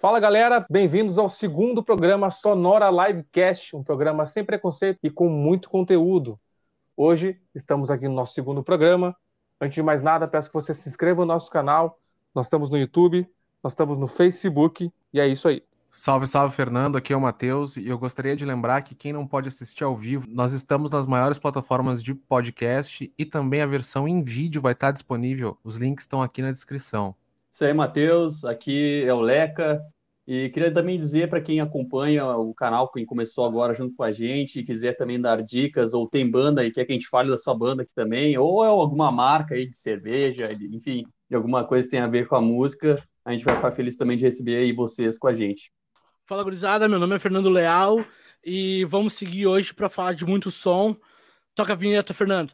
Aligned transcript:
Fala 0.00 0.20
galera, 0.20 0.64
bem-vindos 0.70 1.18
ao 1.18 1.28
segundo 1.28 1.82
programa 1.82 2.30
Sonora 2.30 2.88
Livecast, 2.88 3.74
um 3.74 3.82
programa 3.82 4.24
sem 4.26 4.44
preconceito 4.44 5.00
e 5.02 5.10
com 5.10 5.28
muito 5.28 5.68
conteúdo. 5.68 6.38
Hoje 6.96 7.36
estamos 7.52 7.90
aqui 7.90 8.06
no 8.06 8.14
nosso 8.14 8.32
segundo 8.32 8.62
programa. 8.62 9.16
Antes 9.60 9.74
de 9.74 9.82
mais 9.82 10.00
nada, 10.00 10.28
peço 10.28 10.50
que 10.50 10.54
você 10.54 10.72
se 10.72 10.88
inscreva 10.88 11.22
no 11.22 11.26
nosso 11.26 11.50
canal. 11.50 11.98
Nós 12.32 12.46
estamos 12.46 12.70
no 12.70 12.78
YouTube, 12.78 13.26
nós 13.60 13.72
estamos 13.72 13.98
no 13.98 14.06
Facebook 14.06 14.88
e 15.12 15.18
é 15.18 15.26
isso 15.26 15.48
aí. 15.48 15.64
Salve, 15.90 16.28
salve, 16.28 16.54
Fernando. 16.54 16.94
Aqui 16.94 17.12
é 17.12 17.16
o 17.16 17.20
Matheus 17.20 17.76
e 17.76 17.88
eu 17.88 17.98
gostaria 17.98 18.36
de 18.36 18.44
lembrar 18.44 18.82
que 18.82 18.94
quem 18.94 19.12
não 19.12 19.26
pode 19.26 19.48
assistir 19.48 19.82
ao 19.82 19.96
vivo, 19.96 20.28
nós 20.28 20.52
estamos 20.52 20.92
nas 20.92 21.08
maiores 21.08 21.40
plataformas 21.40 22.00
de 22.00 22.14
podcast 22.14 23.12
e 23.18 23.24
também 23.24 23.62
a 23.62 23.66
versão 23.66 24.06
em 24.06 24.22
vídeo 24.22 24.62
vai 24.62 24.74
estar 24.74 24.92
disponível. 24.92 25.58
Os 25.64 25.76
links 25.76 26.04
estão 26.04 26.22
aqui 26.22 26.40
na 26.40 26.52
descrição. 26.52 27.16
Isso 27.52 27.64
aí, 27.64 27.72
Matheus. 27.72 28.44
Aqui 28.44 29.02
é 29.04 29.12
o 29.12 29.20
Leca. 29.20 29.80
E 30.30 30.50
queria 30.50 30.70
também 30.70 31.00
dizer 31.00 31.30
para 31.30 31.40
quem 31.40 31.58
acompanha 31.58 32.26
o 32.36 32.52
canal, 32.52 32.92
quem 32.92 33.06
começou 33.06 33.46
agora 33.46 33.72
junto 33.72 33.96
com 33.96 34.02
a 34.02 34.12
gente, 34.12 34.60
e 34.60 34.62
quiser 34.62 34.94
também 34.94 35.18
dar 35.18 35.42
dicas, 35.42 35.94
ou 35.94 36.06
tem 36.06 36.30
banda 36.30 36.62
e 36.62 36.70
quer 36.70 36.84
que 36.84 36.92
a 36.92 36.94
gente 36.94 37.08
fale 37.08 37.30
da 37.30 37.38
sua 37.38 37.56
banda 37.56 37.82
aqui 37.82 37.94
também, 37.94 38.36
ou 38.36 38.62
é 38.62 38.68
alguma 38.68 39.10
marca 39.10 39.54
aí 39.54 39.66
de 39.66 39.74
cerveja, 39.74 40.52
enfim, 40.70 41.06
de 41.30 41.34
alguma 41.34 41.64
coisa 41.64 41.88
que 41.88 41.92
tem 41.92 42.00
a 42.00 42.06
ver 42.06 42.28
com 42.28 42.36
a 42.36 42.42
música, 42.42 43.02
a 43.24 43.32
gente 43.32 43.42
vai 43.42 43.56
ficar 43.56 43.72
feliz 43.72 43.96
também 43.96 44.18
de 44.18 44.26
receber 44.26 44.56
aí 44.56 44.70
vocês 44.70 45.18
com 45.18 45.28
a 45.28 45.34
gente. 45.34 45.72
Fala, 46.26 46.44
gurizada. 46.44 46.86
Meu 46.86 46.98
nome 46.98 47.16
é 47.16 47.18
Fernando 47.18 47.48
Leal 47.48 48.04
e 48.44 48.84
vamos 48.84 49.14
seguir 49.14 49.46
hoje 49.46 49.72
para 49.72 49.88
falar 49.88 50.12
de 50.12 50.26
muito 50.26 50.50
som. 50.50 50.94
Toca 51.54 51.72
a 51.72 51.76
vinheta, 51.76 52.12
Fernando. 52.12 52.52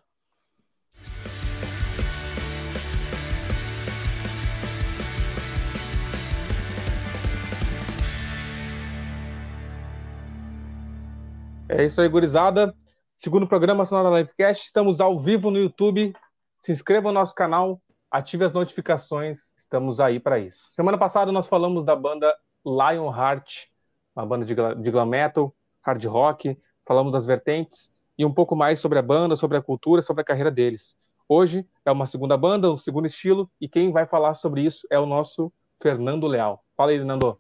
É 11.69 11.83
isso 11.83 11.99
aí, 12.01 12.09
gurizada. 12.09 12.75
Segundo 13.17 13.47
programa 13.47 13.87
Sonora 13.87 14.19
Livecast, 14.19 14.67
estamos 14.67 15.01
ao 15.01 15.19
vivo 15.19 15.51
no 15.51 15.59
YouTube. 15.59 16.15
Se 16.59 16.71
inscreva 16.73 17.09
no 17.09 17.15
nosso 17.15 17.35
canal, 17.35 17.81
ative 18.11 18.45
as 18.45 18.53
notificações, 18.53 19.41
estamos 19.57 19.99
aí 19.99 20.21
para 20.21 20.39
isso. 20.39 20.61
Semana 20.71 20.99
passada 20.99 21.33
nós 21.33 21.47
falamos 21.47 21.85
da 21.85 21.97
banda 21.97 22.37
Lionheart, 22.67 23.69
uma 24.15 24.27
banda 24.27 24.45
de, 24.45 24.55
de 24.55 24.91
glam 24.91 25.07
metal, 25.07 25.55
hard 25.81 26.05
rock, 26.05 26.59
falamos 26.87 27.13
das 27.13 27.25
vertentes 27.25 27.91
e 28.19 28.27
um 28.27 28.33
pouco 28.33 28.55
mais 28.55 28.79
sobre 28.79 28.99
a 28.99 29.03
banda, 29.03 29.35
sobre 29.35 29.57
a 29.57 29.63
cultura, 29.63 30.03
sobre 30.03 30.21
a 30.21 30.25
carreira 30.25 30.51
deles. 30.51 30.97
Hoje 31.27 31.67
é 31.83 31.91
uma 31.91 32.05
segunda 32.05 32.37
banda, 32.37 32.71
um 32.71 32.77
segundo 32.77 33.07
estilo, 33.07 33.51
e 33.59 33.67
quem 33.67 33.91
vai 33.91 34.05
falar 34.05 34.35
sobre 34.35 34.61
isso 34.63 34.87
é 34.91 34.99
o 34.99 35.07
nosso 35.07 35.51
Fernando 35.81 36.27
Leal. 36.27 36.63
Fala 36.77 36.91
aí, 36.91 37.03
Nando. 37.03 37.39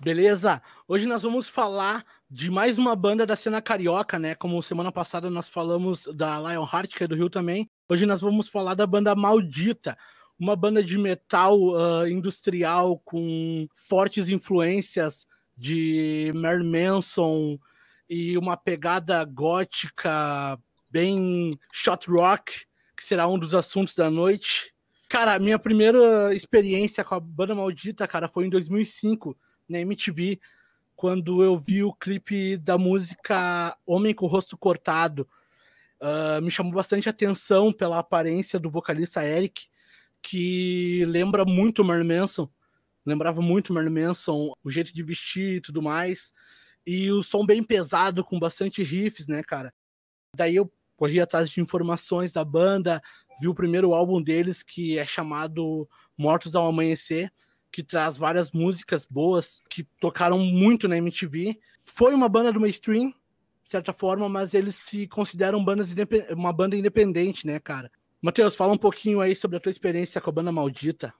Beleza? 0.00 0.60
Hoje 0.88 1.06
nós 1.06 1.22
vamos 1.22 1.48
falar 1.48 2.04
de 2.28 2.50
mais 2.50 2.78
uma 2.78 2.96
banda 2.96 3.24
da 3.24 3.36
cena 3.36 3.62
carioca, 3.62 4.18
né? 4.18 4.34
Como 4.34 4.60
semana 4.62 4.90
passada 4.90 5.30
nós 5.30 5.48
falamos 5.48 6.02
da 6.14 6.38
Lionheart, 6.40 6.94
que 6.94 7.04
é 7.04 7.06
do 7.06 7.14
Rio 7.14 7.30
também. 7.30 7.70
Hoje 7.88 8.04
nós 8.04 8.20
vamos 8.20 8.48
falar 8.48 8.74
da 8.74 8.86
banda 8.86 9.14
Maldita, 9.14 9.96
uma 10.38 10.56
banda 10.56 10.82
de 10.82 10.98
metal 10.98 11.56
uh, 11.58 12.08
industrial 12.08 12.98
com 13.04 13.68
fortes 13.74 14.28
influências 14.28 15.26
de 15.56 16.32
Mary 16.34 16.64
Manson 16.64 17.56
e 18.10 18.36
uma 18.36 18.56
pegada 18.56 19.24
gótica 19.24 20.58
bem 20.90 21.56
shot 21.72 22.10
rock, 22.10 22.66
que 22.96 23.04
será 23.04 23.28
um 23.28 23.38
dos 23.38 23.54
assuntos 23.54 23.94
da 23.94 24.10
noite. 24.10 24.74
Cara, 25.08 25.38
minha 25.38 25.58
primeira 25.58 26.34
experiência 26.34 27.04
com 27.04 27.14
a 27.14 27.20
banda 27.20 27.54
maldita, 27.54 28.08
cara, 28.08 28.28
foi 28.28 28.46
em 28.46 28.50
2005, 28.50 29.36
na 29.68 29.80
MTV, 29.80 30.40
quando 30.96 31.42
eu 31.42 31.58
vi 31.58 31.82
o 31.82 31.92
clipe 31.92 32.56
da 32.56 32.78
música 32.78 33.76
Homem 33.86 34.14
com 34.14 34.26
o 34.26 34.28
Rosto 34.28 34.56
Cortado. 34.56 35.28
Uh, 36.00 36.40
me 36.42 36.50
chamou 36.50 36.72
bastante 36.72 37.08
atenção 37.08 37.72
pela 37.72 37.98
aparência 37.98 38.58
do 38.58 38.70
vocalista 38.70 39.24
Eric, 39.24 39.66
que 40.20 41.04
lembra 41.06 41.44
muito 41.44 41.84
Marilyn 41.84 42.20
Manson, 42.20 42.48
lembrava 43.04 43.40
muito 43.40 43.72
Marilyn 43.72 44.06
Manson, 44.06 44.52
o 44.62 44.70
jeito 44.70 44.94
de 44.94 45.02
vestir 45.02 45.56
e 45.56 45.60
tudo 45.60 45.82
mais, 45.82 46.32
e 46.86 47.10
o 47.10 47.22
som 47.22 47.44
bem 47.44 47.62
pesado, 47.62 48.24
com 48.24 48.38
bastante 48.38 48.82
riffs, 48.82 49.26
né, 49.26 49.42
cara? 49.42 49.72
Daí 50.36 50.56
eu 50.56 50.70
corri 50.96 51.20
atrás 51.20 51.48
de 51.48 51.60
informações 51.60 52.32
da 52.32 52.44
banda, 52.44 53.02
vi 53.40 53.48
o 53.48 53.54
primeiro 53.54 53.94
álbum 53.94 54.22
deles, 54.22 54.62
que 54.62 54.98
é 54.98 55.06
chamado 55.06 55.88
Mortos 56.16 56.54
ao 56.54 56.66
Amanhecer, 56.66 57.32
que 57.74 57.82
traz 57.82 58.16
várias 58.16 58.52
músicas 58.52 59.04
boas, 59.04 59.60
que 59.68 59.82
tocaram 60.00 60.38
muito 60.38 60.86
na 60.86 60.96
MTV. 60.96 61.58
Foi 61.84 62.14
uma 62.14 62.28
banda 62.28 62.52
do 62.52 62.60
mainstream, 62.60 63.10
de 63.64 63.68
certa 63.68 63.92
forma, 63.92 64.28
mas 64.28 64.54
eles 64.54 64.76
se 64.76 65.08
consideram 65.08 65.64
bandas 65.64 65.92
uma 66.30 66.52
banda 66.52 66.76
independente, 66.76 67.44
né, 67.44 67.58
cara? 67.58 67.90
Matheus, 68.22 68.54
fala 68.54 68.72
um 68.72 68.78
pouquinho 68.78 69.20
aí 69.20 69.34
sobre 69.34 69.56
a 69.56 69.60
tua 69.60 69.70
experiência 69.70 70.20
com 70.20 70.30
a 70.30 70.32
banda 70.32 70.52
Maldita. 70.52 71.12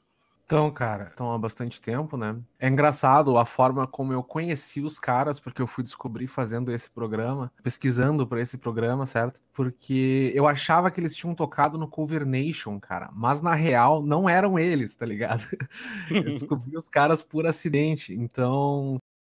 Então, 0.46 0.70
cara, 0.70 1.04
estão 1.04 1.32
há 1.32 1.38
bastante 1.38 1.80
tempo, 1.80 2.18
né? 2.18 2.36
É 2.58 2.68
engraçado 2.68 3.38
a 3.38 3.46
forma 3.46 3.86
como 3.86 4.12
eu 4.12 4.22
conheci 4.22 4.82
os 4.82 4.98
caras, 4.98 5.40
porque 5.40 5.62
eu 5.62 5.66
fui 5.66 5.82
descobrir 5.82 6.26
fazendo 6.26 6.70
esse 6.70 6.90
programa, 6.90 7.50
pesquisando 7.62 8.26
para 8.26 8.42
esse 8.42 8.58
programa, 8.58 9.06
certo? 9.06 9.40
Porque 9.54 10.30
eu 10.34 10.46
achava 10.46 10.90
que 10.90 11.00
eles 11.00 11.16
tinham 11.16 11.34
tocado 11.34 11.78
no 11.78 11.88
Cover 11.88 12.26
Nation, 12.26 12.78
cara, 12.78 13.10
mas 13.14 13.40
na 13.40 13.54
real 13.54 14.02
não 14.02 14.28
eram 14.28 14.58
eles, 14.58 14.94
tá 14.94 15.06
ligado? 15.06 15.44
eu 16.10 16.24
descobri 16.24 16.76
os 16.76 16.90
caras 16.90 17.22
por 17.22 17.46
acidente. 17.46 18.12
Então, 18.12 18.98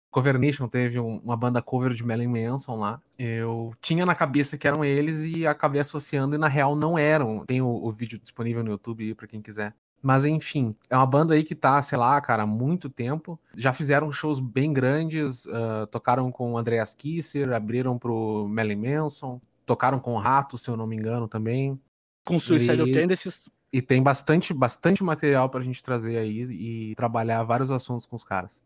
Cover 0.09 0.39
Nation 0.39 0.67
teve 0.67 0.99
um, 0.99 1.17
uma 1.17 1.37
banda 1.37 1.61
cover 1.61 1.93
de 1.93 2.03
Marilyn 2.03 2.29
Manson 2.29 2.77
lá. 2.79 2.99
Eu 3.19 3.75
tinha 3.79 4.05
na 4.07 4.16
cabeça 4.16 4.57
que 4.57 4.67
eram 4.67 4.83
eles 4.83 5.23
e 5.25 5.45
acabei 5.45 5.81
associando 5.81 6.35
e 6.35 6.39
na 6.39 6.47
real 6.47 6.75
não 6.75 6.97
eram. 6.97 7.45
Tem 7.45 7.61
o, 7.61 7.67
o 7.67 7.91
vídeo 7.91 8.17
disponível 8.17 8.63
no 8.63 8.72
YouTube 8.72 9.13
para 9.13 9.27
quem 9.27 9.41
quiser. 9.41 9.75
Mas 10.05 10.23
enfim, 10.23 10.75
é 10.88 10.95
uma 10.95 11.05
banda 11.07 11.33
aí 11.33 11.43
que 11.43 11.55
tá, 11.55 11.81
sei 11.81 11.97
lá, 11.97 12.21
cara, 12.21 12.43
há 12.43 12.45
muito 12.45 12.91
tempo. 12.91 13.39
Já 13.55 13.73
fizeram 13.73 14.11
shows 14.11 14.39
bem 14.39 14.71
grandes, 14.71 15.47
uh, 15.47 15.88
tocaram 15.89 16.31
com 16.31 16.55
Andreas 16.55 16.93
Kisser, 16.93 17.51
abriram 17.51 17.97
pro 17.97 18.47
Melly 18.47 18.75
Manson, 18.75 19.41
tocaram 19.66 19.97
com 19.97 20.16
Rato, 20.17 20.59
se 20.59 20.69
eu 20.69 20.77
não 20.77 20.85
me 20.85 20.95
engano, 20.95 21.27
também. 21.27 21.81
Com 22.23 22.39
Suicidal 22.39 22.85
Tendencies. 22.85 23.49
E 23.73 23.81
tem 23.81 24.03
bastante, 24.03 24.53
bastante 24.53 25.03
material 25.03 25.49
pra 25.49 25.61
gente 25.61 25.81
trazer 25.81 26.17
aí 26.19 26.43
e 26.51 26.93
trabalhar 26.93 27.41
vários 27.41 27.72
assuntos 27.72 28.05
com 28.05 28.16
os 28.16 28.23
caras. 28.23 28.61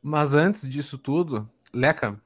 Mas 0.00 0.32
antes 0.32 0.68
disso 0.68 0.96
tudo, 0.96 1.50
Leca, 1.72 2.20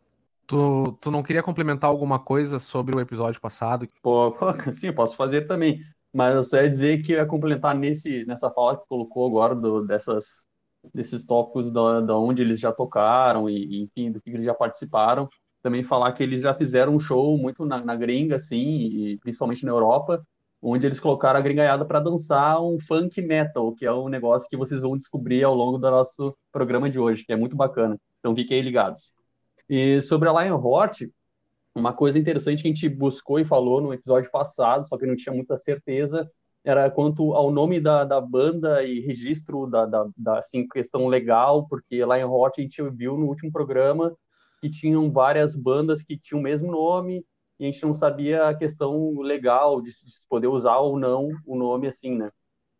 tu, 0.46 0.92
tu 1.00 1.10
não 1.10 1.22
queria 1.22 1.42
complementar 1.42 1.88
alguma 1.88 2.18
coisa 2.18 2.58
sobre 2.58 2.94
o 2.94 3.00
episódio 3.00 3.40
passado? 3.40 3.88
Pô, 4.02 4.36
sim, 4.70 4.92
posso 4.92 5.16
fazer 5.16 5.46
também. 5.46 5.80
Mas 6.12 6.34
eu 6.34 6.44
só 6.44 6.56
ia 6.56 6.70
dizer 6.70 7.02
que 7.02 7.12
ia 7.12 7.26
complementar 7.26 7.74
nesse, 7.74 8.24
nessa 8.24 8.50
fala 8.50 8.76
que 8.76 8.82
você 8.82 8.88
colocou 8.88 9.26
agora 9.26 9.54
do, 9.54 9.86
dessas, 9.86 10.46
desses 10.94 11.24
tópicos 11.24 11.70
da, 11.70 12.00
da 12.00 12.18
onde 12.18 12.42
eles 12.42 12.58
já 12.58 12.72
tocaram 12.72 13.48
e, 13.48 13.82
enfim, 13.82 14.10
do 14.10 14.20
que 14.20 14.30
eles 14.30 14.44
já 14.44 14.54
participaram. 14.54 15.28
Também 15.62 15.82
falar 15.82 16.12
que 16.12 16.22
eles 16.22 16.42
já 16.42 16.54
fizeram 16.54 16.94
um 16.94 17.00
show 17.00 17.36
muito 17.36 17.64
na, 17.66 17.84
na 17.84 17.96
gringa, 17.96 18.36
assim, 18.36 18.78
e 18.78 19.18
principalmente 19.18 19.64
na 19.64 19.72
Europa, 19.72 20.24
onde 20.62 20.86
eles 20.86 21.00
colocaram 21.00 21.38
a 21.38 21.42
gringaiada 21.42 21.84
para 21.84 22.00
dançar 22.00 22.62
um 22.62 22.78
funk 22.80 23.20
metal, 23.22 23.74
que 23.74 23.84
é 23.84 23.92
um 23.92 24.08
negócio 24.08 24.48
que 24.48 24.56
vocês 24.56 24.82
vão 24.82 24.96
descobrir 24.96 25.44
ao 25.44 25.54
longo 25.54 25.78
do 25.78 25.90
nosso 25.90 26.36
programa 26.52 26.90
de 26.90 26.98
hoje, 26.98 27.24
que 27.24 27.32
é 27.32 27.36
muito 27.36 27.56
bacana. 27.56 27.98
Então 28.18 28.34
fiquem 28.34 28.56
aí 28.56 28.62
ligados. 28.62 29.12
E 29.68 30.00
sobre 30.00 30.28
a 30.28 30.32
Lionheart, 30.32 31.02
uma 31.74 31.92
coisa 31.92 32.18
interessante 32.18 32.62
que 32.62 32.68
a 32.68 32.72
gente 32.72 32.88
buscou 32.88 33.38
e 33.38 33.44
falou 33.44 33.80
no 33.80 33.92
episódio 33.92 34.30
passado, 34.30 34.86
só 34.86 34.96
que 34.96 35.06
não 35.06 35.16
tinha 35.16 35.34
muita 35.34 35.58
certeza, 35.58 36.30
era 36.64 36.90
quanto 36.90 37.34
ao 37.34 37.50
nome 37.50 37.80
da, 37.80 38.04
da 38.04 38.20
banda 38.20 38.82
e 38.82 39.00
registro 39.00 39.66
da, 39.66 39.86
da, 39.86 40.06
da 40.16 40.38
assim, 40.38 40.66
questão 40.68 41.06
legal, 41.06 41.66
porque 41.68 42.04
lá 42.04 42.18
em 42.18 42.24
Hot 42.24 42.60
a 42.60 42.62
gente 42.62 42.82
viu 42.90 43.16
no 43.16 43.26
último 43.26 43.52
programa 43.52 44.14
que 44.60 44.68
tinham 44.68 45.10
várias 45.10 45.56
bandas 45.56 46.02
que 46.02 46.18
tinham 46.18 46.40
o 46.40 46.42
mesmo 46.42 46.70
nome 46.70 47.24
e 47.58 47.64
a 47.64 47.70
gente 47.70 47.82
não 47.82 47.94
sabia 47.94 48.48
a 48.48 48.54
questão 48.54 49.18
legal 49.20 49.80
de, 49.80 49.90
de 49.90 50.12
poder 50.28 50.48
usar 50.48 50.78
ou 50.78 50.98
não 50.98 51.28
o 51.46 51.56
nome 51.56 51.86
assim, 51.86 52.16
né? 52.16 52.30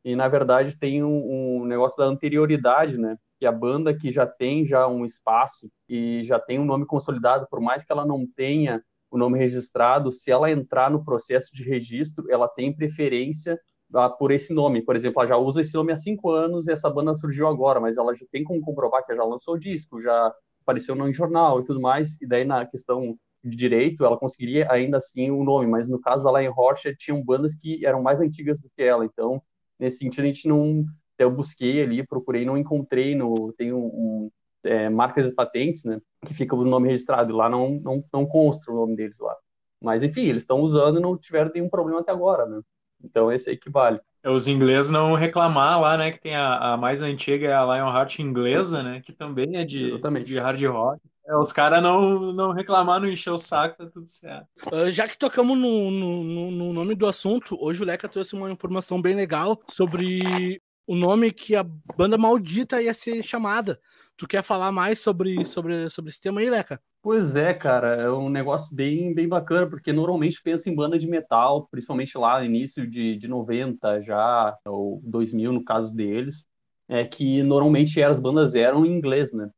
E 0.04 0.16
na 0.16 0.28
verdade 0.28 0.78
tem 0.78 1.02
um, 1.02 1.60
um 1.60 1.64
negócio 1.64 1.98
da 1.98 2.04
anterioridade, 2.04 2.98
né? 2.98 3.16
que 3.38 3.46
a 3.46 3.52
banda 3.52 3.96
que 3.96 4.10
já 4.10 4.26
tem 4.26 4.66
já 4.66 4.86
um 4.88 5.04
espaço 5.04 5.70
e 5.88 6.22
já 6.24 6.40
tem 6.40 6.58
um 6.58 6.64
nome 6.64 6.84
consolidado, 6.84 7.46
por 7.48 7.60
mais 7.60 7.84
que 7.84 7.92
ela 7.92 8.04
não 8.04 8.26
tenha 8.26 8.82
o 9.10 9.16
nome 9.16 9.38
registrado, 9.38 10.10
se 10.10 10.30
ela 10.30 10.50
entrar 10.50 10.90
no 10.90 11.04
processo 11.04 11.54
de 11.54 11.62
registro, 11.62 12.30
ela 12.30 12.48
tem 12.48 12.74
preferência 12.74 13.58
ah, 13.94 14.10
por 14.10 14.32
esse 14.32 14.52
nome. 14.52 14.82
Por 14.82 14.96
exemplo, 14.96 15.20
ela 15.20 15.28
já 15.28 15.36
usa 15.36 15.60
esse 15.60 15.74
nome 15.74 15.92
há 15.92 15.96
cinco 15.96 16.30
anos 16.30 16.66
e 16.66 16.72
essa 16.72 16.90
banda 16.90 17.14
surgiu 17.14 17.46
agora, 17.46 17.80
mas 17.80 17.96
ela 17.96 18.14
já 18.14 18.26
tem 18.30 18.44
como 18.44 18.60
comprovar 18.60 19.06
que 19.06 19.14
já 19.14 19.24
lançou 19.24 19.54
o 19.54 19.58
disco, 19.58 20.00
já 20.00 20.34
apareceu 20.62 20.94
no 20.94 21.10
jornal 21.14 21.60
e 21.60 21.64
tudo 21.64 21.80
mais, 21.80 22.20
e 22.20 22.26
daí 22.26 22.44
na 22.44 22.66
questão 22.66 23.16
de 23.42 23.56
direito, 23.56 24.04
ela 24.04 24.18
conseguiria 24.18 24.70
ainda 24.70 24.98
assim 24.98 25.30
o 25.30 25.44
nome, 25.44 25.66
mas 25.66 25.88
no 25.88 26.00
caso 26.00 26.24
da 26.24 26.40
Lion 26.40 26.52
Rocha, 26.52 26.94
tinham 26.94 27.24
bandas 27.24 27.54
que 27.54 27.86
eram 27.86 28.02
mais 28.02 28.20
antigas 28.20 28.60
do 28.60 28.68
que 28.68 28.82
ela, 28.82 29.04
então 29.04 29.40
nesse 29.78 29.98
sentido 29.98 30.24
a 30.24 30.26
gente 30.26 30.48
não 30.48 30.84
eu 31.18 31.30
busquei 31.30 31.82
ali, 31.82 32.06
procurei, 32.06 32.44
não 32.44 32.56
encontrei 32.56 33.14
no 33.14 33.52
tem 33.52 33.72
um, 33.72 33.86
um 33.86 34.30
é, 34.64 34.88
marcas 34.88 35.26
e 35.26 35.34
patentes, 35.34 35.84
né? 35.84 36.00
Que 36.24 36.32
fica 36.32 36.54
o 36.54 36.64
nome 36.64 36.88
registrado 36.88 37.32
e 37.32 37.34
lá 37.34 37.48
não, 37.48 37.70
não, 37.80 38.04
não 38.12 38.26
consta 38.26 38.70
o 38.70 38.74
nome 38.74 38.96
deles 38.96 39.18
lá. 39.18 39.36
Mas 39.80 40.02
enfim, 40.02 40.26
eles 40.26 40.42
estão 40.42 40.60
usando 40.60 40.98
e 40.98 41.02
não 41.02 41.16
tiveram 41.16 41.50
nenhum 41.52 41.68
problema 41.68 42.00
até 42.00 42.12
agora, 42.12 42.46
né? 42.46 42.60
Então 43.02 43.32
esse 43.32 43.50
equivale. 43.50 44.00
É, 44.22 44.30
os 44.30 44.48
ingleses 44.48 44.90
não 44.90 45.14
reclamar 45.14 45.80
lá, 45.80 45.96
né? 45.96 46.10
Que 46.10 46.20
tem 46.20 46.34
a, 46.34 46.74
a 46.74 46.76
mais 46.76 47.02
antiga, 47.02 47.48
é 47.48 47.52
a 47.52 47.64
Lionheart 47.64 48.18
inglesa, 48.18 48.82
né? 48.82 49.00
Que 49.00 49.12
também 49.12 49.56
é 49.56 49.64
de, 49.64 49.92
de 50.24 50.38
hard 50.38 50.62
rock. 50.64 51.00
É, 51.28 51.36
os 51.36 51.52
caras 51.52 51.82
não, 51.82 52.32
não 52.32 52.52
reclamar, 52.52 52.98
não 52.98 53.08
encher 53.08 53.30
o 53.30 53.36
saco, 53.36 53.76
tá 53.76 53.90
tudo 53.90 54.08
certo. 54.08 54.48
Uh, 54.72 54.90
já 54.90 55.06
que 55.06 55.18
tocamos 55.18 55.58
no, 55.58 55.90
no, 55.90 56.50
no, 56.50 56.72
nome 56.72 56.94
do 56.94 57.06
assunto, 57.06 57.54
hoje 57.60 57.82
o 57.82 57.84
Leca 57.84 58.08
trouxe 58.08 58.34
uma 58.34 58.50
informação 58.50 59.00
bem 59.00 59.14
legal 59.14 59.60
sobre 59.68 60.58
o 60.86 60.96
nome 60.96 61.30
que 61.30 61.54
a 61.54 61.62
banda 61.62 62.16
maldita 62.16 62.80
ia 62.80 62.94
ser 62.94 63.22
chamada. 63.22 63.78
Tu 64.16 64.26
quer 64.26 64.42
falar 64.42 64.72
mais 64.72 65.00
sobre, 65.00 65.44
sobre, 65.44 65.90
sobre 65.90 66.10
esse 66.10 66.20
tema 66.20 66.40
aí, 66.40 66.48
Leca? 66.48 66.80
Pois 67.02 67.36
é, 67.36 67.52
cara, 67.52 67.94
é 67.94 68.10
um 68.10 68.30
negócio 68.30 68.74
bem, 68.74 69.12
bem 69.12 69.28
bacana, 69.28 69.68
porque 69.68 69.92
normalmente 69.92 70.42
pensa 70.42 70.70
em 70.70 70.74
banda 70.74 70.98
de 70.98 71.06
metal, 71.06 71.68
principalmente 71.70 72.16
lá 72.16 72.38
no 72.38 72.46
início 72.46 72.88
de, 72.88 73.16
de 73.16 73.28
90 73.28 74.00
já, 74.00 74.56
ou 74.64 75.00
2000 75.04 75.52
no 75.52 75.62
caso 75.62 75.94
deles, 75.94 76.46
é 76.88 77.04
que 77.04 77.42
normalmente 77.42 78.02
as 78.02 78.18
bandas 78.18 78.54
eram 78.54 78.86
em 78.86 78.96
inglês, 78.96 79.34
né? 79.34 79.50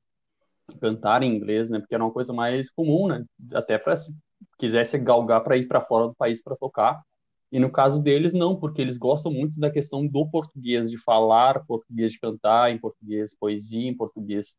Cantar 0.78 1.22
em 1.22 1.34
inglês, 1.36 1.70
né? 1.70 1.78
Porque 1.80 1.94
era 1.94 2.04
uma 2.04 2.12
coisa 2.12 2.32
mais 2.32 2.70
comum, 2.70 3.08
né? 3.08 3.24
Até 3.54 3.78
para 3.78 3.96
se 3.96 4.14
quisesse 4.58 4.98
galgar 4.98 5.42
para 5.42 5.56
ir 5.56 5.66
para 5.68 5.80
fora 5.80 6.08
do 6.08 6.14
país 6.14 6.42
para 6.42 6.56
tocar. 6.56 7.02
E 7.52 7.58
no 7.58 7.70
caso 7.70 8.00
deles, 8.02 8.32
não, 8.32 8.56
porque 8.56 8.80
eles 8.80 8.96
gostam 8.96 9.32
muito 9.32 9.58
da 9.58 9.70
questão 9.70 10.06
do 10.06 10.28
português, 10.28 10.90
de 10.90 10.98
falar 10.98 11.64
português, 11.66 12.12
de 12.12 12.20
cantar 12.20 12.70
em 12.70 12.78
português, 12.78 13.34
poesia 13.34 13.88
em 13.88 13.96
português. 13.96 14.54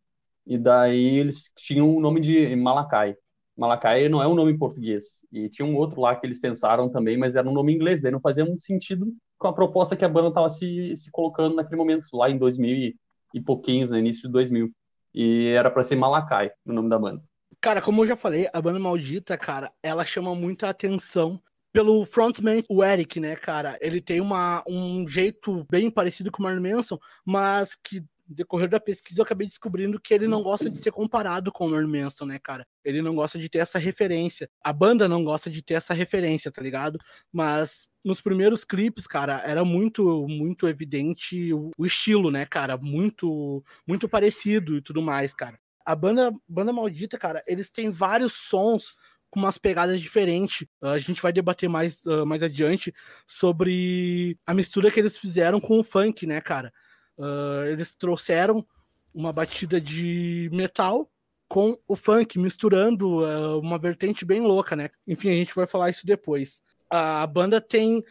E 0.45 0.57
daí 0.57 1.17
eles 1.17 1.51
tinham 1.55 1.95
o 1.95 2.01
nome 2.01 2.19
de 2.19 2.55
Malakai. 2.55 3.15
Malakai 3.55 4.09
não 4.09 4.21
é 4.21 4.27
um 4.27 4.33
nome 4.35 4.51
em 4.51 4.57
português. 4.57 5.25
E 5.31 5.47
tinha 5.49 5.65
um 5.65 5.75
outro 5.75 6.01
lá 6.01 6.15
que 6.15 6.25
eles 6.25 6.39
pensaram 6.39 6.89
também, 6.89 7.17
mas 7.17 7.35
era 7.35 7.47
um 7.47 7.53
nome 7.53 7.71
em 7.71 7.75
inglês. 7.75 8.01
Daí 8.01 8.11
não 8.11 8.19
fazia 8.19 8.43
muito 8.45 8.63
sentido 8.63 9.13
com 9.37 9.47
a 9.47 9.53
proposta 9.53 9.95
que 9.95 10.05
a 10.05 10.09
banda 10.09 10.29
estava 10.29 10.49
se, 10.49 10.95
se 10.95 11.11
colocando 11.11 11.55
naquele 11.55 11.77
momento, 11.77 12.05
lá 12.13 12.29
em 12.29 12.37
2000 12.37 12.75
e, 12.75 12.95
e 13.33 13.41
pouquinhos, 13.41 13.89
no 13.91 13.97
início 13.97 14.23
de 14.23 14.29
2000. 14.33 14.71
E 15.13 15.47
era 15.49 15.69
para 15.69 15.83
ser 15.83 15.95
Malakai, 15.95 16.51
o 16.65 16.73
nome 16.73 16.89
da 16.89 16.97
banda. 16.97 17.23
Cara, 17.59 17.81
como 17.81 18.01
eu 18.01 18.07
já 18.07 18.15
falei, 18.15 18.49
a 18.51 18.61
banda 18.61 18.79
maldita, 18.79 19.37
cara, 19.37 19.71
ela 19.83 20.03
chama 20.03 20.33
muita 20.33 20.69
atenção 20.69 21.39
pelo 21.71 22.05
frontman, 22.05 22.63
o 22.69 22.83
Eric, 22.83 23.19
né, 23.19 23.35
cara? 23.35 23.77
Ele 23.79 24.01
tem 24.01 24.19
uma, 24.19 24.63
um 24.67 25.07
jeito 25.07 25.65
bem 25.69 25.89
parecido 25.89 26.31
com 26.31 26.41
o 26.41 26.43
Marlon 26.43 26.61
Manson, 26.61 26.97
mas 27.25 27.75
que 27.75 28.03
decorrer 28.27 28.69
da 28.69 28.79
pesquisa 28.79 29.19
eu 29.19 29.23
acabei 29.23 29.45
descobrindo 29.45 29.99
que 29.99 30.13
ele 30.13 30.27
não 30.27 30.41
gosta 30.41 30.69
de 30.69 30.77
ser 30.77 30.91
comparado 30.91 31.51
com 31.51 31.67
o 31.67 31.69
Marlon 31.69 31.87
Manson, 31.87 32.25
né, 32.25 32.39
cara? 32.39 32.65
Ele 32.83 33.01
não 33.01 33.15
gosta 33.15 33.37
de 33.37 33.49
ter 33.49 33.59
essa 33.59 33.77
referência. 33.77 34.49
A 34.63 34.73
banda 34.73 35.07
não 35.07 35.23
gosta 35.23 35.49
de 35.49 35.61
ter 35.61 35.75
essa 35.75 35.93
referência, 35.93 36.51
tá 36.51 36.61
ligado? 36.61 36.97
Mas 37.31 37.87
nos 38.03 38.21
primeiros 38.21 38.63
clipes, 38.63 39.05
cara, 39.05 39.41
era 39.45 39.63
muito, 39.63 40.27
muito 40.27 40.67
evidente 40.67 41.53
o, 41.53 41.71
o 41.77 41.85
estilo, 41.85 42.31
né, 42.31 42.45
cara? 42.45 42.77
Muito, 42.77 43.63
muito 43.85 44.09
parecido 44.09 44.77
e 44.77 44.81
tudo 44.81 45.01
mais, 45.01 45.33
cara. 45.33 45.59
A 45.85 45.95
banda, 45.95 46.31
banda 46.47 46.73
maldita, 46.73 47.17
cara, 47.17 47.43
eles 47.47 47.69
têm 47.69 47.91
vários 47.91 48.33
sons 48.33 48.95
com 49.29 49.39
umas 49.39 49.57
pegadas 49.57 49.99
diferentes. 49.99 50.67
A 50.81 50.99
gente 50.99 51.21
vai 51.21 51.31
debater 51.31 51.69
mais, 51.69 52.03
uh, 52.05 52.25
mais 52.25 52.43
adiante 52.43 52.93
sobre 53.25 54.37
a 54.45 54.53
mistura 54.53 54.91
que 54.91 54.99
eles 54.99 55.17
fizeram 55.17 55.59
com 55.59 55.79
o 55.79 55.83
funk, 55.83 56.27
né, 56.27 56.41
cara? 56.41 56.73
Uh, 57.17 57.65
eles 57.67 57.93
trouxeram 57.95 58.65
uma 59.13 59.31
batida 59.31 59.79
de 59.79 60.49
metal 60.51 61.09
com 61.47 61.77
o 61.87 61.95
funk, 61.95 62.39
misturando 62.39 63.19
uh, 63.19 63.59
uma 63.59 63.77
vertente 63.77 64.25
bem 64.25 64.41
louca, 64.41 64.75
né? 64.75 64.89
Enfim, 65.07 65.29
a 65.29 65.33
gente 65.33 65.53
vai 65.55 65.67
falar 65.67 65.89
isso 65.89 66.05
depois. 66.05 66.61
A 66.91 67.25
banda 67.25 67.61
tem 67.61 68.03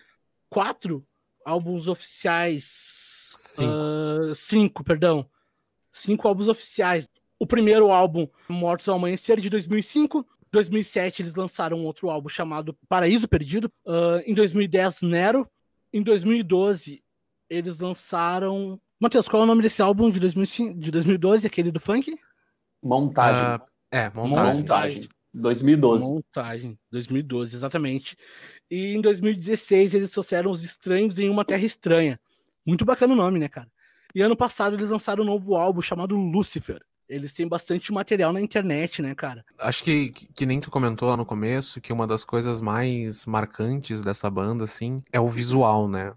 quatro 0.48 1.06
álbuns 1.44 1.86
oficiais. 1.86 3.34
Cinco. 3.36 4.34
cinco, 4.34 4.84
perdão. 4.84 5.28
Cinco 5.92 6.26
álbuns 6.26 6.48
oficiais. 6.48 7.08
O 7.38 7.46
primeiro 7.46 7.90
álbum, 7.90 8.26
Mortos 8.48 8.88
ao 8.88 8.96
Amanhecer, 8.96 9.40
de 9.40 9.50
2005. 9.50 10.26
2007 10.52 11.22
eles 11.22 11.34
lançaram 11.34 11.84
outro 11.84 12.10
álbum 12.10 12.28
chamado 12.28 12.76
Paraíso 12.88 13.28
Perdido. 13.28 13.70
Uh, 13.84 14.18
em 14.26 14.34
2010, 14.34 15.02
Nero. 15.02 15.48
Em 15.92 16.02
2012, 16.02 17.02
eles 17.48 17.80
lançaram. 17.80 18.80
Matheus, 18.98 19.28
qual 19.28 19.42
é 19.42 19.44
o 19.44 19.46
nome 19.46 19.62
desse 19.62 19.82
álbum 19.82 20.10
de, 20.10 20.20
2005, 20.20 20.78
de 20.78 20.90
2012, 20.90 21.46
aquele 21.46 21.70
do 21.70 21.80
funk? 21.80 22.18
Montagem. 22.82 23.56
Uh, 23.56 23.70
é, 23.90 24.10
montagem. 24.10 24.60
montagem. 24.60 25.08
2012. 25.32 26.04
Montagem, 26.04 26.78
2012, 26.90 27.56
exatamente. 27.56 28.16
E 28.70 28.94
em 28.94 29.00
2016 29.00 29.94
eles 29.94 30.10
trouxeram 30.10 30.50
Os 30.50 30.62
Estranhos 30.62 31.18
em 31.18 31.28
Uma 31.28 31.44
Terra 31.44 31.64
Estranha. 31.64 32.20
Muito 32.64 32.84
bacana 32.84 33.12
o 33.12 33.16
nome, 33.16 33.38
né, 33.38 33.48
cara? 33.48 33.68
E 34.14 34.22
ano 34.22 34.36
passado 34.36 34.76
eles 34.76 34.90
lançaram 34.90 35.22
um 35.22 35.26
novo 35.26 35.56
álbum 35.56 35.82
chamado 35.82 36.16
Lucifer 36.16 36.80
eles 37.10 37.34
têm 37.34 37.48
bastante 37.48 37.92
material 37.92 38.32
na 38.32 38.40
internet, 38.40 39.02
né, 39.02 39.14
cara? 39.14 39.44
Acho 39.58 39.82
que, 39.82 40.10
que 40.10 40.46
nem 40.46 40.60
tu 40.60 40.70
comentou 40.70 41.08
lá 41.08 41.16
no 41.16 41.26
começo, 41.26 41.80
que 41.80 41.92
uma 41.92 42.06
das 42.06 42.24
coisas 42.24 42.60
mais 42.60 43.26
marcantes 43.26 44.00
dessa 44.00 44.30
banda, 44.30 44.62
assim, 44.62 45.02
é 45.12 45.18
o 45.18 45.28
visual, 45.28 45.88
né? 45.88 46.12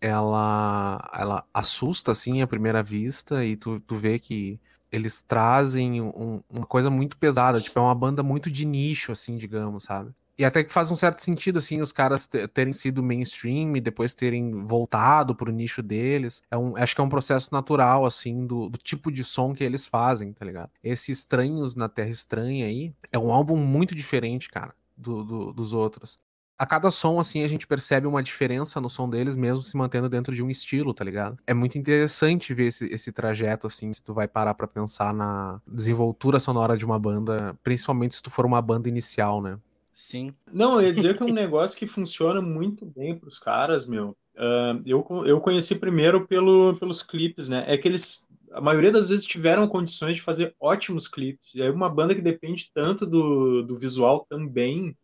Ela, 0.00 1.10
ela 1.14 1.44
assusta, 1.52 2.12
assim, 2.12 2.42
à 2.42 2.46
primeira 2.46 2.82
vista, 2.82 3.42
e 3.42 3.56
tu, 3.56 3.80
tu 3.80 3.96
vê 3.96 4.18
que 4.18 4.60
eles 4.92 5.22
trazem 5.22 6.02
um, 6.02 6.42
uma 6.48 6.66
coisa 6.66 6.90
muito 6.90 7.16
pesada, 7.16 7.58
tipo, 7.58 7.78
é 7.78 7.82
uma 7.82 7.94
banda 7.94 8.22
muito 8.22 8.50
de 8.50 8.66
nicho, 8.66 9.12
assim, 9.12 9.38
digamos, 9.38 9.84
sabe? 9.84 10.10
E 10.36 10.44
até 10.44 10.64
que 10.64 10.72
faz 10.72 10.90
um 10.90 10.96
certo 10.96 11.20
sentido, 11.20 11.58
assim, 11.58 11.80
os 11.80 11.92
caras 11.92 12.28
terem 12.52 12.72
sido 12.72 13.02
mainstream 13.02 13.76
e 13.76 13.80
depois 13.80 14.14
terem 14.14 14.64
voltado 14.66 15.34
pro 15.34 15.52
nicho 15.52 15.82
deles. 15.82 16.42
É 16.50 16.56
um, 16.56 16.76
acho 16.76 16.94
que 16.94 17.00
é 17.00 17.04
um 17.04 17.08
processo 17.08 17.50
natural, 17.52 18.04
assim, 18.04 18.44
do, 18.46 18.68
do 18.68 18.78
tipo 18.78 19.12
de 19.12 19.22
som 19.22 19.54
que 19.54 19.62
eles 19.62 19.86
fazem, 19.86 20.32
tá 20.32 20.44
ligado? 20.44 20.70
Esse 20.82 21.12
Estranhos 21.12 21.76
na 21.76 21.88
Terra 21.88 22.10
Estranha 22.10 22.66
aí 22.66 22.92
é 23.12 23.18
um 23.18 23.32
álbum 23.32 23.56
muito 23.56 23.94
diferente, 23.94 24.50
cara, 24.50 24.74
do, 24.96 25.22
do, 25.22 25.52
dos 25.52 25.72
outros. 25.72 26.18
A 26.56 26.64
cada 26.64 26.88
som, 26.90 27.18
assim, 27.18 27.42
a 27.42 27.48
gente 27.48 27.66
percebe 27.66 28.06
uma 28.06 28.22
diferença 28.22 28.80
no 28.80 28.88
som 28.88 29.10
deles, 29.10 29.34
mesmo 29.34 29.62
se 29.62 29.76
mantendo 29.76 30.08
dentro 30.08 30.32
de 30.32 30.42
um 30.42 30.48
estilo, 30.48 30.94
tá 30.94 31.04
ligado? 31.04 31.36
É 31.46 31.52
muito 31.52 31.76
interessante 31.76 32.54
ver 32.54 32.66
esse, 32.66 32.86
esse 32.86 33.10
trajeto, 33.10 33.66
assim, 33.66 33.92
se 33.92 34.00
tu 34.00 34.14
vai 34.14 34.28
parar 34.28 34.54
para 34.54 34.68
pensar 34.68 35.12
na 35.12 35.60
desenvoltura 35.66 36.38
sonora 36.38 36.76
de 36.76 36.84
uma 36.84 36.98
banda, 36.98 37.58
principalmente 37.64 38.14
se 38.14 38.22
tu 38.22 38.30
for 38.30 38.46
uma 38.46 38.62
banda 38.62 38.88
inicial, 38.88 39.42
né? 39.42 39.58
Sim. 39.94 40.34
Não, 40.52 40.80
eu 40.80 40.88
ia 40.88 40.92
dizer 40.92 41.16
que 41.16 41.22
é 41.22 41.26
um 41.26 41.32
negócio 41.32 41.78
que 41.78 41.86
funciona 41.86 42.42
muito 42.42 42.84
bem 42.84 43.16
para 43.16 43.28
os 43.28 43.38
caras, 43.38 43.86
meu. 43.86 44.16
Uh, 44.36 44.82
eu, 44.84 45.06
eu 45.24 45.40
conheci 45.40 45.76
primeiro 45.76 46.26
pelo, 46.26 46.76
pelos 46.76 47.02
clipes, 47.02 47.48
né? 47.48 47.64
É 47.68 47.78
que 47.78 47.86
eles, 47.86 48.28
a 48.52 48.60
maioria 48.60 48.90
das 48.90 49.08
vezes, 49.08 49.24
tiveram 49.24 49.68
condições 49.68 50.16
de 50.16 50.22
fazer 50.22 50.54
ótimos 50.58 51.06
clipes. 51.06 51.54
E 51.54 51.62
aí, 51.62 51.70
uma 51.70 51.88
banda 51.88 52.14
que 52.14 52.20
depende 52.20 52.70
tanto 52.74 53.06
do, 53.06 53.62
do 53.62 53.78
visual 53.78 54.26
também, 54.28 54.96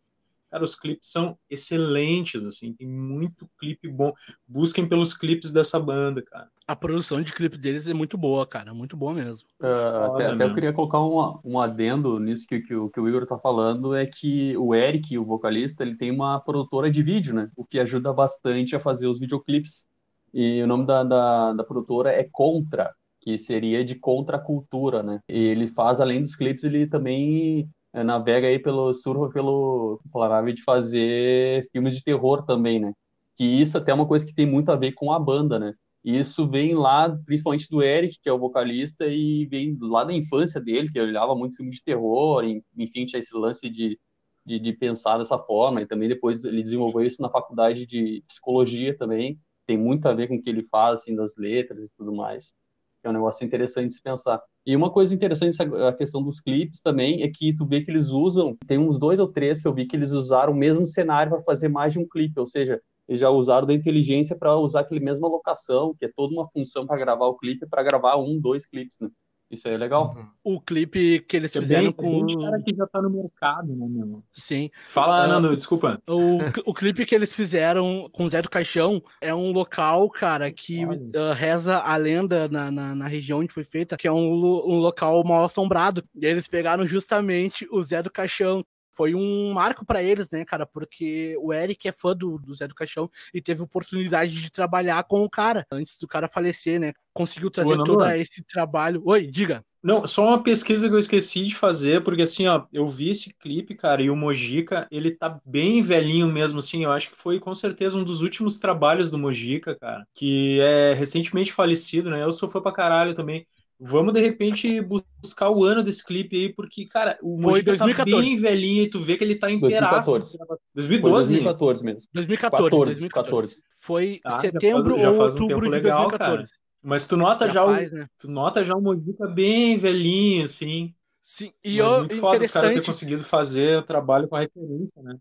Cara, 0.51 0.65
os 0.65 0.75
clipes 0.75 1.09
são 1.09 1.37
excelentes, 1.49 2.43
assim, 2.43 2.73
tem 2.73 2.85
muito 2.85 3.49
clipe 3.57 3.87
bom. 3.87 4.11
Busquem 4.45 4.85
pelos 4.85 5.13
clipes 5.13 5.49
dessa 5.49 5.79
banda, 5.79 6.21
cara. 6.21 6.49
A 6.67 6.75
produção 6.75 7.21
de 7.21 7.31
clipe 7.31 7.57
deles 7.57 7.87
é 7.87 7.93
muito 7.93 8.17
boa, 8.17 8.45
cara, 8.45 8.73
muito 8.73 8.97
boa 8.97 9.13
mesmo. 9.13 9.47
Uh, 9.61 10.13
até, 10.13 10.27
até 10.27 10.43
eu 10.43 10.53
queria 10.53 10.73
colocar 10.73 10.99
um, 10.99 11.39
um 11.45 11.57
adendo 11.57 12.19
nisso 12.19 12.45
que, 12.45 12.59
que, 12.59 12.67
que, 12.67 12.99
o 12.99 13.07
Igor 13.07 13.25
tá 13.25 13.37
falando, 13.37 13.95
é 13.95 14.05
que 14.05 14.55
o 14.57 14.75
Eric, 14.75 15.17
o 15.17 15.23
vocalista, 15.23 15.83
ele 15.83 15.95
tem 15.95 16.11
uma 16.11 16.37
produtora 16.41 16.91
de 16.91 17.01
vídeo, 17.01 17.33
né? 17.33 17.49
O 17.55 17.63
que 17.63 17.79
ajuda 17.79 18.11
bastante 18.11 18.75
a 18.75 18.79
fazer 18.79 19.07
os 19.07 19.19
videoclipes. 19.19 19.85
E 20.33 20.61
o 20.61 20.67
nome 20.67 20.85
da, 20.85 21.01
da, 21.01 21.53
da 21.53 21.63
produtora 21.63 22.11
é 22.11 22.27
Contra, 22.29 22.93
que 23.21 23.37
seria 23.37 23.85
de 23.85 23.95
contracultura, 23.95 25.01
né? 25.01 25.21
E 25.29 25.37
ele 25.45 25.67
faz, 25.67 26.01
além 26.01 26.19
dos 26.19 26.35
clipes, 26.35 26.65
ele 26.65 26.87
também 26.87 27.69
navega 27.93 28.47
aí 28.47 28.59
pelo 28.59 28.93
surfa 28.93 29.33
pelo 29.33 29.99
nave 30.13 30.53
de 30.53 30.63
fazer 30.63 31.67
filmes 31.71 31.95
de 31.95 32.03
terror 32.03 32.45
também, 32.45 32.79
né? 32.79 32.93
Que 33.35 33.43
isso 33.45 33.77
até 33.77 33.91
é 33.91 33.93
uma 33.93 34.07
coisa 34.07 34.25
que 34.25 34.33
tem 34.33 34.45
muito 34.45 34.71
a 34.71 34.75
ver 34.75 34.93
com 34.93 35.11
a 35.11 35.19
banda, 35.19 35.59
né? 35.59 35.73
E 36.03 36.17
isso 36.17 36.47
vem 36.49 36.73
lá, 36.73 37.15
principalmente 37.25 37.69
do 37.69 37.81
Eric, 37.83 38.19
que 38.21 38.29
é 38.29 38.33
o 38.33 38.39
vocalista, 38.39 39.05
e 39.07 39.45
vem 39.45 39.77
lá 39.79 40.03
da 40.03 40.13
infância 40.13 40.59
dele, 40.59 40.89
que 40.91 40.99
olhava 40.99 41.35
muito 41.35 41.55
filme 41.55 41.71
de 41.71 41.83
terror, 41.83 42.43
enfim, 42.75 43.05
tinha 43.05 43.19
esse 43.19 43.35
lance 43.35 43.69
de, 43.69 43.99
de, 44.45 44.59
de, 44.59 44.73
pensar 44.73 45.19
dessa 45.19 45.37
forma, 45.37 45.81
e 45.81 45.85
também 45.85 46.09
depois 46.09 46.43
ele 46.43 46.63
desenvolveu 46.63 47.05
isso 47.05 47.21
na 47.21 47.29
faculdade 47.29 47.85
de 47.85 48.23
psicologia 48.27 48.97
também, 48.97 49.39
tem 49.67 49.77
muito 49.77 50.07
a 50.07 50.13
ver 50.13 50.27
com 50.27 50.35
o 50.37 50.41
que 50.41 50.49
ele 50.49 50.63
faz, 50.71 51.01
assim, 51.01 51.15
das 51.15 51.35
letras 51.37 51.83
e 51.83 51.89
tudo 51.95 52.13
mais 52.13 52.55
é 53.03 53.09
um 53.09 53.13
negócio 53.13 53.45
interessante 53.45 53.95
de 53.95 54.01
pensar. 54.01 54.41
E 54.65 54.75
uma 54.75 54.91
coisa 54.91 55.13
interessante, 55.13 55.57
a 55.61 55.93
questão 55.93 56.21
dos 56.21 56.39
clipes 56.39 56.81
também, 56.81 57.23
é 57.23 57.29
que 57.29 57.53
tu 57.53 57.65
vê 57.65 57.81
que 57.81 57.89
eles 57.89 58.09
usam, 58.09 58.55
tem 58.67 58.77
uns 58.77 58.99
dois 58.99 59.19
ou 59.19 59.27
três 59.27 59.61
que 59.61 59.67
eu 59.67 59.73
vi 59.73 59.85
que 59.85 59.95
eles 59.95 60.11
usaram 60.11 60.53
o 60.53 60.55
mesmo 60.55 60.85
cenário 60.85 61.31
para 61.31 61.43
fazer 61.43 61.67
mais 61.67 61.93
de 61.93 61.99
um 61.99 62.07
clipe, 62.07 62.39
ou 62.39 62.47
seja, 62.47 62.79
eles 63.07 63.19
já 63.19 63.29
usaram 63.29 63.67
da 63.67 63.73
inteligência 63.73 64.37
para 64.37 64.55
usar 64.55 64.81
aquele 64.81 64.99
mesma 64.99 65.27
locação, 65.27 65.93
que 65.97 66.05
é 66.05 66.11
toda 66.15 66.33
uma 66.33 66.47
função 66.49 66.85
para 66.85 66.97
gravar 66.97 67.25
o 67.25 67.35
clipe, 67.35 67.67
para 67.67 67.83
gravar 67.83 68.15
um, 68.17 68.39
dois 68.39 68.65
clipes, 68.65 68.97
né? 68.99 69.09
Isso 69.51 69.67
aí 69.67 69.73
é 69.73 69.77
legal. 69.77 70.15
O 70.43 70.61
clipe 70.61 71.19
que 71.27 71.35
eles 71.35 71.53
É 71.55 71.59
fizeram 71.59 71.83
bem, 71.83 71.91
com. 71.91 72.25
tem 72.25 72.39
cara 72.39 72.61
que 72.61 72.73
já 72.73 72.87
tá 72.87 73.01
no 73.01 73.09
mercado, 73.09 73.75
né, 73.75 73.85
meu? 73.87 74.23
Sim. 74.31 74.69
Fala, 74.85 75.23
Ah, 75.23 75.27
Nando, 75.27 75.53
desculpa. 75.55 76.01
O, 76.07 76.37
o 76.65 76.73
clipe 76.73 77.05
que 77.05 77.13
eles 77.13 77.35
fizeram 77.35 78.09
com 78.13 78.23
o 78.23 78.29
Zé 78.29 78.41
do 78.41 78.49
Caixão 78.49 79.03
é 79.19 79.35
um 79.35 79.51
local, 79.51 80.09
cara, 80.09 80.49
que 80.51 80.83
ah, 81.15 81.33
reza 81.33 81.77
a 81.79 81.95
lenda 81.97 82.47
na, 82.47 82.71
na, 82.71 82.95
na 82.95 83.07
região 83.07 83.39
onde 83.39 83.53
foi 83.53 83.63
feita, 83.63 83.97
que 83.97 84.07
é 84.07 84.11
um, 84.11 84.31
um 84.31 84.79
local 84.79 85.23
mal 85.23 85.43
assombrado. 85.43 86.03
E 86.15 86.25
eles 86.25 86.47
pegaram 86.47 86.87
justamente 86.87 87.67
o 87.71 87.83
Zé 87.83 88.01
do 88.01 88.09
Caixão. 88.09 88.63
Foi 88.91 89.15
um 89.15 89.53
marco 89.53 89.85
pra 89.85 90.03
eles, 90.03 90.29
né, 90.29 90.43
cara? 90.45 90.65
Porque 90.65 91.35
o 91.39 91.53
Eric 91.53 91.87
é 91.87 91.91
fã 91.91 92.15
do, 92.15 92.37
do 92.37 92.53
Zé 92.53 92.67
do 92.67 92.75
Caixão 92.75 93.09
e 93.33 93.41
teve 93.41 93.61
oportunidade 93.61 94.31
de 94.31 94.51
trabalhar 94.51 95.03
com 95.05 95.23
o 95.23 95.29
cara 95.29 95.65
antes 95.71 95.97
do 95.97 96.07
cara 96.07 96.27
falecer, 96.27 96.79
né? 96.79 96.93
Conseguiu 97.13 97.49
trazer 97.49 97.77
todo 97.83 98.05
esse 98.05 98.43
trabalho. 98.43 99.01
Oi, 99.05 99.27
diga. 99.27 99.63
Não, 99.83 100.05
só 100.05 100.27
uma 100.27 100.43
pesquisa 100.43 100.87
que 100.87 100.93
eu 100.93 100.99
esqueci 100.99 101.43
de 101.43 101.55
fazer, 101.55 102.03
porque 102.03 102.21
assim, 102.21 102.45
ó, 102.45 102.65
eu 102.71 102.85
vi 102.85 103.09
esse 103.09 103.33
clipe, 103.33 103.73
cara, 103.73 104.03
e 104.03 104.11
o 104.11 104.15
Mojica, 104.15 104.87
ele 104.91 105.09
tá 105.09 105.41
bem 105.43 105.81
velhinho 105.81 106.27
mesmo, 106.27 106.59
assim, 106.59 106.83
eu 106.83 106.91
acho 106.91 107.09
que 107.09 107.15
foi 107.15 107.39
com 107.39 107.51
certeza 107.51 107.97
um 107.97 108.03
dos 108.03 108.21
últimos 108.21 108.59
trabalhos 108.59 109.09
do 109.09 109.17
Mojica, 109.17 109.75
cara, 109.75 110.05
que 110.13 110.59
é 110.61 110.93
recentemente 110.93 111.51
falecido, 111.51 112.11
né? 112.11 112.23
Eu 112.23 112.31
sou 112.31 112.47
fã 112.47 112.61
pra 112.61 112.71
caralho 112.71 113.15
também. 113.15 113.47
Vamos, 113.83 114.13
de 114.13 114.21
repente, 114.21 114.79
buscar 115.19 115.49
o 115.49 115.63
ano 115.63 115.81
desse 115.81 116.05
clipe 116.05 116.35
aí, 116.37 116.53
porque, 116.53 116.85
cara, 116.85 117.17
o 117.23 117.41
Foi 117.41 117.51
Mojica 117.53 117.75
tá 117.75 117.85
2014. 117.85 118.21
bem 118.21 118.37
velhinho 118.37 118.83
e 118.83 118.89
tu 118.89 118.99
vê 118.99 119.17
que 119.17 119.23
ele 119.23 119.33
tá 119.35 119.49
inteiraço. 119.49 120.11
2014. 120.11 120.37
Foi 120.37 120.57
2012? 120.75 121.33
2014 121.33 121.83
mesmo. 121.83 122.09
2014, 122.13 122.69
14, 122.69 122.85
2014. 122.91 123.61
Foi 123.79 124.19
Ah, 124.23 124.29
já 124.29 124.37
setembro 124.37 124.91
faz- 124.91 125.01
já 125.01 125.09
ou 125.09 125.17
faz 125.17 125.35
um 125.35 125.41
outubro 125.41 125.47
tempo 125.47 125.61
de 125.65 125.69
legal, 125.71 125.97
2014. 126.09 126.53
Mas 126.83 127.07
tu 127.07 127.17
nota 127.17 127.47
já, 127.47 127.53
Já 127.53 127.65
o, 127.65 127.73
faz, 127.73 127.91
né? 127.91 128.07
tu 128.19 128.29
nota 128.31 128.63
já 128.63 128.75
o 128.75 128.81
Mojica 128.81 129.27
bem 129.27 129.77
velhinho, 129.77 130.45
assim. 130.45 130.93
Sim, 131.23 131.51
e 131.63 131.79
Mas 131.81 131.91
eu, 131.91 131.97
muito 131.99 132.15
foda 132.17 132.43
os 132.43 132.51
caras 132.51 132.69
terem 132.69 132.77
interessante 132.77 132.85
conseguido 132.85 133.23
fazer 133.23 133.77
o 133.77 133.83
trabalho 133.83 134.27
com 134.27 134.35
a 134.35 134.41
referência, 134.41 135.01
né? 135.01 135.15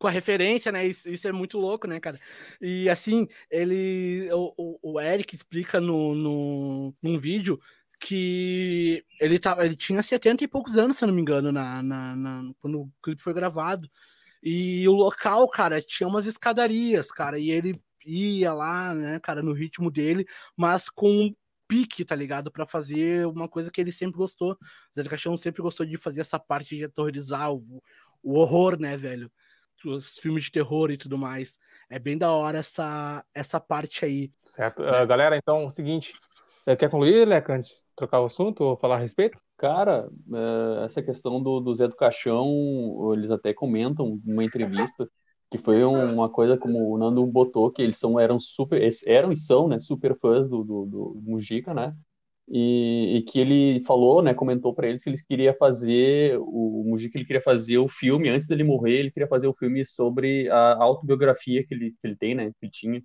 Com 0.00 0.08
a 0.08 0.12
referência, 0.12 0.72
né? 0.72 0.86
Isso, 0.88 1.10
isso 1.10 1.28
é 1.28 1.32
muito 1.32 1.58
louco, 1.58 1.86
né, 1.88 2.00
cara? 2.00 2.20
E 2.60 2.88
assim, 2.90 3.28
ele. 3.50 4.28
O, 4.32 4.54
o- 4.82 4.94
o 4.94 5.00
Eric 5.00 5.36
explica 5.36 5.80
no, 5.80 6.14
no, 6.16 6.94
num 7.02 7.18
vídeo 7.20 7.60
que 8.00 9.04
ele, 9.20 9.38
tava, 9.38 9.64
ele 9.66 9.76
tinha 9.76 10.02
70 10.02 10.44
e 10.44 10.48
poucos 10.48 10.76
anos, 10.78 10.96
se 10.98 11.04
eu 11.04 11.08
não 11.08 11.14
me 11.14 11.20
engano, 11.22 11.52
na, 11.52 11.82
na, 11.82 12.16
na- 12.16 12.52
quando 12.60 12.80
o 12.82 12.92
clipe 13.02 13.22
foi 13.22 13.34
gravado. 13.34 13.90
E 14.42 14.88
o 14.88 14.92
local, 14.92 15.48
cara, 15.48 15.80
tinha 15.82 16.08
umas 16.08 16.26
escadarias, 16.26 17.10
cara, 17.12 17.38
e 17.38 17.50
ele 17.50 17.80
ia 18.06 18.52
lá, 18.54 18.94
né, 18.94 19.20
cara, 19.20 19.42
no 19.42 19.52
ritmo 19.52 19.90
dele, 19.90 20.26
mas 20.56 20.88
com 20.88 21.10
um 21.26 21.34
pique, 21.68 22.04
tá 22.04 22.14
ligado? 22.16 22.50
Pra 22.50 22.66
fazer 22.66 23.26
uma 23.26 23.48
coisa 23.48 23.70
que 23.70 23.80
ele 23.80 23.92
sempre 23.92 24.16
gostou. 24.18 24.58
Zé 24.96 25.02
do 25.02 25.10
Caixão 25.10 25.36
sempre 25.36 25.62
gostou 25.62 25.86
de 25.86 25.96
fazer 25.98 26.22
essa 26.22 26.38
parte 26.38 26.76
de 26.76 26.84
aterrorizar 26.84 27.52
o, 27.52 27.82
o 28.22 28.34
horror, 28.38 28.78
né, 28.80 28.96
velho? 28.96 29.30
Os 29.84 30.18
filmes 30.18 30.44
de 30.44 30.52
terror 30.52 30.90
e 30.90 30.96
tudo 30.96 31.16
mais. 31.16 31.58
É 31.88 31.98
bem 31.98 32.16
da 32.16 32.30
hora 32.32 32.58
essa, 32.58 33.24
essa 33.34 33.58
parte 33.60 34.04
aí. 34.04 34.30
Certo. 34.44 34.82
Ah, 34.82 35.04
galera, 35.04 35.36
então, 35.36 35.62
é 35.62 35.66
o 35.66 35.70
seguinte. 35.70 36.14
eh, 36.66 36.76
Quer 36.76 36.90
concluir, 36.90 37.26
Leca, 37.26 37.54
antes 37.54 37.70
de 37.70 37.76
trocar 37.96 38.20
o 38.20 38.26
assunto 38.26 38.62
ou 38.62 38.76
falar 38.76 38.96
a 38.96 38.98
respeito? 38.98 39.38
Cara, 39.56 40.08
é, 40.32 40.84
essa 40.84 41.02
questão 41.02 41.42
do, 41.42 41.60
do 41.60 41.74
Zé 41.74 41.86
do 41.88 41.96
Caixão, 41.96 43.12
eles 43.12 43.30
até 43.30 43.52
comentam 43.52 44.20
numa 44.24 44.44
entrevista 44.44 45.08
que 45.50 45.58
foi 45.58 45.84
um- 45.84 46.14
uma 46.14 46.28
coisa 46.30 46.56
como 46.56 46.90
o 46.92 46.96
Nando 46.96 47.26
botou, 47.26 47.70
que 47.72 47.82
eles 47.82 47.98
são, 47.98 48.18
eram 48.20 48.38
super, 48.38 48.80
eles 48.80 49.04
eram 49.06 49.32
e 49.32 49.36
são, 49.36 49.66
né, 49.68 49.78
super 49.80 50.16
fãs 50.18 50.48
do, 50.48 50.62
do, 50.62 50.86
do 50.86 51.20
Mujica, 51.24 51.74
né? 51.74 51.94
E, 52.50 53.18
e 53.18 53.22
que 53.22 53.38
ele 53.38 53.82
falou, 53.84 54.22
né, 54.22 54.34
comentou 54.34 54.74
para 54.74 54.88
eles 54.88 55.04
que 55.04 55.10
eles 55.10 55.22
queria 55.22 55.54
fazer 55.54 56.36
o, 56.40 56.80
o 56.82 56.84
Mujica 56.84 57.16
ele 57.16 57.24
queria 57.24 57.40
fazer 57.42 57.78
o 57.78 57.88
filme 57.88 58.28
antes 58.28 58.48
dele 58.48 58.64
morrer, 58.64 58.98
ele 58.98 59.10
queria 59.12 59.28
fazer 59.28 59.46
o 59.46 59.54
filme 59.54 59.84
sobre 59.86 60.48
a 60.50 60.74
autobiografia 60.82 61.64
que 61.64 61.72
ele, 61.74 61.90
que 61.92 61.98
ele 62.04 62.16
tem, 62.16 62.34
né, 62.34 62.50
que 62.50 62.56
ele 62.62 62.70
tinha, 62.72 63.02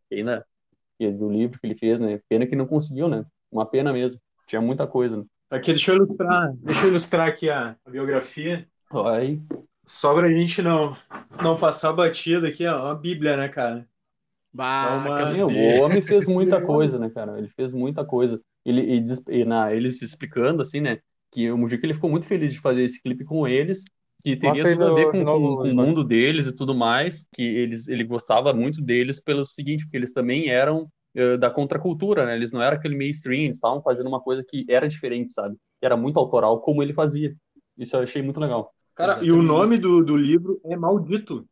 que 0.98 1.06
é 1.06 1.12
do 1.12 1.30
livro 1.30 1.60
que 1.60 1.68
ele 1.68 1.76
fez, 1.76 2.00
né? 2.00 2.20
Pena 2.30 2.48
que 2.48 2.56
não 2.56 2.66
conseguiu, 2.66 3.08
né? 3.08 3.26
Uma 3.52 3.66
pena 3.66 3.92
mesmo. 3.94 4.20
Tinha 4.48 4.62
muita 4.62 4.88
coisa. 4.88 5.18
Né? 5.18 5.24
Aqui, 5.50 5.74
deixa 5.74 5.92
eu 5.92 5.98
ilustrar, 5.98 6.54
deixa 6.58 6.84
eu 6.84 6.90
ilustrar 6.90 7.28
aqui 7.28 7.50
a, 7.50 7.76
a 7.86 7.90
biografia. 7.90 8.68
Aí, 8.92 9.40
Só 9.86 10.14
pra 10.14 10.30
gente 10.32 10.62
não, 10.62 10.96
não 11.42 11.58
passar 11.58 11.94
batida 11.94 12.48
aqui, 12.48 12.66
ó, 12.66 12.86
uma 12.86 12.96
bíblia, 12.96 13.38
né, 13.38 13.50
cara? 13.50 13.88
Bah, 14.54 15.04
Dá 15.08 15.26
uma- 15.26 15.32
Meu, 15.34 15.48
o 15.48 15.82
homem 15.82 16.02
fez 16.02 16.28
muita 16.28 16.62
coisa, 16.66 16.98
né, 16.98 17.10
cara? 17.10 17.38
Ele 17.38 17.50
fez 17.50 17.74
muita 17.74 18.06
coisa. 18.06 18.42
Ele, 18.66 19.00
e, 19.00 19.40
e 19.42 19.46
na, 19.46 19.74
eles 19.74 20.02
explicando, 20.02 20.62
assim, 20.62 20.82
né, 20.82 21.00
que 21.32 21.52
o 21.52 21.58
Mujica 21.58 21.86
ele 21.86 21.94
ficou 21.94 22.10
muito 22.10 22.26
feliz 22.26 22.52
de 22.52 22.60
fazer 22.60 22.84
esse 22.84 23.02
clipe 23.02 23.24
com 23.24 23.48
eles, 23.48 23.86
que 24.22 24.36
teria 24.36 24.66
aí 24.66 24.74
tudo 24.74 24.86
a 24.86 24.94
ver 24.94 25.12
com, 25.12 25.24
novo, 25.24 25.58
com, 25.58 25.64
com 25.64 25.70
o 25.70 25.76
mundo 25.76 26.04
deles 26.04 26.48
e 26.48 26.56
tudo 26.56 26.74
mais, 26.74 27.26
que 27.34 27.44
eles, 27.44 27.88
ele 27.88 28.04
gostava 28.04 28.54
muito 28.54 28.82
deles 28.82 29.22
pelo 29.22 29.46
seguinte, 29.46 29.84
porque 29.84 29.98
eles 29.98 30.14
também 30.14 30.50
eram 30.50 30.90
eh, 31.16 31.38
da 31.38 31.50
contracultura, 31.50 32.26
né? 32.26 32.36
Eles 32.36 32.52
não 32.52 32.62
eram 32.62 32.76
aquele 32.76 32.96
mainstream, 32.96 33.44
eles 33.44 33.56
estavam 33.56 33.82
fazendo 33.82 34.08
uma 34.08 34.20
coisa 34.20 34.44
que 34.46 34.66
era 34.68 34.88
diferente, 34.88 35.32
sabe? 35.32 35.56
Que 35.80 35.86
era 35.86 35.96
muito 35.96 36.20
autoral, 36.20 36.60
como 36.60 36.84
ele 36.84 36.94
fazia. 36.94 37.34
Isso 37.78 37.96
eu 37.96 38.02
achei 38.02 38.22
muito 38.22 38.40
legal. 38.40 38.74
Cara, 38.94 39.14
e 39.14 39.28
Exatamente. 39.28 39.40
o 39.40 39.42
nome 39.42 39.78
do, 39.78 40.04
do 40.04 40.18
livro 40.18 40.60
é 40.66 40.76
Maldito. 40.76 41.48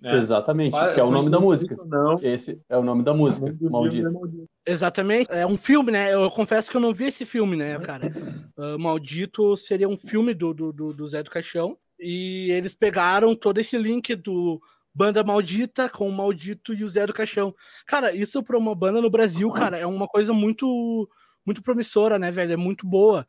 Né? 0.00 0.16
Exatamente, 0.16 0.76
que 0.94 1.00
é 1.00 1.02
o 1.02 1.10
nome 1.10 1.30
da 1.30 1.40
música. 1.40 1.76
Não, 1.84 2.18
Esse 2.22 2.60
é 2.68 2.76
o 2.76 2.82
nome 2.82 3.02
da 3.02 3.12
música, 3.12 3.54
Maldito. 3.62 4.06
é 4.06 4.10
Maldito. 4.10 4.48
Exatamente. 4.64 5.32
É 5.32 5.46
um 5.46 5.56
filme, 5.56 5.90
né? 5.90 6.14
Eu 6.14 6.30
confesso 6.30 6.70
que 6.70 6.76
eu 6.76 6.80
não 6.80 6.94
vi 6.94 7.06
esse 7.06 7.26
filme, 7.26 7.56
né, 7.56 7.78
cara? 7.78 8.08
Ah, 8.60 8.76
Maldito 8.76 9.56
seria 9.56 9.88
um 9.88 9.96
filme 9.96 10.34
do, 10.34 10.52
do, 10.52 10.72
do, 10.72 10.92
do 10.92 11.06
Zé 11.06 11.22
do 11.22 11.30
Caixão. 11.30 11.78
E 11.96 12.50
eles 12.50 12.74
pegaram 12.74 13.34
todo 13.36 13.58
esse 13.58 13.78
link 13.78 14.16
do 14.16 14.60
Banda 14.92 15.22
Maldita 15.22 15.88
com 15.88 16.08
o 16.08 16.12
Maldito 16.12 16.74
e 16.74 16.82
o 16.82 16.88
Zé 16.88 17.06
do 17.06 17.12
Caixão. 17.14 17.54
Cara, 17.86 18.12
isso 18.12 18.42
pra 18.42 18.58
uma 18.58 18.74
banda 18.74 19.00
no 19.00 19.08
Brasil, 19.08 19.48
cara, 19.52 19.78
é 19.78 19.86
uma 19.86 20.08
coisa 20.08 20.32
muito, 20.32 21.08
muito 21.46 21.62
promissora, 21.62 22.18
né, 22.18 22.32
velho? 22.32 22.52
É 22.52 22.56
muito 22.56 22.84
boa. 22.84 23.24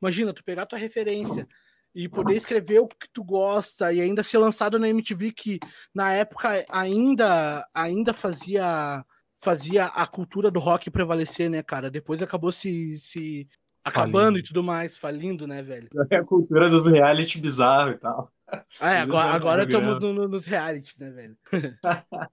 Imagina, 0.00 0.32
tu 0.32 0.42
pegar 0.42 0.64
tua 0.64 0.78
referência 0.78 1.46
e 1.94 2.08
poder 2.08 2.34
escrever 2.34 2.78
o 2.80 2.88
que 2.88 3.08
tu 3.12 3.22
gosta 3.24 3.92
e 3.92 4.00
ainda 4.00 4.22
ser 4.22 4.38
lançado 4.38 4.78
na 4.78 4.88
MTV, 4.88 5.32
que 5.32 5.58
na 5.94 6.12
época 6.12 6.64
ainda, 6.70 7.66
ainda 7.74 8.12
fazia 8.14 9.04
fazia 9.42 9.86
a 9.86 10.06
cultura 10.06 10.50
do 10.50 10.60
rock 10.60 10.90
prevalecer, 10.90 11.48
né, 11.48 11.62
cara? 11.62 11.90
Depois 11.90 12.20
acabou 12.20 12.52
se, 12.52 12.96
se 12.98 13.48
acabando 13.82 14.24
Falindo. 14.34 14.38
e 14.38 14.42
tudo 14.42 14.62
mais, 14.62 14.98
falindo, 14.98 15.46
né, 15.46 15.62
velho? 15.62 15.88
É 16.10 16.16
a 16.16 16.24
cultura 16.24 16.68
dos 16.68 16.86
reality 16.86 17.40
bizarro 17.40 17.92
e 17.92 17.96
tal. 17.98 18.30
Ah, 18.78 18.92
é, 18.92 18.98
agora, 19.00 19.30
agora 19.30 19.66
programa. 19.66 19.92
estamos 19.94 20.02
no- 20.14 20.22
no- 20.24 20.28
nos 20.28 20.44
realities, 20.44 20.98
né, 20.98 21.10
velho? 21.10 21.36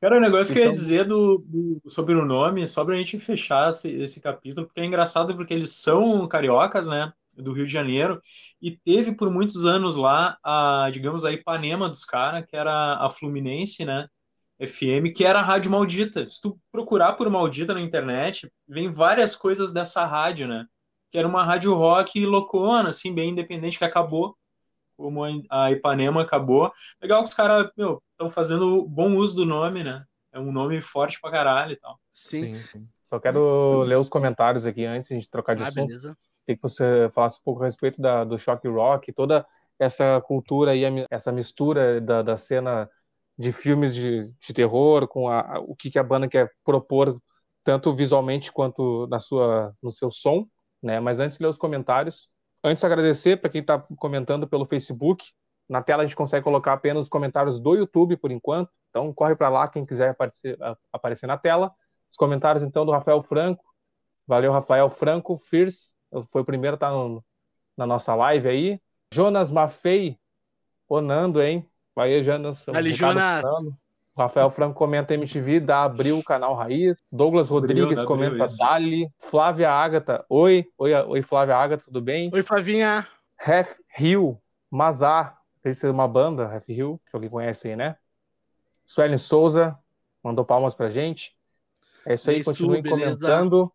Cara, 0.00 0.16
o 0.16 0.20
negócio 0.20 0.52
que 0.54 0.58
eu 0.58 0.62
ia 0.64 0.68
Então- 0.70 0.74
dizer 0.74 1.04
do, 1.04 1.44
do- 1.46 1.82
sobre 1.90 2.14
o 2.14 2.24
nome, 2.24 2.66
só 2.66 2.84
pra 2.84 2.96
gente 2.96 3.18
fechar 3.20 3.70
esse, 3.70 3.90
esse 4.00 4.20
capítulo, 4.20 4.66
porque 4.66 4.80
é 4.80 4.84
engraçado 4.86 5.36
porque 5.36 5.52
eles 5.52 5.76
são 5.76 6.26
cariocas, 6.26 6.88
né, 6.88 7.12
do 7.40 7.52
Rio 7.52 7.66
de 7.66 7.72
Janeiro, 7.72 8.20
e 8.60 8.76
teve 8.76 9.12
por 9.14 9.30
muitos 9.30 9.64
anos 9.64 9.96
lá 9.96 10.36
a, 10.44 10.88
digamos, 10.92 11.24
a 11.24 11.32
Ipanema 11.32 11.88
dos 11.88 12.04
caras, 12.04 12.44
que 12.46 12.56
era 12.56 12.96
a 13.04 13.08
Fluminense, 13.10 13.84
né, 13.84 14.06
FM, 14.58 15.10
que 15.14 15.24
era 15.24 15.38
a 15.40 15.42
Rádio 15.42 15.70
Maldita. 15.70 16.26
Se 16.26 16.40
tu 16.40 16.58
procurar 16.70 17.14
por 17.14 17.28
Maldita 17.30 17.72
na 17.72 17.80
internet, 17.80 18.50
vem 18.68 18.92
várias 18.92 19.34
coisas 19.34 19.72
dessa 19.72 20.04
rádio, 20.04 20.46
né, 20.46 20.66
que 21.10 21.18
era 21.18 21.26
uma 21.26 21.42
rádio 21.42 21.74
rock 21.74 22.24
loucona, 22.24 22.90
assim, 22.90 23.14
bem 23.14 23.30
independente, 23.30 23.78
que 23.78 23.84
acabou, 23.84 24.36
como 24.96 25.24
a- 25.48 25.70
Ipanema 25.72 26.22
acabou. 26.22 26.70
Legal 27.00 27.22
que 27.24 27.30
os 27.30 27.34
caras, 27.34 27.70
meu, 27.76 28.02
estão 28.12 28.28
fazendo 28.30 28.86
bom 28.86 29.16
uso 29.16 29.34
do 29.34 29.46
nome, 29.46 29.82
né? 29.82 30.04
É 30.30 30.38
um 30.38 30.52
nome 30.52 30.80
forte 30.82 31.18
pra 31.20 31.30
caralho 31.30 31.72
e 31.72 31.76
tal. 31.76 31.98
Sim. 32.12 32.58
sim. 32.58 32.66
sim. 32.66 32.88
Só 33.08 33.18
quero 33.18 33.82
ler 33.82 33.96
os 33.98 34.08
comentários 34.08 34.64
aqui 34.64 34.84
antes 34.84 35.08
de 35.08 35.14
a 35.14 35.18
gente 35.18 35.28
trocar 35.30 35.56
de 35.56 35.62
Ah, 35.62 35.66
assunto. 35.66 35.86
beleza. 35.86 36.16
Queria 36.50 36.56
que 36.56 36.62
você 36.62 37.08
falasse 37.14 37.38
um 37.38 37.42
pouco 37.44 37.62
a 37.62 37.66
respeito 37.66 38.00
da, 38.00 38.24
do 38.24 38.36
shock 38.36 38.66
rock, 38.66 39.12
toda 39.12 39.46
essa 39.78 40.20
cultura 40.22 40.74
e 40.74 40.82
essa 41.08 41.30
mistura 41.30 42.00
da, 42.00 42.22
da 42.22 42.36
cena 42.36 42.90
de 43.38 43.52
filmes 43.52 43.94
de, 43.94 44.28
de 44.28 44.52
terror 44.52 45.06
com 45.06 45.28
a, 45.28 45.60
o 45.60 45.76
que, 45.76 45.90
que 45.90 45.98
a 45.98 46.02
banda 46.02 46.26
quer 46.26 46.50
propor, 46.64 47.20
tanto 47.62 47.94
visualmente 47.94 48.50
quanto 48.50 49.06
na 49.06 49.20
sua, 49.20 49.72
no 49.80 49.92
seu 49.92 50.10
som. 50.10 50.44
Né? 50.82 50.98
Mas 50.98 51.20
antes 51.20 51.38
ler 51.38 51.46
os 51.46 51.56
comentários, 51.56 52.28
antes 52.64 52.82
agradecer 52.82 53.40
para 53.40 53.48
quem 53.48 53.60
está 53.60 53.78
comentando 53.96 54.48
pelo 54.48 54.66
Facebook. 54.66 55.24
Na 55.68 55.80
tela 55.80 56.02
a 56.02 56.06
gente 56.06 56.16
consegue 56.16 56.42
colocar 56.42 56.72
apenas 56.72 57.04
os 57.04 57.08
comentários 57.08 57.60
do 57.60 57.76
YouTube 57.76 58.16
por 58.16 58.32
enquanto. 58.32 58.70
Então 58.88 59.12
corre 59.14 59.36
para 59.36 59.48
lá 59.48 59.68
quem 59.68 59.86
quiser 59.86 60.10
aparecer, 60.10 60.58
aparecer 60.92 61.28
na 61.28 61.38
tela. 61.38 61.72
Os 62.10 62.16
comentários 62.16 62.64
então 62.64 62.84
do 62.84 62.90
Rafael 62.90 63.22
Franco. 63.22 63.64
Valeu, 64.26 64.50
Rafael 64.50 64.90
Franco. 64.90 65.40
Fierce 65.44 65.90
foi 66.30 66.42
o 66.42 66.44
primeiro 66.44 66.74
a 66.74 66.76
estar 66.76 66.90
no- 66.90 67.24
na 67.76 67.86
nossa 67.86 68.14
live 68.14 68.48
aí. 68.48 68.80
Jonas 69.12 69.50
Maffei. 69.50 70.18
Ô, 70.88 71.00
Nando, 71.00 71.42
hein? 71.42 71.68
Vai 71.94 72.12
aí, 72.14 72.22
Jonas. 72.22 72.68
Ali, 72.68 72.94
Jonas. 72.94 73.42
Rafael 74.16 74.50
Franco 74.50 74.74
comenta 74.74 75.14
MTV, 75.14 75.60
dá 75.60 75.84
Abril, 75.84 76.18
o 76.18 76.22
canal 76.24 76.54
Raiz. 76.54 76.98
Douglas 77.10 77.48
Rodrigues 77.48 77.98
Abril, 77.98 78.06
comenta 78.06 78.44
isso. 78.44 78.58
Dali. 78.58 79.08
Flávia 79.18 79.70
Ágata, 79.70 80.24
oi. 80.28 80.66
Oi, 80.76 80.92
oi 80.94 81.22
Flávia 81.22 81.56
Ágata, 81.56 81.84
tudo 81.84 82.02
bem? 82.02 82.30
Oi, 82.32 82.42
Flavinha. 82.42 83.06
Ref 83.38 83.78
Hill, 83.98 84.38
Mazar, 84.70 85.40
esse 85.64 85.86
é 85.86 85.90
uma 85.90 86.06
banda, 86.06 86.46
Ref 86.46 86.68
Hill, 86.68 87.00
que 87.08 87.16
alguém 87.16 87.30
conhece 87.30 87.68
aí, 87.68 87.76
né? 87.76 87.96
Suelen 88.84 89.16
Souza, 89.16 89.78
mandou 90.22 90.44
palmas 90.44 90.74
pra 90.74 90.90
gente. 90.90 91.34
É 92.04 92.14
isso 92.14 92.28
aí, 92.28 92.40
Isso, 92.40 92.50
continuem 92.50 92.82
beleza. 92.82 93.04
comentando. 93.18 93.72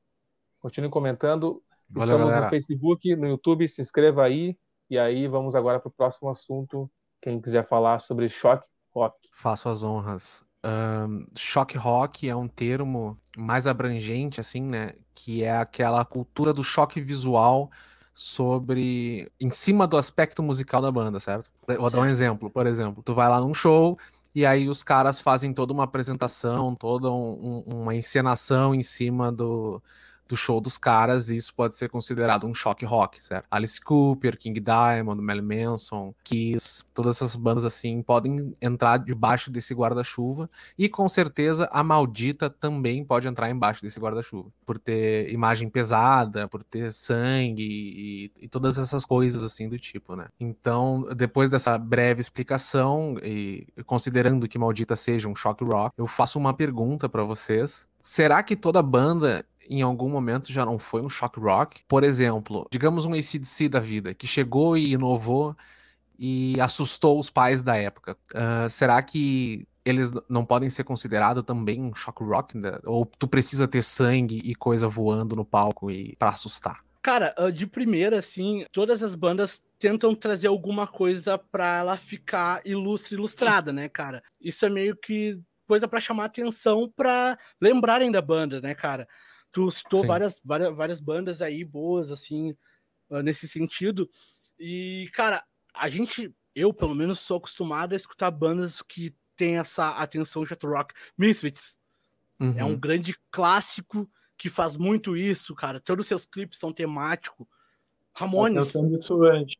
Continuem 0.61 0.91
comentando. 0.91 1.63
Valeu, 1.95 2.15
Estamos 2.15 2.25
galera. 2.31 2.45
no 2.45 2.49
Facebook, 2.49 3.15
no 3.15 3.27
YouTube, 3.27 3.67
se 3.67 3.81
inscreva 3.81 4.23
aí. 4.23 4.57
E 4.89 4.97
aí 4.99 5.27
vamos 5.27 5.55
agora 5.55 5.79
para 5.79 5.89
o 5.89 5.91
próximo 5.91 6.29
assunto. 6.29 6.89
Quem 7.21 7.41
quiser 7.41 7.67
falar 7.67 7.99
sobre 7.99 8.29
choque 8.29 8.65
rock. 8.93 9.15
Faço 9.31 9.67
as 9.69 9.83
honras. 9.83 10.45
Ahn, 10.63 11.25
choque 11.35 11.77
rock 11.77 12.27
é 12.29 12.35
um 12.35 12.47
termo 12.47 13.17
mais 13.37 13.67
abrangente, 13.67 14.39
assim, 14.39 14.61
né? 14.61 14.93
Que 15.13 15.43
é 15.43 15.57
aquela 15.57 16.03
cultura 16.05 16.53
do 16.53 16.63
choque 16.63 16.99
visual 17.01 17.69
sobre. 18.13 19.29
em 19.39 19.49
cima 19.49 19.85
do 19.85 19.97
aspecto 19.97 20.41
musical 20.41 20.81
da 20.81 20.91
banda, 20.91 21.19
certo? 21.19 21.51
Vou 21.67 21.89
dar 21.89 21.99
um 21.99 22.01
Certo. 22.03 22.05
exemplo. 22.11 22.49
Por 22.49 22.65
exemplo, 22.67 23.03
tu 23.03 23.13
vai 23.13 23.27
lá 23.29 23.39
num 23.41 23.53
show 23.53 23.97
e 24.33 24.45
aí 24.45 24.69
os 24.69 24.81
caras 24.83 25.19
fazem 25.19 25.53
toda 25.53 25.73
uma 25.73 25.83
apresentação, 25.83 26.73
toda 26.75 27.11
um- 27.11 27.63
um- 27.67 27.81
uma 27.81 27.95
encenação 27.95 28.73
em 28.73 28.81
cima 28.81 29.31
do, 29.31 29.81
do 30.27 30.35
show 30.35 30.59
dos 30.59 30.77
caras, 30.77 31.29
e 31.29 31.35
isso 31.35 31.53
pode 31.53 31.75
ser 31.75 31.89
considerado 31.89 32.47
um 32.47 32.53
choque 32.53 32.85
rock, 32.85 33.23
certo? 33.23 33.45
Alice 33.49 33.79
Cooper, 33.79 34.37
King 34.37 34.59
Diamond, 34.59 35.21
Marilyn 35.21 35.69
Manson, 35.69 36.13
Kiss, 36.23 36.83
todas 36.93 37.17
essas 37.17 37.35
bandas 37.35 37.65
assim 37.65 38.01
podem 38.01 38.53
entrar 38.61 38.97
debaixo 38.97 39.51
desse 39.51 39.73
guarda-chuva, 39.73 40.49
e 40.77 40.89
com 40.89 41.07
certeza 41.07 41.69
a 41.71 41.83
Maldita 41.83 42.49
também 42.49 43.03
pode 43.03 43.27
entrar 43.27 43.49
embaixo 43.49 43.81
desse 43.81 43.99
guarda-chuva, 43.99 44.49
por 44.65 44.79
ter 44.79 45.31
imagem 45.31 45.69
pesada, 45.69 46.47
por 46.47 46.63
ter 46.63 46.91
sangue 46.91 47.63
e, 47.63 48.31
e 48.41 48.47
todas 48.47 48.77
essas 48.77 49.05
coisas 49.05 49.43
assim 49.43 49.69
do 49.69 49.77
tipo, 49.77 50.15
né? 50.15 50.27
Então, 50.39 51.07
depois 51.15 51.49
dessa 51.49 51.77
breve 51.77 52.21
explicação 52.21 53.17
e 53.21 53.67
considerando 53.85 54.47
que 54.47 54.57
Maldita 54.57 54.95
seja 54.95 55.29
um 55.29 55.35
shock 55.35 55.63
rock, 55.63 55.93
eu 55.97 56.07
faço 56.07 56.39
uma 56.39 56.53
pergunta 56.53 57.07
pra 57.07 57.23
vocês. 57.23 57.87
Será 58.07 58.43
que 58.43 58.55
toda 58.55 58.83
banda 58.83 59.43
em 59.67 59.81
algum 59.81 60.07
momento 60.07 60.53
já 60.53 60.63
não 60.63 60.77
foi 60.77 61.01
um 61.01 61.09
shock 61.09 61.39
rock? 61.39 61.81
Por 61.87 62.03
exemplo, 62.03 62.67
digamos 62.69 63.07
um 63.07 63.13
ACDC 63.15 63.67
da 63.67 63.79
vida, 63.79 64.13
que 64.13 64.27
chegou 64.27 64.77
e 64.77 64.91
inovou 64.91 65.57
e 66.19 66.55
assustou 66.61 67.19
os 67.19 67.31
pais 67.31 67.63
da 67.63 67.75
época. 67.75 68.15
Ah, 68.35 68.69
será 68.69 69.01
que 69.01 69.67
eles 69.83 70.11
não 70.29 70.45
podem 70.45 70.69
ser 70.69 70.83
considerados 70.83 71.43
também 71.43 71.81
um 71.81 71.95
shock 71.95 72.23
rock? 72.23 72.55
né? 72.55 72.77
Ou 72.83 73.07
tu 73.07 73.27
precisa 73.27 73.67
ter 73.67 73.81
sangue 73.81 74.39
e 74.45 74.53
coisa 74.53 74.87
voando 74.87 75.35
no 75.35 75.43
palco 75.43 75.89
e 75.89 76.15
para 76.17 76.29
assustar? 76.29 76.83
Cara, 77.01 77.33
ah, 77.35 77.49
de 77.49 77.65
primeira, 77.65 78.19
assim, 78.19 78.67
todas 78.71 79.01
as 79.01 79.15
bandas 79.15 79.63
tentam 79.79 80.13
trazer 80.13 80.45
alguma 80.45 80.85
coisa 80.85 81.39
pra 81.39 81.79
ela 81.79 81.97
ficar 81.97 82.61
ilustre, 82.63 83.15
ilustrada, 83.15 83.73
né, 83.73 83.89
cara? 83.89 84.21
Isso 84.39 84.63
é 84.63 84.69
meio 84.69 84.95
que 84.95 85.39
coisa 85.67 85.87
pra 85.87 86.01
chamar 86.01 86.25
atenção 86.25 86.91
pra 86.95 87.37
lembrarem 87.61 88.11
da 88.11 88.21
banda, 88.21 88.61
né, 88.61 88.73
cara? 88.75 89.07
Tu 89.51 89.69
citou 89.71 90.01
Sim. 90.01 90.07
várias, 90.07 90.41
várias, 90.43 90.75
várias 90.75 90.99
bandas 91.01 91.41
aí 91.41 91.63
boas, 91.63 92.11
assim, 92.11 92.55
ah, 93.09 93.23
nesse 93.23 93.47
sentido. 93.47 94.09
E, 94.59 95.09
cara, 95.13 95.43
a 95.73 95.89
gente, 95.89 96.33
eu 96.53 96.73
pelo 96.73 96.95
menos 96.95 97.19
sou 97.19 97.37
acostumado 97.37 97.93
a 97.93 97.95
escutar 97.95 98.31
bandas 98.31 98.81
que 98.81 99.15
tem 99.35 99.57
essa 99.57 99.89
atenção 99.91 100.45
jet 100.45 100.65
rock. 100.65 100.93
Misfits, 101.17 101.77
é 102.55 102.63
um 102.65 102.69
Uhum. 102.71 102.79
grande 102.79 103.15
clássico 103.31 104.09
que 104.37 104.49
faz 104.49 104.77
muito 104.77 105.15
isso, 105.15 105.55
cara. 105.55 105.79
Todos 105.79 106.03
os 106.05 106.07
seus 106.07 106.25
clipes 106.25 106.59
são 106.59 106.71
temáticos. 106.71 107.47
Ramones, 108.13 108.73
pensando 108.73 108.89
nisso 108.89 109.23
antes. 109.23 109.57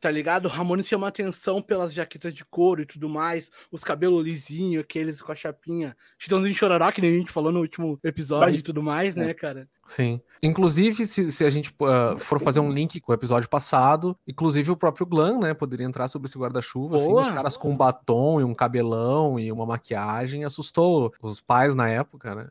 Tá 0.00 0.10
ligado? 0.10 0.48
Ramones 0.48 0.86
chama 0.86 1.08
atenção 1.08 1.60
pelas 1.60 1.92
jaquetas 1.92 2.32
de 2.32 2.44
couro 2.44 2.82
e 2.82 2.86
tudo 2.86 3.08
mais, 3.08 3.50
os 3.70 3.82
cabelos 3.82 4.24
lisinhos, 4.24 4.82
aqueles 4.82 5.20
com 5.20 5.32
a 5.32 5.34
chapinha. 5.34 5.96
Chitãozinho 6.18 6.54
Chororó, 6.54 6.90
que 6.92 7.00
nem 7.00 7.14
a 7.14 7.18
gente 7.18 7.32
falou 7.32 7.50
no 7.50 7.60
último 7.60 7.98
episódio 8.02 8.52
Vai. 8.52 8.58
e 8.58 8.62
tudo 8.62 8.82
mais, 8.82 9.14
né, 9.14 9.34
cara? 9.34 9.68
Sim. 9.84 10.20
Inclusive, 10.42 11.06
se, 11.06 11.30
se 11.30 11.44
a 11.44 11.50
gente 11.50 11.74
ah, 11.82 12.16
for 12.18 12.40
fazer 12.40 12.60
um 12.60 12.70
link 12.70 13.00
com 13.00 13.10
o 13.10 13.14
episódio 13.14 13.48
passado, 13.48 14.16
inclusive 14.26 14.70
o 14.70 14.76
próprio 14.76 15.06
Glam, 15.06 15.38
né, 15.38 15.54
poderia 15.54 15.86
entrar 15.86 16.08
sobre 16.08 16.28
esse 16.28 16.38
guarda-chuva, 16.38 16.96
assim, 16.96 17.12
os 17.12 17.28
caras 17.28 17.56
com 17.56 17.70
um 17.70 17.76
batom 17.76 18.40
e 18.40 18.44
um 18.44 18.54
cabelão 18.54 19.38
e 19.38 19.50
uma 19.50 19.66
maquiagem, 19.66 20.44
assustou 20.44 21.12
os 21.22 21.40
pais 21.40 21.74
na 21.74 21.88
época, 21.88 22.34
né? 22.34 22.48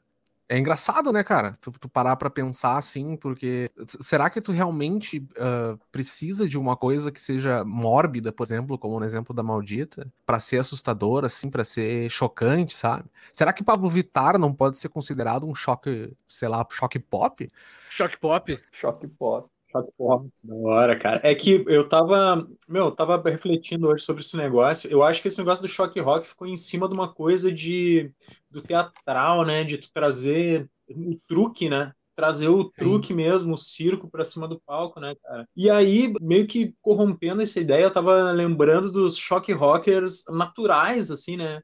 É 0.50 0.58
engraçado, 0.58 1.12
né, 1.12 1.24
cara? 1.24 1.54
Tu, 1.60 1.72
tu 1.72 1.90
parar 1.90 2.16
pra 2.16 2.30
pensar 2.30 2.78
assim, 2.78 3.18
porque 3.18 3.70
será 4.00 4.30
que 4.30 4.40
tu 4.40 4.54
realmente 4.54 5.28
ah, 5.38 5.78
precisa 5.92 6.48
de 6.48 6.58
uma 6.58 6.78
coisa 6.78 7.12
que 7.12 7.22
seja 7.22 7.66
mórbida, 7.66 8.32
por 8.32 8.46
exemplo, 8.46 8.78
como 8.78 8.98
no 8.98 9.06
exemplo 9.06 9.36
da 9.36 9.44
Maldita, 9.44 10.10
pra 10.26 10.40
ser 10.40 10.60
assustadora, 10.60 11.26
assim, 11.26 11.50
pra 11.50 11.66
ser 11.66 12.10
chocante, 12.10 12.78
sabe? 12.78 13.10
Será 13.34 13.52
que 13.52 13.64
Pablo 13.64 13.90
Vittar 13.90 14.40
não 14.40 14.54
pode 14.54 14.80
ser 14.80 14.88
considerado 14.88 15.46
um 15.46 15.54
choque, 15.54 16.16
sei 16.28 16.48
lá, 16.48 16.66
choque 16.72 16.98
pop? 16.98 17.52
Shock 17.90 18.18
Pop. 18.18 18.60
Choque 18.72 19.08
pop. 19.08 19.50
Pop. 19.98 20.30
Da 20.44 20.56
hora, 20.56 20.98
cara. 20.98 21.20
É 21.24 21.36
que 21.36 21.64
eu 21.68 21.88
tava, 21.88 22.48
meu, 22.68 22.86
eu 22.86 22.92
tava 22.92 23.22
refletindo 23.30 23.88
hoje 23.88 24.04
sobre 24.04 24.22
esse 24.22 24.38
negócio. 24.38 24.90
Eu 24.90 25.04
acho 25.04 25.22
que 25.22 25.28
esse 25.28 25.40
negócio 25.40 25.62
do 25.62 25.68
choque 25.68 26.00
rock 26.00 26.28
ficou 26.28 26.48
em 26.48 26.58
cima 26.58 26.88
de 26.88 26.94
uma 26.94 27.14
coisa 27.14 27.52
de 27.52 28.12
do 28.50 28.62
teatral, 28.62 29.46
né? 29.46 29.64
De 29.64 29.78
tu 29.78 29.92
trazer 29.94 30.70
o 30.90 31.20
truque, 31.28 31.70
né? 31.70 31.92
Trazer 32.16 32.48
o 32.48 32.64
truque 32.64 33.14
mesmo, 33.14 33.54
o 33.54 33.58
circo 33.58 34.10
pra 34.10 34.24
cima 34.24 34.48
do 34.48 34.60
palco, 34.66 35.00
né, 35.00 35.14
cara? 35.24 35.48
E 35.56 35.70
aí, 35.70 36.12
meio 36.20 36.48
que 36.48 36.74
corrompendo 36.82 37.44
essa 37.44 37.60
ideia, 37.60 37.84
eu 37.84 37.92
tava 37.92 38.32
lembrando 38.32 38.92
dos 38.92 39.18
choque 39.18 39.52
rockers 39.54 40.24
naturais, 40.30 41.12
assim, 41.12 41.38
né? 41.38 41.62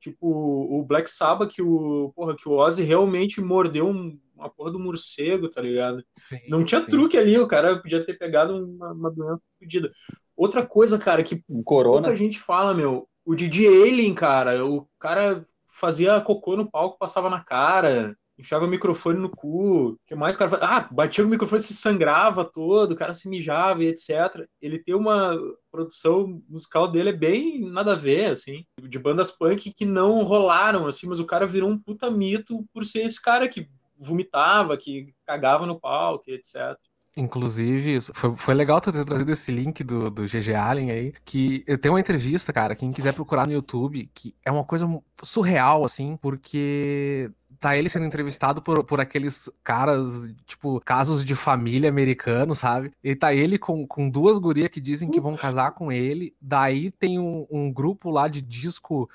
Tipo, 0.00 0.26
o 0.26 0.84
Black 0.84 1.08
Sabbath, 1.08 1.52
que 1.54 1.62
o, 1.62 2.12
porra, 2.16 2.34
que 2.34 2.48
o 2.48 2.52
Ozzy 2.52 2.82
realmente 2.82 3.40
mordeu 3.40 3.88
um- 3.88 4.18
uma 4.42 4.50
porra 4.50 4.72
do 4.72 4.78
morcego, 4.78 5.48
tá 5.48 5.60
ligado? 5.60 6.04
Sim, 6.16 6.38
Não 6.48 6.64
tinha 6.64 6.80
truque 6.80 7.16
ali, 7.16 7.38
o 7.38 7.48
cara 7.48 7.80
podia 7.80 8.04
ter 8.04 8.14
pegado 8.14 8.56
uma, 8.56 8.92
uma 8.92 9.10
doença 9.10 9.44
fodida. 9.58 9.90
Outra 10.36 10.64
coisa, 10.66 10.98
cara, 10.98 11.22
que 11.22 11.42
corona. 11.64 12.02
pouca 12.02 12.16
gente 12.16 12.38
fala, 12.38 12.74
meu, 12.74 13.08
o 13.24 13.34
Didi 13.34 13.66
Alien, 13.66 14.14
cara, 14.14 14.64
o 14.64 14.88
cara 14.98 15.46
fazia 15.68 16.20
cocô 16.20 16.56
no 16.56 16.70
palco, 16.70 16.98
passava 16.98 17.30
na 17.30 17.42
cara, 17.42 18.16
enfiava 18.38 18.64
o 18.64 18.68
microfone 18.68 19.18
no 19.18 19.30
cu, 19.30 19.90
o 19.90 19.98
que 20.06 20.14
mais 20.14 20.34
o 20.34 20.38
cara 20.38 20.50
fazia? 20.50 20.66
Ah, 20.66 20.88
batia 20.90 21.24
o 21.24 21.28
microfone, 21.28 21.60
se 21.60 21.74
sangrava 21.74 22.44
todo, 22.44 22.92
o 22.92 22.96
cara 22.96 23.12
se 23.12 23.28
mijava 23.28 23.82
e 23.82 23.88
etc. 23.88 24.46
Ele 24.60 24.78
tem 24.78 24.94
uma 24.94 25.38
produção 25.70 26.42
musical 26.48 26.88
dele 26.88 27.10
é 27.10 27.12
bem 27.12 27.60
nada 27.70 27.92
a 27.92 27.96
ver, 27.96 28.26
assim, 28.26 28.64
de 28.80 28.98
bandas 28.98 29.30
punk 29.30 29.72
que 29.72 29.84
não 29.84 30.22
rolaram, 30.24 30.86
assim, 30.86 31.06
mas 31.06 31.20
o 31.20 31.26
cara 31.26 31.46
virou 31.46 31.70
um 31.70 31.78
puta 31.78 32.10
mito 32.10 32.64
por 32.72 32.84
ser 32.84 33.02
esse 33.02 33.20
cara 33.20 33.48
que 33.48 33.68
vomitava, 34.02 34.76
que 34.76 35.14
cagava 35.26 35.66
no 35.66 35.78
palco, 35.78 36.30
etc. 36.30 36.76
Inclusive, 37.16 38.00
foi, 38.14 38.36
foi 38.36 38.54
legal 38.54 38.80
tu 38.80 38.90
ter 38.90 39.04
trazido 39.04 39.30
esse 39.32 39.52
link 39.52 39.84
do, 39.84 40.10
do 40.10 40.22
GG 40.22 40.54
Allen 40.54 40.90
aí, 40.90 41.12
que 41.24 41.62
eu 41.66 41.76
tenho 41.76 41.92
uma 41.94 42.00
entrevista, 42.00 42.52
cara, 42.52 42.74
quem 42.74 42.90
quiser 42.90 43.12
procurar 43.12 43.46
no 43.46 43.52
YouTube, 43.52 44.10
que 44.14 44.34
é 44.44 44.50
uma 44.50 44.64
coisa 44.64 44.88
surreal, 45.22 45.84
assim, 45.84 46.16
porque 46.16 47.30
tá 47.60 47.76
ele 47.76 47.90
sendo 47.90 48.06
entrevistado 48.06 48.62
por, 48.62 48.82
por 48.82 48.98
aqueles 48.98 49.50
caras, 49.62 50.28
tipo, 50.46 50.80
casos 50.80 51.22
de 51.22 51.34
família 51.34 51.90
americano, 51.90 52.54
sabe? 52.54 52.92
E 53.04 53.14
tá 53.14 53.34
ele 53.34 53.58
com, 53.58 53.86
com 53.86 54.08
duas 54.08 54.38
gurias 54.38 54.70
que 54.70 54.80
dizem 54.80 55.10
que 55.10 55.20
vão 55.20 55.36
casar 55.36 55.72
com 55.72 55.92
ele, 55.92 56.34
daí 56.40 56.90
tem 56.90 57.18
um, 57.18 57.46
um 57.50 57.70
grupo 57.70 58.10
lá 58.10 58.26
de 58.26 58.40
disco 58.40 59.08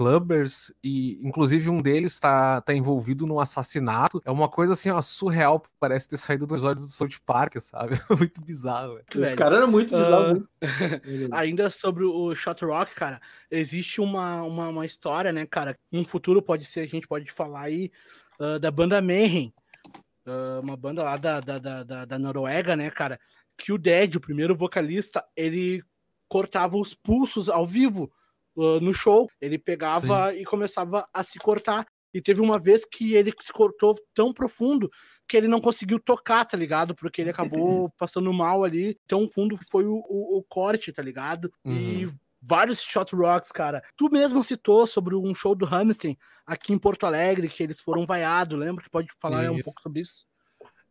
clubbers 0.00 0.72
e 0.82 1.20
inclusive 1.22 1.68
um 1.68 1.82
deles 1.82 2.18
tá, 2.18 2.62
tá 2.62 2.72
envolvido 2.74 3.26
num 3.26 3.38
assassinato. 3.38 4.22
É 4.24 4.30
uma 4.30 4.48
coisa 4.48 4.72
assim, 4.72 4.88
ó, 4.88 4.98
surreal, 5.02 5.62
parece 5.78 6.08
ter 6.08 6.16
saído 6.16 6.46
do 6.46 6.54
episódio 6.54 6.82
do 6.82 6.88
South 6.88 7.20
Park, 7.26 7.56
sabe? 7.60 8.00
Muito 8.18 8.40
bizarro, 8.40 8.94
velho. 8.94 9.24
Esse 9.24 9.36
cara 9.36 9.56
era 9.58 9.66
muito 9.66 9.94
bizarro. 9.94 10.48
Ah, 11.30 11.40
Ainda 11.40 11.68
sobre 11.68 12.02
o 12.04 12.34
Shot 12.34 12.64
Rock, 12.64 12.94
cara, 12.94 13.20
existe 13.50 14.00
uma, 14.00 14.40
uma, 14.42 14.68
uma 14.68 14.86
história, 14.86 15.32
né, 15.32 15.44
cara? 15.44 15.76
Um 15.92 16.02
futuro 16.02 16.40
pode 16.40 16.64
ser, 16.64 16.80
a 16.80 16.86
gente 16.86 17.06
pode 17.06 17.30
falar 17.30 17.60
aí, 17.62 17.92
ah, 18.38 18.58
da 18.58 18.70
banda 18.70 19.02
Mayhem, 19.02 19.52
ah, 20.24 20.60
uma 20.62 20.78
banda 20.78 21.02
lá 21.02 21.18
da, 21.18 21.40
da, 21.40 21.58
da, 21.58 21.82
da- 21.82 22.04
da 22.06 22.18
Noruega, 22.18 22.74
né, 22.74 22.90
cara? 22.90 23.20
Que 23.54 23.70
o 23.70 23.76
Dead, 23.76 24.16
o 24.16 24.20
primeiro 24.20 24.56
vocalista, 24.56 25.22
ele 25.36 25.82
cortava 26.26 26.78
os 26.78 26.94
pulsos 26.94 27.50
ao 27.50 27.66
vivo 27.66 28.10
ah, 28.60 28.80
no 28.80 28.92
show. 28.94 29.28
Ele 29.40 29.58
pegava 29.58 30.34
e 30.34 30.44
começava 30.44 31.08
a 31.12 31.24
se 31.24 31.38
cortar. 31.38 31.86
E 32.12 32.20
teve 32.20 32.40
uma 32.40 32.58
vez 32.58 32.84
que 32.84 33.14
ele 33.14 33.32
se 33.40 33.52
cortou 33.52 33.94
tão 34.14 34.32
profundo 34.32 34.90
que 35.28 35.36
ele 35.36 35.46
não 35.46 35.60
conseguiu 35.60 36.00
tocar, 36.00 36.44
tá 36.44 36.56
ligado? 36.56 36.92
Porque 36.94 37.20
ele 37.20 37.30
acabou 37.30 37.88
passando 37.98 38.32
mal 38.32 38.64
ali. 38.64 38.98
Tão 39.06 39.28
fundo 39.30 39.56
foi 39.70 39.84
o, 39.86 40.02
o- 40.08 40.38
o 40.38 40.44
corte, 40.48 40.92
tá 40.92 41.02
ligado? 41.02 41.52
E 41.64 42.08
vários 42.42 42.80
shot 42.80 43.14
rocks, 43.14 43.52
cara. 43.52 43.80
Tu 43.96 44.10
mesmo 44.10 44.42
citou 44.42 44.86
sobre 44.88 45.14
um 45.14 45.32
show 45.34 45.54
do 45.54 45.66
Hamilton 45.72 46.16
aqui 46.44 46.72
em 46.72 46.78
Porto 46.78 47.04
Alegre, 47.06 47.48
que 47.48 47.62
eles 47.62 47.80
foram 47.80 48.04
vaiados, 48.06 48.58
lembra? 48.58 48.82
Que 48.82 48.90
pode 48.90 49.06
falar 49.20 49.44
isso. 49.44 49.52
um 49.60 49.62
pouco 49.62 49.80
sobre 49.82 50.00
isso? 50.00 50.24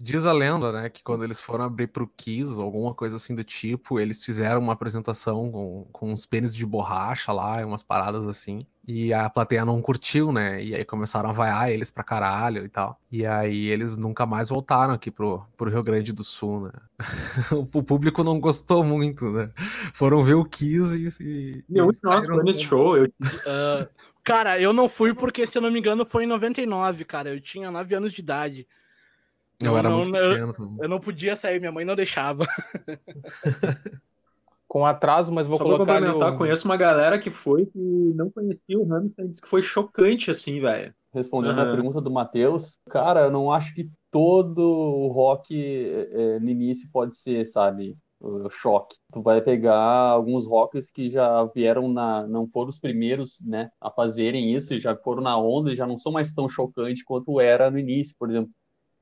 Diz 0.02 0.26
a 0.26 0.32
lenda, 0.32 0.72
né, 0.72 0.90
que 0.90 1.04
quando 1.04 1.26
eles 1.26 1.42
foram 1.42 1.66
abrir 1.66 1.88
pro 1.88 2.08
Kiss, 2.08 2.54
ou 2.54 2.62
alguma 2.64 2.94
coisa 2.94 3.18
assim 3.18 3.36
do 3.36 3.44
tipo, 3.44 4.00
eles 4.00 4.24
fizeram 4.24 4.62
uma 4.62 4.72
apresentação 4.72 5.52
com, 5.52 5.88
com 5.92 6.14
uns 6.14 6.26
pênis 6.26 6.56
de 6.56 6.66
borracha 6.66 7.34
lá, 7.34 7.58
umas 7.66 7.84
paradas 7.84 8.26
assim, 8.26 8.62
e 8.88 9.14
a 9.14 9.30
plateia 9.30 9.66
não 9.66 9.82
curtiu, 9.82 10.32
né, 10.32 10.64
e 10.64 10.74
aí 10.74 10.86
começaram 10.86 11.30
a 11.30 11.34
vaiar 11.34 11.70
eles 11.70 11.92
pra 11.92 12.02
caralho 12.02 12.64
e 12.64 12.70
tal. 12.70 12.98
E 13.12 13.26
aí 13.26 13.68
eles 13.68 13.98
nunca 13.98 14.26
mais 14.26 14.48
voltaram 14.48 14.94
aqui 14.94 15.12
pro, 15.12 15.46
pro 15.58 15.70
Rio 15.70 15.84
Grande 15.84 16.14
do 16.14 16.24
Sul, 16.24 16.62
né. 16.62 16.72
o 17.52 17.84
público 17.84 18.24
não 18.24 18.40
gostou 18.40 18.86
muito, 18.86 19.30
né. 19.30 19.52
Foram 19.94 20.24
ver 20.24 20.36
o 20.36 20.46
Kiss 20.46 20.96
e... 21.20 21.62
e 21.70 21.78
eu, 21.78 21.92
nossa, 22.02 22.34
foi 22.34 22.44
nesse 22.46 22.64
show, 22.64 22.96
eu... 22.96 23.12
Uh, 23.20 23.86
cara, 24.24 24.62
eu 24.62 24.72
não 24.72 24.88
fui 24.88 25.14
porque, 25.14 25.46
se 25.46 25.58
eu 25.58 25.62
não 25.62 25.70
me 25.70 25.80
engano, 25.80 26.06
foi 26.06 26.24
em 26.24 26.28
99, 26.28 27.04
cara, 27.04 27.30
eu 27.30 27.42
tinha 27.42 27.70
9 27.70 27.96
anos 27.96 28.14
de 28.14 28.22
idade. 28.22 28.68
Eu 29.62 29.78
era 29.78 29.90
não, 29.90 29.98
muito 29.98 30.12
pequeno. 30.12 30.54
Eu, 30.58 30.78
eu, 30.84 30.90
não 30.90 31.00
podia 31.00 31.36
sair, 31.36 31.60
minha 31.60 31.72
mãe 31.72 31.84
não 31.84 31.96
deixava. 31.96 32.46
Com 34.68 34.86
atraso, 34.86 35.32
mas 35.34 35.48
vou 35.48 35.58
Só 35.58 35.64
colocar. 35.64 35.86
Pra 35.86 35.96
complementar, 35.96 36.38
conheço 36.38 36.66
uma 36.66 36.78
galera 36.78 37.18
que 37.18 37.32
foi 37.32 37.66
que 37.66 37.80
não 38.16 38.30
conhecia 38.30 38.80
o 38.80 38.84
Hamilton 38.94 39.24
e 39.24 39.28
disse 39.28 39.42
que 39.42 39.50
foi 39.50 39.64
chocante, 39.64 40.30
assim, 40.30 40.60
velho. 40.60 40.94
Respondendo 41.12 41.58
uhum. 41.58 41.64
a 41.64 41.72
pergunta 41.74 42.00
do 42.00 42.12
Matheus, 42.12 42.78
cara, 42.88 43.22
eu 43.22 43.32
não 43.32 43.52
acho 43.52 43.74
que 43.74 43.90
todo 44.12 44.60
o 44.60 45.08
rock 45.08 45.56
é, 45.56 46.40
no 46.40 46.50
início 46.50 46.88
pode 46.92 47.16
ser, 47.16 47.48
sabe, 47.48 47.98
o 48.20 48.50
choque. 48.50 48.98
Tu 49.14 49.22
vai 49.22 49.42
pegar 49.42 49.80
alguns 50.12 50.46
rockers 50.46 50.92
que 50.92 51.10
já 51.10 51.44
vieram 51.46 51.88
na, 51.88 52.28
não 52.28 52.48
foram 52.48 52.70
os 52.70 52.80
primeiros, 52.80 53.42
né, 53.42 53.70
a 53.80 53.90
fazerem 53.90 54.54
isso, 54.54 54.74
e 54.74 54.80
já 54.80 54.96
foram 54.96 55.24
na 55.24 55.38
onda 55.38 55.72
e 55.72 55.76
já 55.76 55.88
não 55.88 55.98
são 55.98 56.12
mais 56.12 56.34
tão 56.34 56.48
chocantes 56.50 57.04
quanto 57.04 57.40
era 57.40 57.72
no 57.72 57.80
início, 57.80 58.16
por 58.20 58.30
exemplo. 58.30 58.52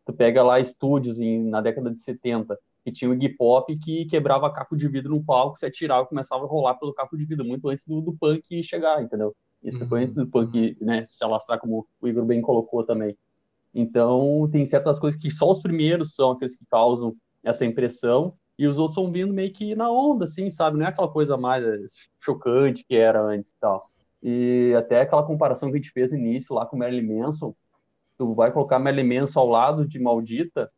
Tu 0.07 0.13
pega 0.13 0.41
lá 0.41 0.57
estúdios 0.57 1.19
em, 1.19 1.43
na 1.43 1.59
década 1.59 1.91
de 1.91 1.99
70, 1.99 2.57
que 2.85 2.93
tinha 2.93 3.11
o 3.11 3.13
Iggy 3.13 3.29
Pop 3.35 3.77
que 3.77 4.05
quebrava 4.05 4.51
caco 4.51 4.77
de 4.77 4.87
vidro 4.87 5.13
no 5.13 5.21
palco, 5.21 5.59
se 5.59 5.65
atirava 5.65 6.05
e 6.05 6.07
começava 6.07 6.45
a 6.45 6.47
rolar 6.47 6.75
pelo 6.75 6.93
caco 6.93 7.17
de 7.17 7.25
vidro, 7.25 7.45
muito 7.45 7.67
antes 7.67 7.83
do, 7.85 7.99
do 7.99 8.13
punk 8.13 8.63
chegar, 8.63 9.03
entendeu? 9.03 9.35
Isso 9.61 9.83
uhum. 9.83 9.89
foi 9.89 10.01
antes 10.01 10.13
do 10.13 10.25
punk 10.25 10.77
né, 10.79 11.03
se 11.03 11.21
alastrar, 11.25 11.59
como 11.59 11.85
o 11.99 12.07
Igor 12.07 12.23
bem 12.23 12.39
colocou 12.41 12.85
também. 12.85 13.17
Então, 13.75 14.47
tem 14.49 14.65
certas 14.65 14.97
coisas 14.97 15.19
que 15.19 15.29
só 15.29 15.51
os 15.51 15.61
primeiros 15.61 16.15
são 16.15 16.31
aqueles 16.31 16.55
que 16.55 16.65
causam 16.71 17.13
essa 17.43 17.65
impressão, 17.65 18.33
e 18.57 18.65
os 18.65 18.79
outros 18.79 18.95
vão 18.95 19.11
vindo 19.11 19.33
meio 19.33 19.51
que 19.51 19.75
na 19.75 19.91
onda, 19.91 20.23
assim, 20.23 20.49
sabe? 20.49 20.77
Não 20.77 20.85
é 20.85 20.89
aquela 20.89 21.07
coisa 21.07 21.37
mais 21.37 21.63
eh, 21.63 21.85
chocante 22.17 22.83
que 22.83 22.95
era 22.95 23.21
antes 23.21 23.51
e 23.51 23.55
tal. 23.59 23.91
E 24.23 24.73
até 24.75 25.01
aquela 25.01 25.23
comparação 25.23 25.69
que 25.69 25.75
a 25.75 25.77
gente 25.77 25.91
fez 25.91 26.11
no 26.11 26.17
início 26.17 26.55
lá 26.55 26.65
com 26.65 26.75
o 26.75 26.79
Marilyn 26.79 27.19
Manson, 27.19 27.53
tu 28.17 28.33
vai 28.33 28.51
colocar 28.51 28.79
Merlin 28.79 29.19
Manson 29.19 29.39
ao 29.39 29.47
lado 29.47 29.87
de 29.87 29.99
Maldita, 29.99 30.71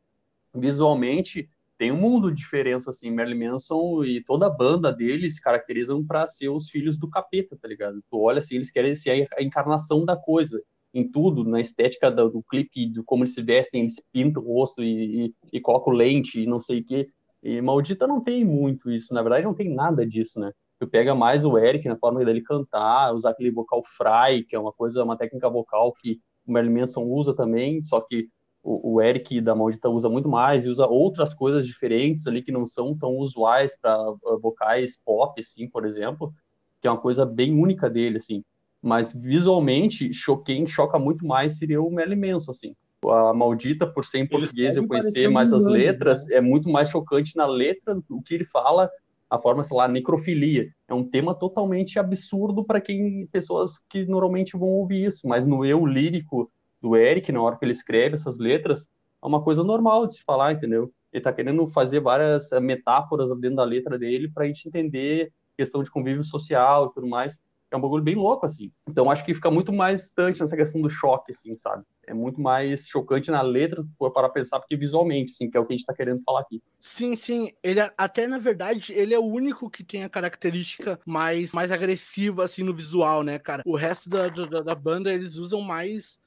visualmente 0.54 1.50
tem 1.78 1.94
um 1.94 1.98
mundo 1.98 2.30
de 2.30 2.42
diferença, 2.42 2.90
assim, 2.90 3.10
Merlin 3.10 3.48
Manson 3.48 4.04
e 4.04 4.22
toda 4.22 4.48
a 4.48 4.50
banda 4.50 4.92
deles 4.92 5.36
se 5.36 5.42
caracterizam 5.42 6.06
para 6.06 6.28
ser 6.28 6.50
os 6.50 6.70
filhos 6.70 6.98
do 6.98 7.10
capeta, 7.10 7.58
tá 7.60 7.70
ligado? 7.70 8.04
Tu 8.12 8.20
olha 8.20 8.40
assim, 8.40 8.56
eles 8.56 8.70
querem 8.70 8.94
ser 8.96 9.30
a 9.38 9.42
encarnação 9.42 10.04
da 10.04 10.18
coisa, 10.18 10.62
em 10.94 11.10
tudo, 11.10 11.46
na 11.46 11.62
estética 11.62 12.12
do, 12.12 12.30
do 12.30 12.44
clipe, 12.44 12.86
de 12.86 13.02
como 13.04 13.24
eles 13.24 13.34
se 13.34 13.42
vestem, 13.42 13.82
eles 13.82 13.96
pintam 14.12 14.44
o 14.44 14.54
rosto 14.54 14.84
e, 14.84 15.28
e, 15.28 15.36
e 15.54 15.62
colocam 15.62 15.94
lente 15.94 16.42
e 16.42 16.46
não 16.46 16.60
sei 16.60 16.80
o 16.80 16.86
quê. 16.86 17.08
E 17.42 17.62
Maldita 17.62 18.06
não 18.06 18.22
tem 18.22 18.44
muito 18.44 18.92
isso, 18.92 19.14
na 19.14 19.22
verdade 19.22 19.46
não 19.46 19.54
tem 19.54 19.74
nada 19.74 20.06
disso, 20.06 20.38
né? 20.38 20.52
Tu 20.80 20.88
pega 20.88 21.16
mais 21.16 21.46
o 21.46 21.58
Eric 21.58 21.88
na 21.88 21.98
forma 21.98 22.24
dele 22.26 22.42
cantar, 22.42 23.14
usar 23.14 23.30
aquele 23.30 23.52
vocal 23.52 23.84
fry, 23.86 24.44
que 24.44 24.56
é 24.56 24.60
uma 24.60 24.74
coisa, 24.74 25.04
uma 25.04 25.18
técnica 25.18 25.50
vocal 25.50 25.94
que 25.94 26.20
o 26.50 26.54
Marilyn 26.54 26.80
Manson 26.80 27.04
usa 27.04 27.34
também, 27.34 27.82
só 27.82 28.02
que 28.02 28.28
o, 28.62 28.96
o 28.96 29.02
Eric 29.02 29.40
da 29.42 29.56
Maldita 29.56 29.90
usa 29.90 30.10
muito 30.10 30.28
mais 30.28 30.66
e 30.66 30.70
usa 30.70 30.86
outras 30.86 31.34
coisas 31.34 31.66
diferentes 31.66 32.28
ali 32.28 32.42
que 32.42 32.52
não 32.52 32.66
são 32.66 32.98
tão 32.98 33.18
usuais 33.18 33.80
para 33.80 34.12
uh, 34.12 34.40
vocais 34.42 34.98
pop, 35.04 35.40
assim, 35.40 35.68
por 35.70 35.86
exemplo, 35.86 36.34
que 36.82 36.88
é 36.88 36.92
uma 36.92 37.00
coisa 37.00 37.26
bem 37.26 37.54
única 37.54 37.90
dele, 37.90 38.18
assim. 38.18 38.44
Mas 38.82 39.14
visualmente, 39.14 40.12
quem 40.46 40.66
choca 40.66 40.98
muito 40.98 41.26
mais 41.26 41.58
seria 41.58 41.82
o 41.82 41.92
Marilyn 41.92 42.34
Manson, 42.34 42.52
assim. 42.52 42.76
A 43.06 43.34
Maldita, 43.34 43.88
por 43.88 44.04
ser 44.04 44.20
em 44.20 44.28
português, 44.28 44.76
eu 44.76 44.86
conhecer 44.86 45.30
mais 45.30 45.54
as 45.54 45.66
letras, 45.66 46.28
né? 46.28 46.36
é 46.36 46.42
muito 46.42 46.70
mais 46.70 46.90
chocante 46.90 47.36
na 47.36 47.46
letra, 47.46 47.98
o 48.10 48.22
que 48.22 48.36
ele 48.36 48.46
fala, 48.46 48.90
a 49.30 49.38
forma, 49.40 49.64
sei 49.64 49.78
lá, 49.78 49.88
necrofilia. 49.88 50.68
É 50.88 50.94
um 50.94 51.04
tema 51.04 51.36
totalmente 51.36 52.00
absurdo 52.00 52.66
para 52.66 52.82
quem 52.82 53.28
pessoas 53.28 53.78
que 53.90 54.06
normalmente 54.06 54.58
vão 54.58 54.70
ouvir 54.70 55.06
isso, 55.06 55.28
mas 55.28 55.46
no 55.46 55.64
eu 55.64 55.86
lírico 55.86 56.52
do 56.82 56.96
Eric, 56.96 57.32
na 57.32 57.42
hora 57.42 57.58
que 57.58 57.66
ele 57.66 57.72
escreve 57.72 58.16
essas 58.16 58.40
letras, 58.40 58.88
é 59.22 59.28
uma 59.28 59.44
coisa 59.44 59.64
normal 59.64 60.08
de 60.08 60.16
se 60.16 60.24
falar, 60.24 60.54
entendeu? 60.54 60.92
Ele 61.12 61.20
está 61.20 61.32
querendo 61.34 61.68
fazer 61.68 62.00
várias 62.00 62.52
eh, 62.52 62.60
metáforas 62.60 63.30
dentro 63.40 63.58
da 63.58 63.64
letra 63.64 63.98
dele 63.98 64.30
para 64.32 64.46
a 64.46 64.48
gente 64.48 64.68
entender 64.68 65.32
questão 65.58 65.84
de 65.84 65.92
convívio 65.92 66.24
social 66.24 66.88
e 66.88 66.94
tudo 66.94 67.08
mais 67.08 67.40
é 67.72 67.78
um 67.78 67.82
bagulho 67.82 68.04
bem 68.04 68.16
louco, 68.16 68.46
assim. 68.46 68.72
Então 68.88 69.10
acho 69.10 69.24
que 69.24 69.34
fica 69.34 69.52
muito 69.52 69.72
mais 69.72 70.02
distante 70.02 70.42
nessa 70.42 70.56
questão 70.56 70.82
do 70.82 70.90
choque, 70.90 71.32
assim, 71.32 71.56
sabe? 71.56 71.84
É 72.08 72.14
muito 72.14 72.42
mais 72.42 72.88
chocante 72.88 73.30
na 73.30 73.42
letra, 73.42 73.86
para 74.14 74.30
pensar, 74.30 74.60
porque 74.60 74.76
visualmente, 74.76 75.34
assim, 75.34 75.50
que 75.50 75.56
é 75.56 75.60
o 75.60 75.66
que 75.66 75.74
a 75.74 75.78
gente 75.78 75.86
tá 75.86 75.94
querendo 75.94 76.22
falar 76.24 76.42
aqui. 76.42 76.62
Sim, 76.82 77.16
sim. 77.16 77.52
Ele 77.64 77.80
até, 77.98 78.26
na 78.26 78.40
verdade, 78.40 78.92
ele 78.94 79.14
é 79.14 79.20
o 79.20 79.26
único 79.26 79.70
que 79.70 79.84
tem 79.84 80.04
a 80.04 80.10
característica 80.10 81.00
mais, 81.06 81.52
mais 81.52 81.72
agressiva, 81.72 82.44
assim, 82.44 82.64
no 82.64 82.74
visual, 82.74 83.22
né, 83.22 83.38
cara? 83.38 83.62
O 83.66 83.76
resto 83.76 84.10
da, 84.10 84.28
da, 84.28 84.62
da 84.62 84.76
banda, 84.76 85.14
eles 85.14 85.36
usam 85.36 85.62
mais 85.62 86.20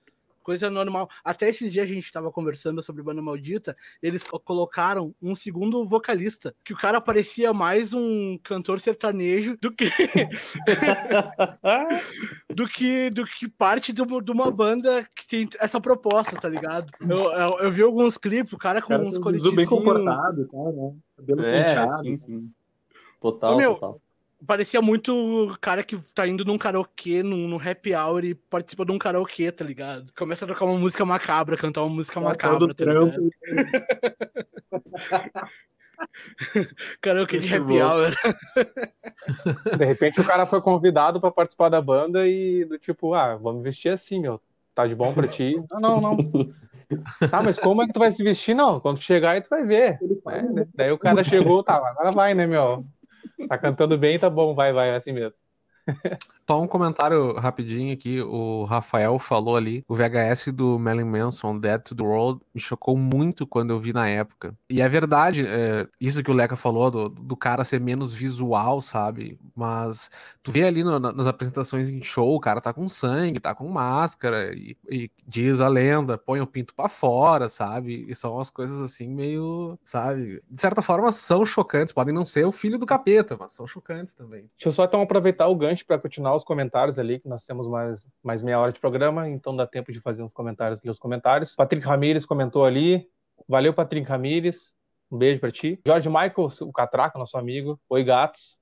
coisa 0.43 0.71
normal. 0.71 1.09
Até 1.25 1.49
esses 1.49 1.73
dias 1.73 1.85
a 1.85 1.89
gente 1.89 2.05
estava 2.05 2.31
conversando 2.31 2.83
sobre 2.83 3.03
Banda 3.03 3.23
Maldita, 3.23 3.77
eles 4.03 4.25
colocaram 4.25 5.15
um 5.23 5.35
segundo 5.35 5.87
vocalista, 5.87 6.55
que 6.65 6.73
o 6.73 6.77
cara 6.77 7.01
parecia 7.01 7.53
mais 7.53 7.93
um 7.93 8.39
cantor 8.43 8.81
sertanejo 8.81 9.57
do 9.61 9.73
que 9.73 9.91
do 12.55 12.69
que 12.69 13.11
do 13.11 13.25
que 13.25 13.49
parte 13.49 13.93
de 13.93 14.03
uma, 14.03 14.23
de 14.23 14.31
uma, 14.31 14.51
banda 14.51 15.07
que 15.17 15.27
tem 15.27 15.49
essa 15.59 15.81
proposta, 15.81 16.37
tá 16.37 16.49
ligado? 16.49 16.91
Eu, 17.01 17.33
eu, 17.33 17.59
eu 17.61 17.73
vi 17.73 17.83
alguns 17.83 18.19
clipes, 18.19 18.53
o 18.53 18.59
cara 18.59 18.83
com 18.83 18.89
cara 18.89 19.03
uns 19.03 19.19
coletinhos 19.19 19.55
bem 19.55 19.67
comportado, 19.67 20.47
tá, 20.49 20.59
né? 20.59 20.95
Cabelo 21.17 21.45
é, 21.45 21.65
penteado. 21.65 22.03
Sim, 22.03 22.17
sim. 22.17 22.51
Total, 23.21 23.55
Ô, 23.55 23.57
meu, 23.57 23.75
total 23.75 24.01
parecia 24.47 24.83
muito 24.83 25.57
cara 25.61 25.83
que 25.83 25.97
tá 26.15 26.27
indo 26.27 26.45
num 26.45 26.59
karaokê, 26.59 27.23
num, 27.23 27.49
num 27.49 27.57
happy 27.57 27.95
hour 27.95 28.25
e 28.25 28.35
participa 28.35 28.85
de 28.85 28.93
um 28.93 28.99
karaokê, 28.99 29.51
tá 29.53 29.65
ligado? 29.65 30.13
Começa 30.17 30.45
a 30.45 30.49
tocar 30.49 30.65
uma 30.65 30.79
música 30.79 31.05
macabra, 31.05 31.57
cantar 31.57 31.83
uma 31.83 31.95
música 31.95 32.21
Nossa, 32.21 32.47
macabra, 32.47 32.67
do 32.67 32.75
tá 32.75 32.85
trampo. 32.85 33.31
karaokê 37.01 37.39
de 37.39 37.55
happy 37.55 37.81
hour. 37.81 38.11
De 39.77 39.85
repente 39.85 40.21
o 40.21 40.25
cara 40.25 40.47
foi 40.47 40.61
convidado 40.61 41.21
para 41.21 41.31
participar 41.31 41.69
da 41.69 41.81
banda 41.81 42.27
e 42.27 42.65
do 42.65 42.79
tipo, 42.79 43.15
ah, 43.15 43.37
vamos 43.37 43.63
vestir 43.63 43.91
assim, 43.91 44.21
meu. 44.21 44.41
Tá 44.75 44.87
de 44.87 44.95
bom 44.95 45.13
pra 45.13 45.29
ti? 45.29 45.55
Não, 45.71 46.01
não, 46.01 46.17
não. 46.17 46.53
Tá, 47.31 47.43
mas 47.43 47.59
como 47.59 47.83
é 47.83 47.87
que 47.87 47.93
tu 47.93 47.99
vai 47.99 48.13
se 48.13 48.23
vestir? 48.23 48.55
Não, 48.55 48.81
quando 48.81 49.01
chegar 49.01 49.33
aí 49.33 49.41
tu 49.41 49.49
vai 49.49 49.65
ver. 49.65 49.99
É, 50.29 50.67
daí 50.75 50.93
o 50.93 50.99
cara 50.99 51.25
chegou, 51.25 51.63
tá, 51.63 51.77
agora 51.77 52.11
vai, 52.11 52.35
né, 52.35 52.47
meu? 52.47 52.85
Tá 53.49 53.59
cantando 53.59 53.97
bem, 53.99 54.19
tá 54.19 54.29
bom, 54.31 54.55
vai, 54.55 54.73
vai, 54.73 54.91
é 54.91 54.97
assim 54.97 55.13
mesmo. 55.13 55.37
Só 56.49 56.61
um 56.61 56.67
comentário 56.67 57.35
rapidinho 57.35 57.93
aqui. 57.93 58.21
O 58.21 58.65
Rafael 58.65 59.19
falou 59.19 59.57
ali: 59.57 59.85
o 59.89 59.95
VHS 59.95 60.53
do 60.53 60.79
Marilyn 60.79 61.09
Manson, 61.09 61.59
Dead 61.59 61.81
to 61.83 61.95
the 61.95 62.03
World, 62.03 62.41
me 62.55 62.61
chocou 62.61 62.97
muito 62.97 63.47
quando 63.47 63.71
eu 63.71 63.81
vi 63.81 63.93
na 63.93 64.09
época. 64.09 64.55
E 64.69 64.81
é 64.81 64.89
verdade, 64.89 65.45
é, 65.47 65.87
isso 66.01 66.23
que 66.23 66.31
o 66.31 66.35
Leca 66.35 66.57
falou, 66.57 66.91
do, 66.91 67.09
do, 67.09 67.37
cara 67.37 67.65
ser 67.65 67.81
menos 67.81 68.13
visual, 68.13 68.81
sabe? 68.81 69.39
Mas 69.55 70.11
tu 70.43 70.51
vê 70.51 70.65
ali 70.65 70.83
no, 70.83 70.99
nas 70.99 71.27
apresentações 71.27 71.89
em 71.89 72.03
show, 72.03 72.35
o 72.35 72.41
cara 72.41 72.61
tá 72.61 72.73
com 72.73 72.89
sangue, 72.89 73.41
tá 73.41 73.55
com 73.55 73.69
máscara, 73.69 74.53
e, 74.55 74.77
e 74.89 75.11
diz 75.27 75.61
a 75.61 75.69
lenda, 75.69 76.19
põe 76.19 76.41
o 76.41 76.47
pinto 76.47 76.75
para 76.75 76.89
fora, 76.89 77.49
sabe? 77.49 78.05
E 78.09 78.15
são 78.15 78.35
umas 78.35 78.51
coisas 78.51 78.79
assim 78.81 79.09
meio, 79.09 79.79
sabe? 79.85 80.39
De 80.51 80.61
certa 80.61 80.83
forma 80.83 81.11
são 81.13 81.47
chocantes, 81.47 81.93
podem 81.93 82.15
não 82.15 82.25
ser 82.25 82.47
o 82.47 82.53
filho 82.53 82.79
do 82.79 82.87
capeta, 82.87 83.37
mas 83.39 83.53
são 83.53 83.67
chocantes 83.67 84.15
também. 84.15 84.51
Deixa 84.57 84.69
eu 84.69 84.73
só 84.73 84.85
então 84.85 85.01
aproveitar 85.01 85.49
o 85.49 85.57
gancho 85.57 85.72
para 85.81 85.99
continuar 85.99 86.35
os 86.35 86.45
comentários 86.45 86.99
ali, 86.99 87.19
que 87.19 87.29
nós 87.29 87.45
temos 87.45 87.67
mais, 87.67 88.05
mais 88.23 88.43
meia 88.43 88.59
hora 88.59 88.73
de 88.73 88.81
programa, 88.81 89.29
então 89.29 89.57
dá 89.57 89.67
tempo 89.67 89.91
de 89.93 90.01
fazer 90.01 90.23
uns 90.23 90.33
comentários, 90.33 90.83
ler 90.83 90.91
os 90.91 90.99
comentários. 90.99 91.55
Patrick 91.55 91.87
Ramires 91.87 92.27
comentou 92.27 92.65
ali. 92.65 93.09
Valeu, 93.49 93.73
Patrick 93.73 94.09
Ramires. 94.09 94.73
Um 95.11 95.19
beijo 95.19 95.41
para 95.41 95.51
ti. 95.51 95.81
Jorge 95.87 96.09
Michael, 96.09 96.49
o 96.61 96.73
Catraca, 96.73 97.19
nosso 97.19 97.37
amigo. 97.37 97.81
Oi, 97.89 98.05
gatos. 98.05 98.59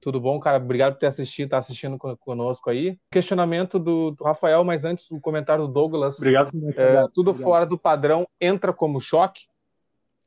Tudo 0.00 0.20
bom, 0.20 0.38
cara? 0.38 0.58
Obrigado 0.58 0.94
por 0.94 1.00
ter 1.00 1.06
assistido, 1.06 1.50
tá 1.50 1.58
assistindo 1.58 1.98
conosco 1.98 2.70
aí. 2.70 2.98
Questionamento 3.10 3.78
do, 3.78 4.12
do 4.12 4.22
Rafael, 4.22 4.62
mas 4.62 4.84
antes 4.84 5.10
o 5.10 5.20
comentário 5.20 5.66
do 5.66 5.72
Douglas. 5.72 6.16
Obrigado. 6.18 6.50
É, 6.76 7.08
tudo 7.12 7.30
Obrigado. 7.30 7.42
fora 7.42 7.66
do 7.66 7.76
padrão 7.76 8.26
entra 8.40 8.72
como 8.72 9.00
choque. 9.00 9.42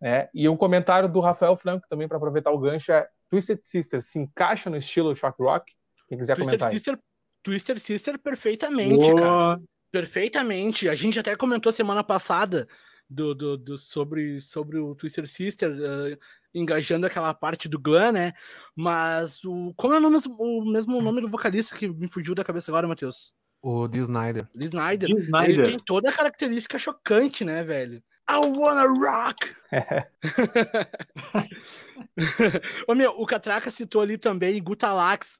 É, 0.03 0.29
e 0.33 0.49
um 0.49 0.57
comentário 0.57 1.07
do 1.07 1.19
Rafael 1.19 1.55
Franco 1.55 1.85
também 1.87 2.07
para 2.07 2.17
aproveitar 2.17 2.51
o 2.51 2.57
gancho 2.57 2.91
é 2.91 3.07
Twisted 3.29 3.59
Sister 3.63 4.01
se 4.01 4.19
encaixa 4.19 4.69
no 4.69 4.75
estilo 4.75 5.15
shock 5.15 5.41
rock? 5.41 5.71
Quem 6.11 6.17
quiser 6.17 6.35
Twister 6.35 6.59
comentar. 6.59 6.71
Sister, 6.71 6.99
Twister 7.41 7.79
Sister 7.79 8.19
perfeitamente, 8.19 9.15
cara. 9.15 9.61
Perfeitamente. 9.89 10.89
A 10.89 10.95
gente 10.95 11.17
até 11.17 11.37
comentou 11.37 11.71
semana 11.71 12.03
passada 12.03 12.67
do, 13.09 13.33
do, 13.33 13.57
do- 13.57 13.77
sobre, 13.77 14.41
sobre 14.41 14.77
o 14.77 14.93
Twister 14.93 15.25
Sister 15.25 15.71
eh, 15.71 16.17
engajando 16.53 17.07
aquela 17.07 17.33
parte 17.33 17.69
do 17.69 17.79
Glam, 17.79 18.11
né? 18.11 18.33
Mas 18.75 19.41
o. 19.45 19.73
Como 19.77 19.93
é 19.93 19.99
o, 19.99 20.01
nome, 20.01 20.17
o 20.37 20.65
mesmo 20.69 21.01
nome 21.01 21.21
do 21.21 21.29
vocalista 21.29 21.77
que 21.77 21.87
me 21.87 22.09
fugiu 22.09 22.35
da 22.35 22.43
cabeça 22.43 22.69
agora, 22.69 22.89
Matheus? 22.89 23.33
O 23.61 23.87
Dee 23.87 24.01
Snyder. 24.01 24.49
Lee 24.53 24.65
Snyder. 24.65 25.07
Jim 25.07 25.15
Ele 25.15 25.25
Snyder. 25.27 25.65
tem 25.65 25.79
toda 25.79 26.09
a 26.09 26.13
característica 26.13 26.77
chocante, 26.77 27.45
né, 27.45 27.63
velho? 27.63 28.03
I 28.29 28.35
wanna 28.35 28.85
rock! 28.85 29.47
Ô, 32.87 32.95
meu, 32.95 33.11
o 33.11 33.25
Catraca 33.25 33.71
citou 33.71 34.01
ali 34.01 34.17
também 34.17 34.61
Gutalax. 34.61 35.39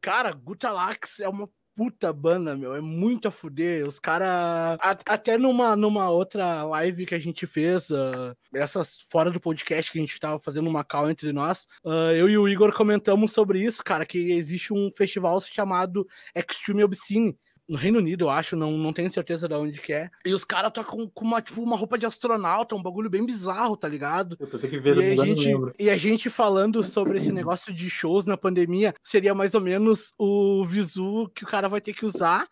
Cara, 0.00 0.32
Gutalax 0.32 1.20
é 1.20 1.28
uma 1.28 1.48
puta 1.78 2.12
banda, 2.12 2.56
meu. 2.56 2.74
É 2.74 2.80
muito 2.80 3.28
a 3.28 3.30
fuder. 3.30 3.86
Os 3.86 4.00
caras. 4.00 4.76
Até 5.06 5.38
numa, 5.38 5.76
numa 5.76 6.10
outra 6.10 6.64
live 6.64 7.06
que 7.06 7.14
a 7.14 7.20
gente 7.20 7.46
fez, 7.46 7.88
ah, 7.92 8.34
essas 8.52 9.00
fora 9.08 9.30
do 9.30 9.38
podcast 9.40 9.92
que 9.92 9.98
a 9.98 10.00
gente 10.00 10.18
tava 10.18 10.40
fazendo 10.40 10.68
uma 10.68 10.82
call 10.82 11.08
entre 11.08 11.32
nós, 11.32 11.68
ah, 11.84 12.12
eu 12.12 12.28
e 12.28 12.36
o 12.36 12.48
Igor 12.48 12.74
comentamos 12.74 13.32
sobre 13.32 13.62
isso, 13.62 13.84
cara, 13.84 14.04
que 14.04 14.32
existe 14.32 14.72
um 14.72 14.90
festival 14.90 15.40
chamado 15.40 16.04
Extreme 16.34 16.82
Obscene 16.82 17.38
no 17.68 17.76
Reino 17.76 17.98
Unido, 17.98 18.24
eu 18.24 18.30
acho, 18.30 18.56
não, 18.56 18.72
não 18.78 18.92
tenho 18.92 19.10
certeza 19.10 19.46
de 19.46 19.54
onde 19.54 19.80
que 19.80 19.92
é. 19.92 20.08
E 20.24 20.32
os 20.32 20.44
caras 20.44 20.72
tocam 20.72 21.06
com 21.12 21.24
uma, 21.24 21.42
tipo, 21.42 21.62
uma 21.62 21.76
roupa 21.76 21.98
de 21.98 22.06
astronauta, 22.06 22.74
um 22.74 22.82
bagulho 22.82 23.10
bem 23.10 23.26
bizarro, 23.26 23.76
tá 23.76 23.86
ligado? 23.86 24.36
Puta, 24.38 24.58
tem 24.58 24.70
que 24.70 24.78
ver, 24.78 24.96
E 24.96 25.00
a, 25.02 25.14
eu 25.14 25.24
gente, 25.24 25.72
e 25.78 25.90
a 25.90 25.96
gente 25.96 26.30
falando 26.30 26.82
sobre 26.82 27.18
esse 27.18 27.30
negócio 27.30 27.72
de 27.74 27.90
shows 27.90 28.24
na 28.24 28.36
pandemia, 28.38 28.94
seria 29.04 29.34
mais 29.34 29.54
ou 29.54 29.60
menos 29.60 30.14
o 30.18 30.64
visu 30.64 31.30
que 31.34 31.44
o 31.44 31.46
cara 31.46 31.68
vai 31.68 31.80
ter 31.80 31.92
que 31.92 32.06
usar, 32.06 32.46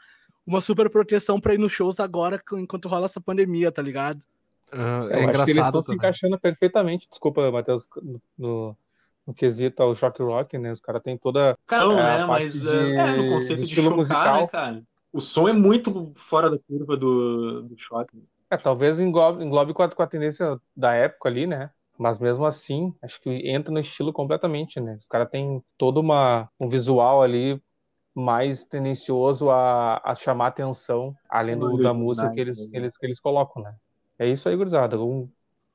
uma 0.46 0.60
super 0.60 0.90
proteção 0.90 1.40
pra 1.40 1.54
ir 1.54 1.58
nos 1.58 1.72
shows 1.72 1.98
agora, 1.98 2.40
enquanto 2.52 2.86
rola 2.88 3.06
essa 3.06 3.20
pandemia, 3.20 3.72
tá 3.72 3.80
ligado? 3.82 4.20
Eu 4.70 4.78
é 4.80 4.84
acho 4.84 5.08
que 5.08 5.14
eles 5.14 5.28
engraçado 5.28 5.66
estão 5.66 5.82
se 5.82 5.94
encaixando 5.94 6.38
perfeitamente. 6.38 7.08
Desculpa, 7.08 7.50
Matheus, 7.50 7.88
no, 8.02 8.20
no, 8.36 8.76
no 9.26 9.32
quesito 9.34 9.82
ao 9.82 9.94
shock 9.94 10.22
rock, 10.22 10.58
né? 10.58 10.72
Os 10.72 10.80
caras 10.80 11.02
têm 11.02 11.16
toda. 11.16 11.56
Não, 11.70 11.98
É, 11.98 12.02
a 12.02 12.18
né? 12.18 12.26
parte 12.26 12.42
Mas 12.42 12.62
de- 12.62 12.68
é, 12.68 12.96
é, 12.96 13.16
no 13.16 13.28
conceito 13.30 13.60
de 13.60 13.66
de 13.66 13.72
estilo 13.80 13.90
chocar, 13.90 13.98
musical. 13.98 14.40
né, 14.42 14.46
cara? 14.48 14.82
O 15.16 15.20
som 15.20 15.48
é 15.48 15.52
muito 15.54 16.12
fora 16.14 16.50
da 16.50 16.58
curva 16.58 16.94
do, 16.94 17.62
do 17.62 17.78
choque. 17.78 18.22
É, 18.50 18.56
talvez 18.58 19.00
englobe, 19.00 19.42
englobe 19.42 19.72
com, 19.72 19.82
a, 19.82 19.88
com 19.88 20.02
a 20.02 20.06
tendência 20.06 20.60
da 20.76 20.92
época 20.92 21.30
ali, 21.30 21.46
né? 21.46 21.70
Mas 21.98 22.18
mesmo 22.18 22.44
assim, 22.44 22.94
acho 23.00 23.18
que 23.22 23.30
entra 23.48 23.72
no 23.72 23.80
estilo 23.80 24.12
completamente, 24.12 24.78
né? 24.78 24.96
Os 24.96 25.06
caras 25.06 25.30
têm 25.30 25.64
todo 25.78 26.00
uma, 26.00 26.50
um 26.60 26.68
visual 26.68 27.22
ali 27.22 27.58
mais 28.14 28.62
tendencioso 28.62 29.48
a, 29.48 30.02
a 30.04 30.14
chamar 30.14 30.48
atenção, 30.48 31.14
além 31.30 31.58
do, 31.58 31.78
da 31.78 31.94
música 31.94 32.30
que 32.34 32.40
eles, 32.40 32.66
que, 32.66 32.76
eles, 32.76 32.98
que 32.98 33.06
eles 33.06 33.18
colocam, 33.18 33.62
né? 33.62 33.74
É 34.18 34.28
isso 34.28 34.46
aí, 34.50 34.54
gurizada. 34.54 35.00
Um 35.00 35.26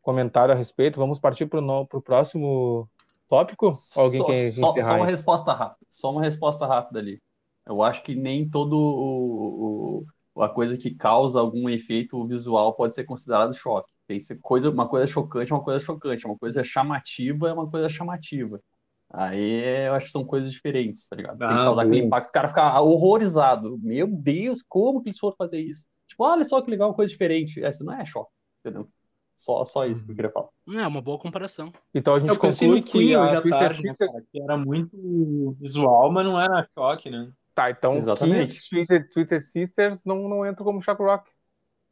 comentário 0.04 0.54
a 0.54 0.58
respeito. 0.58 1.00
Vamos 1.00 1.18
partir 1.18 1.48
para 1.48 1.60
o 1.60 2.02
próximo 2.04 2.88
tópico? 3.28 3.72
Alguém 3.96 4.22
Só, 4.22 4.28
quer 4.28 4.52
só, 4.52 4.68
encerrar 4.68 4.90
só 4.90 4.96
uma 4.98 5.06
isso? 5.06 5.16
resposta 5.16 5.52
rápida. 5.52 5.88
Só 5.90 6.12
uma 6.12 6.22
resposta 6.22 6.68
rápida 6.68 7.00
ali. 7.00 7.20
Eu 7.66 7.82
acho 7.84 8.04
que 8.04 8.16
nem 8.16 8.50
todo 8.50 8.74
o, 8.78 10.04
o- 10.36 10.42
a 10.44 10.50
coisa 10.50 10.78
que 10.78 10.96
causa 10.96 11.40
algum 11.40 11.70
efeito 11.70 12.26
visual 12.28 12.74
pode 12.76 12.96
ser 12.96 13.04
considerado 13.04 13.54
choque. 13.54 13.92
Tem 14.08 14.18
que 14.18 14.24
ser 14.24 14.38
coisa, 14.40 14.70
uma 14.70 14.88
coisa 14.88 15.06
chocante 15.08 15.52
é 15.52 15.56
uma 15.56 15.64
coisa 15.64 15.80
chocante, 15.80 16.26
uma 16.26 16.38
coisa 16.38 16.64
chamativa 16.64 17.50
é 17.50 17.54
uma 17.54 17.70
coisa 17.70 17.90
chamativa. 17.90 18.62
Aí 19.10 19.86
eu 19.88 19.94
acho 19.94 20.06
que 20.08 20.12
são 20.14 20.26
coisas 20.26 20.52
diferentes, 20.52 21.08
tá 21.08 21.16
ligado? 21.18 21.38
Tem 21.38 21.48
que 21.50 21.54
Ah, 21.54 21.66
causar 21.66 21.82
aquele 21.84 22.02
bom. 22.02 22.08
impacto, 22.08 22.30
o 22.30 22.32
cara 22.34 22.48
ficar 22.48 22.82
horrorizado. 22.82 23.78
Meu 23.82 24.08
Deus, 24.08 24.64
como 24.68 25.02
que 25.02 25.10
eles 25.10 25.20
foram 25.20 25.36
fazer 25.38 25.60
isso? 25.60 25.86
Tipo, 26.08 26.24
olha 26.24 26.46
só 26.46 26.62
que 26.62 26.72
legal, 26.72 26.94
coisa 26.96 27.12
diferente. 27.12 27.62
Essa 27.64 27.84
não 27.84 27.94
é 27.94 28.06
choque, 28.06 28.32
entendeu? 28.62 28.90
Só, 29.36 29.66
só 29.66 29.86
isso 29.86 30.06
que 30.06 30.12
eu 30.12 30.16
queria 30.16 30.32
falar. 30.32 30.50
É 30.70 30.88
uma 30.88 31.02
boa 31.02 31.20
comparação. 31.20 31.72
Então 31.94 32.16
a 32.16 32.20
gente 32.20 32.32
Eu 32.32 32.40
conclui 32.40 32.82
que 32.82 32.92
Queen 32.92 33.16
a 33.16 33.42
tarde, 33.42 33.84
né, 33.84 33.90
Sisters 33.90 34.12
cara, 34.12 34.24
que 34.32 34.42
era 34.42 34.58
muito 34.58 35.56
visual, 35.60 36.12
mas 36.12 36.26
não 36.26 36.40
era 36.40 36.68
choque, 36.74 37.10
né? 37.10 37.32
Tá, 37.54 37.70
então 37.70 37.98
Exatamente. 37.98 38.60
Kiss, 38.70 38.88
Twisted 39.14 39.42
Sisters 39.42 40.00
não, 40.06 40.28
não 40.30 40.46
entra 40.46 40.64
como 40.64 40.82
shock 40.82 41.02
rock. 41.02 41.30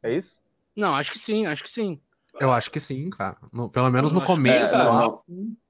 É 0.02 0.14
isso? 0.14 0.40
Não, 0.74 0.94
acho 0.94 1.12
que 1.12 1.18
sim, 1.18 1.46
acho 1.46 1.62
que 1.62 1.70
sim. 1.70 2.00
Eu 2.38 2.52
acho 2.52 2.70
que 2.70 2.78
sim, 2.78 3.10
cara. 3.10 3.36
No- 3.52 3.68
pelo 3.68 3.90
menos 3.90 4.12
no 4.12 4.20
que 4.20 4.26
começo. 4.26 4.74
É, 4.74 4.84
não, 4.84 5.20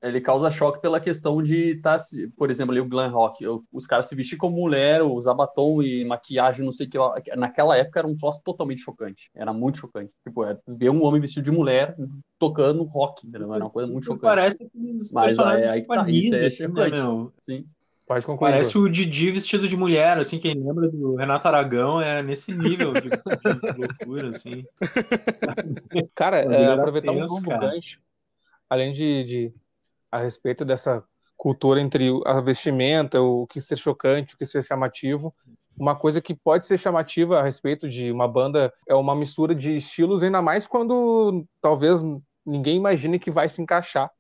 Ele 0.03 0.21
causa 0.21 0.51
choque 0.51 0.79
pela 0.81 1.01
questão 1.01 1.43
de 1.43 1.71
estar, 1.77 1.97
por 2.37 2.51
exemplo, 2.51 2.71
ali 2.73 2.81
o 2.83 2.89
glam 2.89 3.11
rock, 3.11 3.45
os 3.73 3.87
caras 3.87 4.07
se 4.07 4.15
vestir 4.15 4.37
como 4.37 4.57
mulher, 4.57 5.03
usar 5.03 5.33
batom 5.33 5.83
e 5.83 6.05
maquiagem, 6.05 6.63
não 6.65 6.71
sei 6.71 6.87
o 6.87 6.91
que 6.91 6.99
lá. 6.99 7.15
Naquela 7.35 7.79
época 7.79 7.99
era 8.01 8.07
um 8.07 8.17
troço 8.17 8.43
totalmente 8.45 8.83
chocante. 8.83 9.31
Era 9.35 9.55
muito 9.55 9.79
chocante. 9.79 10.13
Tipo, 10.23 10.45
é, 10.45 10.57
ver 10.69 10.91
um 10.91 11.03
homem 11.03 11.21
vestido 11.21 11.45
de 11.45 11.51
mulher 11.51 11.97
tocando 12.39 12.83
rock, 12.85 13.27
entendeu? 13.27 13.53
Era 13.55 13.65
uma 13.65 13.73
coisa 13.73 13.91
muito 13.91 14.05
chocante. 14.05 14.23
Parece 14.23 14.63
aqueles 14.63 15.13
Mas 15.13 15.39
aí- 15.39 15.65
aí 15.67 15.81
que 15.81 15.89
tá, 15.89 16.11
isso 16.11 16.35
é 16.35 16.41
né, 16.43 16.51
chocante. 16.51 16.93
meu? 17.01 17.33
Sim. 17.41 17.67
Pode 18.11 18.27
concluir. 18.27 18.51
Parece 18.51 18.77
o 18.77 18.89
Didi 18.89 19.31
vestido 19.31 19.69
de 19.69 19.77
mulher, 19.77 20.19
assim, 20.19 20.41
quem 20.41 20.53
lembra 20.55 20.89
do 20.89 21.15
Renato 21.15 21.47
Aragão 21.47 22.01
é 22.01 22.21
nesse 22.21 22.53
nível 22.53 22.93
de, 22.95 23.09
de 23.09 23.79
loucura, 23.79 24.31
assim. 24.31 24.65
Cara, 26.17 26.41
é, 26.41 26.73
aproveitar 26.73 27.13
um 27.13 27.21
tenso, 27.21 27.35
novo 27.35 27.49
cara. 27.51 27.71
gancho, 27.71 28.01
além 28.69 28.93
de, 28.93 29.23
de 29.23 29.55
a 30.11 30.19
respeito 30.19 30.65
dessa 30.65 31.05
cultura 31.37 31.81
entre 31.81 32.11
a 32.27 32.41
vestimenta, 32.41 33.21
o 33.21 33.47
que 33.47 33.61
ser 33.61 33.77
chocante, 33.77 34.35
o 34.35 34.39
que 34.39 34.45
ser 34.45 34.65
chamativo. 34.65 35.33
Uma 35.79 35.95
coisa 35.95 36.21
que 36.21 36.35
pode 36.35 36.67
ser 36.67 36.79
chamativa 36.79 37.39
a 37.39 37.45
respeito 37.45 37.89
de 37.89 38.11
uma 38.11 38.27
banda 38.27 38.73
é 38.89 38.95
uma 38.97 39.15
mistura 39.15 39.55
de 39.55 39.77
estilos, 39.77 40.25
ainda 40.25 40.43
mais 40.43 40.67
quando 40.67 41.47
talvez 41.61 42.03
ninguém 42.45 42.77
imagine 42.77 43.21
que 43.21 43.31
vai 43.31 43.49
se 43.49 43.63
encaixar, 43.63 44.11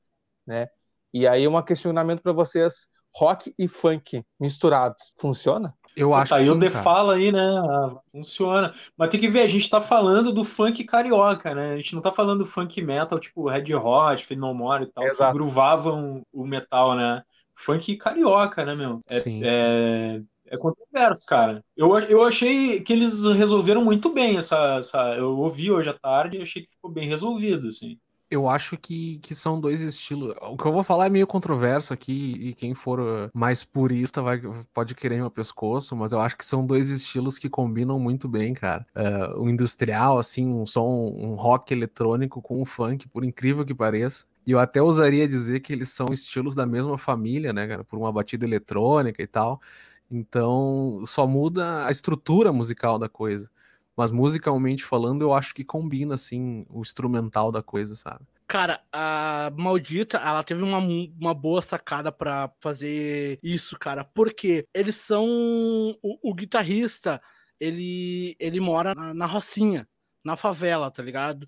né? 0.47 0.69
E 1.13 1.27
aí 1.27 1.49
um 1.49 1.61
questionamento 1.61 2.23
para 2.23 2.33
vocês: 2.33 2.87
rock 3.15 3.55
e 3.59 3.69
funk 3.69 4.25
misturados, 4.39 5.13
funciona? 5.19 5.75
Eu 5.97 6.15
acho 6.15 6.31
Tá 6.31 6.37
que 6.37 6.43
aí 6.43 6.51
o 6.51 6.55
sim, 6.55 6.61
The 6.61 6.71
cara. 6.71 6.85
Fala 6.85 7.15
aí, 7.15 7.33
né? 7.33 7.41
Ah, 7.41 7.97
funciona. 8.11 8.73
Mas 8.97 9.09
tem 9.11 9.21
que 9.21 9.29
ver, 9.29 9.43
a 9.43 9.47
gente 9.47 9.69
tá 9.69 9.81
falando 9.81 10.33
do 10.33 10.45
funk 10.45 10.85
carioca, 10.85 11.55
né? 11.55 11.73
A 11.73 11.77
gente 11.77 11.95
não 11.95 12.03
tá 12.03 12.13
falando 12.13 12.39
do 12.41 12.47
funk 12.47 12.81
metal, 12.83 13.19
tipo 13.19 13.49
Red 13.49 13.75
Hot, 13.75 14.25
Fade 14.25 14.41
No 14.41 14.55
More 14.55 14.85
e 14.85 14.87
tal, 14.87 15.05
que 15.05 15.11
Exato. 15.11 15.35
groovavam 15.35 16.23
o 16.33 16.47
metal, 16.47 16.95
né? 16.95 17.23
Funk 17.55 17.97
carioca, 17.97 18.65
né, 18.65 18.75
meu? 18.75 19.01
É, 19.09 19.21
Sim, 19.21 19.43
é, 19.45 20.23
é 20.47 20.57
controverso, 20.57 21.27
cara. 21.27 21.63
Eu, 21.77 21.99
eu 21.99 22.23
achei 22.23 22.81
que 22.81 22.93
eles 22.93 23.25
resolveram 23.25 23.85
muito 23.85 24.11
bem 24.13 24.37
essa, 24.37 24.77
essa. 24.79 25.15
Eu 25.15 25.37
ouvi 25.39 25.71
hoje 25.71 25.91
à 25.91 25.95
tarde 25.95 26.39
e 26.39 26.43
achei 26.43 26.63
que 26.63 26.71
ficou 26.71 26.91
bem 26.91 27.09
resolvido, 27.09 27.69
assim. 27.69 27.99
Eu 28.31 28.49
acho 28.49 28.77
que, 28.79 29.19
que 29.19 29.35
são 29.35 29.61
dois 29.61 29.81
estilos. 29.81 30.37
O 30.41 30.57
que 30.57 30.65
eu 30.65 30.73
vou 30.73 30.85
falar 30.85 31.07
é 31.07 31.11
meio 31.11 31.27
controverso 31.27 31.93
aqui, 31.93 32.37
e 32.41 32.55
quem 32.55 32.75
for 32.75 33.01
uh, 33.01 33.29
mais 33.35 33.65
purista 33.65 34.23
vai, 34.23 34.41
pode 34.73 34.95
querer 34.95 35.17
meu 35.17 35.31
pescoço, 35.31 35.97
mas 35.97 36.13
eu 36.13 36.21
acho 36.21 36.37
que 36.37 36.45
são 36.47 36.65
dois 36.65 36.91
estilos 36.91 37.41
que 37.41 37.51
combinam 37.51 37.99
muito 37.99 38.29
bem, 38.29 38.55
cara. 38.55 38.87
Uh, 38.95 39.43
o 39.43 39.51
industrial, 39.51 40.17
assim, 40.17 40.47
um 40.47 40.65
som, 40.65 40.87
um 40.87 41.35
rock 41.35 41.75
eletrônico 41.75 42.41
com 42.41 42.63
o 42.63 42.65
funk, 42.65 43.09
por 43.09 43.25
incrível 43.25 43.65
que 43.65 43.75
pareça. 43.75 44.27
E 44.47 44.53
eu 44.53 44.61
até 44.61 44.81
ousaria 44.81 45.27
dizer 45.27 45.59
que 45.61 45.73
eles 45.73 45.89
são 45.89 46.13
estilos 46.13 46.55
da 46.55 46.65
mesma 46.65 46.97
família, 46.97 47.53
né, 47.53 47.67
cara? 47.67 47.83
Por 47.83 47.99
uma 47.99 48.13
batida 48.13 48.47
eletrônica 48.47 49.21
e 49.21 49.27
tal. 49.27 49.61
Então, 50.11 51.03
só 51.07 51.27
muda 51.27 51.85
a 51.87 51.91
estrutura 51.91 52.53
musical 52.53 52.99
da 52.99 53.09
coisa. 53.09 53.51
Mas 54.01 54.11
musicalmente 54.11 54.83
falando, 54.83 55.21
eu 55.21 55.35
acho 55.35 55.55
que 55.55 55.63
combina, 55.63 56.15
assim, 56.15 56.65
o 56.71 56.81
instrumental 56.81 57.53
da 57.53 57.63
coisa, 57.63 57.95
sabe? 57.95 58.25
Cara, 58.47 58.83
a 58.91 59.53
Maldita, 59.55 60.17
ela 60.17 60.43
teve 60.43 60.63
uma, 60.63 60.79
uma 60.79 61.35
boa 61.35 61.61
sacada 61.61 62.11
pra 62.11 62.51
fazer 62.61 63.39
isso, 63.43 63.79
cara. 63.79 64.03
Porque 64.03 64.67
eles 64.73 64.97
são. 64.97 65.27
O, 66.03 66.31
o 66.31 66.35
guitarrista, 66.35 67.21
ele, 67.61 68.35
ele 68.41 68.59
mora 68.59 68.95
na, 68.95 69.13
na 69.13 69.27
Rocinha, 69.27 69.87
na 70.25 70.35
favela, 70.35 70.91
tá 70.91 71.03
ligado? 71.03 71.47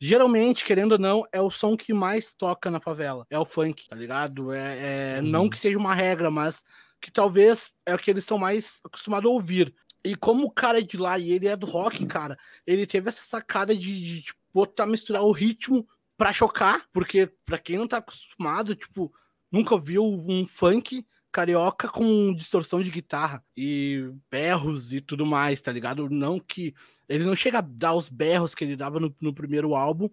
Geralmente, 0.00 0.64
querendo 0.64 0.92
ou 0.92 0.98
não, 0.98 1.24
é 1.32 1.40
o 1.40 1.52
som 1.52 1.76
que 1.76 1.94
mais 1.94 2.32
toca 2.32 2.68
na 2.68 2.80
favela. 2.80 3.24
É 3.30 3.38
o 3.38 3.46
funk, 3.46 3.86
tá 3.88 3.94
ligado? 3.94 4.52
É, 4.52 5.18
é 5.18 5.20
Uhum. 5.20 5.28
Não 5.28 5.48
que 5.48 5.56
seja 5.56 5.78
uma 5.78 5.94
regra, 5.94 6.32
mas 6.32 6.64
que 7.00 7.12
talvez 7.12 7.70
é 7.86 7.94
o 7.94 7.98
que 7.98 8.10
eles 8.10 8.24
estão 8.24 8.38
mais 8.38 8.80
acostumados 8.84 9.30
a 9.30 9.32
ouvir. 9.32 9.72
E 10.04 10.16
como 10.16 10.46
o 10.46 10.50
cara 10.50 10.78
é 10.78 10.82
de 10.82 10.96
lá 10.96 11.18
e 11.18 11.30
ele 11.30 11.46
é 11.46 11.56
do 11.56 11.66
rock, 11.66 12.04
cara, 12.06 12.38
ele 12.66 12.86
teve 12.86 13.08
essa 13.08 13.22
sacada 13.22 13.74
de, 13.74 14.02
de 14.02 14.22
tipo, 14.22 14.38
botar, 14.52 14.86
misturar 14.86 15.22
o 15.22 15.32
ritmo 15.32 15.86
pra 16.16 16.32
chocar, 16.32 16.84
porque 16.92 17.30
pra 17.44 17.58
quem 17.58 17.78
não 17.78 17.86
tá 17.86 17.98
acostumado, 17.98 18.74
tipo, 18.74 19.12
nunca 19.50 19.78
viu 19.78 20.04
um 20.04 20.46
funk 20.46 21.06
carioca 21.32 21.88
com 21.88 22.34
distorção 22.34 22.82
de 22.82 22.90
guitarra 22.90 23.42
e 23.56 24.12
berros 24.30 24.92
e 24.92 25.00
tudo 25.00 25.24
mais, 25.24 25.60
tá 25.60 25.72
ligado? 25.72 26.10
Não 26.10 26.38
que 26.38 26.74
ele 27.08 27.24
não 27.24 27.34
chega 27.34 27.58
a 27.58 27.62
dar 27.62 27.94
os 27.94 28.08
berros 28.08 28.54
que 28.54 28.64
ele 28.64 28.76
dava 28.76 29.00
no, 29.00 29.14
no 29.20 29.32
primeiro 29.32 29.74
álbum, 29.74 30.10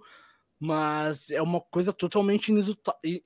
mas 0.59 1.29
é 1.29 1.41
uma 1.41 1.59
coisa 1.59 1.91
totalmente 1.91 2.51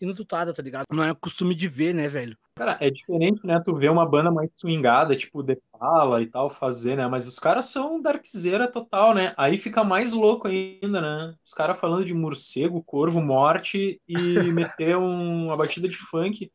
inusitada, 0.01 0.53
tá 0.53 0.61
ligado? 0.61 0.85
Não 0.91 1.03
é 1.03 1.13
costume 1.13 1.53
de 1.53 1.67
ver, 1.67 1.93
né, 1.93 2.07
velho? 2.07 2.37
Cara, 2.55 2.77
é 2.79 2.89
diferente, 2.91 3.45
né? 3.45 3.59
Tu 3.59 3.75
vê 3.75 3.89
uma 3.89 4.05
banda 4.07 4.29
mais 4.31 4.49
swingada, 4.55 5.15
tipo 5.15 5.43
The 5.43 5.57
Fala 5.71 6.21
e 6.21 6.27
tal, 6.27 6.49
fazer, 6.51 6.95
né? 6.95 7.07
Mas 7.07 7.27
os 7.27 7.39
caras 7.39 7.65
são 7.67 7.99
darkzeira 7.99 8.71
total, 8.71 9.13
né? 9.15 9.33
Aí 9.37 9.57
fica 9.57 9.83
mais 9.83 10.13
louco 10.13 10.47
ainda, 10.47 11.01
né? 11.01 11.35
Os 11.43 11.53
caras 11.53 11.79
falando 11.79 12.05
de 12.05 12.13
morcego, 12.13 12.83
corvo, 12.83 13.19
morte 13.21 13.99
e 14.07 14.15
meter 14.53 14.95
um, 14.97 15.45
uma 15.47 15.57
batida 15.57 15.87
de 15.89 15.97
funk. 15.97 16.51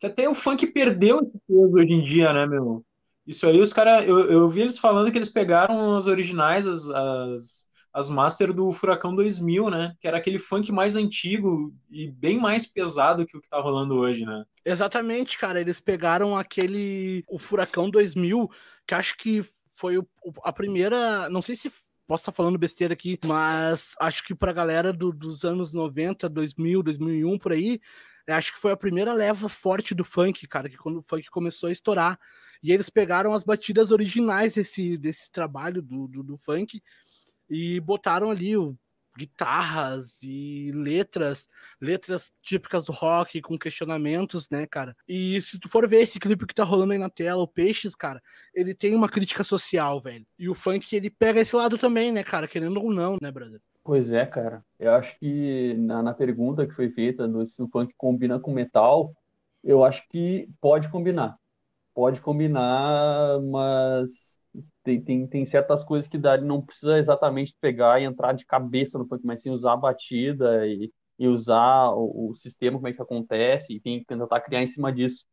Que 0.00 0.06
até 0.06 0.28
o 0.28 0.34
funk 0.34 0.66
perdeu 0.68 1.20
esse 1.22 1.38
peso 1.48 1.74
hoje 1.74 1.92
em 1.92 2.04
dia, 2.04 2.32
né, 2.32 2.46
meu? 2.46 2.84
Isso 3.26 3.46
aí, 3.48 3.60
os 3.60 3.72
caras. 3.72 4.06
Eu, 4.08 4.30
eu 4.30 4.48
vi 4.48 4.62
eles 4.62 4.78
falando 4.78 5.12
que 5.12 5.18
eles 5.18 5.30
pegaram 5.30 5.96
as 5.96 6.06
originais, 6.06 6.66
as, 6.68 6.88
as 6.90 7.68
as 7.94 8.10
master 8.10 8.52
do 8.52 8.72
Furacão 8.72 9.14
2000, 9.14 9.70
né? 9.70 9.94
Que 10.00 10.08
era 10.08 10.18
aquele 10.18 10.40
funk 10.40 10.72
mais 10.72 10.96
antigo 10.96 11.72
e 11.88 12.10
bem 12.10 12.40
mais 12.40 12.66
pesado 12.66 13.24
que 13.24 13.36
o 13.36 13.40
que 13.40 13.48
tá 13.48 13.60
rolando 13.60 13.94
hoje, 13.94 14.26
né? 14.26 14.44
Exatamente, 14.64 15.38
cara. 15.38 15.60
Eles 15.60 15.80
pegaram 15.80 16.36
aquele. 16.36 17.22
O 17.28 17.38
Furacão 17.38 17.88
2000, 17.88 18.50
que 18.84 18.94
acho 18.94 19.16
que 19.16 19.44
foi 19.70 20.02
a 20.42 20.52
primeira. 20.52 21.30
Não 21.30 21.40
sei 21.40 21.54
se 21.54 21.70
posso 22.04 22.22
estar 22.22 22.32
falando 22.32 22.58
besteira 22.58 22.94
aqui, 22.94 23.16
mas 23.24 23.94
acho 24.00 24.24
que 24.24 24.34
pra 24.34 24.52
galera 24.52 24.92
do, 24.92 25.12
dos 25.12 25.44
anos 25.44 25.72
90, 25.72 26.28
2000, 26.28 26.82
2001, 26.82 27.38
por 27.38 27.52
aí, 27.52 27.80
acho 28.28 28.52
que 28.52 28.60
foi 28.60 28.72
a 28.72 28.76
primeira 28.76 29.14
leva 29.14 29.48
forte 29.48 29.94
do 29.94 30.04
funk, 30.04 30.46
cara, 30.48 30.68
que 30.68 30.76
quando 30.76 30.98
o 30.98 31.04
funk 31.06 31.30
começou 31.30 31.68
a 31.68 31.72
estourar. 31.72 32.18
E 32.62 32.72
eles 32.72 32.88
pegaram 32.88 33.34
as 33.34 33.44
batidas 33.44 33.92
originais 33.92 34.54
desse, 34.54 34.96
desse 34.96 35.30
trabalho 35.30 35.82
do, 35.82 36.08
do, 36.08 36.22
do 36.22 36.38
funk 36.38 36.82
e 37.48 37.80
botaram 37.80 38.30
ali 38.30 38.56
o, 38.56 38.76
guitarras 39.16 40.22
e 40.22 40.72
letras, 40.74 41.48
letras 41.80 42.30
típicas 42.42 42.84
do 42.84 42.92
rock 42.92 43.40
com 43.40 43.56
questionamentos, 43.56 44.48
né, 44.50 44.66
cara? 44.66 44.96
E 45.08 45.40
se 45.40 45.58
tu 45.58 45.68
for 45.68 45.88
ver 45.88 46.02
esse 46.02 46.18
clipe 46.18 46.46
que 46.46 46.54
tá 46.54 46.64
rolando 46.64 46.92
aí 46.92 46.98
na 46.98 47.08
tela, 47.08 47.42
o 47.42 47.48
Peixes, 47.48 47.94
cara, 47.94 48.20
ele 48.54 48.74
tem 48.74 48.94
uma 48.94 49.08
crítica 49.08 49.44
social, 49.44 50.00
velho. 50.00 50.26
E 50.38 50.48
o 50.48 50.54
funk 50.54 50.94
ele 50.94 51.10
pega 51.10 51.40
esse 51.40 51.54
lado 51.54 51.78
também, 51.78 52.12
né, 52.12 52.22
cara, 52.24 52.48
querendo 52.48 52.80
ou 52.80 52.92
não, 52.92 53.16
né, 53.22 53.30
brother? 53.30 53.60
Pois 53.82 54.10
é, 54.10 54.24
cara. 54.26 54.64
Eu 54.78 54.92
acho 54.94 55.18
que 55.18 55.74
na, 55.74 56.02
na 56.02 56.14
pergunta 56.14 56.66
que 56.66 56.74
foi 56.74 56.90
feita 56.90 57.28
do 57.28 57.46
se 57.46 57.62
o 57.62 57.68
funk 57.68 57.94
combina 57.96 58.40
com 58.40 58.52
metal, 58.52 59.14
eu 59.62 59.84
acho 59.84 60.06
que 60.08 60.48
pode 60.60 60.88
combinar. 60.88 61.38
Pode 61.94 62.20
combinar, 62.20 63.40
mas 63.42 64.33
tem, 64.82 65.00
tem, 65.00 65.26
tem 65.26 65.46
certas 65.46 65.82
coisas 65.82 66.08
que 66.08 66.18
dá, 66.18 66.36
não 66.38 66.60
precisa 66.60 66.98
exatamente 66.98 67.56
pegar 67.60 68.00
e 68.00 68.04
entrar 68.04 68.32
de 68.32 68.46
cabeça 68.46 68.98
no 68.98 69.06
funk, 69.06 69.24
mas 69.24 69.42
sim 69.42 69.50
usar 69.50 69.72
a 69.72 69.76
batida 69.76 70.66
e, 70.66 70.92
e 71.18 71.26
usar 71.26 71.90
o, 71.90 72.30
o, 72.30 72.34
sistema, 72.34 72.78
como 72.78 72.88
é 72.88 72.92
que 72.92 73.02
acontece, 73.02 73.74
e 73.74 73.80
tem, 73.80 74.04
tentar 74.04 74.40
criar 74.40 74.62
em 74.62 74.66
cima 74.66 74.92
disso. 74.92 75.26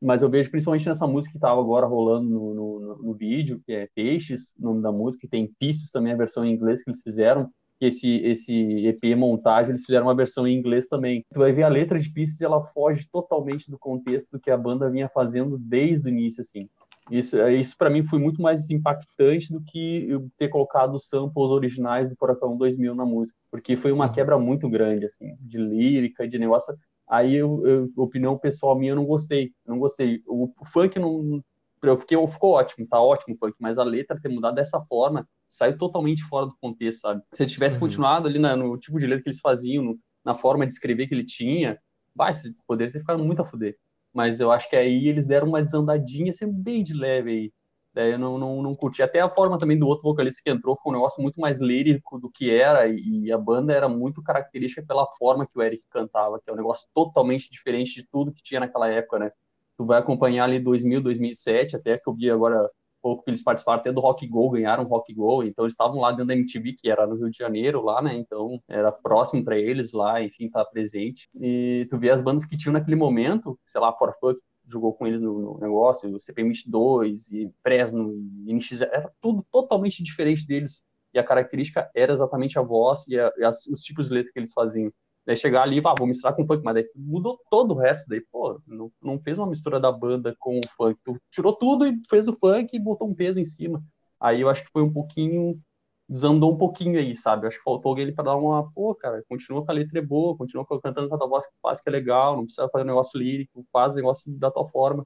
Mas 0.00 0.22
eu 0.22 0.28
vejo 0.28 0.50
principalmente 0.50 0.86
nessa 0.86 1.06
música 1.06 1.32
que 1.32 1.38
estava 1.38 1.58
agora 1.58 1.86
rolando 1.86 2.28
no, 2.28 2.54
no, 2.54 2.96
no, 3.02 3.14
vídeo, 3.14 3.62
que 3.64 3.72
é 3.72 3.88
Peixes, 3.94 4.54
o 4.58 4.64
nome 4.64 4.82
da 4.82 4.92
música, 4.92 5.26
tem 5.30 5.50
Pieces 5.58 5.90
também, 5.90 6.12
a 6.12 6.16
versão 6.16 6.44
em 6.44 6.52
inglês 6.52 6.82
que 6.82 6.90
eles 6.90 7.02
fizeram, 7.02 7.50
esse, 7.80 8.16
esse 8.18 8.86
EP 8.86 9.16
montagem, 9.16 9.70
eles 9.70 9.84
fizeram 9.84 10.06
uma 10.06 10.14
versão 10.14 10.46
em 10.46 10.56
inglês 10.56 10.86
também. 10.86 11.24
Tu 11.32 11.38
vai 11.38 11.52
ver 11.52 11.62
a 11.62 11.68
letra 11.68 11.98
de 11.98 12.10
Pieces, 12.10 12.40
ela 12.40 12.64
foge 12.66 13.08
totalmente 13.10 13.70
do 13.70 13.78
contexto 13.78 14.38
que 14.38 14.50
a 14.50 14.56
banda 14.56 14.90
vinha 14.90 15.08
fazendo 15.08 15.58
desde 15.58 16.08
o 16.08 16.12
início, 16.12 16.40
assim. 16.40 16.68
Isso, 17.10 17.36
é, 17.36 17.54
isso 17.54 17.76
para 17.76 17.88
mim 17.88 18.04
foi 18.04 18.18
muito 18.18 18.42
mais 18.42 18.70
impactante 18.70 19.52
do 19.52 19.62
que 19.62 20.08
eu 20.08 20.28
ter 20.36 20.48
colocado 20.48 20.94
os 20.94 21.08
samples 21.08 21.50
originais 21.50 22.08
do 22.08 22.16
Furacão 22.16 22.56
2000 22.56 22.94
na 22.94 23.04
música, 23.04 23.38
porque 23.50 23.76
foi 23.76 23.92
uma 23.92 24.06
uhum. 24.06 24.12
quebra 24.12 24.38
muito 24.38 24.68
grande, 24.68 25.06
assim, 25.06 25.36
de 25.40 25.58
lírica, 25.58 26.26
de 26.26 26.38
negócio. 26.38 26.74
Aí, 27.08 27.34
eu, 27.36 27.64
eu, 27.64 27.92
opinião 27.96 28.36
pessoal 28.36 28.76
minha, 28.76 28.92
eu 28.92 28.96
não 28.96 29.04
gostei, 29.04 29.52
não 29.64 29.78
gostei. 29.78 30.20
O, 30.26 30.52
o 30.60 30.64
funk 30.64 30.98
não, 30.98 31.40
eu 31.80 31.96
fiquei, 31.98 32.26
ficou 32.26 32.54
ótimo, 32.54 32.86
tá 32.88 33.00
ótimo 33.00 33.36
o 33.36 33.38
funk, 33.38 33.54
mas 33.60 33.78
a 33.78 33.84
letra 33.84 34.20
ter 34.20 34.28
mudado 34.28 34.56
dessa 34.56 34.80
forma 34.80 35.28
saiu 35.48 35.78
totalmente 35.78 36.24
fora 36.24 36.46
do 36.46 36.56
contexto, 36.60 37.02
sabe? 37.02 37.22
Se 37.32 37.44
ele 37.44 37.50
tivesse 37.50 37.76
uhum. 37.76 37.80
continuado 37.80 38.26
ali 38.26 38.40
na, 38.40 38.56
no 38.56 38.76
tipo 38.76 38.98
de 38.98 39.06
letra 39.06 39.22
que 39.22 39.28
eles 39.28 39.40
faziam, 39.40 39.84
no, 39.84 39.98
na 40.24 40.34
forma 40.34 40.66
de 40.66 40.72
escrever 40.72 41.06
que 41.06 41.14
ele 41.14 41.24
tinha, 41.24 41.78
vai, 42.12 42.32
poderia 42.66 42.92
ter 42.92 42.98
ficado 42.98 43.22
muito 43.22 43.42
a 43.42 43.44
fuder 43.44 43.76
mas 44.16 44.40
eu 44.40 44.50
acho 44.50 44.70
que 44.70 44.74
aí 44.74 45.08
eles 45.08 45.26
deram 45.26 45.46
uma 45.46 45.62
desandadinha 45.62 46.30
assim, 46.30 46.50
bem 46.50 46.82
de 46.82 46.94
leve 46.94 47.30
aí. 47.30 47.52
Daí 47.92 48.12
eu 48.12 48.18
não, 48.18 48.38
não, 48.38 48.62
não 48.62 48.74
curti. 48.74 49.02
Até 49.02 49.20
a 49.20 49.28
forma 49.28 49.58
também 49.58 49.78
do 49.78 49.86
outro 49.86 50.04
vocalista 50.04 50.40
que 50.42 50.50
entrou 50.50 50.74
foi 50.74 50.90
um 50.90 50.96
negócio 50.96 51.22
muito 51.22 51.38
mais 51.38 51.60
lírico 51.60 52.18
do 52.18 52.30
que 52.30 52.50
era, 52.50 52.88
e 52.88 53.30
a 53.30 53.36
banda 53.36 53.74
era 53.74 53.90
muito 53.90 54.22
característica 54.22 54.82
pela 54.86 55.06
forma 55.18 55.46
que 55.46 55.58
o 55.58 55.62
Eric 55.62 55.84
cantava, 55.90 56.40
que 56.40 56.48
é 56.48 56.52
um 56.52 56.56
negócio 56.56 56.88
totalmente 56.94 57.50
diferente 57.50 57.94
de 57.94 58.08
tudo 58.10 58.32
que 58.32 58.42
tinha 58.42 58.60
naquela 58.60 58.88
época, 58.88 59.18
né? 59.18 59.30
Tu 59.76 59.84
vai 59.84 59.98
acompanhar 59.98 60.44
ali 60.44 60.58
2000, 60.58 61.02
2007, 61.02 61.76
até 61.76 61.98
que 61.98 62.08
eu 62.08 62.14
vi 62.14 62.30
agora 62.30 62.70
pouco 63.06 63.22
que 63.22 63.30
eles 63.30 63.42
participaram 63.42 63.78
até 63.78 63.92
do 63.92 64.00
Rock 64.00 64.26
Go, 64.26 64.50
ganharam 64.50 64.82
o 64.82 64.88
Rock 64.88 65.14
Go, 65.14 65.44
então 65.44 65.64
eles 65.64 65.74
estavam 65.74 66.00
lá 66.00 66.10
dentro 66.10 66.26
da 66.26 66.34
MTV, 66.34 66.72
que 66.72 66.90
era 66.90 67.06
no 67.06 67.14
Rio 67.14 67.30
de 67.30 67.38
Janeiro, 67.38 67.80
lá, 67.80 68.02
né? 68.02 68.16
Então 68.16 68.60
era 68.66 68.90
próximo 68.90 69.44
para 69.44 69.56
eles 69.56 69.92
lá, 69.92 70.20
enfim, 70.20 70.50
tá 70.50 70.64
presente. 70.64 71.28
E 71.40 71.86
tu 71.88 71.96
vê 71.98 72.10
as 72.10 72.20
bandas 72.20 72.44
que 72.44 72.56
tinham 72.56 72.72
naquele 72.72 72.96
momento, 72.96 73.56
sei 73.64 73.80
lá, 73.80 73.92
For 73.92 74.12
Fuck 74.18 74.40
jogou 74.68 74.92
com 74.92 75.06
eles 75.06 75.20
no, 75.20 75.38
no 75.38 75.60
negócio, 75.60 76.12
o 76.12 76.18
CPM2 76.18 77.30
e 77.30 77.48
Fresno 77.62 78.12
e 78.44 78.52
NX, 78.52 78.82
era 78.82 79.12
tudo 79.20 79.46
totalmente 79.52 80.02
diferente 80.02 80.44
deles. 80.44 80.84
E 81.14 81.18
a 81.20 81.22
característica 81.22 81.88
era 81.94 82.12
exatamente 82.12 82.58
a 82.58 82.62
voz 82.62 83.06
e, 83.06 83.20
a, 83.20 83.32
e 83.38 83.44
as, 83.44 83.66
os 83.66 83.82
tipos 83.82 84.08
de 84.08 84.14
letra 84.14 84.32
que 84.32 84.40
eles 84.40 84.52
faziam. 84.52 84.92
Daí 85.26 85.36
chegar 85.36 85.62
ali, 85.62 85.82
ah, 85.84 85.94
vou 85.98 86.06
misturar 86.06 86.36
com 86.36 86.46
funk, 86.46 86.62
mas 86.62 86.74
daí 86.74 86.88
mudou 86.94 87.40
todo 87.50 87.74
o 87.74 87.78
resto. 87.78 88.08
Daí, 88.08 88.20
pô, 88.20 88.60
não, 88.66 88.92
não 89.02 89.18
fez 89.18 89.36
uma 89.38 89.46
mistura 89.46 89.80
da 89.80 89.90
banda 89.90 90.36
com 90.38 90.58
o 90.58 90.68
funk. 90.76 91.00
Tu 91.04 91.16
tirou 91.30 91.52
tudo 91.52 91.84
e 91.86 92.00
fez 92.08 92.28
o 92.28 92.32
funk 92.32 92.76
e 92.76 92.80
botou 92.80 93.08
um 93.08 93.14
peso 93.14 93.40
em 93.40 93.44
cima. 93.44 93.82
Aí 94.20 94.40
eu 94.40 94.48
acho 94.48 94.64
que 94.64 94.70
foi 94.70 94.82
um 94.82 94.92
pouquinho. 94.92 95.60
Desandou 96.08 96.52
um 96.52 96.56
pouquinho 96.56 97.00
aí, 97.00 97.16
sabe? 97.16 97.48
Acho 97.48 97.58
que 97.58 97.64
faltou 97.64 97.90
alguém 97.90 98.14
para 98.14 98.26
dar 98.26 98.36
uma. 98.36 98.70
Pô, 98.72 98.94
cara, 98.94 99.24
continua 99.28 99.64
com 99.64 99.72
a 99.72 99.74
letra 99.74 99.98
é 99.98 100.02
boa, 100.02 100.36
continua 100.36 100.64
cantando 100.80 101.08
com 101.08 101.16
a 101.16 101.18
tua 101.18 101.26
voz 101.26 101.46
que 101.46 101.52
faz, 101.60 101.80
que 101.80 101.88
é 101.88 101.92
legal, 101.92 102.36
não 102.36 102.44
precisa 102.44 102.68
fazer 102.68 102.84
um 102.84 102.86
negócio 102.86 103.18
lírico, 103.18 103.66
faz 103.72 103.96
negócio 103.96 104.32
da 104.38 104.48
tua 104.50 104.68
forma. 104.68 105.04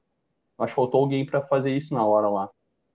Acho 0.59 0.73
que 0.73 0.75
faltou 0.75 1.01
alguém 1.01 1.25
para 1.25 1.41
fazer 1.41 1.75
isso 1.75 1.95
na 1.95 2.05
hora 2.05 2.29
lá. 2.29 2.49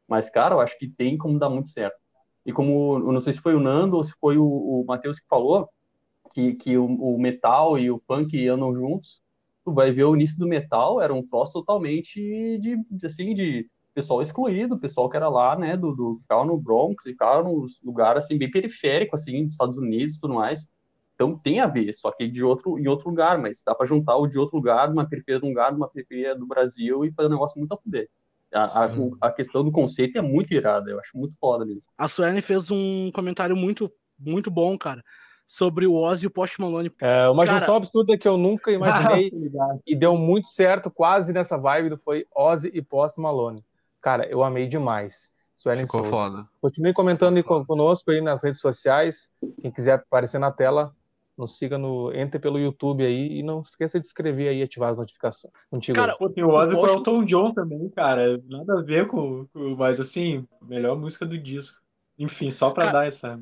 Mas, 0.08 0.30
cara, 0.30 0.54
eu 0.54 0.60
acho 0.60 0.78
que 0.78 0.88
tem 0.88 1.18
como 1.18 1.38
dar 1.38 1.50
muito 1.50 1.68
certo. 1.68 1.96
E 2.44 2.52
como, 2.52 2.98
eu 2.98 3.12
não 3.12 3.20
sei 3.20 3.32
se 3.32 3.40
foi 3.40 3.56
o 3.56 3.60
Nando 3.60 3.96
ou 3.96 4.04
se 4.04 4.12
foi 4.20 4.38
o, 4.38 4.44
o 4.44 4.84
Matheus 4.86 5.18
que 5.18 5.26
falou, 5.28 5.68
que, 6.36 6.52
que 6.52 6.76
o, 6.76 6.84
o, 6.84 7.18
metal 7.18 7.78
e 7.78 7.90
o 7.90 7.98
punk 7.98 8.46
andam 8.46 8.74
juntos, 8.74 9.22
tu 9.64 9.72
vai 9.72 9.90
ver 9.90 10.04
o 10.04 10.14
início 10.14 10.38
do 10.38 10.46
metal 10.46 11.00
era 11.00 11.14
um 11.14 11.26
troço 11.26 11.54
totalmente 11.54 12.20
de, 12.58 12.76
assim, 13.02 13.32
de 13.32 13.66
pessoal 13.94 14.20
excluído, 14.20 14.78
pessoal 14.78 15.08
que 15.08 15.16
era 15.16 15.30
lá, 15.30 15.58
né, 15.58 15.78
do, 15.78 15.92
do 15.92 16.18
ficava 16.20 16.44
no 16.44 16.58
Bronx, 16.58 17.04
ficava 17.04 17.42
nos 17.42 17.80
lugares 17.82 18.22
assim 18.22 18.36
bem 18.36 18.50
periférico 18.50 19.16
assim, 19.16 19.44
dos 19.44 19.52
Estados 19.52 19.78
Unidos 19.78 20.16
e 20.16 20.20
tudo 20.20 20.34
mais. 20.34 20.68
Então 21.14 21.38
tem 21.38 21.60
a 21.60 21.66
ver, 21.66 21.94
só 21.94 22.10
que 22.10 22.28
de 22.28 22.44
outro 22.44 22.78
em 22.78 22.86
outro 22.86 23.08
lugar, 23.08 23.38
mas 23.38 23.62
dá 23.64 23.74
para 23.74 23.86
juntar 23.86 24.18
o 24.18 24.26
de 24.26 24.38
outro 24.38 24.56
lugar, 24.56 24.90
uma 24.90 25.08
periferia 25.08 25.40
de 25.40 25.46
um 25.46 25.48
lugar, 25.48 25.72
uma 25.72 25.88
periferia 25.88 26.34
do 26.34 26.46
Brasil 26.46 27.02
e 27.06 27.12
fazer 27.12 27.28
um 27.28 27.32
negócio 27.32 27.58
muito 27.58 27.72
a 27.72 27.78
fuder. 27.78 28.10
A, 28.52 28.84
a, 28.84 28.88
a, 29.22 29.32
questão 29.32 29.64
do 29.64 29.72
conceito 29.72 30.18
é 30.18 30.20
muito 30.20 30.52
irada, 30.52 30.90
eu 30.90 31.00
acho 31.00 31.16
muito 31.16 31.34
foda 31.38 31.64
mesmo. 31.64 31.90
A 31.96 32.06
Suene 32.06 32.42
fez 32.42 32.70
um 32.70 33.10
comentário 33.12 33.56
muito, 33.56 33.90
muito 34.18 34.50
bom, 34.50 34.76
cara 34.76 35.02
sobre 35.46 35.86
o 35.86 35.94
Ozzy 35.94 36.24
e 36.24 36.26
o 36.26 36.30
Post 36.30 36.60
Malone. 36.60 36.92
É, 37.00 37.28
uma 37.28 37.46
Cara... 37.46 37.60
junção 37.60 37.76
absurda 37.76 38.18
que 38.18 38.26
eu 38.26 38.36
nunca 38.36 38.72
imaginei 38.72 39.30
e 39.86 39.94
deu 39.94 40.16
muito 40.16 40.48
certo 40.48 40.90
quase 40.90 41.32
nessa 41.32 41.56
vibe 41.56 41.96
foi 42.04 42.26
Ozzy 42.34 42.70
e 42.74 42.82
Post 42.82 43.20
Malone. 43.20 43.64
Cara, 44.00 44.26
eu 44.26 44.42
amei 44.42 44.66
demais. 44.66 45.30
Suelen 45.54 45.84
Ficou 45.84 46.04
Souza. 46.04 46.16
foda. 46.16 46.48
Continue 46.60 46.92
comentando 46.92 47.36
Ficou 47.36 47.64
conosco 47.64 48.10
aí 48.10 48.20
nas 48.20 48.42
redes 48.42 48.60
sociais. 48.60 49.30
Quem 49.60 49.70
quiser 49.70 49.94
aparecer 49.94 50.38
na 50.38 50.52
tela, 50.52 50.94
nos 51.36 51.56
siga 51.56 51.78
no. 51.78 52.12
Entre 52.14 52.38
pelo 52.38 52.58
YouTube 52.58 53.04
aí 53.04 53.38
e 53.38 53.42
não 53.42 53.62
esqueça 53.62 53.98
de 53.98 54.06
inscrever 54.06 54.48
aí 54.48 54.58
e 54.58 54.62
ativar 54.62 54.90
as 54.90 54.98
notificações. 54.98 55.52
Contigo. 55.70 55.96
Cara, 55.96 56.16
pô, 56.16 56.28
tem 56.28 56.44
o 56.44 56.50
Ozzy 56.50 56.74
com 56.74 56.82
o 56.82 56.86
Elton 56.86 57.24
John 57.24 57.54
também, 57.54 57.88
cara. 57.90 58.40
Nada 58.48 58.80
a 58.80 58.82
ver 58.82 59.06
com, 59.06 59.46
com. 59.52 59.76
Mas 59.76 59.98
assim, 59.98 60.46
melhor 60.62 60.96
música 60.96 61.24
do 61.24 61.38
disco. 61.38 61.80
Enfim, 62.18 62.50
só 62.50 62.70
pra 62.70 62.86
cara... 62.86 62.98
dar 63.00 63.06
essa 63.06 63.40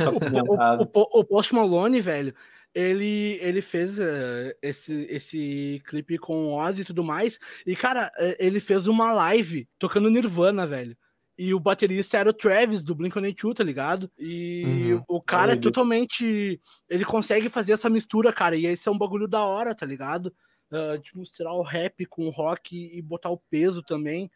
o, 0.00 0.98
o, 0.98 1.20
o, 1.20 1.24
Post 1.24 1.54
Malone, 1.54 2.00
velho, 2.00 2.34
ele, 2.74 3.38
ele 3.40 3.60
fez 3.60 3.98
uh, 3.98 4.52
esse, 4.62 5.06
esse 5.10 5.82
clipe 5.86 6.18
com 6.18 6.48
o 6.48 6.52
Ozzy 6.52 6.82
e 6.82 6.84
tudo 6.84 7.02
mais. 7.02 7.38
E, 7.66 7.74
cara, 7.74 8.10
uh, 8.18 8.34
ele 8.38 8.60
fez 8.60 8.86
uma 8.86 9.12
live 9.12 9.68
tocando 9.78 10.10
Nirvana, 10.10 10.66
velho. 10.66 10.96
E 11.36 11.54
o 11.54 11.60
baterista 11.60 12.18
era 12.18 12.28
o 12.28 12.34
Travis, 12.34 12.82
do 12.82 12.94
Blink-182, 12.94 13.54
tá 13.54 13.64
ligado? 13.64 14.10
E 14.18 14.92
uhum. 14.92 15.02
o 15.08 15.22
cara 15.22 15.54
é 15.54 15.56
totalmente... 15.56 16.60
Ele 16.88 17.04
consegue 17.04 17.48
fazer 17.48 17.72
essa 17.72 17.88
mistura, 17.88 18.30
cara. 18.30 18.56
E 18.56 18.66
esse 18.66 18.88
é 18.88 18.92
um 18.92 18.98
bagulho 18.98 19.26
da 19.26 19.42
hora, 19.42 19.74
tá 19.74 19.86
ligado? 19.86 20.26
Uh, 20.70 20.98
de 20.98 21.18
misturar 21.18 21.54
o 21.54 21.62
rap 21.62 22.04
com 22.06 22.26
o 22.26 22.30
rock 22.30 22.76
e 22.76 23.00
botar 23.00 23.30
o 23.30 23.40
peso 23.50 23.82
também. 23.82 24.30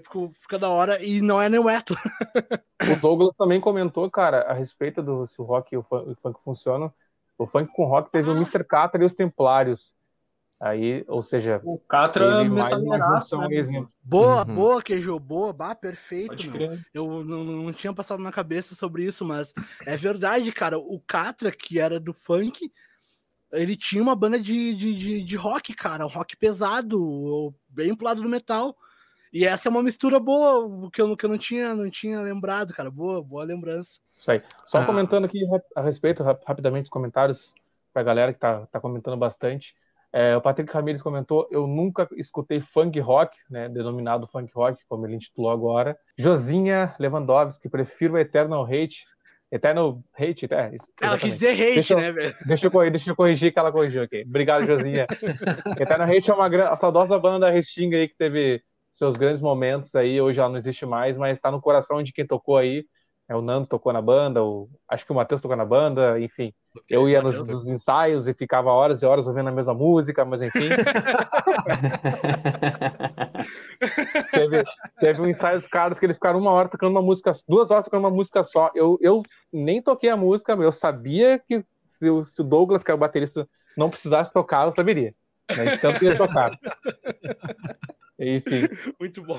Fica, 0.00 0.18
fica 0.40 0.58
da 0.58 0.68
hora 0.68 1.02
e 1.04 1.20
não 1.20 1.40
é 1.40 1.48
nem 1.48 1.60
o 1.60 1.68
Eto. 1.68 1.94
o 2.92 3.00
Douglas 3.00 3.34
também 3.36 3.60
comentou, 3.60 4.10
cara, 4.10 4.42
a 4.42 4.52
respeito 4.52 5.02
do 5.02 5.26
se 5.26 5.40
o 5.40 5.44
rock 5.44 5.74
e 5.74 5.78
o 5.78 5.82
funk, 5.82 6.10
o 6.10 6.16
funk 6.16 6.40
funcionam. 6.44 6.92
O 7.38 7.46
funk 7.46 7.72
com 7.72 7.84
rock 7.84 8.10
teve 8.10 8.30
ah. 8.30 8.32
o 8.32 8.36
Mr. 8.36 8.64
Catra 8.64 9.02
e 9.02 9.06
os 9.06 9.14
Templários. 9.14 9.94
Aí, 10.62 11.04
ou 11.08 11.24
seja, 11.24 11.60
o 11.64 11.76
Catra 11.76 12.44
mais 12.44 12.80
uma 12.80 13.00
junção 13.00 13.48
né? 13.48 13.56
exemplo. 13.56 13.92
Boa, 14.00 14.46
uhum. 14.46 14.54
boa, 14.54 14.80
queijo, 14.80 15.18
boa, 15.18 15.52
bah, 15.52 15.74
perfeito. 15.74 16.36
Eu 16.94 17.24
não, 17.24 17.42
não 17.42 17.72
tinha 17.72 17.92
passado 17.92 18.22
na 18.22 18.30
cabeça 18.30 18.76
sobre 18.76 19.04
isso, 19.04 19.24
mas 19.24 19.52
é 19.84 19.96
verdade, 19.96 20.52
cara. 20.52 20.78
O 20.78 21.02
Catra, 21.04 21.50
que 21.50 21.80
era 21.80 21.98
do 21.98 22.14
funk, 22.14 22.72
ele 23.52 23.74
tinha 23.74 24.00
uma 24.00 24.14
banda 24.14 24.38
de, 24.38 24.72
de, 24.76 24.94
de, 24.94 25.22
de 25.24 25.36
rock, 25.36 25.74
cara, 25.74 26.06
um 26.06 26.08
rock 26.08 26.36
pesado, 26.36 27.52
bem 27.68 27.92
pro 27.92 28.06
lado 28.06 28.22
do 28.22 28.28
metal. 28.28 28.76
E 29.32 29.46
essa 29.46 29.68
é 29.68 29.70
uma 29.70 29.82
mistura 29.82 30.20
boa, 30.20 30.90
que 30.90 31.00
eu, 31.00 31.16
que 31.16 31.24
eu 31.24 31.30
não, 31.30 31.38
tinha, 31.38 31.74
não 31.74 31.88
tinha 31.88 32.20
lembrado, 32.20 32.74
cara. 32.74 32.90
Boa, 32.90 33.22
boa 33.22 33.44
lembrança. 33.44 33.98
Isso 34.14 34.30
aí. 34.30 34.42
Só 34.66 34.78
ah. 34.78 34.84
comentando 34.84 35.24
aqui 35.24 35.40
a 35.74 35.80
respeito, 35.80 36.22
rapidamente, 36.22 36.84
os 36.84 36.90
comentários 36.90 37.54
pra 37.92 38.02
galera 38.02 38.32
que 38.32 38.38
tá, 38.38 38.66
tá 38.66 38.78
comentando 38.78 39.16
bastante. 39.16 39.74
É, 40.12 40.36
o 40.36 40.42
Patrick 40.42 40.70
Ramirez 40.70 41.00
comentou: 41.00 41.48
eu 41.50 41.66
nunca 41.66 42.06
escutei 42.16 42.60
funk 42.60 43.00
rock, 43.00 43.38
né, 43.50 43.68
denominado 43.70 44.26
funk 44.26 44.52
rock, 44.54 44.82
como 44.86 45.06
ele 45.06 45.16
intitulou 45.16 45.50
agora. 45.50 45.96
Josinha 46.18 46.94
Lewandowski, 46.98 47.70
prefiro 47.70 48.18
Eternal 48.18 48.64
Hate. 48.64 49.06
Eternal 49.50 50.02
Hate, 50.18 50.46
é. 50.50 50.72
Ela 51.00 51.18
quis 51.18 51.32
dizer 51.34 51.52
hate, 51.52 51.74
deixa, 51.74 51.96
né, 51.96 52.10
velho? 52.10 52.36
Deixa 52.46 52.66
eu, 52.66 52.90
deixa 52.90 53.10
eu 53.10 53.16
corrigir 53.16 53.52
que 53.52 53.58
ela 53.58 53.72
corrigiu 53.72 54.02
aqui. 54.02 54.24
Obrigado, 54.26 54.64
Josinha. 54.64 55.06
Eternal 55.78 56.08
Hate 56.08 56.30
é 56.30 56.34
uma 56.34 56.46
a 56.68 56.76
saudosa 56.76 57.18
banda 57.18 57.46
da 57.46 57.50
Restinga 57.50 57.96
aí 57.96 58.08
que 58.08 58.16
teve 58.16 58.62
seus 59.02 59.16
grandes 59.16 59.42
momentos 59.42 59.96
aí, 59.96 60.20
hoje 60.20 60.38
ela 60.38 60.48
não 60.48 60.56
existe 60.56 60.86
mais, 60.86 61.16
mas 61.16 61.36
está 61.36 61.50
no 61.50 61.60
coração 61.60 62.00
de 62.04 62.12
quem 62.12 62.24
tocou 62.24 62.56
aí. 62.56 62.86
É, 63.28 63.34
o 63.34 63.42
Nando 63.42 63.66
tocou 63.66 63.92
na 63.92 64.00
banda, 64.00 64.44
o, 64.44 64.68
acho 64.88 65.04
que 65.04 65.10
o 65.10 65.14
Matheus 65.14 65.40
tocou 65.40 65.56
na 65.56 65.64
banda, 65.64 66.20
enfim. 66.20 66.54
Eu 66.88 67.08
ia 67.08 67.20
nos, 67.20 67.44
nos, 67.46 67.66
ensaios 67.66 68.28
e 68.28 68.34
ficava 68.34 68.70
horas 68.70 69.02
e 69.02 69.06
horas 69.06 69.26
ouvindo 69.26 69.48
a 69.48 69.52
mesma 69.52 69.74
música, 69.74 70.24
mas 70.24 70.40
enfim. 70.40 70.68
teve, 74.30 74.62
teve 75.00 75.20
um 75.20 75.26
ensaio 75.26 75.58
dos 75.58 75.68
caras 75.68 75.98
que 75.98 76.06
eles 76.06 76.16
ficaram 76.16 76.38
uma 76.38 76.52
hora 76.52 76.68
tocando 76.68 76.92
uma 76.92 77.02
música, 77.02 77.32
duas 77.48 77.72
horas 77.72 77.84
tocando 77.84 78.04
uma 78.04 78.10
música 78.10 78.44
só. 78.44 78.70
Eu, 78.72 78.98
eu 79.00 79.22
nem 79.52 79.82
toquei 79.82 80.10
a 80.10 80.16
música, 80.16 80.52
eu 80.52 80.72
sabia 80.72 81.40
que 81.40 81.64
se 81.98 82.08
o, 82.08 82.22
se 82.22 82.40
o 82.40 82.44
Douglas, 82.44 82.84
que 82.84 82.90
é 82.92 82.94
o 82.94 82.98
baterista, 82.98 83.48
não 83.76 83.90
precisasse 83.90 84.32
tocar, 84.32 84.66
eu 84.66 84.72
saberia. 84.72 85.12
Né? 85.56 85.76
Tanto 85.76 85.98
que 85.98 86.06
ia 86.06 86.16
tocar. 86.16 86.52
Enfim. 88.18 88.68
Muito 89.00 89.22
bom. 89.22 89.38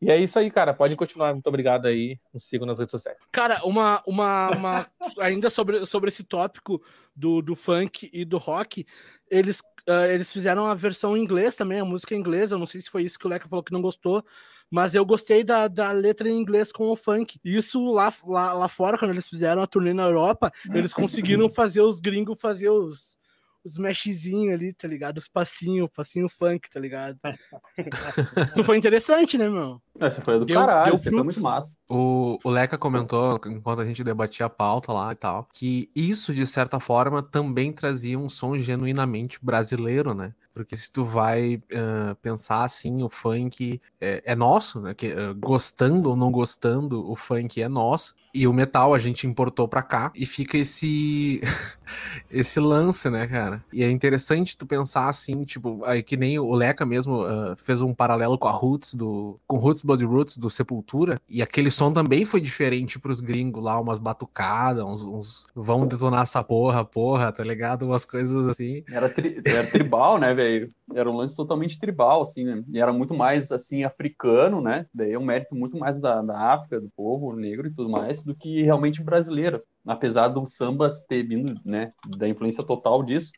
E 0.00 0.10
é 0.10 0.16
isso 0.18 0.38
aí, 0.38 0.50
cara. 0.50 0.74
Pode 0.74 0.96
continuar. 0.96 1.32
Muito 1.32 1.46
obrigado 1.46 1.86
aí. 1.86 2.18
Nos 2.32 2.44
sigam 2.44 2.66
nas 2.66 2.78
redes 2.78 2.90
sociais. 2.90 3.18
Cara, 3.32 3.64
uma. 3.64 4.02
uma, 4.06 4.50
uma 4.50 4.86
ainda 5.18 5.50
sobre, 5.50 5.84
sobre 5.86 6.10
esse 6.10 6.22
tópico 6.22 6.82
do, 7.14 7.42
do 7.42 7.56
funk 7.56 8.10
e 8.12 8.24
do 8.24 8.38
rock, 8.38 8.86
eles, 9.30 9.60
uh, 9.88 10.06
eles 10.10 10.32
fizeram 10.32 10.66
a 10.66 10.74
versão 10.74 11.16
em 11.16 11.22
inglês 11.22 11.54
também, 11.54 11.80
a 11.80 11.84
música 11.84 12.14
em 12.14 12.18
inglês. 12.18 12.50
Eu 12.50 12.58
não 12.58 12.66
sei 12.66 12.80
se 12.80 12.90
foi 12.90 13.02
isso 13.02 13.18
que 13.18 13.26
o 13.26 13.30
Leca 13.30 13.48
falou 13.48 13.64
que 13.64 13.72
não 13.72 13.82
gostou. 13.82 14.24
Mas 14.70 14.94
eu 14.94 15.04
gostei 15.04 15.42
da, 15.42 15.66
da 15.66 15.90
letra 15.90 16.28
em 16.28 16.38
inglês 16.38 16.70
com 16.70 16.90
o 16.90 16.96
funk. 16.96 17.40
Isso 17.44 17.90
lá, 17.90 18.12
lá, 18.24 18.52
lá 18.52 18.68
fora, 18.68 18.96
quando 18.96 19.10
eles 19.10 19.28
fizeram 19.28 19.60
a 19.60 19.66
turnê 19.66 19.92
na 19.92 20.04
Europa, 20.04 20.52
eles 20.72 20.94
conseguiram 20.94 21.48
fazer 21.50 21.80
os 21.80 21.98
gringos 21.98 22.40
fazer 22.40 22.70
os, 22.70 23.18
os 23.64 23.76
meshzinhos 23.76 24.54
ali, 24.54 24.72
tá 24.72 24.88
ligado? 24.88 25.18
Os 25.18 25.28
passinhos, 25.28 25.88
passinho 25.94 26.28
funk, 26.28 26.68
tá 26.70 26.80
ligado? 26.80 27.18
Isso 28.52 28.64
foi 28.64 28.78
interessante, 28.78 29.36
né, 29.36 29.48
meu? 29.48 29.80
Essa 29.98 30.20
foi 30.20 30.38
do 30.38 30.44
deu, 30.44 30.58
caralho, 30.60 30.96
deu 30.96 31.12
foi 31.12 31.22
muito 31.22 31.40
massa. 31.40 31.76
O, 31.88 32.38
o 32.42 32.50
Leca 32.50 32.78
comentou, 32.78 33.38
enquanto 33.46 33.80
a 33.80 33.84
gente 33.84 34.02
debatia 34.02 34.46
a 34.46 34.50
pauta 34.50 34.92
lá 34.92 35.12
e 35.12 35.16
tal, 35.16 35.46
que 35.52 35.90
isso, 35.94 36.34
de 36.34 36.46
certa 36.46 36.80
forma, 36.80 37.22
também 37.22 37.72
trazia 37.72 38.18
um 38.18 38.28
som 38.28 38.58
genuinamente 38.58 39.38
brasileiro, 39.42 40.14
né? 40.14 40.34
Porque 40.52 40.76
se 40.76 40.90
tu 40.90 41.04
vai 41.04 41.56
uh, 41.56 42.14
pensar 42.20 42.64
assim, 42.64 43.02
o 43.02 43.08
funk 43.08 43.80
é, 44.00 44.22
é 44.24 44.34
nosso, 44.34 44.80
né? 44.80 44.94
Que, 44.94 45.12
uh, 45.12 45.34
gostando 45.36 46.10
ou 46.10 46.16
não 46.16 46.30
gostando, 46.30 47.08
o 47.08 47.14
funk 47.14 47.62
é 47.62 47.68
nosso. 47.68 48.14
E 48.32 48.46
o 48.46 48.52
metal 48.52 48.94
a 48.94 48.98
gente 48.98 49.26
importou 49.26 49.66
pra 49.66 49.82
cá 49.82 50.12
e 50.14 50.24
fica 50.24 50.56
esse 50.56 51.40
esse 52.30 52.60
lance, 52.60 53.10
né, 53.10 53.26
cara? 53.26 53.64
E 53.72 53.82
é 53.82 53.90
interessante 53.90 54.56
tu 54.56 54.66
pensar 54.66 55.08
assim, 55.08 55.44
tipo, 55.44 55.84
aí 55.84 56.02
que 56.02 56.16
nem 56.16 56.38
o 56.38 56.52
Leca 56.52 56.86
mesmo 56.86 57.22
uh, 57.24 57.56
fez 57.56 57.82
um 57.82 57.92
paralelo 57.92 58.38
com 58.38 58.48
a 58.48 58.52
Roots 58.52 58.94
do 58.94 59.38
com 59.46 59.58
Roots 59.58 59.82
Blood 59.82 60.04
Roots 60.04 60.38
do 60.38 60.48
Sepultura, 60.48 61.20
e 61.28 61.42
aquele 61.42 61.70
som 61.70 61.92
também 61.92 62.24
foi 62.24 62.40
diferente 62.40 62.98
pros 62.98 63.20
gringos 63.20 63.62
lá, 63.62 63.80
umas 63.80 63.98
batucadas, 63.98 64.84
uns, 64.84 65.02
uns 65.02 65.46
vão 65.54 65.86
detonar 65.86 66.22
essa 66.22 66.42
porra, 66.42 66.84
porra, 66.84 67.32
tá 67.32 67.42
ligado? 67.42 67.86
Umas 67.86 68.04
coisas 68.04 68.48
assim. 68.48 68.84
Era, 68.90 69.08
tri... 69.08 69.40
era 69.44 69.66
tribal, 69.66 70.18
né, 70.18 70.32
velho? 70.34 70.70
Era 70.94 71.10
um 71.10 71.16
lance 71.16 71.36
totalmente 71.36 71.78
tribal, 71.78 72.22
assim, 72.22 72.44
né? 72.44 72.62
E 72.72 72.80
era 72.80 72.92
muito 72.92 73.14
mais, 73.14 73.52
assim, 73.52 73.84
africano, 73.84 74.60
né? 74.60 74.86
Daí 74.92 75.12
é 75.12 75.18
um 75.18 75.24
mérito 75.24 75.54
muito 75.54 75.78
mais 75.78 76.00
da, 76.00 76.20
da 76.22 76.52
África, 76.52 76.80
do 76.80 76.90
povo 76.96 77.34
negro 77.34 77.66
e 77.66 77.70
tudo 77.70 77.88
mais, 77.88 78.19
do 78.24 78.34
que 78.34 78.62
realmente 78.62 79.02
brasileiro. 79.02 79.62
Apesar 79.86 80.28
do 80.28 80.44
samba 80.46 80.88
ter 81.08 81.22
vindo, 81.22 81.60
né, 81.64 81.92
da 82.18 82.28
influência 82.28 82.62
total 82.62 83.02
disso, 83.02 83.32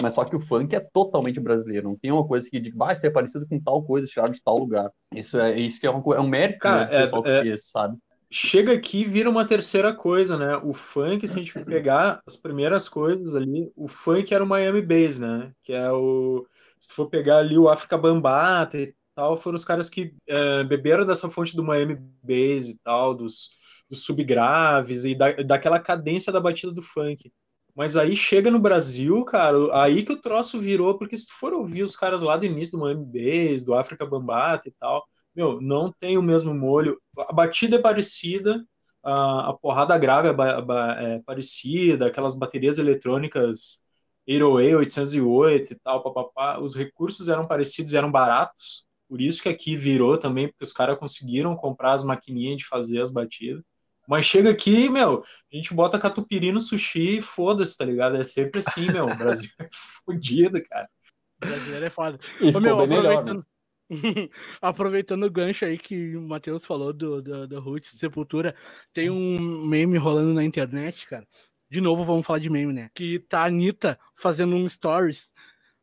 mas 0.00 0.14
só 0.14 0.24
que 0.24 0.36
o 0.36 0.40
funk 0.40 0.74
é 0.74 0.80
totalmente 0.80 1.40
brasileiro. 1.40 1.88
Não 1.88 1.96
tem 1.96 2.12
uma 2.12 2.26
coisa 2.26 2.48
que 2.48 2.60
diga, 2.60 2.76
ah, 2.86 2.92
isso 2.92 3.04
é 3.04 3.10
parecido 3.10 3.46
com 3.46 3.58
tal 3.58 3.82
coisa, 3.82 4.06
tirado 4.06 4.32
de 4.32 4.42
tal 4.42 4.56
lugar. 4.56 4.90
Isso 5.12 5.38
é 5.38 5.58
isso 5.58 5.80
que 5.80 5.86
é, 5.86 5.90
uma, 5.90 6.14
é 6.14 6.20
um 6.20 6.28
mérito 6.28 6.60
Cara, 6.60 6.84
né, 6.84 6.86
do 6.86 6.90
pessoal 6.90 7.26
é, 7.26 7.38
que 7.38 7.48
fez, 7.48 7.70
sabe? 7.70 7.98
Chega 8.30 8.72
aqui 8.74 9.04
vira 9.04 9.28
uma 9.28 9.44
terceira 9.44 9.92
coisa, 9.92 10.36
né? 10.36 10.56
O 10.58 10.72
funk, 10.72 11.26
se 11.26 11.34
a 11.34 11.42
gente 11.42 11.58
pegar 11.64 12.22
as 12.24 12.36
primeiras 12.36 12.88
coisas 12.88 13.34
ali, 13.34 13.72
o 13.74 13.88
funk 13.88 14.32
era 14.32 14.44
o 14.44 14.46
Miami 14.46 14.82
Bass, 14.82 15.18
né? 15.18 15.50
Que 15.62 15.72
é 15.72 15.90
o. 15.90 16.46
Se 16.78 16.90
tu 16.90 16.94
for 16.94 17.06
pegar 17.06 17.38
ali 17.38 17.58
o 17.58 17.68
África 17.68 17.98
Bambata 17.98 18.78
e 18.78 18.94
tal, 19.16 19.36
foram 19.36 19.56
os 19.56 19.64
caras 19.64 19.90
que 19.90 20.14
é, 20.28 20.62
beberam 20.62 21.04
dessa 21.04 21.28
fonte 21.28 21.56
do 21.56 21.64
Miami 21.64 21.96
Bass 22.22 22.68
e 22.68 22.78
tal, 22.84 23.16
dos, 23.16 23.57
dos 23.88 24.04
subgraves 24.04 25.04
e 25.04 25.14
da, 25.14 25.32
daquela 25.32 25.78
cadência 25.80 26.32
da 26.32 26.40
batida 26.40 26.72
do 26.72 26.82
funk. 26.82 27.32
Mas 27.74 27.96
aí 27.96 28.16
chega 28.16 28.50
no 28.50 28.58
Brasil, 28.58 29.24
cara, 29.24 29.56
aí 29.82 30.04
que 30.04 30.12
o 30.12 30.20
troço 30.20 30.58
virou, 30.58 30.98
porque 30.98 31.16
se 31.16 31.26
tu 31.28 31.34
for 31.34 31.52
ouvir 31.52 31.82
os 31.84 31.96
caras 31.96 32.22
lá 32.22 32.36
do 32.36 32.44
início 32.46 32.76
do 32.76 32.84
Miami 32.84 33.04
Bass, 33.06 33.64
do 33.64 33.74
África 33.74 34.04
Bambata 34.04 34.68
e 34.68 34.72
tal, 34.72 35.06
meu, 35.34 35.60
não 35.60 35.92
tem 35.92 36.18
o 36.18 36.22
mesmo 36.22 36.52
molho. 36.52 37.00
A 37.28 37.32
batida 37.32 37.76
é 37.76 37.78
parecida, 37.80 38.64
a, 39.02 39.50
a 39.50 39.52
porrada 39.54 39.96
grave 39.96 40.28
é, 40.28 41.14
é, 41.16 41.22
parecida, 41.24 42.06
aquelas 42.06 42.36
baterias 42.36 42.78
eletrônicas 42.78 43.84
808, 44.26 44.76
808 44.78 45.72
e 45.72 45.76
tal, 45.76 46.02
papapá, 46.02 46.58
os 46.60 46.74
recursos 46.76 47.28
eram 47.28 47.46
parecidos, 47.46 47.94
eram 47.94 48.10
baratos, 48.10 48.84
por 49.08 49.20
isso 49.20 49.42
que 49.42 49.48
aqui 49.48 49.76
virou 49.76 50.18
também, 50.18 50.48
porque 50.48 50.64
os 50.64 50.72
caras 50.72 50.98
conseguiram 50.98 51.56
comprar 51.56 51.92
as 51.92 52.04
maquininhas 52.04 52.58
de 52.58 52.66
fazer 52.66 53.00
as 53.00 53.12
batidas. 53.12 53.62
Mas 54.08 54.24
chega 54.24 54.50
aqui, 54.50 54.88
meu, 54.88 55.22
a 55.52 55.56
gente 55.56 55.74
bota 55.74 55.98
catupiry 55.98 56.50
no 56.50 56.60
sushi 56.60 57.18
e 57.18 57.20
foda-se, 57.20 57.76
tá 57.76 57.84
ligado? 57.84 58.16
É 58.16 58.24
sempre 58.24 58.60
assim, 58.60 58.86
meu. 58.90 59.04
O 59.04 59.14
Brasil 59.14 59.50
é 59.60 59.68
fodido, 60.02 60.62
cara. 60.64 60.88
O 61.36 61.46
brasileiro 61.46 61.84
é 61.84 61.90
foda. 61.90 62.18
Ô, 62.40 62.58
meu, 62.58 62.80
aproveitando, 62.80 63.46
melhor, 63.90 64.24
né? 64.24 64.28
aproveitando 64.62 65.24
o 65.24 65.30
gancho 65.30 65.66
aí 65.66 65.76
que 65.76 66.16
o 66.16 66.22
Matheus 66.22 66.64
falou 66.64 66.90
do, 66.90 67.20
do, 67.20 67.46
do 67.46 67.60
Roots 67.60 67.98
Sepultura, 67.98 68.56
tem 68.94 69.10
um 69.10 69.66
meme 69.66 69.98
rolando 69.98 70.32
na 70.32 70.42
internet, 70.42 71.06
cara. 71.06 71.28
De 71.70 71.82
novo, 71.82 72.02
vamos 72.02 72.26
falar 72.26 72.38
de 72.38 72.48
meme, 72.48 72.72
né? 72.72 72.90
Que 72.94 73.18
tá 73.18 73.42
a 73.42 73.46
Anitta 73.46 74.00
fazendo 74.16 74.56
um 74.56 74.66
stories 74.66 75.34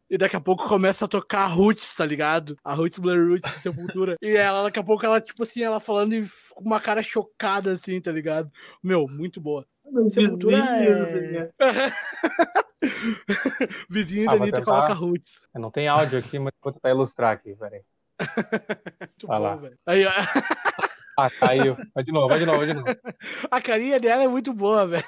e 0.10 0.18
daqui 0.18 0.36
a 0.36 0.41
pouco 0.41 0.68
começa 0.68 1.06
a 1.06 1.08
tocar 1.08 1.45
a 1.45 1.47
Roots, 1.47 1.95
tá 1.95 2.06
ligado? 2.06 2.58
A 2.64 2.74
Roots 2.74 2.99
Blair 2.99 3.28
Roots 3.28 3.49
Sepultura. 3.62 4.16
e 4.22 4.36
ela, 4.36 4.64
daqui 4.64 4.80
a 4.80 4.84
pouco, 4.84 5.06
ela, 5.06 5.20
tipo 5.20 5.43
assim, 5.43 5.64
ela 5.64 5.80
falando 5.80 6.16
com 6.53 6.64
uma 6.64 6.80
cara 6.80 7.01
chocada, 7.01 7.72
assim, 7.72 7.99
tá 7.99 8.12
ligado? 8.12 8.51
Meu, 8.84 9.08
muito 9.08 9.41
boa. 9.41 9.66
Sepultura 10.10 10.58
é... 10.58 11.01
Assim, 11.01 11.22
né? 11.22 11.49
Vizinho 13.89 14.30
ah, 14.30 14.36
da 14.36 14.43
Anitta 14.43 14.64
coloca 14.64 14.93
Roots. 14.93 15.41
Não 15.56 15.72
tem 15.72 15.88
áudio 15.88 16.20
aqui, 16.20 16.38
mas 16.38 16.53
vou 16.62 16.72
tentar 16.72 16.91
ilustrar 16.91 17.34
aqui, 17.34 17.56
peraí. 17.56 17.82
muito 19.01 19.28
vai 19.28 19.39
bom, 19.39 19.43
lá. 19.43 19.56
velho. 19.56 19.78
Aí, 19.86 20.06
ó. 20.06 20.12
Ah, 21.18 21.30
caiu. 21.30 21.78
Vai 21.93 22.03
de 22.03 22.12
novo, 22.12 22.28
vai 22.28 22.39
de 22.39 22.45
novo, 22.45 22.58
vai 22.58 22.68
de 22.68 22.74
novo. 22.74 22.88
A 23.49 23.62
carinha 23.62 23.99
dela 23.99 24.24
é 24.24 24.28
muito 24.28 24.53
boa, 24.53 24.86
velho. 24.86 25.06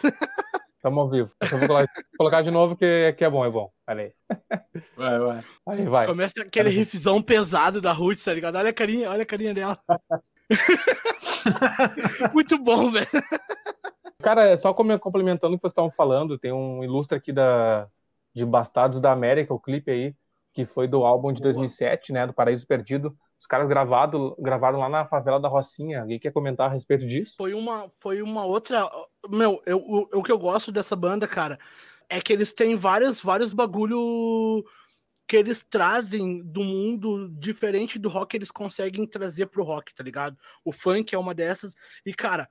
Tamo 0.88 1.02
ao 1.02 1.10
vivo. 1.10 1.30
Eu 1.42 1.68
vou 1.68 1.86
colocar, 2.18 2.42
de 2.42 2.50
novo 2.50 2.78
que, 2.78 3.12
que 3.18 3.26
é 3.26 3.30
bom, 3.30 3.44
é 3.44 3.50
bom. 3.50 3.70
Olha 3.86 4.04
aí. 4.04 4.14
Vai, 4.96 5.20
vai. 5.20 5.44
Aí, 5.68 5.86
vai. 5.86 6.08
Começa 6.08 6.42
aquele 6.42 6.70
riffzão 6.70 7.22
pesado 7.22 7.82
da 7.82 7.92
Ruth, 7.92 8.24
tá 8.24 8.34
ligado? 8.34 8.56
Olha 8.56 8.70
a 8.70 8.74
carinha, 8.74 9.10
olha 9.10 9.24
a 9.24 9.26
carinha 9.26 9.54
dela. 9.54 9.78
Muito 12.34 12.58
bom, 12.58 12.90
velho. 12.90 13.06
Cara, 14.24 14.56
só 14.56 14.74
complementando 14.74 15.56
o 15.56 15.58
que 15.58 15.64
vocês 15.64 15.72
estavam 15.72 15.92
falando, 15.92 16.40
tem 16.40 16.54
um 16.54 16.82
ilustre 16.82 17.18
aqui 17.18 17.34
da, 17.34 17.90
de 18.34 18.46
Bastardos 18.46 19.02
da 19.02 19.12
América, 19.12 19.54
o 19.54 19.60
clipe 19.60 19.92
aí, 19.92 20.16
que 20.54 20.66
foi 20.66 20.88
do 20.88 21.04
álbum 21.04 21.34
de 21.34 21.42
2007, 21.42 22.14
né, 22.14 22.26
do 22.26 22.34
Paraíso 22.34 22.66
Perdido. 22.66 23.14
Os 23.40 23.46
caras 23.46 23.68
gravado, 23.68 24.36
gravaram 24.40 24.80
lá 24.80 24.90
na 24.90 25.06
favela 25.06 25.40
da 25.40 25.48
Rocinha. 25.48 26.02
Alguém 26.02 26.20
quer 26.20 26.32
comentar 26.32 26.70
a 26.70 26.74
respeito 26.74 27.06
disso? 27.08 27.36
Foi 27.38 27.54
uma, 27.54 27.90
foi 28.00 28.22
uma 28.22 28.44
outra. 28.44 28.90
Meu, 29.30 29.62
eu, 29.66 29.78
o, 29.78 30.20
o 30.20 30.24
que 30.24 30.32
eu 30.32 30.40
gosto 30.40 30.72
dessa 30.72 30.96
banda, 30.96 31.28
cara, 31.28 31.60
é 32.10 32.20
que 32.20 32.34
eles 32.34 32.52
têm 32.52 32.76
vários, 32.76 33.22
vários 33.22 33.54
bagulho 33.54 34.66
que 35.28 35.36
eles 35.36 35.62
trazem 35.62 36.42
do 36.42 36.64
mundo 36.64 37.30
diferente 37.30 38.00
do 38.00 38.08
rock, 38.08 38.36
eles 38.36 38.50
conseguem 38.50 39.06
trazer 39.06 39.48
pro 39.48 39.64
rock, 39.64 39.94
tá 39.94 40.02
ligado? 40.02 40.38
O 40.64 40.72
funk 40.72 41.14
é 41.14 41.20
uma 41.20 41.36
dessas. 41.36 41.76
E, 42.06 42.14
cara, 42.14 42.50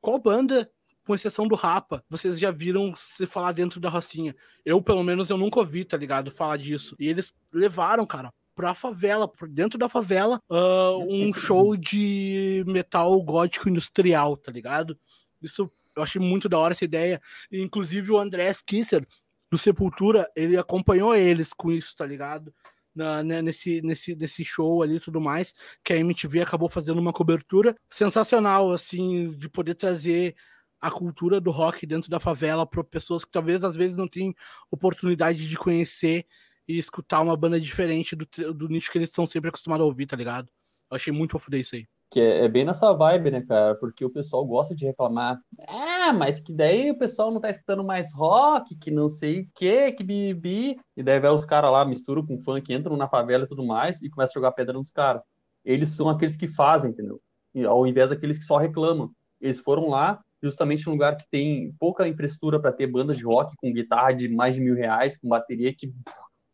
qual 0.00 0.18
banda, 0.18 0.68
com 1.06 1.14
exceção 1.14 1.46
do 1.46 1.54
Rapa, 1.54 2.04
vocês 2.10 2.38
já 2.38 2.50
viram 2.50 2.92
se 2.96 3.26
falar 3.28 3.52
dentro 3.52 3.78
da 3.78 3.88
Rocinha? 3.88 4.34
Eu, 4.64 4.82
pelo 4.82 5.04
menos, 5.04 5.30
eu 5.30 5.36
nunca 5.38 5.60
ouvi, 5.60 5.84
tá 5.84 5.96
ligado? 5.96 6.32
Falar 6.32 6.56
disso. 6.56 6.96
E 6.98 7.08
eles 7.08 7.32
levaram, 7.52 8.04
cara, 8.04 8.34
pra 8.56 8.74
favela, 8.74 9.28
por 9.28 9.46
dentro 9.46 9.78
da 9.78 9.86
favela, 9.86 10.42
uh, 10.50 10.98
um 11.06 11.32
show 11.32 11.76
de 11.76 12.64
metal 12.66 13.22
gótico 13.22 13.68
industrial, 13.68 14.34
tá 14.34 14.50
ligado? 14.50 14.98
Isso 15.42 15.70
eu 15.94 16.02
achei 16.02 16.20
muito 16.20 16.48
da 16.48 16.58
hora 16.58 16.72
essa 16.72 16.84
ideia. 16.84 17.20
E, 17.52 17.60
inclusive 17.60 18.10
o 18.10 18.18
André 18.18 18.50
Kisser, 18.66 19.06
do 19.50 19.58
Sepultura, 19.58 20.28
ele 20.34 20.56
acompanhou 20.56 21.14
eles 21.14 21.52
com 21.52 21.70
isso, 21.70 21.94
tá 21.94 22.06
ligado? 22.06 22.52
Na, 22.94 23.22
né, 23.22 23.42
nesse, 23.42 23.82
nesse, 23.82 24.16
nesse 24.16 24.42
show 24.42 24.82
ali 24.82 24.96
e 24.96 25.00
tudo 25.00 25.20
mais, 25.20 25.52
que 25.84 25.92
a 25.92 25.98
MTV 25.98 26.40
acabou 26.40 26.70
fazendo 26.70 26.98
uma 26.98 27.12
cobertura 27.12 27.76
sensacional, 27.90 28.70
assim, 28.70 29.32
de 29.32 29.50
poder 29.50 29.74
trazer 29.74 30.34
a 30.80 30.90
cultura 30.90 31.38
do 31.38 31.50
rock 31.50 31.86
dentro 31.86 32.10
da 32.10 32.18
favela 32.18 32.66
para 32.66 32.82
pessoas 32.82 33.22
que 33.22 33.30
talvez 33.30 33.62
às 33.64 33.76
vezes 33.76 33.96
não 33.96 34.08
têm 34.08 34.34
oportunidade 34.70 35.46
de 35.46 35.58
conhecer 35.58 36.26
e 36.68 36.78
escutar 36.78 37.20
uma 37.20 37.36
banda 37.36 37.60
diferente 37.60 38.16
do, 38.16 38.26
do 38.54 38.68
nicho 38.68 38.90
que 38.90 38.98
eles 38.98 39.08
estão 39.08 39.26
sempre 39.26 39.48
acostumados 39.48 39.82
a 39.82 39.86
ouvir, 39.86 40.06
tá 40.06 40.16
ligado? 40.16 40.48
Eu 40.90 40.96
achei 40.96 41.12
muito 41.12 41.38
foda 41.38 41.56
isso 41.56 41.74
aí. 41.74 41.86
Que 42.10 42.20
é, 42.20 42.44
é, 42.44 42.48
bem 42.48 42.64
nessa 42.64 42.92
vibe, 42.92 43.32
né, 43.32 43.42
cara? 43.42 43.74
Porque 43.74 44.04
o 44.04 44.10
pessoal 44.10 44.44
gosta 44.46 44.74
de 44.74 44.84
reclamar. 44.84 45.40
Ah, 45.66 46.12
mas 46.12 46.38
que 46.38 46.52
daí 46.52 46.90
o 46.90 46.98
pessoal 46.98 47.32
não 47.32 47.40
tá 47.40 47.50
escutando 47.50 47.82
mais 47.82 48.14
rock, 48.14 48.76
que 48.76 48.90
não 48.90 49.08
sei 49.08 49.40
o 49.40 49.48
que, 49.54 49.92
que 49.92 50.04
bibi. 50.04 50.78
E 50.96 51.02
daí 51.02 51.18
vai 51.18 51.30
os 51.32 51.44
caras 51.44 51.72
lá, 51.72 51.84
misturam 51.84 52.24
com 52.24 52.38
funk, 52.38 52.72
entram 52.72 52.96
na 52.96 53.08
favela 53.08 53.44
e 53.44 53.48
tudo 53.48 53.64
mais, 53.64 54.02
e 54.02 54.10
começam 54.10 54.34
a 54.34 54.38
jogar 54.40 54.52
pedra 54.52 54.74
nos 54.74 54.90
caras. 54.90 55.22
Eles 55.64 55.88
são 55.90 56.08
aqueles 56.08 56.36
que 56.36 56.46
fazem, 56.46 56.92
entendeu? 56.92 57.20
Ao 57.66 57.86
invés 57.86 58.10
daqueles 58.10 58.38
que 58.38 58.44
só 58.44 58.56
reclamam. 58.56 59.10
Eles 59.40 59.58
foram 59.58 59.88
lá, 59.88 60.20
justamente 60.40 60.86
num 60.86 60.92
lugar 60.92 61.16
que 61.16 61.28
tem 61.28 61.74
pouca 61.78 62.06
infraestrutura 62.06 62.60
para 62.60 62.72
ter 62.72 62.86
bandas 62.86 63.16
de 63.16 63.24
rock 63.24 63.54
com 63.56 63.72
guitarra 63.72 64.12
de 64.12 64.28
mais 64.28 64.54
de 64.54 64.60
mil 64.60 64.74
reais, 64.74 65.18
com 65.18 65.28
bateria 65.28 65.74
que 65.74 65.92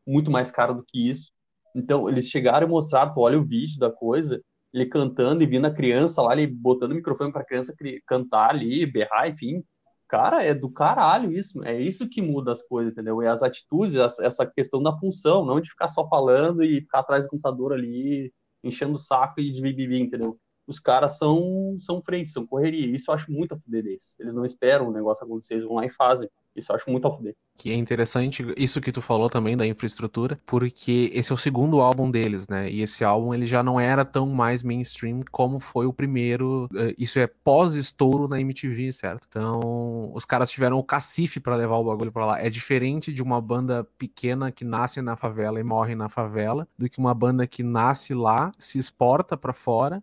muito 0.06 0.30
mais 0.30 0.50
caro 0.50 0.74
do 0.74 0.84
que 0.84 1.08
isso. 1.08 1.30
Então, 1.74 2.08
eles 2.08 2.26
chegaram 2.26 2.66
e 2.66 2.70
mostraram, 2.70 3.12
olha 3.16 3.38
o 3.38 3.44
vídeo 3.44 3.78
da 3.78 3.90
coisa, 3.90 4.42
ele 4.72 4.86
cantando 4.86 5.42
e 5.42 5.46
vindo 5.46 5.66
a 5.66 5.70
criança 5.70 6.22
lá, 6.22 6.32
ele 6.32 6.46
botando 6.46 6.92
o 6.92 6.94
microfone 6.94 7.32
para 7.32 7.42
a 7.42 7.46
criança 7.46 7.74
cantar 8.06 8.50
ali, 8.50 8.84
berrar, 8.86 9.28
enfim. 9.28 9.62
Cara, 10.08 10.42
é 10.42 10.52
do 10.52 10.70
caralho 10.70 11.32
isso. 11.32 11.64
É 11.64 11.80
isso 11.80 12.08
que 12.08 12.20
muda 12.20 12.52
as 12.52 12.62
coisas, 12.62 12.92
entendeu? 12.92 13.22
É 13.22 13.28
as 13.28 13.42
atitudes, 13.42 13.94
essa 13.94 14.46
questão 14.46 14.82
da 14.82 14.96
função, 14.98 15.44
não 15.44 15.60
de 15.60 15.70
ficar 15.70 15.88
só 15.88 16.06
falando 16.08 16.62
e 16.62 16.82
ficar 16.82 17.00
atrás 17.00 17.24
do 17.24 17.30
computador 17.30 17.72
ali, 17.72 18.32
enchendo 18.62 18.94
o 18.94 18.98
saco 18.98 19.40
e 19.40 19.50
de 19.50 19.62
bibibi, 19.62 20.00
entendeu? 20.00 20.38
Os 20.66 20.78
caras 20.78 21.18
são, 21.18 21.76
são 21.78 22.02
frente, 22.02 22.30
são 22.30 22.46
correria. 22.46 22.94
Isso 22.94 23.10
eu 23.10 23.14
acho 23.14 23.32
muito 23.32 23.54
a 23.54 23.58
fuder 23.58 23.82
deles. 23.82 24.16
Eles 24.20 24.34
não 24.34 24.44
esperam 24.44 24.88
o 24.88 24.92
negócio 24.92 25.24
acontecer, 25.24 25.54
eles 25.54 25.64
vão 25.64 25.76
lá 25.76 25.86
e 25.86 25.90
fazem. 25.90 26.28
Isso 26.54 26.70
eu 26.70 26.76
acho 26.76 26.90
muito 26.90 27.06
a. 27.06 27.18
Que 27.56 27.70
é 27.70 27.74
interessante 27.74 28.44
isso 28.56 28.80
que 28.80 28.90
tu 28.90 29.00
falou 29.00 29.28
também 29.28 29.56
da 29.56 29.66
infraestrutura, 29.66 30.38
porque 30.46 31.10
esse 31.14 31.30
é 31.30 31.34
o 31.34 31.38
segundo 31.38 31.80
álbum 31.80 32.10
deles, 32.10 32.48
né? 32.48 32.70
E 32.70 32.82
esse 32.82 33.04
álbum 33.04 33.32
ele 33.32 33.46
já 33.46 33.62
não 33.62 33.78
era 33.78 34.04
tão 34.04 34.26
mais 34.26 34.62
mainstream 34.62 35.20
como 35.30 35.60
foi 35.60 35.86
o 35.86 35.92
primeiro. 35.92 36.68
Eh, 36.74 36.94
isso 36.98 37.18
é 37.18 37.26
pós-estouro 37.26 38.26
na 38.28 38.40
MTV, 38.40 38.92
certo? 38.92 39.26
Então, 39.28 40.10
os 40.14 40.24
caras 40.24 40.50
tiveram 40.50 40.78
o 40.78 40.84
cacife 40.84 41.40
para 41.40 41.56
levar 41.56 41.76
o 41.76 41.84
bagulho 41.84 42.12
para 42.12 42.26
lá. 42.26 42.40
É 42.40 42.50
diferente 42.50 43.12
de 43.12 43.22
uma 43.22 43.40
banda 43.40 43.84
pequena 43.98 44.50
que 44.50 44.64
nasce 44.64 45.00
na 45.00 45.16
favela 45.16 45.60
e 45.60 45.62
morre 45.62 45.94
na 45.94 46.08
favela, 46.08 46.66
do 46.76 46.88
que 46.88 46.98
uma 46.98 47.14
banda 47.14 47.46
que 47.46 47.62
nasce 47.62 48.14
lá, 48.14 48.50
se 48.58 48.78
exporta 48.78 49.36
para 49.36 49.52
fora 49.52 50.02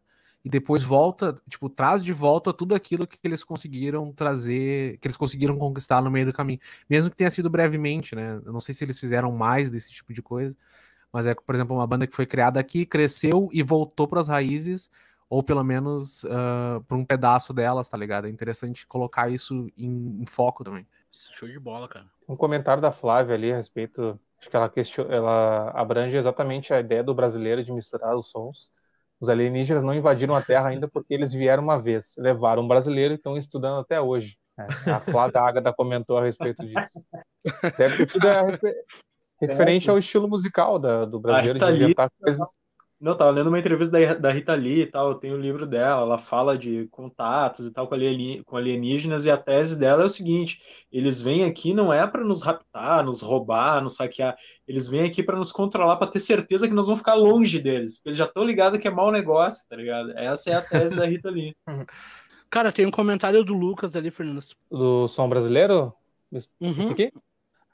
e 0.50 0.52
depois 0.52 0.82
volta, 0.82 1.36
tipo, 1.48 1.70
traz 1.70 2.04
de 2.04 2.12
volta 2.12 2.52
tudo 2.52 2.74
aquilo 2.74 3.06
que 3.06 3.20
eles 3.24 3.44
conseguiram 3.44 4.12
trazer, 4.12 4.98
que 4.98 5.08
eles 5.08 5.16
conseguiram 5.16 5.56
conquistar 5.60 6.02
no 6.02 6.10
meio 6.10 6.26
do 6.26 6.34
caminho. 6.34 6.60
Mesmo 6.90 7.12
que 7.12 7.16
tenha 7.16 7.30
sido 7.30 7.52
brevemente, 7.52 8.16
né? 8.16 8.42
Eu 8.44 8.52
não 8.52 8.60
sei 8.60 8.74
se 8.74 8.84
eles 8.84 9.00
fizeram 9.00 9.32
mais 9.32 9.70
desse 9.70 9.92
tipo 9.92 10.12
de 10.12 10.24
coisa, 10.24 10.58
mas 11.14 11.28
é, 11.28 11.36
por 11.36 11.54
exemplo, 11.54 11.78
uma 11.78 11.86
banda 11.86 12.08
que 12.08 12.16
foi 12.16 12.26
criada 12.26 12.60
aqui, 12.60 12.84
cresceu 12.84 13.48
e 13.54 13.62
voltou 13.62 14.08
para 14.08 14.22
as 14.22 14.28
raízes, 14.28 14.90
ou 15.30 15.44
pelo 15.44 15.64
menos 15.64 16.24
uh, 16.24 16.84
para 16.88 16.98
um 16.98 17.06
pedaço 17.06 17.54
delas, 17.54 17.88
tá 17.88 17.96
ligado? 17.96 18.26
É 18.26 18.30
interessante 18.32 18.88
colocar 18.88 19.30
isso 19.30 19.72
em, 19.78 20.20
em, 20.20 20.26
foco 20.26 20.64
também. 20.64 20.84
Show 21.38 21.48
de 21.48 21.60
bola, 21.60 21.88
cara. 21.88 22.08
Um 22.28 22.36
comentário 22.36 22.82
da 22.82 22.92
Flávia 22.92 23.36
ali 23.36 23.52
a 23.52 23.56
respeito, 23.56 24.20
acho 24.40 24.50
que 24.50 24.56
ela, 24.56 24.68
question... 24.68 25.06
ela 25.12 25.70
abrange 25.76 26.18
exatamente 26.18 26.74
a 26.74 26.80
ideia 26.80 27.04
do 27.04 27.14
brasileiro 27.14 27.64
de 27.64 27.72
misturar 27.72 28.16
os 28.16 28.32
sons 28.32 28.72
os 29.20 29.30
alienígenas 29.30 29.84
não 29.84 29.94
invadiram 29.94 30.34
a 30.34 30.42
Terra 30.42 30.70
ainda 30.70 30.88
porque 30.88 31.14
eles 31.14 31.34
vieram 31.34 31.64
uma 31.64 31.82
vez, 31.82 32.16
levaram 32.18 32.64
um 32.64 32.68
brasileiro 32.68 33.14
e 33.14 33.18
estão 33.18 33.38
estudando 33.38 33.80
até 33.80 34.00
hoje. 34.00 34.38
É, 34.58 34.92
a 34.92 35.00
Flávia 35.00 35.42
Ágata 35.42 35.74
comentou 35.74 36.18
a 36.18 36.24
respeito 36.24 36.66
disso. 36.66 37.04
Deve 37.78 37.98
ter 37.98 38.06
sido 38.08 38.28
referente 39.42 39.90
ao 39.90 39.98
estilo 39.98 40.28
musical 40.28 40.78
da, 40.78 41.06
do 41.06 41.20
brasileiro 41.20 41.60
de 41.60 41.84
inventar 41.84 42.10
coisas 42.20 42.48
não, 43.00 43.16
tava 43.16 43.32
lendo 43.32 43.48
uma 43.48 43.60
entrevista 43.60 43.98
da, 43.98 44.14
da 44.14 44.32
Rita 44.32 44.54
Lee 44.54 44.82
e 44.82 44.86
tal, 44.86 45.16
tem 45.16 45.32
o 45.32 45.40
livro 45.40 45.66
dela, 45.66 46.02
ela 46.02 46.18
fala 46.18 46.58
de 46.58 46.86
contatos 46.88 47.66
e 47.66 47.72
tal 47.72 47.88
com, 47.88 47.96
alien, 47.96 48.44
com 48.44 48.58
alienígenas, 48.58 49.26
e 49.26 49.32
a 49.32 49.38
tese 49.38 49.80
dela 49.80 50.04
é 50.04 50.06
o 50.06 50.10
seguinte: 50.10 50.60
eles 50.92 51.22
vêm 51.22 51.46
aqui 51.46 51.74
não 51.74 51.94
é 51.94 52.06
para 52.06 52.26
nos 52.26 52.42
raptar, 52.42 53.06
nos 53.06 53.22
roubar, 53.22 53.82
nos 53.82 53.96
saquear, 53.96 54.36
eles 54.68 54.90
vêm 54.90 55.06
aqui 55.06 55.24
para 55.24 55.38
nos 55.38 55.52
controlar, 55.52 55.96
para 55.96 56.12
ter 56.12 56.20
certeza 56.20 56.68
que 56.68 56.74
nós 56.74 56.88
vamos 56.88 57.00
ficar 57.00 57.14
longe 57.14 57.58
deles, 57.60 58.02
eles 58.06 58.18
já 58.18 58.26
estão 58.26 58.44
ligados 58.44 58.80
que 58.80 58.88
é 58.88 58.92
mau 58.92 59.12
negócio, 59.12 59.68
tá 59.70 59.78
ligado? 59.78 60.12
Essa 60.18 60.50
é 60.50 60.54
a 60.56 60.62
tese 60.62 60.96
da 60.96 61.06
Rita 61.06 61.30
Lee. 61.30 61.56
Cara, 62.50 62.72
tem 62.72 62.86
um 62.86 62.92
comentário 62.92 63.44
do 63.44 63.54
Lucas 63.54 63.96
ali, 63.96 64.10
Fernando. 64.10 64.44
Do 64.72 65.08
som 65.08 65.30
brasileiro? 65.30 65.94
Uhum. 66.60 66.84
Esse 66.84 66.92
aqui? 66.92 67.14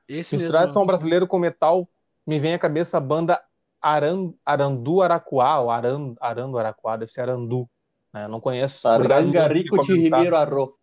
Esse 0.07 0.35
Misturar 0.35 0.63
mesmo. 0.63 0.73
som 0.73 0.85
brasileiro 0.85 1.25
com 1.25 1.39
metal, 1.39 1.87
me 2.27 2.39
vem 2.39 2.53
à 2.53 2.59
cabeça 2.59 2.97
a 2.97 3.01
banda 3.01 3.41
Aran, 3.85 4.33
Arandu 4.45 5.01
Araquá, 5.01 5.59
ou 5.59 5.69
Aran, 5.69 6.15
Arando 6.19 6.57
Araquá, 6.57 6.97
deve 6.97 7.11
ser 7.11 7.21
Arandu. 7.21 7.69
Né? 8.13 8.27
Não 8.27 8.39
conheço. 8.41 8.87
Arangarico 8.87 9.79
de 9.81 9.93
Ribeiro 9.93 10.35
Arro. 10.35 10.73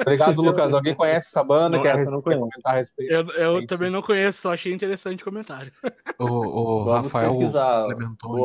Obrigado, 0.00 0.40
Lucas. 0.42 0.72
Alguém 0.72 0.94
conhece 0.94 1.28
essa 1.28 1.42
banda? 1.44 1.76
Não, 1.76 1.82
quer, 1.82 1.94
essa 1.94 2.10
não 2.10 2.22
comentar 2.22 2.74
a 2.74 2.76
respeito? 2.76 3.12
Eu, 3.12 3.26
eu 3.32 3.58
É 3.58 3.66
também 3.66 3.90
não 3.90 4.00
conheço, 4.02 4.40
só 4.42 4.52
achei 4.52 4.72
interessante 4.72 5.22
o 5.22 5.24
comentário. 5.24 5.72
O, 6.18 6.24
o 6.24 6.84
Vamos 6.84 7.12
Rafael 7.12 7.34
Boa. 7.34 7.88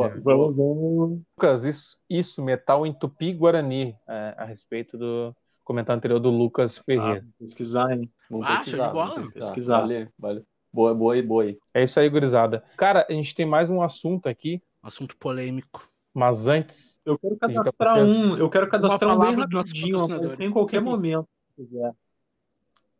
né? 0.08 0.20
Vamos, 0.22 0.56
vamos. 0.56 1.20
Lucas, 1.38 1.64
isso, 1.64 1.98
isso 2.08 2.42
metal 2.42 2.86
em 2.86 2.92
tupi-guarani, 2.92 3.96
é, 4.08 4.34
a 4.36 4.44
respeito 4.44 4.96
do 4.98 5.34
comentário 5.64 5.98
anterior 5.98 6.20
do 6.20 6.30
Lucas 6.30 6.78
Ah, 6.78 6.82
Ferreira. 6.84 7.20
vou 7.22 7.32
pesquisar, 7.40 7.92
hein? 7.92 8.10
Vamos 8.30 8.46
Ah, 8.46 8.56
show 8.56 8.64
pesquisar, 8.64 8.86
de 8.88 8.92
bola. 8.92 9.14
pesquisar. 9.14 9.40
Pesquisar. 9.40 9.80
Vale, 9.80 10.08
vale. 10.18 10.44
Boa, 10.76 10.94
boa 10.94 11.14
aí, 11.14 11.22
boa 11.22 11.42
aí. 11.44 11.58
É 11.72 11.84
isso 11.84 11.98
aí, 11.98 12.06
gurizada. 12.06 12.62
Cara, 12.76 13.06
a 13.08 13.12
gente 13.14 13.34
tem 13.34 13.46
mais 13.46 13.70
um 13.70 13.80
assunto 13.80 14.28
aqui, 14.28 14.62
Assunto 14.82 15.16
polêmico. 15.16 15.88
mas 16.12 16.46
antes, 16.46 17.00
Eu 17.02 17.18
quero 17.18 17.34
cadastrar 17.38 17.96
um, 18.04 18.36
eu 18.36 18.50
quero 18.50 18.68
cadastrar 18.68 19.10
um 19.10 19.18
bem 19.18 19.24
palavra 19.24 19.46
do 19.46 19.56
nosso 19.56 19.68
rapidinho, 19.68 20.34
em 20.38 20.50
qualquer 20.50 20.82
momento. 20.82 21.26
se 21.56 21.62
quiser. 21.62 21.94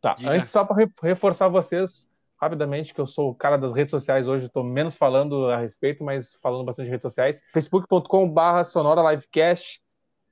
tá, 0.01 0.15
Diga. 0.15 0.31
antes 0.31 0.49
só 0.49 0.65
para 0.65 0.87
reforçar 1.03 1.49
vocês 1.49 2.09
rapidamente 2.41 2.95
que 2.95 2.99
eu 2.99 3.05
sou 3.05 3.29
o 3.29 3.35
cara 3.35 3.57
das 3.59 3.73
redes 3.75 3.91
sociais 3.91 4.27
hoje, 4.27 4.47
estou 4.47 4.63
menos 4.63 4.95
falando 4.95 5.45
a 5.51 5.57
respeito, 5.57 6.03
mas 6.03 6.35
falando 6.41 6.63
bastante 6.65 6.85
de 6.85 6.91
redes 6.91 7.03
sociais. 7.03 7.43
facebook.com/barra 7.53 8.63
Sonora 8.63 9.07
Livecast. 9.11 9.79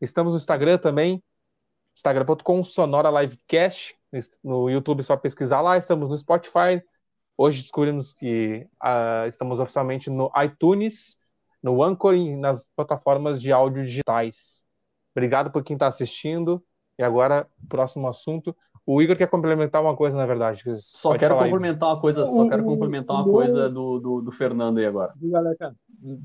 Estamos 0.01 0.33
no 0.33 0.39
Instagram 0.39 0.79
também, 0.79 1.21
instagram.com 1.95 2.63
Sonora 2.63 3.11
Livecast. 3.21 3.95
No 4.43 4.67
YouTube 4.67 5.03
só 5.03 5.15
pesquisar 5.15 5.61
lá. 5.61 5.77
Estamos 5.77 6.09
no 6.09 6.17
Spotify. 6.17 6.81
Hoje 7.37 7.61
descobrimos 7.61 8.13
que 8.13 8.67
ah, 8.81 9.25
estamos 9.27 9.59
oficialmente 9.59 10.09
no 10.09 10.31
iTunes, 10.43 11.17
no 11.61 11.83
Anchor 11.83 12.13
e 12.13 12.35
nas 12.35 12.67
plataformas 12.75 13.41
de 13.41 13.51
áudio 13.51 13.85
digitais. 13.85 14.63
Obrigado 15.15 15.51
por 15.51 15.63
quem 15.63 15.75
está 15.75 15.87
assistindo. 15.87 16.63
E 16.97 17.03
agora, 17.03 17.47
próximo 17.67 18.07
assunto. 18.07 18.55
O 18.85 19.01
Igor 19.01 19.17
quer 19.17 19.27
complementar 19.27 19.81
uma 19.81 19.95
coisa, 19.95 20.15
na 20.15 20.25
verdade. 20.25 20.61
Só 20.65 21.09
Pode 21.09 21.19
quero 21.19 21.33
falar, 21.33 21.47
complementar 21.47 21.89
uma 21.89 21.99
coisa, 21.99 22.27
só 22.27 22.47
quero 22.47 22.63
complementar 22.63 23.15
uma 23.15 23.25
coisa 23.25 23.67
do, 23.67 23.99
do, 23.99 24.21
do 24.21 24.31
Fernando 24.31 24.77
aí 24.77 24.85
agora. 24.85 25.11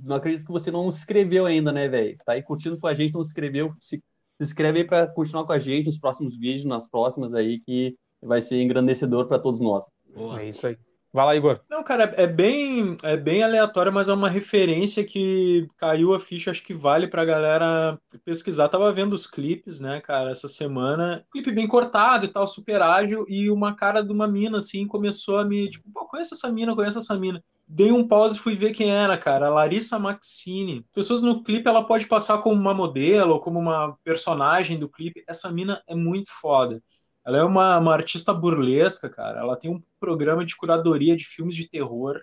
Não 0.04 0.14
acredito 0.14 0.44
que 0.44 0.52
você 0.52 0.70
não 0.70 0.90
se 0.90 0.98
inscreveu 0.98 1.46
ainda, 1.46 1.72
né, 1.72 1.88
velho? 1.88 2.18
Tá 2.24 2.32
aí 2.32 2.42
curtindo 2.42 2.78
com 2.78 2.86
a 2.86 2.92
gente, 2.92 3.14
não 3.14 3.24
se 3.24 3.30
inscreveu. 3.30 3.72
Se, 3.80 3.96
se 3.96 4.02
inscreve 4.42 4.80
aí 4.80 4.84
pra 4.84 5.06
continuar 5.06 5.44
com 5.44 5.52
a 5.52 5.58
gente 5.58 5.86
nos 5.86 5.98
próximos 5.98 6.36
vídeos, 6.36 6.66
nas 6.66 6.86
próximas 6.86 7.32
aí, 7.32 7.60
que 7.60 7.96
vai 8.22 8.42
ser 8.42 8.60
engrandecedor 8.60 9.26
para 9.26 9.38
todos 9.38 9.60
nós. 9.62 9.86
Boa. 10.14 10.42
É 10.42 10.48
isso 10.48 10.66
aí. 10.66 10.76
Vai 11.12 11.26
lá, 11.26 11.36
Igor. 11.36 11.60
Não, 11.68 11.82
cara, 11.82 12.14
é 12.16 12.26
bem, 12.26 12.96
é 13.02 13.16
bem 13.16 13.42
aleatório, 13.42 13.92
mas 13.92 14.08
é 14.08 14.12
uma 14.12 14.28
referência 14.28 15.04
que 15.04 15.66
caiu 15.76 16.14
a 16.14 16.20
ficha, 16.20 16.52
acho 16.52 16.62
que 16.62 16.72
vale 16.72 17.08
pra 17.08 17.24
galera 17.24 17.98
pesquisar. 18.24 18.68
Tava 18.68 18.92
vendo 18.92 19.12
os 19.12 19.26
clipes, 19.26 19.80
né, 19.80 20.00
cara, 20.00 20.30
essa 20.30 20.48
semana. 20.48 21.24
Clipe 21.32 21.50
bem 21.50 21.66
cortado 21.66 22.24
e 22.24 22.28
tal, 22.28 22.46
super 22.46 22.80
ágil, 22.80 23.24
e 23.28 23.50
uma 23.50 23.74
cara 23.74 24.02
de 24.02 24.12
uma 24.12 24.28
mina, 24.28 24.58
assim, 24.58 24.86
começou 24.86 25.38
a 25.38 25.44
me, 25.44 25.68
tipo, 25.68 25.90
pô, 25.92 26.06
conhece 26.06 26.34
essa 26.34 26.50
mina, 26.50 26.76
conhece 26.76 26.98
essa 26.98 27.16
mina. 27.16 27.42
Dei 27.66 27.92
um 27.92 28.06
pause 28.06 28.36
e 28.36 28.40
fui 28.40 28.54
ver 28.56 28.72
quem 28.72 28.90
era, 28.90 29.16
cara. 29.16 29.46
A 29.46 29.50
Larissa 29.50 29.96
Maxine. 29.96 30.84
As 30.88 30.94
pessoas 30.94 31.22
no 31.22 31.42
clipe, 31.42 31.68
ela 31.68 31.84
pode 31.84 32.06
passar 32.06 32.38
como 32.38 32.60
uma 32.60 32.74
modelo 32.74 33.34
ou 33.34 33.40
como 33.40 33.60
uma 33.60 33.96
personagem 34.02 34.76
do 34.76 34.88
clipe. 34.88 35.22
Essa 35.28 35.52
mina 35.52 35.80
é 35.86 35.94
muito 35.94 36.30
foda. 36.32 36.82
Ela 37.30 37.38
é 37.38 37.44
uma, 37.44 37.78
uma 37.78 37.92
artista 37.92 38.34
burlesca, 38.34 39.08
cara. 39.08 39.38
Ela 39.38 39.56
tem 39.56 39.70
um 39.70 39.80
programa 40.00 40.44
de 40.44 40.56
curadoria 40.56 41.14
de 41.14 41.24
filmes 41.24 41.54
de 41.54 41.68
terror. 41.68 42.20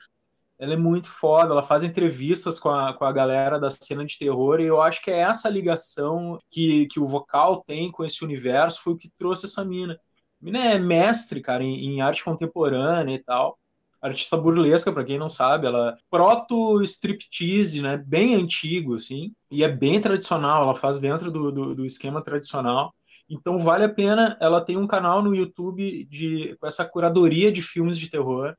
Ela 0.60 0.74
é 0.74 0.78
muito 0.78 1.08
foda, 1.08 1.54
ela 1.54 1.64
faz 1.64 1.82
entrevistas 1.82 2.60
com 2.60 2.70
a, 2.70 2.94
com 2.94 3.06
a 3.06 3.12
galera 3.14 3.58
da 3.58 3.70
cena 3.70 4.04
de 4.06 4.18
terror, 4.18 4.60
e 4.60 4.66
eu 4.66 4.82
acho 4.82 5.02
que 5.04 5.12
é 5.12 5.20
essa 5.20 5.48
ligação 5.48 6.40
que, 6.50 6.88
que 6.88 7.00
o 7.00 7.06
vocal 7.06 7.64
tem 7.64 7.90
com 7.92 8.04
esse 8.04 8.26
universo 8.26 8.82
foi 8.82 8.94
o 8.94 8.98
que 8.98 9.10
trouxe 9.18 9.46
essa 9.46 9.64
mina. 9.64 9.94
A 9.94 10.46
mina 10.46 10.60
é 10.66 10.80
mestre, 10.80 11.42
cara, 11.42 11.64
em, 11.64 11.86
em 11.86 12.02
arte 12.02 12.24
contemporânea 12.24 13.16
e 13.16 13.24
tal. 13.24 13.58
Artista 14.02 14.36
burlesca, 14.36 14.92
para 14.92 15.06
quem 15.06 15.18
não 15.18 15.30
sabe, 15.30 15.68
ela 15.68 15.92
é 15.92 15.96
proto-striptease, 16.10 17.82
né? 17.82 17.96
Bem 17.96 18.36
antigo, 18.36 18.96
assim, 18.96 19.32
e 19.50 19.64
é 19.64 19.70
bem 19.70 20.02
tradicional, 20.02 20.64
ela 20.64 20.76
faz 20.76 21.00
dentro 21.00 21.32
do, 21.32 21.52
do, 21.52 21.76
do 21.76 21.86
esquema 21.86 22.22
tradicional. 22.22 22.94
Então 23.30 23.58
vale 23.58 23.84
a 23.84 23.90
pena. 23.90 24.38
Ela 24.40 24.62
tem 24.64 24.78
um 24.78 24.88
canal 24.88 25.22
no 25.22 25.36
YouTube 25.36 26.06
de 26.06 26.56
com 26.60 26.68
essa 26.68 26.86
curadoria 26.86 27.52
de 27.52 27.62
filmes 27.62 27.98
de 27.98 28.10
terror. 28.10 28.56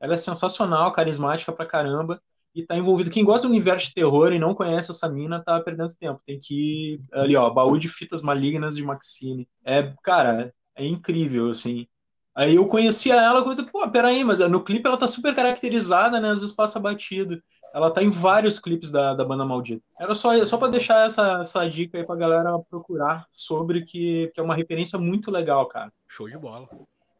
Ela 0.00 0.14
é 0.14 0.16
sensacional, 0.16 0.92
carismática 0.92 1.52
pra 1.52 1.66
caramba 1.66 2.20
e 2.54 2.64
tá 2.64 2.76
envolvido. 2.76 3.10
Quem 3.10 3.24
gosta 3.24 3.46
do 3.46 3.50
universo 3.52 3.88
de 3.88 3.94
terror 3.94 4.32
e 4.32 4.38
não 4.38 4.54
conhece 4.54 4.90
essa 4.90 5.08
mina 5.08 5.42
tá 5.42 5.60
perdendo 5.60 5.94
tempo. 5.98 6.20
Tem 6.26 6.38
que 6.40 6.94
ir 6.94 7.00
ali, 7.12 7.36
ó, 7.36 7.50
baú 7.50 7.78
de 7.78 7.88
fitas 7.88 8.22
malignas 8.22 8.76
de 8.76 8.82
Maxine. 8.84 9.48
É, 9.64 9.92
cara, 10.02 10.54
é 10.74 10.84
incrível, 10.84 11.50
assim. 11.50 11.86
Aí 12.34 12.54
eu 12.56 12.66
conhecia 12.66 13.14
ela, 13.14 13.40
eu 13.40 13.66
pô, 13.66 13.90
peraí, 13.90 14.22
mas 14.22 14.38
no 14.40 14.62
clipe 14.62 14.86
ela 14.86 14.98
tá 14.98 15.08
super 15.08 15.34
caracterizada, 15.34 16.20
né? 16.20 16.30
Às 16.30 16.40
vezes 16.42 16.54
passa 16.54 16.78
batido. 16.78 17.42
Ela 17.76 17.90
tá 17.90 18.02
em 18.02 18.08
vários 18.08 18.58
clipes 18.58 18.90
da, 18.90 19.12
da 19.12 19.22
banda 19.22 19.44
maldita. 19.44 19.84
Era 20.00 20.14
só, 20.14 20.42
só 20.46 20.56
para 20.56 20.68
deixar 20.68 21.04
essa, 21.04 21.42
essa 21.42 21.68
dica 21.68 21.98
aí 21.98 22.06
pra 22.06 22.16
galera 22.16 22.58
procurar 22.70 23.26
sobre 23.30 23.84
que, 23.84 24.32
que 24.32 24.40
é 24.40 24.42
uma 24.42 24.54
referência 24.54 24.98
muito 24.98 25.30
legal, 25.30 25.66
cara. 25.66 25.92
Show 26.08 26.26
de 26.26 26.38
bola. 26.38 26.66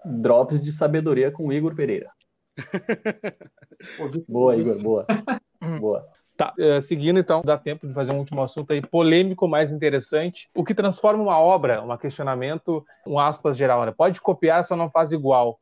Drops 0.02 0.62
de 0.62 0.72
sabedoria 0.72 1.30
com 1.30 1.52
Igor 1.52 1.74
Pereira. 1.74 2.11
boa, 4.26 4.57
Igor, 4.57 4.82
boa. 4.82 5.07
boa. 5.78 6.09
Tá, 6.38 6.54
uh, 6.59 6.80
seguindo 6.80 7.18
então, 7.18 7.42
dá 7.44 7.59
tempo 7.59 7.86
de 7.86 7.92
fazer 7.92 8.12
um 8.12 8.18
último 8.18 8.42
assunto 8.42 8.72
aí, 8.72 8.80
polêmico, 8.80 9.46
mais 9.46 9.70
interessante. 9.70 10.48
O 10.54 10.64
que 10.64 10.74
transforma 10.74 11.22
uma 11.22 11.38
obra, 11.38 11.82
um 11.82 11.94
questionamento, 11.98 12.82
um 13.07 13.18
aspas 13.18 13.59
geral, 13.59 13.84
né? 13.84 13.92
Pode 13.94 14.22
copiar, 14.22 14.64
só 14.64 14.74
não 14.74 14.90
faz 14.90 15.12
igual. 15.12 15.61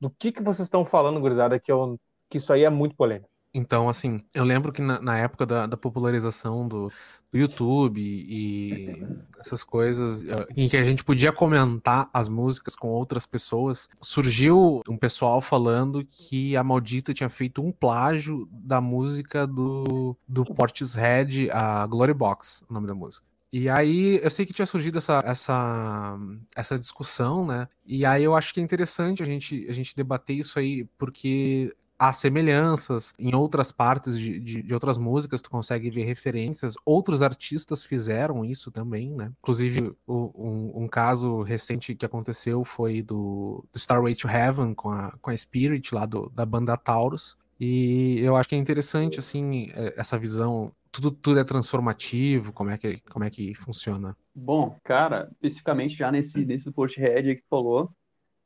Do 0.00 0.08
que, 0.08 0.30
que 0.30 0.40
vocês 0.40 0.66
estão 0.66 0.84
falando, 0.84 1.18
gurizada, 1.18 1.58
que, 1.58 1.72
eu, 1.72 1.98
que 2.30 2.36
isso 2.36 2.52
aí 2.52 2.62
é 2.62 2.70
muito 2.70 2.94
polêmico? 2.94 3.28
Então, 3.56 3.88
assim, 3.88 4.20
eu 4.34 4.44
lembro 4.44 4.70
que 4.70 4.82
na, 4.82 5.00
na 5.00 5.16
época 5.16 5.46
da, 5.46 5.66
da 5.66 5.78
popularização 5.78 6.68
do, 6.68 6.92
do, 7.32 7.38
YouTube 7.38 7.98
e 7.98 9.02
essas 9.40 9.64
coisas, 9.64 10.22
eh, 10.22 10.46
em 10.54 10.68
que 10.68 10.76
a 10.76 10.84
gente 10.84 11.02
podia 11.02 11.32
comentar 11.32 12.10
as 12.12 12.28
músicas 12.28 12.76
com 12.76 12.88
outras 12.88 13.24
pessoas, 13.24 13.88
surgiu 13.98 14.82
um 14.86 14.98
pessoal 14.98 15.40
falando 15.40 16.04
que 16.04 16.54
a 16.54 16.62
Maldita 16.62 17.14
tinha 17.14 17.30
feito 17.30 17.62
um 17.62 17.72
plágio 17.72 18.46
da 18.52 18.78
música 18.78 19.46
do, 19.46 20.14
do 20.28 20.44
Portishead, 20.44 21.50
a 21.50 21.86
Glory 21.86 22.12
Box, 22.12 22.62
o 22.68 22.74
nome 22.74 22.86
da 22.86 22.94
música. 22.94 23.26
E 23.50 23.70
aí, 23.70 24.20
eu 24.22 24.30
sei 24.30 24.44
que 24.44 24.52
tinha 24.52 24.66
surgido 24.66 24.98
essa, 24.98 25.22
essa, 25.24 26.18
essa 26.54 26.78
discussão, 26.78 27.46
né? 27.46 27.66
E 27.86 28.04
aí 28.04 28.22
eu 28.22 28.34
acho 28.34 28.52
que 28.52 28.60
é 28.60 28.62
interessante 28.62 29.22
a 29.22 29.26
gente, 29.26 29.66
a 29.66 29.72
gente 29.72 29.96
debater 29.96 30.36
isso 30.36 30.58
aí, 30.58 30.84
porque 30.98 31.74
há 31.98 32.12
semelhanças 32.12 33.14
em 33.18 33.34
outras 33.34 33.72
partes 33.72 34.18
de, 34.18 34.38
de, 34.38 34.62
de, 34.62 34.74
outras 34.74 34.98
músicas, 34.98 35.42
tu 35.42 35.50
consegue 35.50 35.90
ver 35.90 36.04
referências. 36.04 36.74
Outros 36.84 37.22
artistas 37.22 37.84
fizeram 37.84 38.44
isso 38.44 38.70
também, 38.70 39.10
né? 39.10 39.32
Inclusive, 39.42 39.92
o, 40.06 40.30
um, 40.36 40.84
um, 40.84 40.88
caso 40.88 41.42
recente 41.42 41.94
que 41.94 42.06
aconteceu 42.06 42.64
foi 42.64 43.02
do, 43.02 43.64
do 43.72 43.76
Starway 43.76 44.14
to 44.14 44.28
Heaven 44.28 44.74
com 44.74 44.90
a, 44.90 45.12
com 45.20 45.30
a 45.30 45.36
Spirit, 45.36 45.94
lá 45.94 46.06
do, 46.06 46.30
da 46.30 46.44
banda 46.44 46.76
Taurus. 46.76 47.36
E 47.58 48.18
eu 48.20 48.36
acho 48.36 48.48
que 48.48 48.54
é 48.54 48.58
interessante, 48.58 49.18
assim, 49.18 49.70
é, 49.74 49.94
essa 49.96 50.18
visão. 50.18 50.70
Tudo, 50.92 51.10
tudo 51.10 51.38
é 51.38 51.44
transformativo, 51.44 52.52
como 52.52 52.70
é, 52.70 52.78
que, 52.78 53.00
como 53.10 53.24
é 53.24 53.30
que 53.30 53.54
funciona? 53.54 54.16
Bom, 54.34 54.78
cara, 54.82 55.28
especificamente 55.32 55.94
já 55.94 56.10
nesse, 56.10 56.44
nesse 56.46 56.70
Porthead 56.70 57.36
que 57.36 57.42
tu 57.42 57.48
falou, 57.50 57.90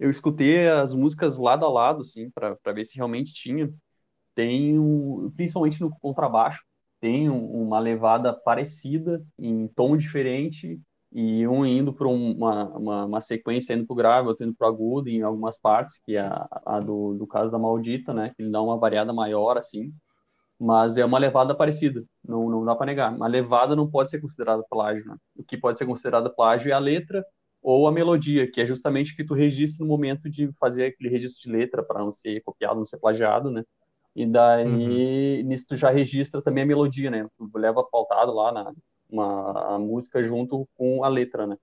eu 0.01 0.11
escutei 0.11 0.67
as 0.69 0.95
músicas 0.95 1.37
lado 1.39 1.65
a 1.65 1.69
lado, 1.69 2.01
assim, 2.01 2.31
para 2.31 2.73
ver 2.73 2.85
se 2.87 2.97
realmente 2.97 3.35
tinha. 3.35 3.71
Tem, 4.35 4.79
um, 4.79 5.31
principalmente 5.37 5.81
no 5.81 5.91
contrabaixo, 6.01 6.65
tem 7.01 7.29
um, 7.29 7.45
uma 7.63 7.79
levada 7.79 8.33
parecida, 8.33 9.23
em 9.39 9.69
tom 9.69 9.97
diferente, 9.99 10.81
e 11.13 11.47
um 11.47 11.67
indo 11.67 11.93
para 11.93 12.09
uma, 12.09 12.69
uma, 12.71 13.05
uma, 13.05 13.21
sequência 13.21 13.75
indo 13.75 13.87
para 13.87 13.93
o 13.95 13.97
grave, 13.97 14.29
outro 14.29 14.47
indo 14.47 14.55
para 14.57 14.69
o 14.69 14.73
agudo 14.73 15.11
em 15.11 15.23
algumas 15.23 15.59
partes, 15.59 16.01
que 16.05 16.17
é 16.17 16.21
a, 16.21 16.49
a 16.65 16.81
do, 16.81 17.15
do 17.15 17.27
caso 17.27 17.51
da 17.51 17.59
Maldita, 17.59 18.15
né, 18.15 18.33
que 18.35 18.43
ele 18.43 18.51
dá 18.51 18.63
uma 18.63 18.79
variada 18.79 19.13
maior, 19.13 19.59
assim, 19.59 19.93
mas 20.59 20.97
é 20.97 21.05
uma 21.05 21.19
levada 21.19 21.55
parecida, 21.55 22.05
não, 22.25 22.49
não 22.49 22.65
dá 22.65 22.75
para 22.77 22.87
negar. 22.87 23.15
Uma 23.15 23.27
levada 23.27 23.77
não 23.77 23.91
pode 23.91 24.11
ser 24.11 24.21
considerada 24.21 24.63
plágio, 24.71 25.07
né? 25.07 25.17
O 25.35 25.43
que 25.43 25.57
pode 25.57 25.79
ser 25.79 25.87
considerado 25.87 26.35
plágio 26.35 26.71
é 26.71 26.75
a 26.75 26.79
letra 26.79 27.25
ou 27.63 27.87
a 27.87 27.93
melodia, 27.93 28.51
que 28.51 28.61
é 28.61 28.67
justamente 28.67 29.13
o 29.13 29.17
que 29.17 29.25
tu 29.25 29.35
registra 29.35 29.85
no 29.85 29.91
momento 29.91 30.29
de 30.29 30.51
fazer 30.59 30.87
aquele 30.87 31.11
registro 31.11 31.51
de 31.51 31.57
letra 31.57 31.83
para 31.83 32.01
não 32.01 32.11
ser 32.11 32.41
copiado, 32.43 32.77
não 32.77 32.85
ser 32.85 32.99
plagiado, 32.99 33.51
né? 33.51 33.65
E 34.15 34.27
daí, 34.27 35.43
uhum. 35.43 35.49
nisso 35.49 35.67
tu 35.69 35.77
já 35.77 35.91
registra 35.91 36.43
também 36.43 36.65
a 36.65 36.67
melodia, 36.67 37.11
né? 37.11 37.27
Tu 37.37 37.51
leva 37.59 37.85
pautado 37.85 38.33
lá 38.33 38.51
na 38.53 38.73
uma, 39.09 39.75
a 39.75 39.79
música 39.79 40.23
junto 40.23 40.69
com 40.77 41.05
a 41.05 41.09
letra, 41.09 41.47
né? 41.47 41.57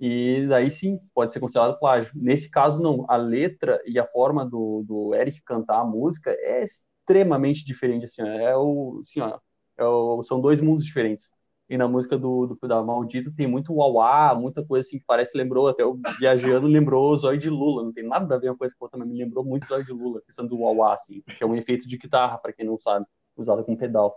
E 0.00 0.46
daí 0.48 0.70
sim, 0.70 1.00
pode 1.14 1.32
ser 1.32 1.40
considerado 1.40 1.78
plágio. 1.78 2.12
Nesse 2.14 2.50
caso, 2.50 2.82
não. 2.82 3.04
A 3.08 3.16
letra 3.16 3.80
e 3.84 3.98
a 3.98 4.06
forma 4.06 4.44
do, 4.44 4.84
do 4.86 5.14
Eric 5.14 5.42
cantar 5.42 5.80
a 5.80 5.84
música 5.84 6.30
é 6.30 6.62
extremamente 6.62 7.64
diferente, 7.64 8.04
assim, 8.04 8.22
é 8.22 8.56
o, 8.56 8.98
assim, 9.00 9.20
ó, 9.20 9.38
é 9.76 9.84
o, 9.84 10.22
são 10.22 10.40
dois 10.40 10.60
mundos 10.60 10.84
diferentes. 10.84 11.30
E 11.68 11.76
na 11.76 11.86
música 11.86 12.16
do, 12.16 12.46
do 12.46 12.68
da 12.68 12.82
Maldito 12.82 13.30
tem 13.30 13.46
muito 13.46 13.74
uauá, 13.74 14.34
muita 14.34 14.64
coisa 14.64 14.86
assim 14.86 14.98
que 14.98 15.04
parece, 15.06 15.36
lembrou, 15.36 15.68
até 15.68 15.84
o 15.84 15.98
Viajando 16.18 16.66
lembrou 16.66 17.12
o 17.12 17.16
Zóio 17.16 17.38
de 17.38 17.50
Lula, 17.50 17.84
não 17.84 17.92
tem 17.92 18.04
nada 18.04 18.34
a 18.34 18.38
ver 18.38 18.48
uma 18.48 18.56
coisa 18.56 18.74
com 18.78 18.86
outra, 18.86 18.98
mas 18.98 19.06
me 19.06 19.18
lembrou 19.18 19.44
muito 19.44 19.64
o 19.64 19.68
Zóio 19.68 19.84
de 19.84 19.92
Lula, 19.92 20.22
questão 20.22 20.46
do 20.46 20.58
uauá, 20.58 20.94
assim, 20.94 21.22
que 21.22 21.44
é 21.44 21.46
um 21.46 21.54
efeito 21.54 21.86
de 21.86 21.98
guitarra, 21.98 22.38
para 22.38 22.54
quem 22.54 22.64
não 22.64 22.78
sabe, 22.78 23.04
usado 23.36 23.62
com 23.64 23.76
pedal. 23.76 24.16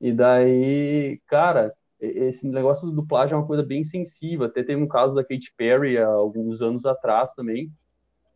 E 0.00 0.12
daí, 0.12 1.20
cara, 1.28 1.72
esse 2.00 2.48
negócio 2.48 2.90
do 2.90 3.06
plágio 3.06 3.36
é 3.36 3.38
uma 3.38 3.46
coisa 3.46 3.62
bem 3.62 3.84
sensível, 3.84 4.46
até 4.46 4.64
teve 4.64 4.82
um 4.82 4.88
caso 4.88 5.14
da 5.14 5.22
Katy 5.22 5.54
Perry 5.56 5.98
há 5.98 6.08
alguns 6.08 6.60
anos 6.60 6.84
atrás 6.84 7.32
também, 7.32 7.72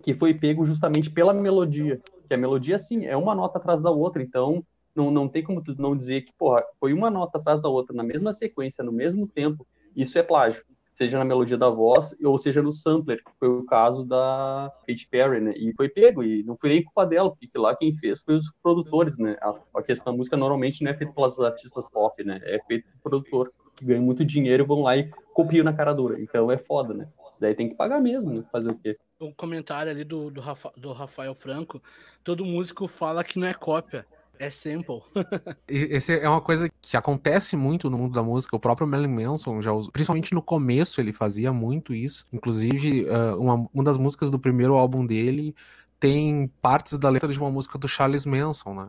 que 0.05 0.15
foi 0.15 0.33
pego 0.33 0.65
justamente 0.65 1.11
pela 1.11 1.35
melodia, 1.35 2.01
que 2.29 2.35
a 2.35 2.37
melodia, 2.37 2.77
assim, 2.77 3.07
é 3.07 3.17
uma 3.17 3.35
nota 3.35 3.59
atrás 3.59 3.83
da 3.83 3.91
outra, 3.91 4.23
então 4.23 4.65
não, 4.97 5.11
não 5.11 5.29
tem 5.29 5.43
como 5.43 5.63
tu 5.63 5.75
não 5.81 5.95
dizer 5.95 6.23
que, 6.23 6.33
porra, 6.33 6.65
foi 6.81 6.93
uma 6.93 7.11
nota 7.11 7.39
atrás 7.39 7.63
da 7.63 7.69
outra, 7.69 7.95
na 7.95 8.03
mesma 8.03 8.33
sequência, 8.33 8.83
no 8.83 8.93
mesmo 8.93 9.27
tempo, 9.27 9.67
isso 9.95 10.19
é 10.19 10.23
plágio. 10.23 10.65
Seja 10.95 11.19
na 11.19 11.27
melodia 11.27 11.59
da 11.59 11.69
voz, 11.69 12.17
ou 12.25 12.39
seja 12.39 12.63
no 12.63 12.73
sampler, 12.73 13.23
que 13.23 13.31
foi 13.39 13.49
o 13.49 13.67
caso 13.67 14.03
da 14.03 14.73
Katy 14.87 15.07
Perry, 15.11 15.41
né? 15.43 15.53
E 15.55 15.75
foi 15.77 15.91
pego, 15.91 16.25
e 16.25 16.43
não 16.43 16.57
foi 16.59 16.71
nem 16.71 16.83
culpa 16.83 17.05
dela, 17.05 17.31
porque 17.31 17.59
lá 17.59 17.77
quem 17.77 17.95
fez 17.95 18.23
foi 18.23 18.35
os 18.35 18.51
produtores, 18.63 19.19
né? 19.19 19.37
A, 19.43 19.55
a 19.75 19.83
questão 19.83 20.13
da 20.13 20.17
música 20.17 20.39
normalmente 20.39 20.83
não 20.83 20.91
é 20.91 20.97
feita 20.97 21.13
pelas 21.13 21.39
artistas 21.39 21.87
pop, 21.91 22.25
né? 22.25 22.41
É 22.45 22.59
feito 22.67 22.89
por 23.03 23.11
produtor, 23.11 23.53
que 23.77 23.85
ganha 23.85 24.01
muito 24.01 24.25
dinheiro 24.25 24.65
e 24.65 24.67
vão 24.67 24.81
lá 24.81 24.97
e 24.97 25.11
copiam 25.35 25.65
na 25.65 25.75
cara 25.75 25.93
dura. 25.93 26.19
Então 26.19 26.51
é 26.51 26.57
foda, 26.57 26.95
né? 26.95 27.07
Daí 27.39 27.55
tem 27.55 27.69
que 27.69 27.75
pagar 27.75 28.01
mesmo, 28.01 28.33
né? 28.33 28.43
Fazer 28.51 28.71
o 28.71 28.79
quê? 28.79 28.97
Um 29.21 29.33
comentário 29.33 29.93
ali 29.93 30.03
do, 30.03 30.31
do, 30.31 30.41
Rafa, 30.41 30.73
do 30.79 30.93
Rafael 30.95 31.35
Franco, 31.35 31.83
todo 32.25 32.43
músico 32.43 32.89
fala 32.89 33.23
que 33.23 33.39
não 33.39 33.47
é 33.47 33.53
cópia 33.53 34.07
é 34.39 34.51
sample. 34.51 35.03
Esse 35.69 36.19
é 36.19 36.29
uma 36.29 36.41
coisa 36.41 36.71
que 36.81 36.97
acontece 36.97 37.57
muito 37.57 37.89
no 37.91 37.99
mundo 37.99 38.15
da 38.15 38.23
música. 38.23 38.57
O 38.57 38.61
próprio 38.61 38.87
Marilyn 38.87 39.25
Manson 39.25 39.61
já 39.61 39.73
usou, 39.73 39.93
principalmente 39.93 40.35
no 40.35 40.43
começo 40.43 41.01
ele 41.01 41.13
fazia 41.13 41.53
muito 41.53 41.95
isso. 41.95 42.25
Inclusive, 42.33 43.07
uh, 43.09 43.41
uma, 43.41 43.69
uma 43.73 43.85
das 43.85 43.99
músicas 43.99 44.31
do 44.31 44.39
primeiro 44.39 44.75
álbum 44.75 45.05
dele 45.05 45.55
tem 45.99 46.51
partes 46.61 46.99
da 46.99 47.09
letra 47.09 47.33
de 47.33 47.39
uma 47.39 47.51
música 47.51 47.79
do 47.79 47.89
Charles 47.89 48.27
Manson, 48.27 48.75
né? 48.75 48.89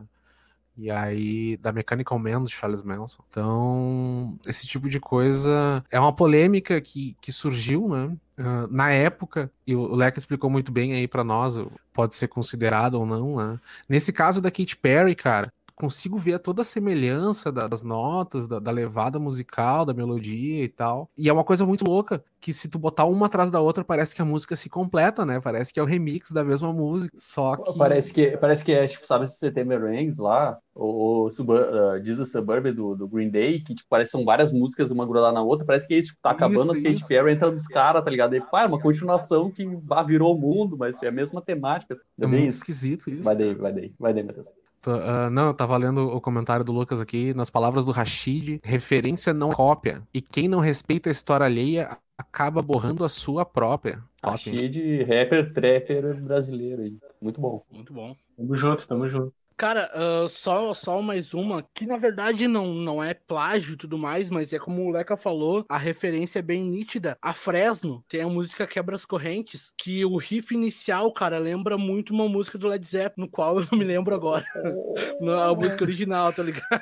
E 0.76 0.90
aí, 0.90 1.56
da 1.56 1.72
Mechanical 1.72 2.18
Man 2.20 2.42
do 2.42 2.48
Charles 2.48 2.82
Manson. 2.82 3.22
Então, 3.28 4.38
esse 4.46 4.64
tipo 4.64 4.88
de 4.88 5.00
coisa 5.00 5.84
é 5.90 5.98
uma 5.98 6.14
polêmica 6.14 6.80
que, 6.80 7.16
que 7.20 7.32
surgiu, 7.32 7.88
né? 7.88 8.16
Uh, 8.38 8.68
na 8.70 8.90
época, 8.92 9.50
e 9.66 9.74
o 9.74 9.92
Leque 9.94 10.18
explicou 10.18 10.48
muito 10.48 10.70
bem 10.70 10.94
aí 10.94 11.08
para 11.08 11.24
nós, 11.24 11.56
pode 11.92 12.14
ser 12.14 12.28
considerado 12.28 12.94
ou 12.94 13.04
não, 13.04 13.36
né? 13.36 13.58
Nesse 13.88 14.12
caso 14.12 14.40
da 14.40 14.48
Katy 14.48 14.76
Perry, 14.76 15.16
cara, 15.16 15.52
consigo 15.78 16.18
ver 16.18 16.38
toda 16.40 16.62
a 16.62 16.64
semelhança 16.64 17.52
das 17.52 17.82
notas, 17.82 18.48
da, 18.48 18.58
da, 18.58 18.70
levada 18.70 19.18
musical, 19.18 19.86
da 19.86 19.94
melodia 19.94 20.64
e 20.64 20.68
tal. 20.68 21.08
E 21.16 21.28
é 21.28 21.32
uma 21.32 21.44
coisa 21.44 21.64
muito 21.64 21.84
louca, 21.84 22.22
que 22.40 22.52
se 22.52 22.68
tu 22.68 22.78
botar 22.78 23.04
uma 23.06 23.26
atrás 23.26 23.50
da 23.50 23.60
outra, 23.60 23.84
parece 23.84 24.14
que 24.14 24.20
a 24.20 24.24
música 24.24 24.56
se 24.56 24.68
completa, 24.68 25.24
né? 25.24 25.40
Parece 25.40 25.72
que 25.72 25.78
é 25.78 25.82
o 25.82 25.86
remix 25.86 26.32
da 26.32 26.42
mesma 26.42 26.72
música, 26.72 27.16
só 27.16 27.56
que... 27.56 27.78
Parece 27.78 28.12
que, 28.12 28.36
parece 28.36 28.64
que 28.64 28.72
é, 28.72 28.86
tipo, 28.86 29.06
sabe, 29.06 29.28
se 29.28 29.38
você 29.38 29.50
tem 29.50 29.64
Merengues 29.64 30.18
lá, 30.18 30.58
ou 30.74 31.28
uh, 31.28 32.00
Diz 32.02 32.20
a 32.20 32.26
Suburb 32.26 32.72
do, 32.72 32.94
do 32.94 33.08
Green 33.08 33.30
Day, 33.30 33.60
que, 33.60 33.74
tipo, 33.74 33.88
parece 33.88 34.10
que 34.10 34.18
são 34.18 34.24
várias 34.24 34.52
músicas, 34.52 34.90
uma 34.90 35.06
grudada 35.06 35.32
na 35.32 35.42
outra, 35.42 35.64
parece 35.64 35.86
que 35.86 35.94
é 35.94 35.98
isso, 35.98 36.08
tipo, 36.08 36.20
tá 36.22 36.30
acabando, 36.30 36.76
isso, 36.76 36.88
a 36.88 36.90
Katy 36.92 37.08
Perry 37.08 37.32
entra 37.32 37.50
nos 37.50 37.66
caras, 37.66 38.04
tá 38.04 38.10
ligado? 38.10 38.34
E, 38.34 38.40
pá, 38.40 38.62
é 38.62 38.66
uma 38.66 38.80
continuação 38.80 39.50
que 39.50 39.64
virou 40.06 40.34
o 40.34 40.38
mundo, 40.38 40.76
mas 40.76 41.00
é 41.02 41.08
a 41.08 41.12
mesma 41.12 41.40
temática. 41.40 41.94
É, 41.94 42.24
é 42.24 42.26
muito 42.26 42.48
isso. 42.48 42.58
esquisito 42.58 43.10
isso. 43.10 43.22
Vai 43.22 43.36
daí, 43.36 43.54
vai 43.54 43.72
daí, 43.72 43.92
vai 43.98 44.14
daí, 44.14 44.22
Matheus. 44.22 44.52
Uh, 44.86 45.30
não, 45.30 45.48
eu 45.48 45.54
tava 45.54 45.76
lendo 45.76 46.08
o 46.08 46.20
comentário 46.20 46.64
do 46.64 46.72
Lucas 46.72 47.00
aqui, 47.00 47.34
nas 47.34 47.50
palavras 47.50 47.84
do 47.84 47.92
Rashid, 47.92 48.60
referência 48.62 49.34
não 49.34 49.50
é 49.50 49.54
cópia. 49.54 50.02
E 50.14 50.20
quem 50.20 50.48
não 50.48 50.60
respeita 50.60 51.10
a 51.10 51.12
história 51.12 51.44
alheia 51.44 51.98
acaba 52.16 52.62
borrando 52.62 53.04
a 53.04 53.08
sua 53.08 53.44
própria. 53.44 54.02
Rashid, 54.24 55.02
rapper, 55.04 55.52
trapper 55.52 56.20
brasileiro 56.20 56.82
aí. 56.82 56.96
Muito 57.20 57.40
bom. 57.40 57.64
Muito 57.70 57.92
bom. 57.92 58.14
Tamo 58.36 58.54
junto, 58.54 58.86
tamo 58.86 59.06
junto. 59.06 59.32
Cara, 59.58 59.90
uh, 59.92 60.28
só, 60.28 60.72
só 60.72 61.02
mais 61.02 61.34
uma, 61.34 61.66
que 61.74 61.84
na 61.84 61.96
verdade 61.96 62.46
não, 62.46 62.72
não 62.72 63.02
é 63.02 63.12
plágio 63.12 63.74
e 63.74 63.76
tudo 63.76 63.98
mais, 63.98 64.30
mas 64.30 64.52
é 64.52 64.58
como 64.58 64.84
o 64.84 64.90
Leca 64.92 65.16
falou, 65.16 65.66
a 65.68 65.76
referência 65.76 66.38
é 66.38 66.42
bem 66.42 66.62
nítida. 66.62 67.18
A 67.20 67.34
Fresno 67.34 68.04
tem 68.08 68.22
a 68.22 68.28
música 68.28 68.68
Quebra 68.68 68.94
as 68.94 69.04
Correntes, 69.04 69.72
que 69.76 70.04
o 70.04 70.16
riff 70.16 70.54
inicial, 70.54 71.12
cara, 71.12 71.38
lembra 71.38 71.76
muito 71.76 72.14
uma 72.14 72.28
música 72.28 72.56
do 72.56 72.68
Led 72.68 72.86
Zeppelin, 72.86 73.26
no 73.26 73.28
qual 73.28 73.58
eu 73.58 73.66
não 73.70 73.76
me 73.76 73.84
lembro 73.84 74.14
agora. 74.14 74.44
a 75.44 75.52
música 75.52 75.82
original, 75.82 76.32
tá 76.32 76.44
ligado? 76.44 76.80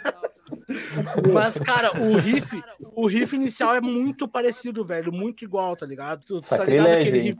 Mas, 1.32 1.58
cara, 1.58 1.98
o 1.98 2.18
riff, 2.18 2.62
o 2.80 3.06
riff 3.06 3.34
inicial 3.34 3.74
é 3.74 3.80
muito 3.80 4.28
parecido, 4.28 4.84
velho, 4.84 5.10
muito 5.10 5.44
igual, 5.44 5.74
tá 5.76 5.86
ligado? 5.86 6.26
Tu, 6.26 6.42
tá 6.42 6.62
ligado 6.62 6.88
aquele 6.88 7.20
riff. 7.20 7.38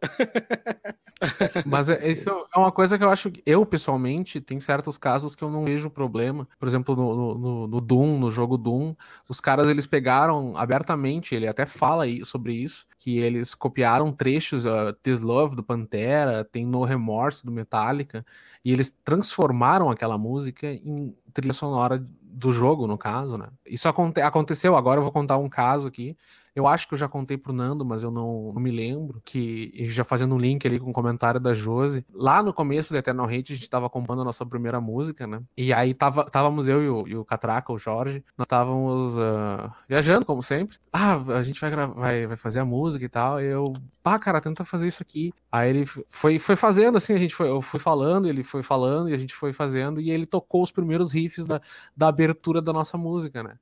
Mas 1.64 1.88
é, 1.88 2.10
isso 2.10 2.30
é 2.30 2.58
uma 2.58 2.70
coisa 2.70 2.98
que 2.98 3.04
eu 3.04 3.10
acho 3.10 3.30
que 3.30 3.42
eu, 3.46 3.64
pessoalmente, 3.64 4.40
tem 4.40 4.60
certos 4.60 4.98
casos 4.98 5.34
que 5.34 5.42
eu 5.42 5.50
não 5.50 5.64
vejo 5.64 5.88
problema. 5.88 6.46
Por 6.58 6.68
exemplo, 6.68 6.94
no, 6.94 7.34
no, 7.34 7.66
no, 7.66 7.80
Doom, 7.80 8.18
no 8.18 8.30
jogo 8.30 8.56
Doom, 8.56 8.94
os 9.28 9.40
caras 9.40 9.68
eles 9.68 9.86
pegaram 9.86 10.56
abertamente, 10.56 11.34
ele 11.34 11.48
até 11.48 11.64
fala 11.64 12.04
aí 12.04 12.24
sobre 12.24 12.52
isso, 12.52 12.86
que 12.98 13.18
eles 13.18 13.54
copiaram 13.54 14.12
trechos, 14.12 14.66
uh, 14.66 14.92
This 15.02 15.20
Love 15.20 15.56
do 15.56 15.62
Pantera, 15.62 16.44
tem 16.44 16.66
No 16.66 16.84
Remorse 16.84 17.44
do 17.44 17.52
Metallica, 17.52 18.24
e 18.64 18.72
eles 18.72 18.94
transformaram 19.04 19.90
aquela 19.90 20.18
música 20.18 20.66
em 20.66 21.14
trilha 21.32 21.52
sonora 21.52 22.04
do 22.22 22.52
jogo, 22.52 22.86
no 22.86 22.98
caso, 22.98 23.38
né? 23.38 23.48
Isso 23.64 23.88
aconte 23.88 24.20
aconteceu, 24.20 24.76
agora 24.76 24.98
eu 24.98 25.02
vou 25.02 25.12
contar 25.12 25.38
um 25.38 25.48
caso 25.48 25.88
aqui 25.88 26.16
eu 26.56 26.66
acho 26.66 26.88
que 26.88 26.94
eu 26.94 26.98
já 26.98 27.06
contei 27.06 27.36
pro 27.36 27.52
Nando, 27.52 27.84
mas 27.84 28.02
eu 28.02 28.10
não, 28.10 28.50
não 28.54 28.62
me 28.62 28.70
lembro. 28.70 29.20
Que 29.22 29.70
já 29.88 30.02
fazendo 30.04 30.34
um 30.34 30.38
link 30.38 30.66
ali 30.66 30.80
com 30.80 30.88
o 30.88 30.92
comentário 30.92 31.38
da 31.38 31.52
Josi. 31.52 32.02
Lá 32.14 32.42
no 32.42 32.50
começo 32.50 32.94
do 32.94 32.96
Eternal 32.96 33.26
Hate, 33.26 33.52
a 33.52 33.56
gente 33.56 33.68
tava 33.68 33.90
compondo 33.90 34.22
a 34.22 34.24
nossa 34.24 34.44
primeira 34.46 34.80
música, 34.80 35.26
né? 35.26 35.42
E 35.54 35.70
aí 35.70 35.94
tava, 35.94 36.24
távamos 36.24 36.66
eu 36.66 36.82
e 36.82 36.88
o, 36.88 37.08
e 37.08 37.14
o 37.14 37.26
Catraca, 37.26 37.70
o 37.70 37.78
Jorge. 37.78 38.24
Nós 38.38 38.46
estávamos 38.46 39.16
uh, 39.16 39.70
viajando, 39.86 40.24
como 40.24 40.42
sempre. 40.42 40.78
Ah, 40.90 41.16
a 41.36 41.42
gente 41.42 41.60
vai, 41.60 41.70
vai, 41.70 42.26
vai 42.26 42.36
fazer 42.38 42.60
a 42.60 42.64
música 42.64 43.04
e 43.04 43.08
tal. 43.10 43.38
E 43.38 43.44
eu, 43.44 43.74
pá, 44.02 44.18
cara, 44.18 44.40
tenta 44.40 44.64
fazer 44.64 44.88
isso 44.88 45.02
aqui. 45.02 45.34
Aí 45.52 45.68
ele 45.68 45.84
foi, 46.08 46.38
foi 46.38 46.56
fazendo, 46.56 46.96
assim, 46.96 47.12
a 47.12 47.18
gente 47.18 47.34
foi, 47.34 47.50
eu 47.50 47.60
fui 47.60 47.78
falando, 47.78 48.28
ele 48.28 48.42
foi 48.42 48.62
falando 48.62 49.10
e 49.10 49.12
a 49.12 49.18
gente 49.18 49.34
foi 49.34 49.52
fazendo. 49.52 50.00
E 50.00 50.10
ele 50.10 50.24
tocou 50.24 50.62
os 50.62 50.72
primeiros 50.72 51.12
riffs 51.12 51.44
da, 51.44 51.60
da 51.94 52.08
abertura 52.08 52.62
da 52.62 52.72
nossa 52.72 52.96
música, 52.96 53.42
né? 53.42 53.58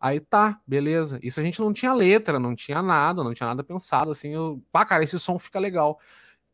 Aí 0.00 0.20
tá, 0.20 0.60
beleza. 0.66 1.18
Isso 1.22 1.40
a 1.40 1.42
gente 1.42 1.60
não 1.60 1.72
tinha 1.72 1.92
letra, 1.92 2.38
não 2.38 2.54
tinha 2.54 2.82
nada, 2.82 3.24
não 3.24 3.32
tinha 3.32 3.46
nada 3.48 3.64
pensado, 3.64 4.10
assim, 4.10 4.30
eu, 4.34 4.62
pá, 4.70 4.84
cara, 4.84 5.02
esse 5.04 5.18
som 5.18 5.38
fica 5.38 5.58
legal. 5.58 5.98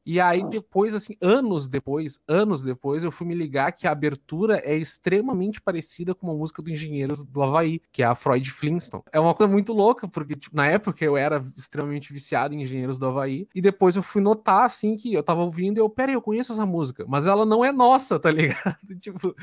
E 0.05 0.21
aí 0.21 0.43
depois, 0.49 0.95
assim, 0.95 1.17
anos 1.21 1.67
depois, 1.67 2.19
anos 2.27 2.63
depois, 2.63 3.05
eu 3.05 3.13
fui 3.13 3.27
me 3.27 3.35
ligar 3.35 3.73
que 3.73 3.87
a 3.87 3.93
abertura 3.93 4.61
é 4.65 4.77
extremamente 4.77 5.61
parecida 5.61 6.15
com 6.15 6.27
uma 6.27 6.37
música 6.37 6.63
do 6.63 6.71
Engenheiros 6.71 7.25
do 7.25 7.43
Havaí, 7.43 7.81
que 7.93 8.03
é 8.03 8.07
a 8.07 8.15
Freud 8.15 8.51
Flintstone. 8.51 9.03
É 9.13 9.21
uma 9.21 9.35
coisa 9.35 9.53
muito 9.53 9.73
louca, 9.73 10.09
porque 10.09 10.35
tipo, 10.35 10.57
na 10.57 10.67
época 10.67 11.05
eu 11.05 11.17
era 11.17 11.43
extremamente 11.57 12.13
viciado 12.13 12.55
em 12.55 12.63
Engenheiros 12.63 12.99
do 12.99 13.07
Havaí, 13.07 13.47
e 13.55 13.61
depois 13.61 13.97
eu 13.97 14.03
fui 14.03 14.23
notar, 14.23 14.65
assim, 14.65 14.97
que 14.97 15.13
eu 15.13 15.23
tava 15.23 15.43
ouvindo 15.43 15.79
e 15.79 15.81
eu, 15.81 15.89
peraí, 15.89 16.15
eu 16.15 16.23
conheço 16.23 16.53
essa 16.53 16.67
música, 16.67 17.05
mas 17.09 17.27
ela 17.27 17.45
não 17.45 17.65
é 17.65 17.73
nossa, 17.73 18.19
tá 18.19 18.31
ligado? 18.33 18.77
tipo, 18.99 19.35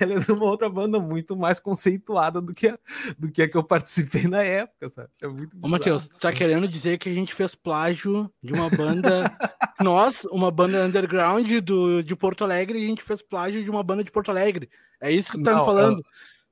ela 0.00 0.14
é 0.14 0.18
de 0.18 0.32
uma 0.32 0.44
outra 0.44 0.68
banda 0.68 0.98
muito 0.98 1.36
mais 1.36 1.58
conceituada 1.58 2.40
do 2.40 2.54
que 2.54 2.68
a, 2.68 2.78
do 3.18 3.30
que, 3.30 3.42
a 3.42 3.48
que 3.48 3.56
eu 3.56 3.64
participei 3.64 4.28
na 4.28 4.42
época, 4.42 4.88
sabe? 4.88 5.08
É 5.20 5.28
muito 5.28 5.56
Ô, 5.62 5.68
Matheus, 5.68 6.08
tá 6.20 6.32
querendo 6.32 6.68
dizer 6.68 6.98
que 6.98 7.08
a 7.08 7.14
gente 7.14 7.34
fez 7.34 7.54
plágio 7.54 8.30
de 8.42 8.52
uma 8.52 8.68
banda 8.70 9.30
nós, 10.02 10.24
uma 10.24 10.50
banda 10.50 10.84
underground 10.84 11.48
do, 11.60 12.02
de 12.02 12.16
Porto 12.16 12.42
Alegre, 12.42 12.78
e 12.78 12.84
a 12.84 12.88
gente 12.88 13.02
fez 13.02 13.22
plágio 13.22 13.62
de 13.62 13.70
uma 13.70 13.82
banda 13.82 14.02
de 14.02 14.10
Porto 14.10 14.30
Alegre. 14.30 14.68
É 15.00 15.10
isso 15.10 15.30
que 15.30 15.38
tu 15.38 15.44
tá 15.44 15.56
me 15.56 15.64
falando. 15.64 15.98
Eu... 15.98 16.04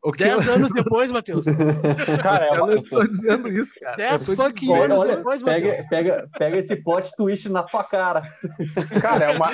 O 0.02 0.12
que 0.12 0.24
Dez 0.24 0.46
eu... 0.46 0.54
anos 0.54 0.72
depois, 0.72 1.10
Matheus. 1.10 1.44
Cara, 2.22 2.46
é 2.46 2.50
eu 2.52 2.66
não 2.66 2.72
estou 2.72 3.06
dizendo 3.06 3.48
isso, 3.48 3.74
cara. 3.78 3.96
Dez 3.96 4.24
fucking 4.24 4.72
anos 4.72 4.98
olha, 4.98 5.16
depois, 5.16 5.42
Matheus. 5.42 5.86
Pega, 5.90 6.26
pega 6.38 6.56
esse 6.56 6.74
plot 6.76 7.12
twist 7.16 7.50
na 7.50 7.62
tua 7.62 7.84
cara. 7.84 8.22
Cara, 9.02 9.26
é 9.26 9.36
uma, 9.36 9.50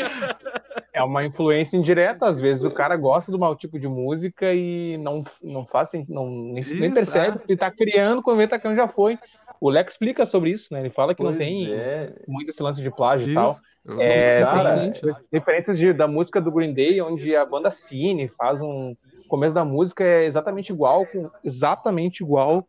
é 0.93 1.03
uma 1.03 1.25
influência 1.25 1.77
indireta. 1.77 2.27
Às 2.27 2.41
vezes 2.41 2.65
o 2.65 2.71
cara 2.71 2.97
gosta 2.97 3.33
do 3.33 3.41
mau 3.41 3.57
tipo 3.57 3.77
de 3.77 3.89
música 3.89 4.55
e 4.55 4.97
não, 4.99 5.25
não 5.43 5.67
faz, 5.67 5.91
não, 6.09 6.31
nem, 6.31 6.63
nem 6.63 6.95
percebe 6.95 7.41
que 7.41 7.51
ele 7.51 7.59
tá 7.59 7.71
criando 7.71 8.23
quando 8.23 8.47
tá 8.47 8.57
criando 8.57 8.77
já 8.77 8.87
foi. 8.87 9.19
O 9.61 9.71
Lex 9.71 9.93
explica 9.93 10.27
sobre 10.27 10.51
isso, 10.51 10.73
né? 10.73 10.81
Ele 10.81 10.91
fala 10.91 11.15
que 11.15 11.23
pois 11.23 11.31
não 11.31 11.39
tem 11.39 11.73
é. 11.73 12.13
muito 12.27 12.51
esse 12.51 12.63
lance 12.63 12.83
de 12.83 12.91
plágio 12.91 13.29
isso. 13.29 13.33
e 13.33 13.35
tal. 13.35 13.55
É, 14.01 14.41
cara, 14.41 14.93
referências 15.33 15.79
de, 15.79 15.93
da 15.93 16.09
música 16.09 16.41
do 16.41 16.51
Green 16.51 16.75
Day, 16.75 17.01
onde 17.01 17.35
a 17.37 17.45
banda 17.45 17.71
Cine 17.71 18.29
faz 18.29 18.61
um. 18.61 18.97
O 19.25 19.29
começo 19.29 19.55
da 19.55 19.65
música 19.65 20.05
é 20.05 20.25
exatamente 20.25 20.73
igual, 20.73 21.05
com, 21.07 21.29
exatamente 21.43 22.23
igual 22.23 22.67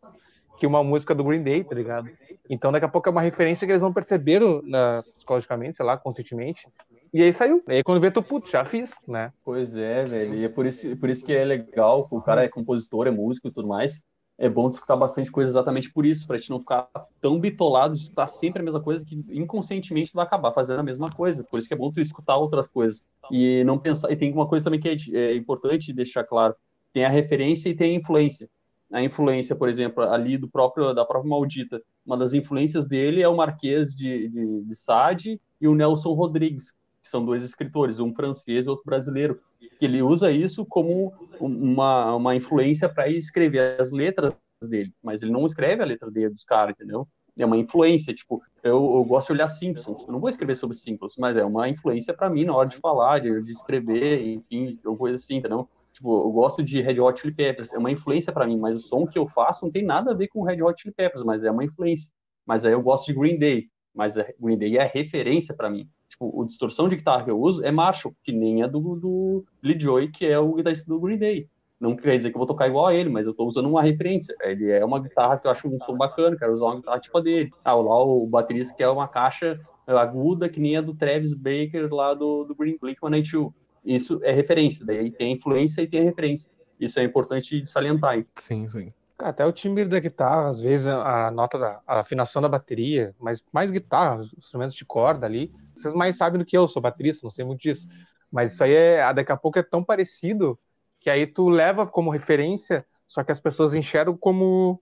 que 0.58 0.66
uma 0.66 0.82
música 0.82 1.14
do 1.14 1.22
Green 1.22 1.42
Day, 1.42 1.62
tá 1.62 1.74
ligado? 1.74 2.08
Então 2.50 2.72
daqui 2.72 2.84
a 2.84 2.88
pouco 2.88 3.08
é 3.08 3.12
uma 3.12 3.20
referência 3.20 3.66
que 3.66 3.72
eles 3.72 3.82
não 3.82 3.92
perceberam 3.92 4.60
na, 4.64 5.04
psicologicamente, 5.14 5.76
sei 5.76 5.86
lá, 5.86 5.96
conscientemente. 5.96 6.66
E 7.12 7.22
aí 7.22 7.32
saiu. 7.32 7.62
E 7.68 7.74
aí 7.74 7.82
quando 7.84 8.00
vê, 8.00 8.10
tu, 8.10 8.22
putz, 8.22 8.50
já 8.50 8.64
fiz, 8.64 8.90
né? 9.06 9.32
Pois 9.44 9.76
é, 9.76 10.02
velho. 10.04 10.34
E 10.34 10.44
é 10.44 10.48
por 10.48 10.66
isso, 10.66 10.96
por 10.96 11.10
isso 11.10 11.24
que 11.24 11.32
é 11.32 11.44
legal, 11.44 12.08
o 12.10 12.20
cara 12.20 12.44
é 12.44 12.48
compositor, 12.48 13.06
é 13.06 13.10
músico 13.10 13.48
e 13.48 13.52
tudo 13.52 13.68
mais 13.68 14.02
é 14.38 14.48
bom 14.48 14.70
escutar 14.70 14.96
bastante 14.96 15.32
coisa 15.32 15.50
exatamente 15.50 15.92
por 15.92 16.06
isso, 16.06 16.24
para 16.24 16.38
te 16.38 16.48
não 16.48 16.60
ficar 16.60 16.88
tão 17.20 17.40
bitolado 17.40 17.96
de 17.96 18.04
escutar 18.04 18.28
sempre 18.28 18.62
a 18.62 18.64
mesma 18.64 18.80
coisa 18.80 19.04
que 19.04 19.16
inconscientemente 19.30 20.12
tu 20.12 20.14
vai 20.14 20.24
acabar 20.24 20.52
fazendo 20.52 20.78
a 20.78 20.84
mesma 20.84 21.10
coisa. 21.10 21.42
Por 21.42 21.58
isso 21.58 21.66
que 21.66 21.74
é 21.74 21.76
bom 21.76 21.90
tu 21.90 22.00
escutar 22.00 22.36
outras 22.36 22.68
coisas 22.68 23.04
e 23.32 23.64
não 23.64 23.76
pensar. 23.76 24.12
E 24.12 24.16
tem 24.16 24.32
uma 24.32 24.46
coisa 24.46 24.64
também 24.64 24.78
que 24.78 24.88
é, 24.88 25.18
é 25.18 25.34
importante 25.34 25.92
deixar 25.92 26.22
claro: 26.22 26.54
tem 26.92 27.04
a 27.04 27.08
referência 27.08 27.68
e 27.68 27.74
tem 27.74 27.96
a 27.96 27.98
influência. 27.98 28.48
A 28.92 29.02
influência, 29.02 29.56
por 29.56 29.68
exemplo, 29.68 30.04
ali 30.04 30.38
do 30.38 30.48
próprio 30.48 30.94
da 30.94 31.04
própria 31.04 31.28
Maldita, 31.28 31.82
uma 32.06 32.16
das 32.16 32.32
influências 32.32 32.86
dele 32.86 33.20
é 33.20 33.28
o 33.28 33.36
Marquês 33.36 33.94
de, 33.94 34.28
de, 34.28 34.62
de 34.62 34.74
Sade 34.74 35.40
e 35.60 35.66
o 35.66 35.74
Nelson 35.74 36.12
Rodrigues, 36.12 36.72
são 37.02 37.24
dois 37.24 37.42
escritores, 37.42 38.00
um 38.00 38.14
francês 38.14 38.66
e 38.66 38.68
outro 38.68 38.84
brasileiro 38.84 39.40
que 39.78 39.84
ele 39.84 40.02
usa 40.02 40.30
isso 40.30 40.64
como 40.66 41.12
uma, 41.40 42.14
uma 42.14 42.36
influência 42.36 42.88
para 42.88 43.08
escrever 43.08 43.80
as 43.80 43.90
letras 43.90 44.34
dele, 44.62 44.92
mas 45.02 45.22
ele 45.22 45.32
não 45.32 45.46
escreve 45.46 45.82
a 45.82 45.86
letra 45.86 46.10
dele 46.10 46.30
dos 46.30 46.44
caras, 46.44 46.74
entendeu? 46.74 47.06
É 47.38 47.46
uma 47.46 47.56
influência, 47.56 48.12
tipo, 48.12 48.42
eu, 48.64 48.72
eu, 48.96 49.04
gosto 49.04 49.28
de 49.28 49.34
olhar 49.34 49.46
Simpsons, 49.46 50.04
eu 50.04 50.12
não 50.12 50.18
vou 50.18 50.28
escrever 50.28 50.56
sobre 50.56 50.76
Simpsons, 50.76 51.14
mas 51.16 51.36
é 51.36 51.44
uma 51.44 51.68
influência 51.68 52.12
para 52.12 52.28
mim 52.28 52.44
na 52.44 52.54
hora 52.54 52.68
de 52.68 52.76
falar, 52.78 53.20
de, 53.20 53.42
de 53.42 53.52
escrever, 53.52 54.26
enfim, 54.26 54.76
coisa 54.98 55.14
assim, 55.14 55.36
entendeu? 55.36 55.68
Tipo, 55.92 56.26
eu 56.26 56.30
gosto 56.32 56.62
de 56.62 56.80
Red 56.80 57.00
Hot 57.00 57.20
Chili 57.20 57.32
Peppers, 57.32 57.72
é 57.72 57.78
uma 57.78 57.92
influência 57.92 58.32
para 58.32 58.46
mim, 58.46 58.58
mas 58.58 58.76
o 58.76 58.80
som 58.80 59.06
que 59.06 59.18
eu 59.18 59.28
faço 59.28 59.64
não 59.64 59.72
tem 59.72 59.84
nada 59.84 60.10
a 60.10 60.14
ver 60.14 60.28
com 60.28 60.42
Red 60.42 60.60
Hot 60.62 60.82
Chili 60.82 60.94
Peppers, 60.94 61.22
mas 61.22 61.44
é 61.44 61.50
uma 61.50 61.64
influência. 61.64 62.12
Mas 62.44 62.64
aí 62.64 62.72
eu 62.72 62.82
gosto 62.82 63.06
de 63.06 63.14
Green 63.14 63.38
Day, 63.38 63.68
mas 63.94 64.16
Green 64.40 64.58
Day 64.58 64.76
é 64.76 64.84
referência 64.84 65.54
para 65.54 65.70
mim. 65.70 65.88
Tipo, 66.18 66.40
o 66.40 66.44
distorção 66.44 66.88
de 66.88 66.96
guitarra 66.96 67.24
que 67.24 67.30
eu 67.30 67.40
uso 67.40 67.64
é 67.64 67.70
Marshall, 67.70 68.12
que 68.24 68.32
nem 68.32 68.62
é 68.62 68.68
do, 68.68 68.96
do 68.96 69.44
Lee 69.62 69.78
Joy, 69.78 70.08
que 70.08 70.26
é 70.26 70.36
o 70.36 70.54
guitarrista 70.54 70.88
do 70.88 70.98
Green 70.98 71.16
Day. 71.16 71.48
Não 71.80 71.94
quer 71.94 72.16
dizer 72.16 72.30
que 72.30 72.36
eu 72.36 72.40
vou 72.40 72.46
tocar 72.46 72.66
igual 72.66 72.88
a 72.88 72.94
ele, 72.94 73.08
mas 73.08 73.24
eu 73.24 73.30
estou 73.30 73.46
usando 73.46 73.68
uma 73.68 73.80
referência. 73.80 74.34
Ele 74.42 74.68
é 74.68 74.84
uma 74.84 74.98
guitarra 75.00 75.38
que 75.38 75.46
eu 75.46 75.50
acho 75.52 75.68
um 75.68 75.78
som 75.78 75.96
bacana, 75.96 76.36
quero 76.36 76.52
usar 76.52 76.66
uma 76.66 76.76
guitarra 76.76 76.98
tipo 76.98 77.16
a 77.16 77.20
dele. 77.20 77.52
Ah, 77.64 77.74
lá 77.74 78.02
o 78.02 78.26
baterista 78.26 78.74
que 78.74 78.82
é 78.82 78.88
uma 78.88 79.06
caixa 79.06 79.60
aguda 79.86 80.48
que 80.48 80.58
nem 80.58 80.76
a 80.76 80.80
do 80.80 80.92
Travis 80.92 81.34
Baker 81.34 81.88
lá 81.94 82.14
do, 82.14 82.44
do 82.44 82.54
Green 82.54 82.76
Blink-182. 82.78 83.52
Isso 83.84 84.18
é 84.24 84.32
referência, 84.32 84.84
daí 84.84 85.10
tem 85.12 85.28
a 85.28 85.36
influência 85.36 85.80
e 85.80 85.86
tem 85.86 86.00
a 86.00 86.04
referência. 86.04 86.50
Isso 86.80 86.98
é 86.98 87.04
importante 87.04 87.64
salientar. 87.64 88.16
Hein? 88.16 88.26
Sim, 88.34 88.68
sim. 88.68 88.92
Até 89.18 89.44
o 89.44 89.52
timbre 89.52 89.84
da 89.84 89.98
guitarra, 89.98 90.46
às 90.46 90.60
vezes 90.60 90.86
a 90.86 91.30
nota 91.30 91.58
da 91.58 91.80
a 91.86 92.00
afinação 92.00 92.40
da 92.40 92.48
bateria, 92.48 93.14
mas 93.18 93.42
mais 93.52 93.70
guitarra, 93.70 94.22
instrumentos 94.36 94.76
de 94.76 94.84
corda 94.84 95.26
ali. 95.26 95.52
Vocês 95.74 95.92
mais 95.92 96.16
sabem 96.16 96.38
do 96.38 96.44
que 96.44 96.56
eu, 96.56 96.68
sou 96.68 96.80
baterista, 96.80 97.24
não 97.24 97.30
sei 97.30 97.44
muito 97.44 97.60
disso. 97.60 97.88
Mas 98.30 98.52
isso 98.52 98.62
aí 98.62 98.72
é, 98.72 99.12
daqui 99.12 99.32
a 99.32 99.36
pouco 99.36 99.58
é 99.58 99.62
tão 99.62 99.82
parecido 99.82 100.58
que 101.00 101.10
aí 101.10 101.26
tu 101.26 101.48
leva 101.48 101.86
como 101.86 102.10
referência, 102.10 102.86
só 103.06 103.24
que 103.24 103.32
as 103.32 103.40
pessoas 103.40 103.74
enxergam 103.74 104.16
como 104.16 104.80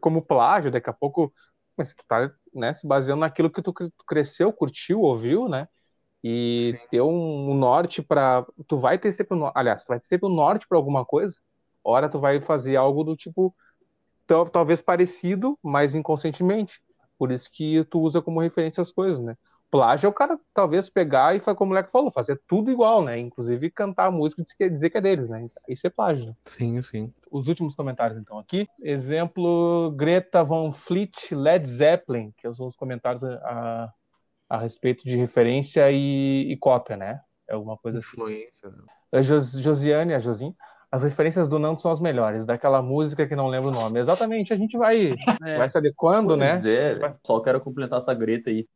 como 0.00 0.20
plágio, 0.20 0.70
daqui 0.70 0.90
a 0.90 0.92
pouco, 0.92 1.32
mas 1.74 1.94
tu 1.94 2.04
tá, 2.06 2.30
né, 2.52 2.74
se 2.74 2.86
baseando 2.86 3.20
naquilo 3.20 3.50
que 3.50 3.62
tu, 3.62 3.72
cresceu, 4.06 4.52
curtiu, 4.52 5.00
ouviu, 5.00 5.48
né? 5.48 5.66
E 6.22 6.74
Sim. 6.74 6.88
ter 6.90 7.00
um, 7.00 7.54
norte 7.54 8.02
para 8.02 8.44
tu 8.66 8.76
vai 8.76 8.98
ter 8.98 9.12
sempre 9.12 9.38
aliás, 9.54 9.84
tu 9.84 9.88
vai 9.88 10.00
ter 10.00 10.06
sempre 10.06 10.26
um 10.26 10.34
norte 10.34 10.66
para 10.68 10.76
alguma 10.76 11.06
coisa. 11.06 11.38
Ora 11.82 12.08
tu 12.08 12.18
vai 12.18 12.40
fazer 12.40 12.76
algo 12.76 13.02
do 13.02 13.16
tipo 13.16 13.54
talvez 14.52 14.80
parecido, 14.82 15.58
mas 15.62 15.94
inconscientemente. 15.94 16.80
Por 17.18 17.32
isso 17.32 17.50
que 17.50 17.84
tu 17.84 18.00
usa 18.00 18.22
como 18.22 18.40
referência 18.40 18.80
as 18.80 18.92
coisas, 18.92 19.18
né? 19.18 19.36
Plágio 19.70 20.06
é 20.06 20.10
o 20.10 20.14
cara 20.14 20.38
talvez 20.54 20.88
pegar 20.88 21.36
e, 21.36 21.40
como 21.40 21.56
o 21.60 21.66
moleque 21.66 21.92
falou, 21.92 22.10
fazer 22.10 22.40
tudo 22.46 22.70
igual, 22.70 23.04
né? 23.04 23.18
Inclusive 23.18 23.70
cantar 23.70 24.06
a 24.06 24.10
música 24.10 24.42
e 24.60 24.70
dizer 24.70 24.88
que 24.88 24.96
é 24.96 25.00
deles, 25.00 25.28
né? 25.28 25.46
Isso 25.68 25.86
é 25.86 25.90
plágio. 25.90 26.34
Sim, 26.44 26.80
sim. 26.80 27.12
Os 27.30 27.48
últimos 27.48 27.74
comentários, 27.74 28.18
então, 28.18 28.38
aqui. 28.38 28.66
Exemplo, 28.80 29.92
Greta 29.94 30.42
Van 30.42 30.72
Fleet, 30.72 31.34
Led 31.34 31.68
Zeppelin, 31.68 32.32
que 32.38 32.52
são 32.54 32.66
os 32.66 32.76
comentários 32.76 33.22
a, 33.22 33.34
a, 33.34 33.92
a 34.48 34.58
respeito 34.58 35.04
de 35.04 35.16
referência 35.16 35.90
e, 35.90 36.50
e, 36.50 36.56
cópia, 36.56 36.96
né? 36.96 37.20
É 37.46 37.52
alguma 37.52 37.76
coisa. 37.76 37.98
Influência. 37.98 38.68
assim. 38.68 38.78
A 39.12 39.20
Jos, 39.20 39.52
Josiane, 39.52 40.14
a 40.14 40.18
Josim, 40.18 40.54
as 40.90 41.02
referências 41.02 41.48
do 41.48 41.58
Nando 41.58 41.80
são 41.80 41.90
as 41.90 42.00
melhores, 42.00 42.46
daquela 42.46 42.80
música 42.80 43.26
que 43.26 43.36
não 43.36 43.48
lembro 43.48 43.68
o 43.68 43.72
nome. 43.72 44.00
Exatamente, 44.00 44.52
a 44.52 44.56
gente 44.56 44.76
vai, 44.78 45.14
é. 45.44 45.58
vai 45.58 45.68
saber 45.68 45.92
quando, 45.94 46.28
pois 46.28 46.40
né? 46.40 46.50
Pois 46.52 46.66
é, 46.66 47.16
só 47.24 47.40
quero 47.40 47.60
complementar 47.60 47.98
essa 47.98 48.14
greta 48.14 48.50
aí. 48.50 48.66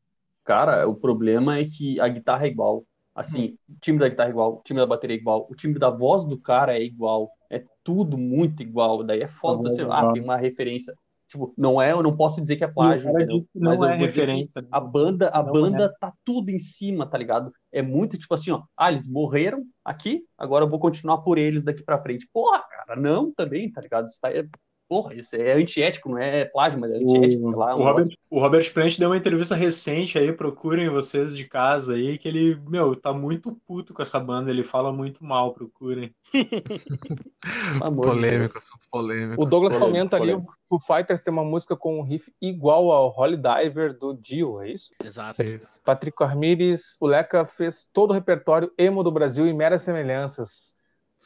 Cara, 0.44 0.86
o 0.88 0.94
problema 0.94 1.58
é 1.58 1.64
que 1.64 1.98
a 2.00 2.08
guitarra 2.08 2.44
é 2.44 2.48
igual. 2.48 2.84
Assim, 3.14 3.56
hum. 3.68 3.74
o 3.74 3.80
time 3.80 3.98
da 3.98 4.08
guitarra 4.08 4.28
é 4.28 4.32
igual, 4.32 4.54
o 4.54 4.62
time 4.62 4.80
da 4.80 4.86
bateria 4.86 5.16
é 5.16 5.20
igual, 5.20 5.46
o 5.50 5.54
time 5.54 5.78
da 5.78 5.90
voz 5.90 6.24
do 6.24 6.38
cara 6.38 6.76
é 6.76 6.82
igual. 6.82 7.30
É 7.50 7.64
tudo 7.84 8.16
muito 8.16 8.62
igual. 8.62 9.02
Daí 9.02 9.22
é 9.22 9.28
foda, 9.28 9.68
sei 9.70 9.84
lá, 9.84 10.12
tem 10.12 10.22
uma 10.22 10.36
referência. 10.36 10.94
Tipo, 11.28 11.54
não 11.56 11.80
é, 11.80 11.92
eu 11.92 12.02
não 12.02 12.14
posso 12.14 12.42
dizer 12.42 12.56
que 12.56 12.64
é 12.64 12.68
plágio, 12.68 13.10
entendeu? 13.10 13.46
Não 13.54 13.70
Mas 13.70 13.80
é 13.80 13.88
vou 13.88 13.96
referência. 13.96 14.66
A 14.70 14.78
banda, 14.78 15.30
a 15.32 15.42
não 15.42 15.50
banda 15.50 15.84
é. 15.84 15.98
tá 15.98 16.12
tudo 16.24 16.50
em 16.50 16.58
cima, 16.58 17.06
tá 17.06 17.16
ligado? 17.16 17.50
É 17.70 17.80
muito 17.80 18.18
tipo 18.18 18.34
assim, 18.34 18.50
ó, 18.50 18.62
ah, 18.76 18.90
eles 18.90 19.08
morreram 19.08 19.64
aqui, 19.84 20.24
agora 20.36 20.64
eu 20.64 20.68
vou 20.68 20.78
continuar 20.78 21.18
por 21.18 21.38
eles 21.38 21.62
daqui 21.62 21.82
para 21.82 22.02
frente. 22.02 22.28
Porra, 22.32 22.62
cara, 22.62 23.00
não 23.00 23.32
também, 23.32 23.70
tá 23.70 23.80
ligado? 23.80 24.06
Isso 24.06 24.20
tá, 24.20 24.30
é, 24.30 24.44
porra, 24.92 25.14
isso 25.14 25.34
é 25.34 25.52
antiético, 25.54 26.10
não 26.10 26.18
é 26.18 26.44
plágio, 26.44 26.78
mas 26.78 26.92
é 26.92 26.96
antiético, 26.96 27.44
o, 27.44 27.48
sei 27.48 27.56
lá. 27.56 27.74
Um 27.74 27.80
o, 27.80 27.82
Robert, 27.82 28.08
o 28.28 28.38
Robert 28.38 28.74
Plant 28.74 28.98
deu 28.98 29.08
uma 29.08 29.16
entrevista 29.16 29.54
recente 29.54 30.18
aí, 30.18 30.30
procurem 30.34 30.90
vocês 30.90 31.34
de 31.34 31.46
casa 31.46 31.94
aí, 31.94 32.18
que 32.18 32.28
ele, 32.28 32.60
meu, 32.68 32.94
tá 32.94 33.10
muito 33.10 33.58
puto 33.66 33.94
com 33.94 34.02
essa 34.02 34.20
banda, 34.20 34.50
ele 34.50 34.62
fala 34.62 34.92
muito 34.92 35.24
mal, 35.24 35.54
procurem. 35.54 36.14
polêmico, 38.02 38.58
assunto 38.58 38.86
polêmico. 38.90 39.42
O 39.42 39.46
Douglas 39.46 39.72
polêmico, 39.72 39.86
comenta 39.86 40.18
polêmico. 40.18 40.50
ali, 40.50 40.58
o 40.70 40.78
Foo 40.78 40.78
Fighters 40.78 41.22
tem 41.22 41.32
uma 41.32 41.42
música 41.42 41.74
com 41.74 41.98
um 41.98 42.02
riff 42.02 42.30
igual 42.38 42.92
ao 42.92 43.18
Holy 43.18 43.38
Diver 43.38 43.96
do 43.98 44.12
Dio, 44.12 44.60
é 44.60 44.72
isso? 44.72 44.90
Exato. 45.02 45.40
É 45.40 45.46
isso. 45.46 45.80
Patrick 45.82 46.22
Armires, 46.22 46.98
o 47.00 47.06
Leca 47.06 47.46
fez 47.46 47.88
todo 47.94 48.10
o 48.10 48.12
repertório 48.12 48.70
emo 48.76 49.02
do 49.02 49.10
Brasil 49.10 49.46
e 49.46 49.54
meras 49.54 49.80
semelhanças. 49.80 50.74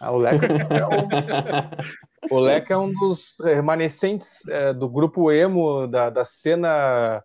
Ah, 0.01 0.13
o 0.13 0.19
Leca 0.19 0.47
é 0.77 0.87
um, 0.87 2.37
o 2.37 2.39
Leca 2.39 2.75
é 2.75 2.77
um 2.77 2.93
dos 2.93 3.37
remanescentes 3.43 4.47
é, 4.49 4.73
do 4.73 4.89
grupo 4.89 5.31
emo 5.33 5.87
da, 5.87 6.11
da 6.11 6.25
cena 6.25 7.23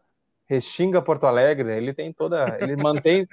Restinga 0.47 1.01
Porto 1.01 1.25
Alegre. 1.25 1.75
Ele 1.75 1.93
tem 1.93 2.13
toda, 2.13 2.57
ele 2.61 2.75
mantém 2.75 3.27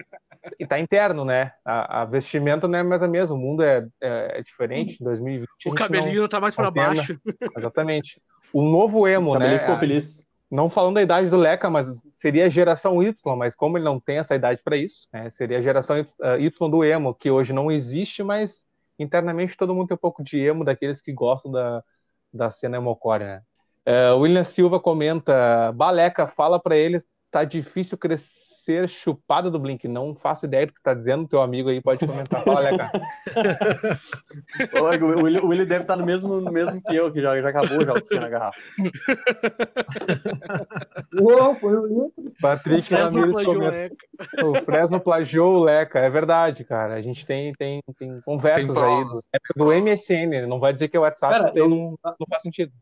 e 0.59 0.67
tá 0.67 0.79
interno, 0.79 1.25
né? 1.25 1.53
A, 1.65 2.03
a, 2.03 2.05
vestimenta 2.05 2.69
não 2.69 2.79
é 2.79 2.83
mais 2.83 3.03
a 3.03 3.09
mesma. 3.09 3.37
O 3.37 3.39
mundo 3.39 3.63
é, 3.63 3.87
é, 4.01 4.39
é 4.39 4.43
diferente. 4.43 4.99
Em 5.01 5.05
2020 5.05 5.49
o 5.67 5.75
cabelinho 5.75 6.23
não, 6.23 6.29
tá 6.29 6.41
mais 6.41 6.55
para 6.55 6.71
baixo. 6.71 7.19
Exatamente. 7.57 8.21
O 8.53 8.63
novo 8.63 9.07
emo, 9.07 9.35
o 9.35 9.39
né? 9.39 9.59
Ficou 9.59 9.79
feliz. 9.79 10.27
Não 10.51 10.71
falando 10.71 10.95
da 10.95 11.03
idade 11.03 11.29
do 11.29 11.37
Leca, 11.37 11.69
mas 11.69 11.87
seria 12.13 12.47
a 12.47 12.49
geração 12.49 13.03
Y, 13.03 13.37
mas 13.37 13.55
como 13.55 13.77
ele 13.77 13.85
não 13.85 14.01
tem 14.01 14.17
essa 14.17 14.35
idade 14.35 14.63
para 14.65 14.79
isso, 14.79 15.07
né, 15.13 15.29
seria 15.29 15.59
a 15.59 15.61
geração 15.61 15.99
Y 15.99 16.71
do 16.71 16.83
emo, 16.83 17.15
que 17.15 17.31
hoje 17.31 17.53
não 17.53 17.71
existe, 17.71 18.23
mas 18.23 18.65
internamente 18.99 19.57
todo 19.57 19.75
mundo 19.75 19.89
tem 19.89 19.95
um 19.95 19.99
pouco 19.99 20.23
de 20.23 20.39
emo 20.39 20.65
daqueles 20.65 21.01
que 21.01 21.13
gostam 21.13 21.51
da, 21.51 21.85
da 22.33 22.51
cena 22.51 22.77
emocore, 22.77 23.25
né? 23.25 23.43
Uh, 23.87 24.19
William 24.19 24.45
Silva 24.45 24.79
comenta, 24.79 25.73
Baleca, 25.73 26.27
fala 26.27 26.61
para 26.61 26.77
eles, 26.77 27.07
tá 27.31 27.45
difícil 27.45 27.97
crescer 27.97 28.58
chupada 28.87 29.51
do 29.51 29.59
Blink. 29.59 29.89
Não 29.89 30.15
faço 30.15 30.47
ideia 30.47 30.67
do 30.67 30.73
que 30.73 30.83
tá 30.83 30.95
dizendo, 30.95 31.27
teu 31.27 31.41
amigo 31.41 31.69
aí 31.69 31.81
pode 31.81 32.07
comentar. 32.07 32.45
Fala, 32.45 32.61
Leca. 32.61 32.91
o 34.81 35.49
William 35.49 35.65
deve 35.65 35.83
estar 35.83 35.97
no 35.97 36.05
mesmo, 36.05 36.41
no 36.41 36.53
mesmo 36.53 36.81
que 36.83 36.95
eu, 36.95 37.13
que 37.13 37.21
já, 37.21 37.41
já 37.41 37.49
acabou 37.49 37.85
já 37.85 37.93
o 37.93 37.97
que 37.97 38.09
tinha 38.09 38.21
na 38.21 38.29
garrafa. 38.29 38.59
Uou, 41.21 41.55
foi 41.55 41.77
o 41.77 42.13
Patrick 42.41 42.95
Ramirez 42.95 43.45
comenta. 43.45 43.97
O 44.45 44.55
Fresno 44.65 45.01
plagiou 45.01 45.57
o 45.57 45.65
Leca, 45.65 45.99
é 45.99 46.11
verdade, 46.11 46.65
cara. 46.65 46.95
A 46.95 47.01
gente 47.01 47.25
tem, 47.25 47.53
tem, 47.53 47.81
tem 47.99 48.21
conversas 48.23 48.75
tem 48.75 48.85
aí 48.85 49.05
do, 49.05 49.21
do 49.57 49.73
MSN, 49.73 50.47
não 50.47 50.59
vai 50.59 50.73
dizer 50.73 50.89
que 50.89 50.97
é 50.97 51.01
o 51.01 51.03
WhatsApp, 51.03 51.39
cara, 51.39 51.53
eu, 51.55 51.69
não, 51.69 51.99
não 52.05 52.27
faz 52.29 52.43
sentido. 52.43 52.73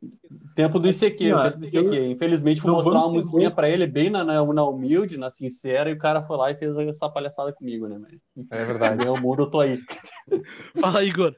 Tempo 0.54 0.78
do 0.78 0.88
ICQ, 0.88 1.18
tempo 1.18 1.58
do 1.58 1.66
ICQ. 1.66 2.10
Infelizmente, 2.10 2.60
vou 2.60 2.72
mostrar 2.72 3.00
uma 3.00 3.12
musiquinha 3.12 3.50
pra 3.50 3.68
ele 3.68 3.86
bem 3.86 4.08
na, 4.08 4.24
na, 4.24 4.44
na, 4.44 4.64
humilde, 4.64 5.18
na 5.18 5.30
sincera, 5.30 5.75
e 5.84 5.92
o 5.92 5.98
cara 5.98 6.22
foi 6.22 6.36
lá 6.36 6.50
e 6.50 6.56
fez 6.56 6.76
essa 6.76 7.08
palhaçada 7.08 7.52
comigo, 7.52 7.86
né? 7.88 7.98
Mas, 7.98 8.20
é 8.50 8.64
verdade. 8.64 9.04
Meu 9.04 9.16
mundo, 9.16 9.42
eu 9.42 9.50
tô 9.50 9.60
aí. 9.60 9.78
Fala, 10.80 11.04
Igor. 11.04 11.34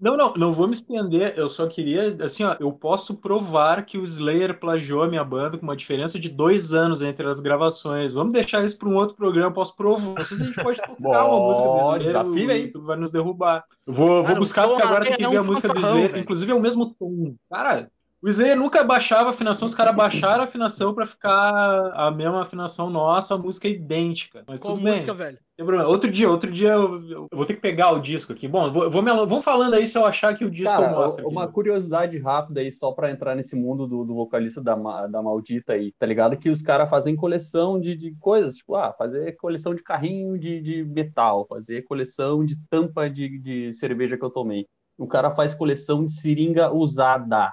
Não, 0.00 0.16
não, 0.16 0.32
não 0.34 0.52
vou 0.52 0.68
me 0.68 0.74
estender. 0.74 1.34
Eu 1.36 1.48
só 1.48 1.66
queria, 1.66 2.16
assim, 2.22 2.44
ó, 2.44 2.56
eu 2.60 2.70
posso 2.70 3.16
provar 3.16 3.84
que 3.84 3.98
o 3.98 4.04
Slayer 4.04 4.58
plagiou 4.58 5.02
a 5.02 5.08
minha 5.08 5.24
banda 5.24 5.58
com 5.58 5.64
uma 5.64 5.74
diferença 5.74 6.20
de 6.20 6.28
dois 6.28 6.72
anos 6.72 7.02
entre 7.02 7.28
as 7.28 7.40
gravações. 7.40 8.12
Vamos 8.12 8.32
deixar 8.32 8.64
isso 8.64 8.78
para 8.78 8.88
um 8.88 8.94
outro 8.94 9.16
programa. 9.16 9.52
Posso 9.52 9.74
provar. 9.76 10.14
Não 10.16 10.24
sei 10.24 10.36
se 10.36 10.42
a 10.44 10.46
gente 10.46 10.62
pode 10.62 10.80
tocar 10.80 11.24
uma 11.24 11.40
música 11.40 11.68
do 11.68 11.78
Slayer. 11.78 12.06
Desafio, 12.06 12.48
o 12.48 12.52
YouTube 12.52 12.86
vai 12.86 12.96
nos 12.96 13.10
derrubar. 13.10 13.64
Vou, 13.84 14.22
vou 14.22 14.36
buscar 14.36 14.68
porque 14.68 14.82
agora 14.82 15.04
tem 15.04 15.16
que 15.16 15.26
ver 15.26 15.36
a 15.36 15.42
música 15.42 15.68
do 15.68 15.80
Slayer. 15.80 16.16
Inclusive 16.16 16.52
é 16.52 16.54
o 16.54 16.60
mesmo 16.60 16.94
tom. 16.94 17.34
Cara, 17.50 17.90
o 18.20 18.28
Slayer 18.28 18.56
nunca 18.56 18.82
baixava 18.82 19.30
a 19.30 19.32
afinação, 19.32 19.66
os 19.66 19.74
caras 19.74 19.94
baixaram 19.94 20.40
a 20.40 20.44
afinação 20.44 20.92
para 20.92 21.06
ficar 21.06 21.92
a 21.94 22.10
mesma 22.10 22.42
afinação 22.42 22.90
nossa, 22.90 23.34
a 23.34 23.38
música 23.38 23.68
é 23.68 23.72
idêntica. 23.72 24.42
Mas 24.46 24.58
Qual 24.58 24.74
tudo 24.74 24.88
música, 24.88 25.14
bem. 25.14 25.26
velho? 25.26 25.88
Outro 25.88 26.10
dia, 26.10 26.30
outro 26.30 26.50
dia 26.50 26.70
eu, 26.70 27.10
eu, 27.10 27.26
vou 27.32 27.44
ter 27.44 27.54
que 27.54 27.60
pegar 27.60 27.90
o 27.90 28.00
disco 28.00 28.32
aqui. 28.32 28.46
Bom, 28.46 28.72
vou, 28.72 28.88
vou 28.88 29.02
me, 29.02 29.10
vamos 29.10 29.44
falando 29.44 29.74
aí 29.74 29.86
se 29.86 29.98
eu 29.98 30.06
achar 30.06 30.36
que 30.36 30.44
o 30.44 30.50
disco 30.50 30.76
Cara, 30.76 30.92
mostra. 30.92 31.26
Uma 31.26 31.44
aqui. 31.44 31.52
curiosidade 31.52 32.16
rápida 32.18 32.60
aí, 32.60 32.70
só 32.70 32.92
para 32.92 33.10
entrar 33.10 33.34
nesse 33.34 33.56
mundo 33.56 33.86
do, 33.86 34.04
do, 34.04 34.14
vocalista 34.14 34.60
da, 34.60 34.74
da 35.06 35.20
Maldita 35.20 35.72
aí, 35.72 35.92
tá 35.98 36.06
ligado? 36.06 36.36
Que 36.36 36.48
os 36.48 36.62
caras 36.62 36.88
fazem 36.88 37.16
coleção 37.16 37.80
de, 37.80 37.96
de 37.96 38.14
coisas, 38.20 38.54
tipo, 38.54 38.76
ah, 38.76 38.92
fazer 38.92 39.36
coleção 39.36 39.74
de 39.74 39.82
carrinho 39.82 40.38
de, 40.38 40.60
de 40.60 40.84
metal, 40.84 41.44
fazer 41.48 41.82
coleção 41.82 42.44
de 42.44 42.56
tampa 42.68 43.10
de, 43.10 43.40
de 43.40 43.72
cerveja 43.72 44.16
que 44.16 44.24
eu 44.24 44.30
tomei. 44.30 44.66
O 44.96 45.08
cara 45.08 45.30
faz 45.30 45.54
coleção 45.54 46.04
de 46.04 46.12
seringa 46.12 46.72
usada. 46.72 47.52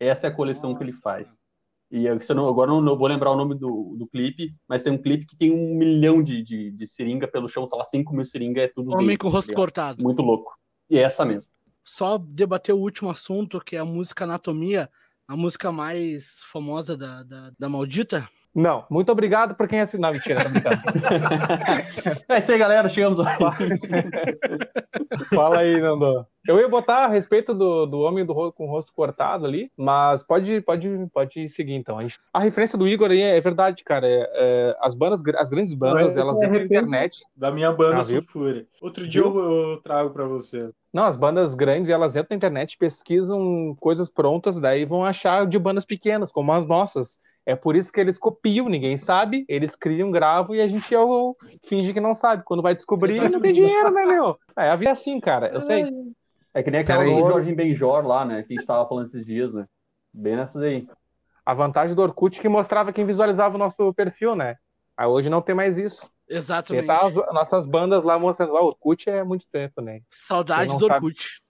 Essa 0.00 0.26
é 0.26 0.30
a 0.30 0.34
coleção 0.34 0.70
Nossa. 0.70 0.78
que 0.82 0.90
ele 0.90 0.96
faz. 0.96 1.38
E 1.90 2.06
eu, 2.06 2.18
não, 2.34 2.48
agora 2.48 2.70
não, 2.70 2.80
não, 2.80 2.96
vou 2.96 3.08
lembrar 3.08 3.32
o 3.32 3.36
nome 3.36 3.54
do, 3.54 3.96
do 3.98 4.06
clipe, 4.06 4.54
mas 4.68 4.82
tem 4.84 4.92
um 4.92 4.98
clipe 4.98 5.26
que 5.26 5.36
tem 5.36 5.50
um 5.50 5.74
milhão 5.76 6.22
de, 6.22 6.40
de, 6.42 6.70
de 6.70 6.86
seringa 6.86 7.26
pelo 7.26 7.48
chão, 7.48 7.66
sei 7.66 7.76
lá, 7.76 7.84
5 7.84 8.14
mil 8.14 8.24
seringa, 8.24 8.62
é 8.62 8.68
tudo. 8.68 8.92
Homem 8.92 9.16
com 9.16 9.26
o 9.26 9.30
rosto 9.30 9.52
cortado. 9.52 10.00
Muito 10.00 10.22
louco. 10.22 10.56
E 10.88 10.98
é 10.98 11.02
essa 11.02 11.24
mesmo. 11.24 11.52
Só 11.84 12.16
debater 12.16 12.74
o 12.74 12.78
último 12.78 13.10
assunto, 13.10 13.60
que 13.60 13.74
é 13.74 13.80
a 13.80 13.84
música 13.84 14.22
Anatomia, 14.22 14.88
a 15.26 15.36
música 15.36 15.72
mais 15.72 16.42
famosa 16.44 16.96
da, 16.96 17.24
da, 17.24 17.52
da 17.58 17.68
Maldita. 17.68 18.28
Não, 18.54 18.84
muito 18.90 19.12
obrigado 19.12 19.54
por 19.54 19.68
quem 19.68 19.80
assinou. 19.80 20.12
Mentira, 20.12 20.42
tá 20.42 20.48
brincando. 20.50 20.82
é 22.28 22.38
isso 22.38 22.52
aí, 22.52 22.58
galera. 22.58 22.88
Chegamos 22.88 23.18
lá. 23.18 23.36
Fala 25.32 25.60
aí, 25.60 25.80
Nando. 25.80 26.26
Eu 26.48 26.58
ia 26.58 26.68
botar 26.68 27.04
a 27.04 27.08
respeito 27.08 27.54
do, 27.54 27.86
do 27.86 28.00
homem 28.00 28.24
do, 28.24 28.34
com 28.52 28.66
o 28.66 28.70
rosto 28.70 28.92
cortado 28.94 29.44
ali, 29.44 29.70
mas 29.76 30.22
pode, 30.22 30.60
pode, 30.62 30.88
pode 31.12 31.48
seguir 31.50 31.74
então. 31.74 31.98
A, 31.98 32.02
gente, 32.02 32.18
a 32.32 32.40
referência 32.40 32.78
do 32.78 32.88
Igor 32.88 33.10
aí 33.10 33.20
é 33.20 33.40
verdade, 33.40 33.84
cara. 33.84 34.06
É, 34.06 34.28
é, 34.34 34.76
as 34.80 34.94
bandas, 34.94 35.22
as 35.36 35.50
grandes 35.50 35.74
bandas, 35.74 36.16
elas 36.16 36.40
é 36.40 36.46
entram 36.46 36.58
na 36.58 36.64
internet. 36.64 37.22
Da 37.36 37.50
minha 37.50 37.70
banda 37.70 37.98
ah, 37.98 38.02
Sulfúria. 38.02 38.66
Outro 38.80 39.06
dia 39.06 39.20
eu, 39.20 39.72
eu, 39.72 39.82
trago 39.82 40.10
para 40.10 40.24
você. 40.24 40.70
Não, 40.92 41.04
as 41.04 41.16
bandas 41.16 41.54
grandes, 41.54 41.90
elas 41.90 42.16
entram 42.16 42.28
na 42.30 42.36
internet, 42.36 42.78
pesquisam 42.78 43.76
coisas 43.78 44.08
prontas, 44.08 44.58
daí 44.58 44.84
vão 44.84 45.04
achar 45.04 45.46
de 45.46 45.58
bandas 45.58 45.84
pequenas, 45.84 46.32
como 46.32 46.52
as 46.52 46.66
nossas. 46.66 47.18
É 47.46 47.56
por 47.56 47.74
isso 47.74 47.92
que 47.92 48.00
eles 48.00 48.18
copiam, 48.18 48.68
ninguém 48.68 48.96
sabe, 48.96 49.44
eles 49.48 49.74
criam, 49.74 50.10
gravam 50.10 50.54
e 50.54 50.60
a 50.60 50.68
gente 50.68 50.94
é 50.94 51.00
o, 51.00 51.34
finge 51.66 51.92
que 51.92 52.00
não 52.00 52.14
sabe. 52.14 52.42
Quando 52.44 52.62
vai 52.62 52.74
descobrir, 52.74 53.14
Exatamente. 53.14 53.32
não 53.34 53.40
tem 53.40 53.52
dinheiro, 53.54 53.90
né, 53.90 54.04
meu? 54.04 54.38
É, 54.56 54.68
a 54.68 54.76
vida 54.76 54.90
é 54.90 54.92
assim, 54.92 55.18
cara, 55.18 55.48
eu 55.48 55.60
sei. 55.60 55.90
É 56.52 56.62
que 56.62 56.70
nem 56.70 56.80
aquela 56.80 57.04
do 57.04 57.10
Jorge 57.10 57.54
Benjor 57.54 58.06
lá, 58.06 58.24
né, 58.24 58.42
que 58.42 58.52
a 58.52 58.56
gente 58.56 58.66
tava 58.66 58.88
falando 58.88 59.06
esses 59.06 59.24
dias, 59.24 59.52
né? 59.52 59.66
Bem 60.12 60.36
nessas 60.36 60.62
aí. 60.62 60.86
A 61.46 61.54
vantagem 61.54 61.96
do 61.96 62.02
Orkut 62.02 62.38
é 62.38 62.42
que 62.42 62.48
mostrava 62.48 62.92
quem 62.92 63.06
visualizava 63.06 63.54
o 63.54 63.58
nosso 63.58 63.92
perfil, 63.94 64.36
né? 64.36 64.56
Aí 64.96 65.06
hoje 65.06 65.30
não 65.30 65.40
tem 65.40 65.54
mais 65.54 65.78
isso. 65.78 66.10
Exatamente. 66.28 66.86
Tá 66.86 67.06
as 67.06 67.14
nossas 67.14 67.66
bandas 67.66 68.04
lá 68.04 68.18
mostrando, 68.18 68.56
ah, 68.56 68.62
o 68.62 68.66
Orkut 68.66 69.08
é 69.08 69.24
muito 69.24 69.46
tempo, 69.50 69.80
né? 69.80 70.00
Saudades 70.10 70.76
do 70.76 70.84
Orkut. 70.84 71.40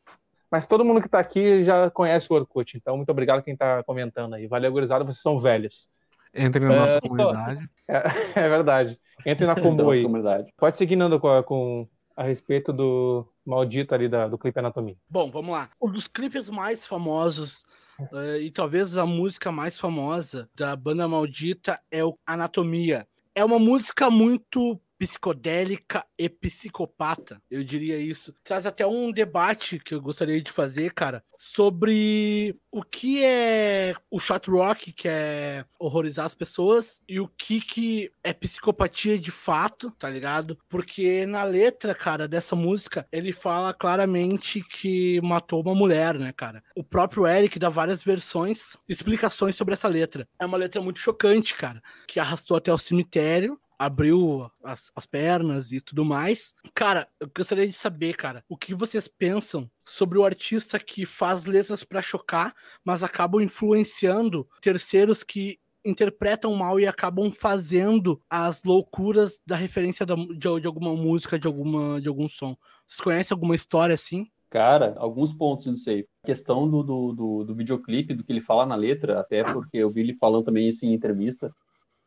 Mas 0.51 0.67
todo 0.67 0.85
mundo 0.85 1.01
que 1.01 1.09
tá 1.09 1.21
aqui 1.21 1.63
já 1.65 1.91
conhece 1.91 2.27
o 2.31 2.35
Orkut, 2.35 2.77
então 2.77 2.97
muito 2.97 3.11
obrigado 3.11 3.43
quem 3.43 3.57
tá 3.57 3.83
comentando 3.85 4.35
aí. 4.35 4.47
Valeu, 4.47 4.73
gurizada, 4.73 5.05
vocês 5.05 5.23
são 5.23 5.39
velhos. 5.39 5.89
Entre 6.35 6.61
na 6.61 6.77
nossa 6.77 6.97
é, 6.97 7.01
comunidade. 7.03 7.71
É, 7.89 8.03
é, 8.35 8.49
verdade. 8.49 9.01
Entre 9.25 9.47
na 9.47 9.55
combo 9.61 9.91
aí. 9.91 10.03
Comunidade. 10.03 10.53
Pode 10.57 10.77
seguir, 10.77 10.97
Nando, 10.97 11.21
com, 11.21 11.43
com 11.43 11.89
a 12.17 12.25
respeito 12.25 12.73
do 12.73 13.27
maldito 13.45 13.95
ali 13.95 14.09
da, 14.09 14.29
do 14.29 14.39
clipe 14.39 14.59
Anatomia. 14.59 14.97
Bom, 15.09 15.31
vamos 15.31 15.53
lá. 15.53 15.71
Um 15.81 15.91
dos 15.91 16.07
clipes 16.07 16.51
mais 16.51 16.87
famosos 16.87 17.65
uh, 18.13 18.37
e 18.41 18.51
talvez 18.51 18.97
a 18.97 19.07
música 19.07 19.51
mais 19.51 19.79
famosa 19.79 20.49
da 20.55 20.75
banda 20.77 21.09
Maldita 21.09 21.81
é 21.91 22.05
o 22.05 22.19
Anatomia. 22.27 23.07
É 23.35 23.45
uma 23.45 23.59
música 23.59 24.11
muito 24.11 24.81
psicodélica 25.01 26.05
e 26.19 26.29
psicopata, 26.29 27.41
eu 27.51 27.65
diria 27.65 27.97
isso. 27.97 28.35
Traz 28.45 28.67
até 28.67 28.87
um 28.87 29.11
debate 29.11 29.79
que 29.79 29.95
eu 29.95 30.01
gostaria 30.03 30.43
de 30.43 30.53
fazer, 30.53 30.93
cara, 30.93 31.25
sobre 31.39 32.55
o 32.71 32.83
que 32.83 33.25
é 33.25 33.95
o 34.11 34.21
shot 34.21 34.51
rock, 34.51 34.93
que 34.93 35.09
é 35.09 35.65
horrorizar 35.79 36.27
as 36.27 36.35
pessoas, 36.35 37.01
e 37.09 37.19
o 37.19 37.27
que 37.27 37.63
que 37.63 38.13
é 38.23 38.35
psicopatia 38.35 39.19
de 39.19 39.31
fato, 39.31 39.91
tá 39.93 40.11
ligado? 40.11 40.59
Porque 40.69 41.25
na 41.25 41.45
letra, 41.45 41.95
cara, 41.95 42.29
dessa 42.29 42.55
música, 42.55 43.09
ele 43.11 43.33
fala 43.33 43.73
claramente 43.73 44.63
que 44.63 45.19
matou 45.23 45.63
uma 45.63 45.75
mulher, 45.75 46.19
né, 46.19 46.31
cara? 46.31 46.63
O 46.77 46.85
próprio 46.85 47.27
Eric 47.27 47.59
dá 47.59 47.71
várias 47.71 48.05
versões, 48.05 48.77
explicações 48.87 49.57
sobre 49.57 49.73
essa 49.73 49.89
letra. 49.89 50.29
É 50.39 50.45
uma 50.45 50.59
letra 50.59 50.83
muito 50.83 50.99
chocante, 50.99 51.55
cara, 51.55 51.83
que 52.07 52.21
arrastou 52.21 52.55
até 52.55 52.71
o 52.71 52.77
cemitério, 52.77 53.59
abriu 53.81 54.51
as, 54.62 54.93
as 54.95 55.07
pernas 55.07 55.72
e 55.72 55.81
tudo 55.81 56.05
mais. 56.05 56.55
Cara, 56.74 57.09
eu 57.18 57.26
gostaria 57.35 57.66
de 57.66 57.72
saber, 57.72 58.14
cara, 58.14 58.45
o 58.47 58.55
que 58.55 58.74
vocês 58.74 59.09
pensam 59.09 59.70
sobre 59.87 60.18
o 60.18 60.24
artista 60.24 60.78
que 60.78 61.07
faz 61.07 61.47
letras 61.47 61.83
para 61.83 62.03
chocar, 62.03 62.55
mas 62.85 63.03
acabam 63.03 63.41
influenciando 63.41 64.47
terceiros 64.61 65.24
que 65.24 65.59
interpretam 65.83 66.55
mal 66.55 66.78
e 66.78 66.87
acabam 66.87 67.33
fazendo 67.33 68.20
as 68.28 68.62
loucuras 68.62 69.41
da 69.47 69.57
referência 69.57 70.05
da, 70.05 70.14
de, 70.14 70.61
de, 70.61 70.66
alguma 70.66 70.95
música, 70.95 71.39
de, 71.39 71.47
alguma, 71.47 71.99
de 72.03 72.09
algum 72.09 72.28
som. 72.28 72.55
Vocês 72.87 73.01
conhecem 73.01 73.35
alguma 73.35 73.55
história 73.55 73.95
assim? 73.95 74.26
Cara, 74.51 74.95
alguns 74.99 75.33
pontos 75.33 75.64
não 75.64 75.76
sei. 75.76 76.07
A 76.22 76.26
questão 76.26 76.68
do, 76.68 76.83
do, 76.83 77.12
do, 77.14 77.45
do 77.45 77.55
videoclipe, 77.55 78.12
do 78.12 78.22
que 78.22 78.31
ele 78.31 78.43
fala 78.43 78.66
na 78.66 78.74
letra, 78.74 79.20
até 79.20 79.43
porque 79.43 79.78
eu 79.78 79.89
vi 79.89 80.01
ele 80.01 80.14
falando 80.16 80.45
também 80.45 80.68
isso 80.68 80.85
em 80.85 80.93
entrevista, 80.93 81.51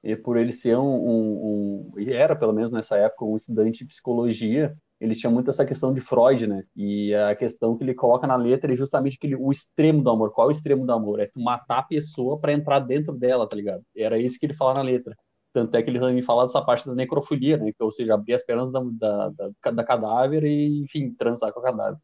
e 0.03 0.15
por 0.15 0.37
ele 0.37 0.51
ser 0.51 0.77
um, 0.77 0.83
um, 0.83 1.91
um, 1.95 1.99
e 1.99 2.11
era 2.11 2.35
pelo 2.35 2.51
menos 2.51 2.71
nessa 2.71 2.97
época 2.97 3.23
um 3.23 3.37
estudante 3.37 3.79
de 3.79 3.85
psicologia, 3.85 4.75
ele 4.99 5.15
tinha 5.15 5.29
muito 5.29 5.49
essa 5.49 5.65
questão 5.65 5.93
de 5.93 6.01
Freud, 6.01 6.45
né? 6.47 6.63
E 6.75 7.13
a 7.15 7.35
questão 7.35 7.77
que 7.77 7.83
ele 7.83 7.93
coloca 7.93 8.27
na 8.27 8.35
letra 8.35 8.71
é 8.71 8.75
justamente 8.75 9.15
aquele, 9.17 9.35
o 9.35 9.51
extremo 9.51 10.01
do 10.01 10.09
amor. 10.09 10.31
Qual 10.31 10.47
é 10.47 10.49
o 10.49 10.51
extremo 10.51 10.85
do 10.85 10.91
amor? 10.91 11.19
É 11.19 11.25
tu 11.27 11.41
matar 11.41 11.79
a 11.79 11.83
pessoa 11.83 12.39
para 12.39 12.53
entrar 12.53 12.79
dentro 12.79 13.13
dela, 13.13 13.47
tá 13.47 13.55
ligado? 13.55 13.83
Era 13.95 14.17
isso 14.17 14.39
que 14.39 14.45
ele 14.45 14.53
fala 14.53 14.75
na 14.75 14.81
letra. 14.81 15.15
Tanto 15.53 15.75
é 15.75 15.83
que 15.83 15.89
ele 15.89 15.99
também 15.99 16.21
fala 16.21 16.43
dessa 16.43 16.61
parte 16.61 16.85
da 16.87 16.95
necrofilia, 16.95 17.57
né? 17.57 17.71
Que, 17.71 17.83
ou 17.83 17.91
seja, 17.91 18.13
abrir 18.13 18.33
as 18.33 18.45
pernas 18.45 18.71
da, 18.71 18.81
da, 18.81 19.29
da, 19.29 19.71
da 19.71 19.83
cadáver 19.83 20.43
e, 20.43 20.83
enfim, 20.83 21.13
transar 21.13 21.51
com 21.53 21.59
o 21.59 21.63
cadáver. 21.63 21.99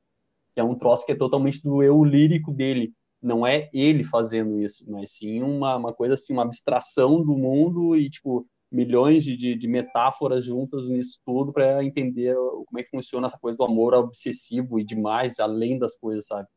Que 0.54 0.60
é 0.60 0.64
um 0.64 0.76
troço 0.76 1.06
que 1.06 1.14
é 1.14 1.16
totalmente 1.16 1.62
do 1.64 1.82
eu 1.82 2.04
lírico 2.04 2.52
dele 2.52 2.94
não 3.22 3.46
é 3.46 3.70
ele 3.74 4.04
fazendo 4.04 4.60
isso, 4.62 4.86
mas 4.88 5.12
sim 5.12 5.42
uma, 5.42 5.76
uma 5.76 5.94
coisa 5.94 6.14
assim, 6.14 6.34
uma 6.34 6.44
abstração 6.44 7.22
do 7.22 7.36
mundo 7.36 7.96
e, 7.96 8.10
tipo, 8.10 8.48
milhões 8.72 9.24
de, 9.24 9.56
de, 9.56 9.68
metáforas 9.68 10.46
juntas 10.46 10.90
nisso 10.90 11.20
tudo 11.26 11.52
para 11.52 11.84
entender 11.84 12.36
como 12.36 12.80
é 12.80 12.84
que 12.84 12.92
funciona 12.92 13.28
essa 13.28 13.38
coisa 13.38 13.58
do 13.58 13.64
amor 13.64 13.94
obsessivo 13.94 14.80
e 14.80 14.86
demais, 14.86 15.40
além 15.40 15.78
das 15.78 15.96
coisas, 15.96 16.28
sabe? 16.28 16.48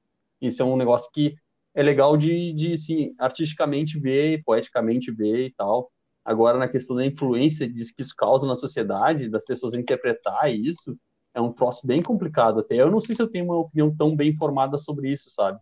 Isso 0.41 0.63
é 0.63 0.65
um 0.65 0.77
negócio 0.77 1.11
que 1.13 1.35
é 1.75 1.83
legal 1.83 2.17
de, 2.17 2.53
de 2.53 2.77
sim, 2.77 3.15
artisticamente 3.19 3.99
ver, 3.99 4.43
poeticamente 4.45 5.11
ver 5.11 5.47
e 5.47 5.55
tal. 5.55 5.91
Agora, 6.25 6.59
na 6.59 6.69
questão 6.69 6.97
da 6.97 7.05
influência 7.05 7.69
que 7.69 7.81
isso 8.03 8.15
causa 8.17 8.47
na 8.47 8.55
sociedade, 8.55 9.29
das 9.29 9.45
pessoas 9.45 9.75
interpretar 9.75 10.53
isso, 10.53 10.97
é 11.35 11.41
um 11.41 11.53
troço 11.53 11.87
bem 11.87 12.03
complicado 12.03 12.61
até. 12.61 12.77
Eu 12.77 12.91
não 12.91 13.01
sei 13.01 13.15
se 13.15 13.23
eu 13.23 13.29
tenho 13.29 13.47
uma 13.47 13.59
opinião 13.59 13.95
tão 13.97 14.15
bem 14.15 14.37
formada 14.37 14.77
sobre 14.77 15.11
isso, 15.11 15.31
sabe? 15.31 15.59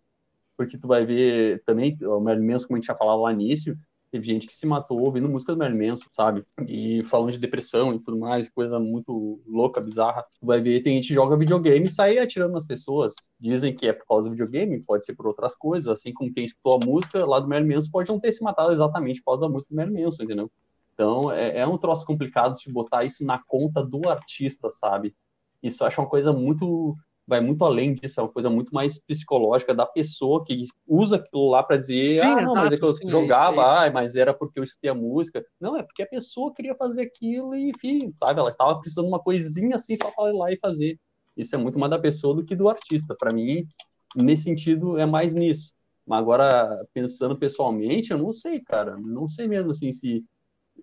Porque 0.61 0.77
tu 0.77 0.87
vai 0.87 1.03
ver 1.03 1.63
também, 1.65 1.97
o 2.03 2.19
Marilyn 2.19 2.51
Manson, 2.51 2.67
como 2.67 2.77
a 2.77 2.79
gente 2.79 2.87
já 2.87 2.95
falava 2.95 3.21
lá 3.21 3.33
no 3.33 3.41
início, 3.41 3.75
teve 4.11 4.27
gente 4.27 4.45
que 4.45 4.55
se 4.55 4.67
matou 4.67 4.99
ouvindo 4.99 5.27
música 5.27 5.53
do 5.53 5.57
Marilyn 5.57 5.89
Manson, 5.89 6.05
sabe? 6.11 6.45
E 6.67 7.03
falando 7.05 7.31
de 7.31 7.39
depressão 7.39 7.95
e 7.95 7.99
tudo 7.99 8.19
mais, 8.19 8.47
coisa 8.47 8.79
muito 8.79 9.41
louca, 9.47 9.81
bizarra. 9.81 10.23
Tu 10.39 10.45
vai 10.45 10.61
ver, 10.61 10.83
tem 10.83 10.95
gente 10.95 11.07
que 11.07 11.13
joga 11.15 11.35
videogame 11.35 11.87
e 11.87 11.89
sai 11.89 12.19
atirando 12.19 12.53
nas 12.53 12.67
pessoas. 12.67 13.15
Dizem 13.39 13.75
que 13.75 13.87
é 13.87 13.93
por 13.93 14.05
causa 14.05 14.25
do 14.25 14.31
videogame, 14.31 14.81
pode 14.81 15.03
ser 15.03 15.15
por 15.15 15.25
outras 15.25 15.55
coisas, 15.55 15.87
assim 15.87 16.13
como 16.13 16.31
quem 16.31 16.43
escutou 16.43 16.75
a 16.75 16.85
música 16.85 17.25
lá 17.25 17.39
do 17.39 17.47
Marilyn 17.47 17.75
Manson 17.75 17.89
pode 17.91 18.11
não 18.11 18.19
ter 18.19 18.31
se 18.31 18.43
matado 18.43 18.71
exatamente 18.71 19.19
por 19.21 19.31
causa 19.31 19.47
da 19.47 19.51
música 19.51 19.73
do 19.73 19.77
Marilyn 19.77 20.03
Manson, 20.03 20.23
entendeu? 20.23 20.51
Então, 20.93 21.31
é, 21.31 21.57
é 21.57 21.67
um 21.67 21.77
troço 21.77 22.05
complicado 22.05 22.53
de 22.53 22.71
botar 22.71 23.03
isso 23.03 23.25
na 23.25 23.41
conta 23.47 23.83
do 23.83 24.07
artista, 24.07 24.69
sabe? 24.69 25.15
Isso 25.63 25.81
eu 25.81 25.87
acho 25.87 25.99
uma 25.99 26.09
coisa 26.09 26.31
muito 26.31 26.95
vai 27.31 27.39
muito 27.39 27.63
além 27.63 27.93
disso, 27.93 28.19
é 28.19 28.23
uma 28.23 28.29
coisa 28.29 28.49
muito 28.49 28.73
mais 28.73 28.99
psicológica 28.99 29.73
da 29.73 29.85
pessoa 29.85 30.43
que 30.43 30.65
usa 30.85 31.15
aquilo 31.15 31.49
lá 31.49 31.63
para 31.63 31.77
dizer, 31.77 32.15
sim, 32.15 32.21
ah, 32.25 32.41
não, 32.41 32.53
mas 32.53 32.73
é 32.73 32.77
que 32.77 32.83
eu 32.83 32.91
sim, 32.91 33.07
jogava, 33.07 33.61
é 33.61 33.87
ah, 33.87 33.91
mas 33.91 34.17
era 34.17 34.33
porque 34.33 34.59
eu 34.59 34.65
escutei 34.65 34.91
a 34.91 34.93
música. 34.93 35.41
Não, 35.57 35.77
é 35.77 35.81
porque 35.81 36.03
a 36.03 36.07
pessoa 36.07 36.53
queria 36.53 36.75
fazer 36.75 37.03
aquilo 37.03 37.55
e, 37.55 37.69
enfim, 37.69 38.11
sabe, 38.17 38.41
ela 38.41 38.51
tava 38.51 38.75
precisando 38.79 39.05
de 39.05 39.11
uma 39.13 39.23
coisinha 39.23 39.77
assim 39.77 39.95
só 39.95 40.11
para 40.11 40.29
ir 40.29 40.35
lá 40.35 40.51
e 40.51 40.57
fazer. 40.57 40.99
Isso 41.37 41.55
é 41.55 41.57
muito 41.57 41.79
mais 41.79 41.89
da 41.89 41.97
pessoa 41.97 42.35
do 42.35 42.43
que 42.43 42.53
do 42.53 42.67
artista. 42.67 43.15
Para 43.17 43.31
mim, 43.31 43.65
nesse 44.13 44.43
sentido, 44.43 44.97
é 44.97 45.05
mais 45.05 45.33
nisso. 45.33 45.73
Mas 46.05 46.19
agora, 46.19 46.85
pensando 46.93 47.37
pessoalmente, 47.37 48.11
eu 48.11 48.17
não 48.17 48.33
sei, 48.33 48.59
cara. 48.59 48.97
Não 48.97 49.29
sei 49.29 49.47
mesmo, 49.47 49.71
assim, 49.71 49.93
se 49.93 50.25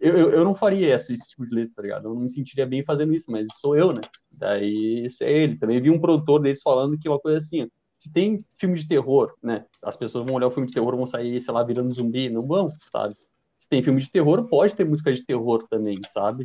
eu, 0.01 0.17
eu, 0.17 0.31
eu, 0.31 0.45
não 0.45 0.55
faria 0.55 0.95
esse 0.95 1.15
tipo 1.15 1.47
de 1.47 1.55
letra, 1.55 1.73
tá 1.77 1.83
ligado? 1.83 2.09
Eu 2.09 2.15
não 2.15 2.23
me 2.23 2.31
sentiria 2.31 2.67
bem 2.67 2.85
fazendo 2.85 3.15
isso, 3.15 3.31
mas 3.31 3.47
sou 3.61 3.77
eu, 3.77 3.93
né? 3.93 4.03
Daí, 4.31 5.05
isso 5.05 5.25
é 5.25 5.33
ele. 5.33 5.59
Também 5.59 5.81
vi 5.81 5.91
um 5.91 6.01
produtor 6.01 6.41
deles 6.41 6.63
falando 6.63 6.99
que 6.99 7.09
uma 7.09 7.19
coisa 7.19 7.39
assim, 7.39 7.69
se 7.99 8.13
tem 8.13 8.39
filme 8.59 8.79
de 8.79 8.87
terror, 8.87 9.35
né? 9.43 9.67
As 9.83 9.97
pessoas 9.97 10.25
vão 10.25 10.37
olhar 10.37 10.47
o 10.47 10.51
filme 10.51 10.69
de 10.69 10.75
terror 10.75 10.95
vão 10.97 11.07
sair, 11.07 11.41
sei 11.41 11.53
lá, 11.53 11.65
virando 11.65 11.93
zumbi, 11.93 12.31
não 12.31 12.47
vão, 12.47 12.71
sabe? 12.91 13.17
Se 13.59 13.69
tem 13.69 13.83
filme 13.83 14.01
de 14.01 14.11
terror, 14.11 14.47
pode 14.47 14.75
ter 14.75 14.85
música 14.85 15.13
de 15.13 15.25
terror 15.25 15.67
também, 15.69 15.97
sabe? 16.09 16.45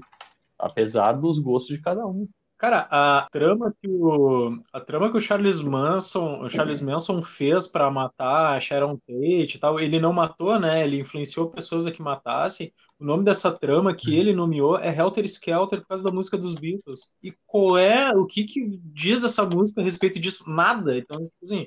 Apesar 0.57 1.13
dos 1.13 1.37
gostos 1.37 1.75
de 1.75 1.81
cada 1.81 2.05
um. 2.07 2.27
Cara, 2.57 2.87
a 2.89 3.27
trama 3.29 3.73
que 3.81 3.89
o 3.89 4.57
a 4.71 4.79
trama 4.79 5.11
que 5.11 5.17
o 5.17 5.19
Charles 5.19 5.59
Manson, 5.59 6.41
o 6.41 6.49
Charles 6.49 6.81
Manson 6.81 7.21
fez 7.21 7.67
para 7.67 7.91
matar 7.91 8.55
a 8.55 8.59
Sharon 8.59 8.97
Tate 8.97 9.57
e 9.57 9.59
tal, 9.59 9.79
ele 9.79 9.99
não 9.99 10.13
matou, 10.13 10.57
né? 10.57 10.83
Ele 10.83 10.99
influenciou 10.99 11.49
pessoas 11.49 11.85
a 11.85 11.91
que 11.91 12.01
matassem. 12.01 12.71
O 12.97 13.03
nome 13.03 13.25
dessa 13.25 13.51
trama 13.51 13.93
que 13.93 14.17
ele 14.17 14.31
nomeou 14.33 14.79
é 14.79 14.95
Helter 14.95 15.25
Skelter 15.25 15.81
por 15.81 15.87
causa 15.89 16.03
da 16.05 16.11
música 16.11 16.37
dos 16.37 16.55
Beatles. 16.55 17.15
E 17.21 17.33
qual 17.45 17.77
é 17.77 18.11
o 18.11 18.25
que 18.25 18.45
que 18.45 18.79
diz 18.93 19.25
essa 19.25 19.45
música 19.45 19.81
a 19.81 19.83
respeito 19.83 20.19
disso? 20.19 20.49
Nada. 20.49 20.97
Então, 20.97 21.19
tipo 21.19 21.33
assim, 21.43 21.65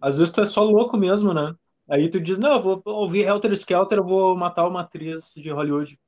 às 0.00 0.18
vezes 0.18 0.32
tu 0.32 0.40
é 0.40 0.46
só 0.46 0.62
louco 0.62 0.96
mesmo, 0.96 1.34
né? 1.34 1.54
Aí 1.90 2.08
tu 2.08 2.20
diz, 2.20 2.38
não, 2.38 2.52
eu 2.54 2.62
vou 2.62 2.82
ouvir 2.86 3.24
Helter 3.24 3.52
Skelter, 3.52 3.98
eu 3.98 4.06
vou 4.06 4.36
matar 4.36 4.68
uma 4.68 4.82
atriz 4.82 5.34
de 5.36 5.50
Hollywood 5.50 5.98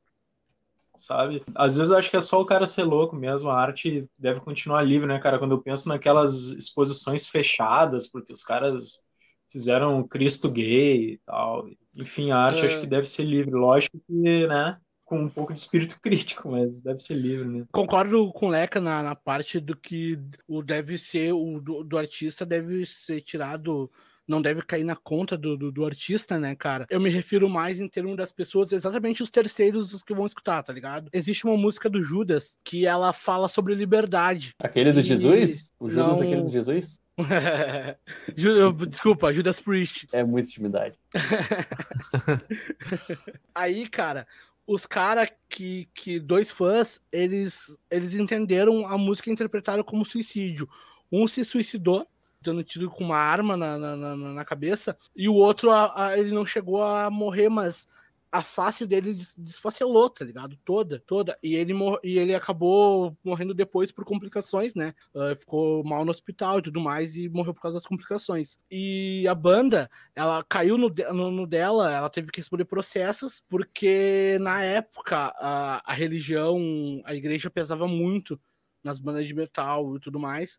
sabe? 1.03 1.43
Às 1.55 1.77
vezes 1.77 1.91
eu 1.91 1.99
acho 1.99 2.11
que 2.11 2.17
é 2.17 2.21
só 2.21 2.41
o 2.41 2.47
cara 2.47 2.67
ser 2.67 2.85
louco 2.85 3.17
mesmo, 3.17 3.51
a 3.51 3.61
arte 3.61 4.09
deve 4.19 4.41
continuar 4.41 4.83
livre, 4.83 5.07
né, 5.07 5.19
cara? 5.19 5.39
Quando 5.39 5.53
eu 5.53 5.63
penso 5.63 5.89
naquelas 5.89 6.53
exposições 6.53 7.27
fechadas, 7.27 8.07
porque 8.07 8.33
os 8.33 8.43
caras 8.43 9.03
fizeram 9.51 10.07
Cristo 10.07 10.51
gay 10.51 11.15
e 11.15 11.19
tal. 11.27 11.69
Enfim, 11.95 12.31
a 12.31 12.39
arte 12.39 12.63
é. 12.63 12.67
acho 12.67 12.81
que 12.81 12.87
deve 12.87 13.07
ser 13.07 13.25
livre. 13.25 13.51
Lógico 13.51 14.01
que, 14.07 14.47
né, 14.47 14.79
com 15.05 15.21
um 15.21 15.29
pouco 15.29 15.53
de 15.53 15.61
espírito 15.61 15.99
crítico, 16.01 16.51
mas 16.51 16.81
deve 16.81 17.01
ser 17.01 17.15
livre, 17.15 17.47
né? 17.47 17.67
Concordo 17.71 18.33
com 18.33 18.47
o 18.47 18.51
Leca 18.51 18.81
na, 18.81 19.03
na 19.03 19.15
parte 19.15 19.61
do 19.61 19.77
que 19.77 20.19
o 20.49 20.63
deve 20.63 20.97
ser, 20.97 21.33
o 21.33 21.61
do, 21.61 21.85
do 21.85 21.99
artista 21.99 22.47
deve 22.47 22.87
ser 22.87 23.21
tirado 23.21 23.91
não 24.33 24.43
deve 24.43 24.62
cair 24.62 24.85
na 24.85 24.97
conta 24.97 25.37
do, 25.37 25.57
do, 25.57 25.70
do, 25.70 25.85
artista, 25.85 26.39
né, 26.39 26.57
cara? 26.57 26.87
Eu 26.89 26.99
me 26.99 27.11
refiro 27.11 27.49
mais 27.49 27.78
em 27.78 27.87
termos 27.87 28.16
das 28.16 28.33
pessoas, 28.33 28.72
exatamente 28.72 29.22
os 29.22 29.30
terceiros 29.30 29.93
os 29.93 30.03
que 30.03 30.14
vão 30.14 30.24
escutar, 30.24 30.62
tá 30.62 30.72
ligado? 30.72 31.11
Existe 31.12 31.45
uma 31.45 31.57
música 31.57 31.91
do 31.91 32.03
Judas 32.03 32.59
que 32.64 32.87
ela 32.87 33.12
fala 33.12 33.47
sobre 33.47 33.74
liberdade. 33.74 34.55
Aquele 34.59 34.93
do 34.93 35.01
e... 35.01 35.03
Jesus? 35.03 35.70
O 35.78 35.91
Judas 35.91 36.18
não... 36.18 36.26
aquele 36.26 36.43
do 36.43 36.51
Jesus? 36.51 36.99
Desculpa, 38.89 39.33
Judas 39.33 39.61
Priest. 39.61 40.09
É 40.12 40.24
muita 40.24 40.49
intimidade. 40.49 40.97
Aí, 43.55 43.87
cara, 43.87 44.26
os 44.66 44.87
caras 44.87 45.28
que, 45.49 45.89
que 45.95 46.18
dois 46.18 46.51
fãs, 46.51 47.01
eles, 47.12 47.76
eles 47.91 48.14
entenderam 48.14 48.87
a 48.87 48.97
música 48.97 49.28
e 49.28 49.33
interpretaram 49.33 49.85
como 49.85 50.07
suicídio. 50.07 50.66
Um 51.11 51.28
se 51.28 51.45
suicidou 51.45 52.07
dando 52.43 52.64
tiro 52.64 52.90
com 52.90 53.05
uma 53.05 53.16
arma 53.16 53.57
na, 53.57 53.78
na, 53.78 53.97
na, 53.97 54.16
na 54.16 54.45
cabeça, 54.45 54.97
e 55.14 55.28
o 55.28 55.34
outro, 55.34 55.70
a, 55.70 56.07
a, 56.07 56.18
ele 56.18 56.32
não 56.32 56.45
chegou 56.45 56.82
a 56.82 57.11
morrer, 57.11 57.49
mas 57.49 57.86
a 58.32 58.43
face 58.43 58.86
dele 58.86 59.14
desfacelou, 59.36 60.09
tá 60.09 60.24
ligado? 60.24 60.57
Toda, 60.64 60.99
toda. 61.07 61.38
E 61.43 61.55
ele, 61.55 61.74
e 62.03 62.18
ele 62.18 62.34
acabou 62.34 63.14
morrendo 63.22 63.53
depois 63.53 63.93
por 63.93 64.07
complicações, 64.07 64.74
né? 64.74 64.95
Uh, 65.14 65.36
ficou 65.36 65.84
mal 65.84 66.03
no 66.03 66.11
hospital 66.11 66.59
e 66.59 66.62
tudo 66.62 66.80
mais 66.80 67.14
e 67.14 67.28
morreu 67.28 67.53
por 67.53 67.61
causa 67.61 67.76
das 67.76 67.86
complicações. 67.86 68.59
E 68.70 69.28
a 69.28 69.34
banda, 69.34 69.90
ela 70.16 70.43
caiu 70.45 70.78
no, 70.78 70.88
no, 70.88 71.30
no 71.30 71.47
dela, 71.47 71.93
ela 71.93 72.09
teve 72.09 72.32
que 72.32 72.40
responder 72.40 72.64
processos, 72.64 73.45
porque 73.51 74.38
na 74.40 74.62
época 74.62 75.34
a, 75.38 75.82
a 75.84 75.93
religião, 75.93 76.59
a 77.05 77.14
igreja 77.14 77.51
pesava 77.51 77.86
muito 77.86 78.40
nas 78.82 78.99
bandas 78.99 79.26
de 79.26 79.34
metal 79.34 79.95
e 79.97 80.01
tudo 80.01 80.18
mais 80.18 80.59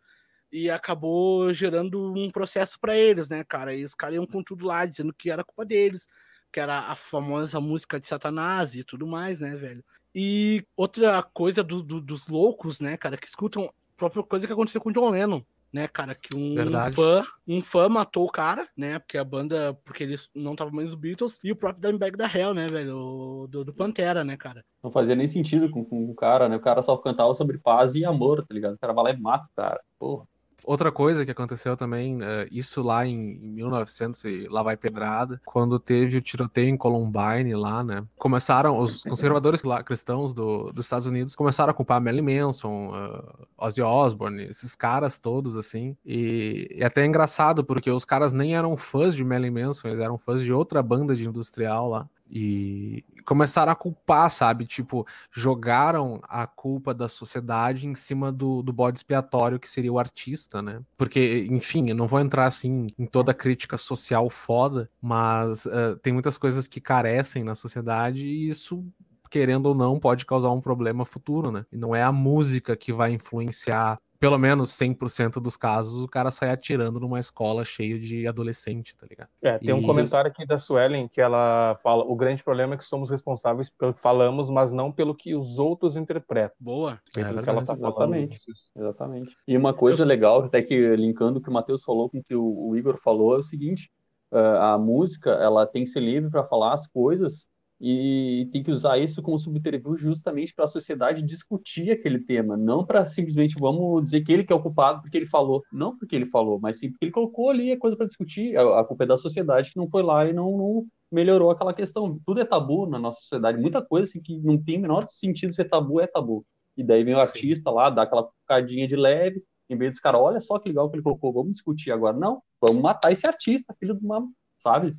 e 0.54 0.70
acabou 0.70 1.52
gerando 1.52 2.14
um 2.14 2.30
processo 2.30 2.80
para 2.80 2.96
eles, 2.96 3.28
né, 3.28 3.44
cara? 3.44 3.74
E 3.74 3.84
os 3.84 3.96
caras 3.96 4.18
iam 4.18 4.26
com 4.28 4.44
tudo 4.44 4.68
lá, 4.68 4.86
dizendo 4.86 5.12
que 5.12 5.32
era 5.32 5.44
culpa 5.44 5.66
deles, 5.66 6.08
que 6.52 6.60
era 6.60 6.92
a 6.92 6.96
famosa 6.96 7.60
música 7.60 8.00
de 8.00 8.08
Satanás 8.08 8.76
e 8.76 8.84
tudo 8.84 9.08
mais, 9.08 9.40
né, 9.40 9.56
velho? 9.56 9.84
E 10.14 10.64
outra 10.78 11.24
coisa 11.24 11.64
do, 11.64 11.82
do, 11.82 12.00
dos 12.00 12.28
loucos, 12.28 12.80
né, 12.80 12.96
cara, 12.96 13.18
que 13.18 13.26
escutam 13.26 13.64
a 13.64 13.72
própria 13.98 14.22
coisa 14.22 14.46
que 14.46 14.54
aconteceu 14.54 14.80
com 14.80 14.92
o 14.92 14.94
John 14.94 15.10
Lennon, 15.10 15.42
né, 15.74 15.88
cara, 15.88 16.14
que 16.14 16.38
um 16.38 16.54
Verdade. 16.54 16.96
fã, 16.96 17.26
um 17.48 17.60
fã 17.60 17.90
matou 17.90 18.28
o 18.28 18.32
cara, 18.32 18.70
né, 18.78 19.00
porque 19.00 19.18
a 19.18 19.24
banda, 19.24 19.74
porque 19.84 20.04
ele 20.04 20.18
não 20.36 20.56
tava 20.56 20.70
mais 20.70 20.92
nos 20.92 21.00
Beatles, 21.00 21.40
e 21.44 21.52
o 21.52 21.56
próprio 21.56 21.82
Dimebag 21.82 22.16
da 22.16 22.32
Hell, 22.32 22.54
né, 22.54 22.68
velho, 22.68 23.48
do, 23.50 23.64
do 23.64 23.74
Pantera, 23.74 24.24
né, 24.24 24.38
cara. 24.38 24.64
Não 24.84 24.92
fazia 24.92 25.16
nem 25.16 25.26
sentido 25.26 25.68
com, 25.72 25.84
com 25.84 26.12
o 26.12 26.14
cara, 26.14 26.48
né, 26.48 26.58
o 26.58 26.62
cara 26.62 26.84
só 26.84 26.96
cantava 26.96 27.34
sobre 27.34 27.58
paz 27.58 27.96
e 27.96 28.06
amor, 28.06 28.46
tá 28.46 28.54
ligado? 28.54 28.76
O 28.76 28.78
cara 28.78 28.94
vai 28.94 29.06
lá 29.06 29.10
e 29.10 29.20
mata 29.20 29.46
o 29.46 29.56
cara, 29.56 29.82
porra. 29.98 30.28
Outra 30.66 30.92
coisa 30.92 31.26
que 31.26 31.32
aconteceu 31.32 31.76
também, 31.76 32.18
uh, 32.18 32.48
isso 32.52 32.82
lá 32.82 33.06
em, 33.06 33.34
em 33.34 33.50
1900 33.50 34.24
e 34.26 34.48
lá 34.50 34.64
vai 34.64 34.78
pedrada, 34.78 35.42
quando 35.46 35.80
teve 35.80 36.18
o 36.18 36.22
tiroteio 36.22 36.70
em 36.70 36.78
Columbine 36.78 37.56
lá, 37.56 37.84
né? 37.84 38.04
Começaram 38.18 38.78
os 38.78 39.04
conservadores 39.04 39.64
lá, 39.64 39.84
cristãos 39.84 40.34
do, 40.34 40.72
dos 40.72 40.86
Estados 40.86 41.08
Unidos 41.08 41.36
começaram 41.36 41.72
a 41.72 41.74
culpar 41.74 42.02
Marilyn 42.02 42.42
Manson, 42.42 42.90
uh, 42.90 43.48
Ozzy 43.58 43.82
Osbourne, 43.82 44.44
esses 44.44 44.76
caras 44.76 45.18
todos 45.18 45.58
assim. 45.58 45.96
E, 46.06 46.68
e 46.76 46.84
até 46.84 47.04
é 47.04 47.06
engraçado 47.06 47.64
porque 47.64 47.90
os 47.92 48.06
caras 48.06 48.34
nem 48.34 48.56
eram 48.56 48.78
fãs 48.78 49.16
de 49.16 49.24
Marilyn 49.24 49.64
Manson, 49.64 49.88
eles 49.88 50.00
eram 50.00 50.18
fãs 50.18 50.42
de 50.42 50.54
outra 50.54 50.82
banda 50.82 51.16
de 51.16 51.28
industrial 51.28 51.90
lá. 51.90 52.08
E 52.32 53.04
começaram 53.26 53.72
a 53.72 53.76
culpar, 53.76 54.30
sabe? 54.30 54.66
Tipo, 54.66 55.06
jogaram 55.32 56.20
a 56.24 56.46
culpa 56.46 56.94
da 56.94 57.08
sociedade 57.08 57.88
em 57.88 57.96
cima 57.96 58.32
do, 58.32 58.62
do 58.62 58.74
bode 58.74 59.00
expiatório 59.00 59.60
que 59.60 59.70
seria 59.70 59.92
o 59.92 60.00
artista, 60.00 60.62
né? 60.62 60.82
Porque, 60.98 61.48
enfim, 61.50 61.90
eu 61.90 61.96
não 61.96 62.08
vou 62.08 62.20
entrar 62.20 62.46
assim 62.46 62.88
em 62.98 63.06
toda 63.06 63.32
a 63.32 63.36
crítica 63.36 63.78
social 63.78 64.30
foda, 64.30 64.90
mas 65.02 65.66
uh, 65.66 65.98
tem 66.02 66.14
muitas 66.14 66.38
coisas 66.38 66.68
que 66.68 66.82
carecem 66.82 67.44
na 67.44 67.56
sociedade 67.56 68.28
e 68.28 68.50
isso 68.50 68.86
querendo 69.34 69.66
ou 69.66 69.74
não, 69.74 69.98
pode 69.98 70.28
causar 70.28 70.52
um 70.52 70.62
problema 70.62 71.04
futuro, 71.06 71.52
né? 71.52 71.66
E 71.72 71.76
não 71.76 71.96
é 71.96 72.04
a 72.04 72.12
música 72.12 72.76
que 72.76 72.94
vai 72.94 73.12
influenciar 73.12 74.00
pelo 74.20 74.38
menos 74.38 74.70
100% 74.70 75.42
dos 75.42 75.58
casos, 75.58 76.02
o 76.04 76.08
cara 76.08 76.30
sai 76.30 76.52
atirando 76.52 77.00
numa 77.00 77.20
escola 77.20 77.66
cheia 77.66 78.00
de 78.00 78.26
adolescente, 78.26 78.96
tá 78.96 79.06
ligado? 79.10 79.28
É, 79.42 79.58
tem 79.58 79.72
e... 79.72 79.74
um 79.74 79.82
comentário 79.82 80.30
aqui 80.32 80.46
da 80.46 80.58
Suelen 80.60 81.10
que 81.10 81.20
ela 81.20 81.78
fala: 81.82 82.06
o 82.06 82.16
grande 82.16 82.44
problema 82.44 82.76
é 82.76 82.78
que 82.78 82.86
somos 82.86 83.10
responsáveis 83.10 83.72
pelo 83.72 83.94
que 83.94 84.00
falamos, 84.00 84.52
mas 84.52 84.72
não 84.72 84.92
pelo 84.92 85.16
que 85.16 85.36
os 85.36 85.58
outros 85.58 85.98
interpretam. 85.98 86.56
Boa. 86.58 87.02
É, 87.18 87.22
é 87.22 87.42
que 87.42 87.50
ela 87.50 87.66
tá 87.66 87.74
exatamente. 87.74 88.38
Exatamente. 88.78 89.36
E 89.48 89.58
uma 89.58 89.74
coisa 89.74 90.04
Eu... 90.04 90.08
legal, 90.08 90.44
até 90.44 90.62
que 90.62 90.96
linkando 90.96 91.40
o 91.40 91.42
que 91.42 91.50
o 91.50 91.54
Matheus 91.54 91.84
falou 91.84 92.08
com 92.10 92.20
o 92.20 92.24
que 92.24 92.36
o, 92.36 92.70
o 92.70 92.78
Igor 92.78 92.98
falou, 93.04 93.36
é 93.36 93.40
o 93.40 93.44
seguinte: 93.44 93.92
uh, 94.32 94.62
a 94.62 94.78
música 94.78 95.32
ela 95.32 95.66
tem 95.66 95.84
que 95.84 95.90
ser 95.90 96.02
livre 96.02 96.30
para 96.30 96.46
falar 96.46 96.74
as 96.74 96.88
coisas 96.88 97.52
e 97.86 98.48
tem 98.54 98.64
que 98.64 98.72
usar 98.72 98.98
isso 98.98 99.22
como 99.22 99.38
subterfúgio 99.38 100.06
justamente 100.06 100.56
para 100.56 100.64
a 100.64 100.70
sociedade 100.70 101.22
discutir 101.22 101.92
aquele 101.92 102.18
tema, 102.18 102.56
não 102.56 102.86
para 102.86 103.04
simplesmente 103.04 103.56
vamos 103.60 104.06
dizer 104.06 104.22
que 104.22 104.32
ele 104.32 104.46
que 104.46 104.54
é 104.54 104.56
o 104.56 104.62
culpado 104.62 105.02
porque 105.02 105.18
ele 105.18 105.26
falou, 105.26 105.62
não 105.70 105.98
porque 105.98 106.16
ele 106.16 106.28
falou, 106.28 106.58
mas 106.62 106.80
sim 106.80 106.90
porque 106.90 107.04
ele 107.04 107.12
colocou 107.12 107.50
ali 107.50 107.74
a 107.74 107.78
coisa 107.78 107.98
para 107.98 108.06
discutir, 108.06 108.56
a, 108.58 108.86
culpa 108.86 109.04
é 109.04 109.08
da 109.08 109.18
sociedade 109.18 109.70
que 109.70 109.76
não 109.76 109.90
foi 109.90 110.02
lá 110.02 110.26
e 110.26 110.32
não, 110.32 110.58
não, 110.58 110.88
melhorou 111.12 111.52
aquela 111.52 111.74
questão. 111.74 112.18
Tudo 112.26 112.40
é 112.40 112.46
tabu 112.46 112.88
na 112.88 112.98
nossa 112.98 113.20
sociedade, 113.20 113.60
muita 113.60 113.82
coisa 113.82 114.10
assim, 114.10 114.22
que 114.22 114.40
não 114.40 114.58
tem 114.58 114.78
o 114.78 114.82
menor 114.82 115.06
sentido 115.10 115.54
ser 115.54 115.66
tabu 115.66 116.00
é 116.00 116.08
tabu. 116.08 116.46
E 116.78 116.84
daí 116.86 117.04
vem 117.04 117.16
o 117.16 117.20
sim. 117.20 117.24
artista 117.24 117.70
lá, 117.70 117.90
dá 117.90 118.04
aquela 118.04 118.30
cadinha 118.48 118.88
de 118.88 118.96
leve, 118.96 119.44
em 119.70 119.78
vez 119.78 119.92
dos 119.92 120.00
caras, 120.00 120.22
olha 120.22 120.40
só 120.40 120.58
que 120.58 120.70
legal 120.70 120.90
que 120.90 120.96
ele 120.96 121.04
colocou, 121.04 121.34
vamos 121.34 121.52
discutir 121.52 121.92
agora. 121.92 122.16
Não, 122.16 122.42
vamos 122.62 122.82
matar 122.82 123.12
esse 123.12 123.28
artista, 123.28 123.76
filho 123.78 123.94
de 123.94 124.06
uma, 124.06 124.26
sabe? 124.58 124.96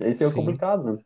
Esse 0.00 0.24
é 0.24 0.26
o 0.26 0.32
complicado, 0.32 0.84
né? 0.84 0.98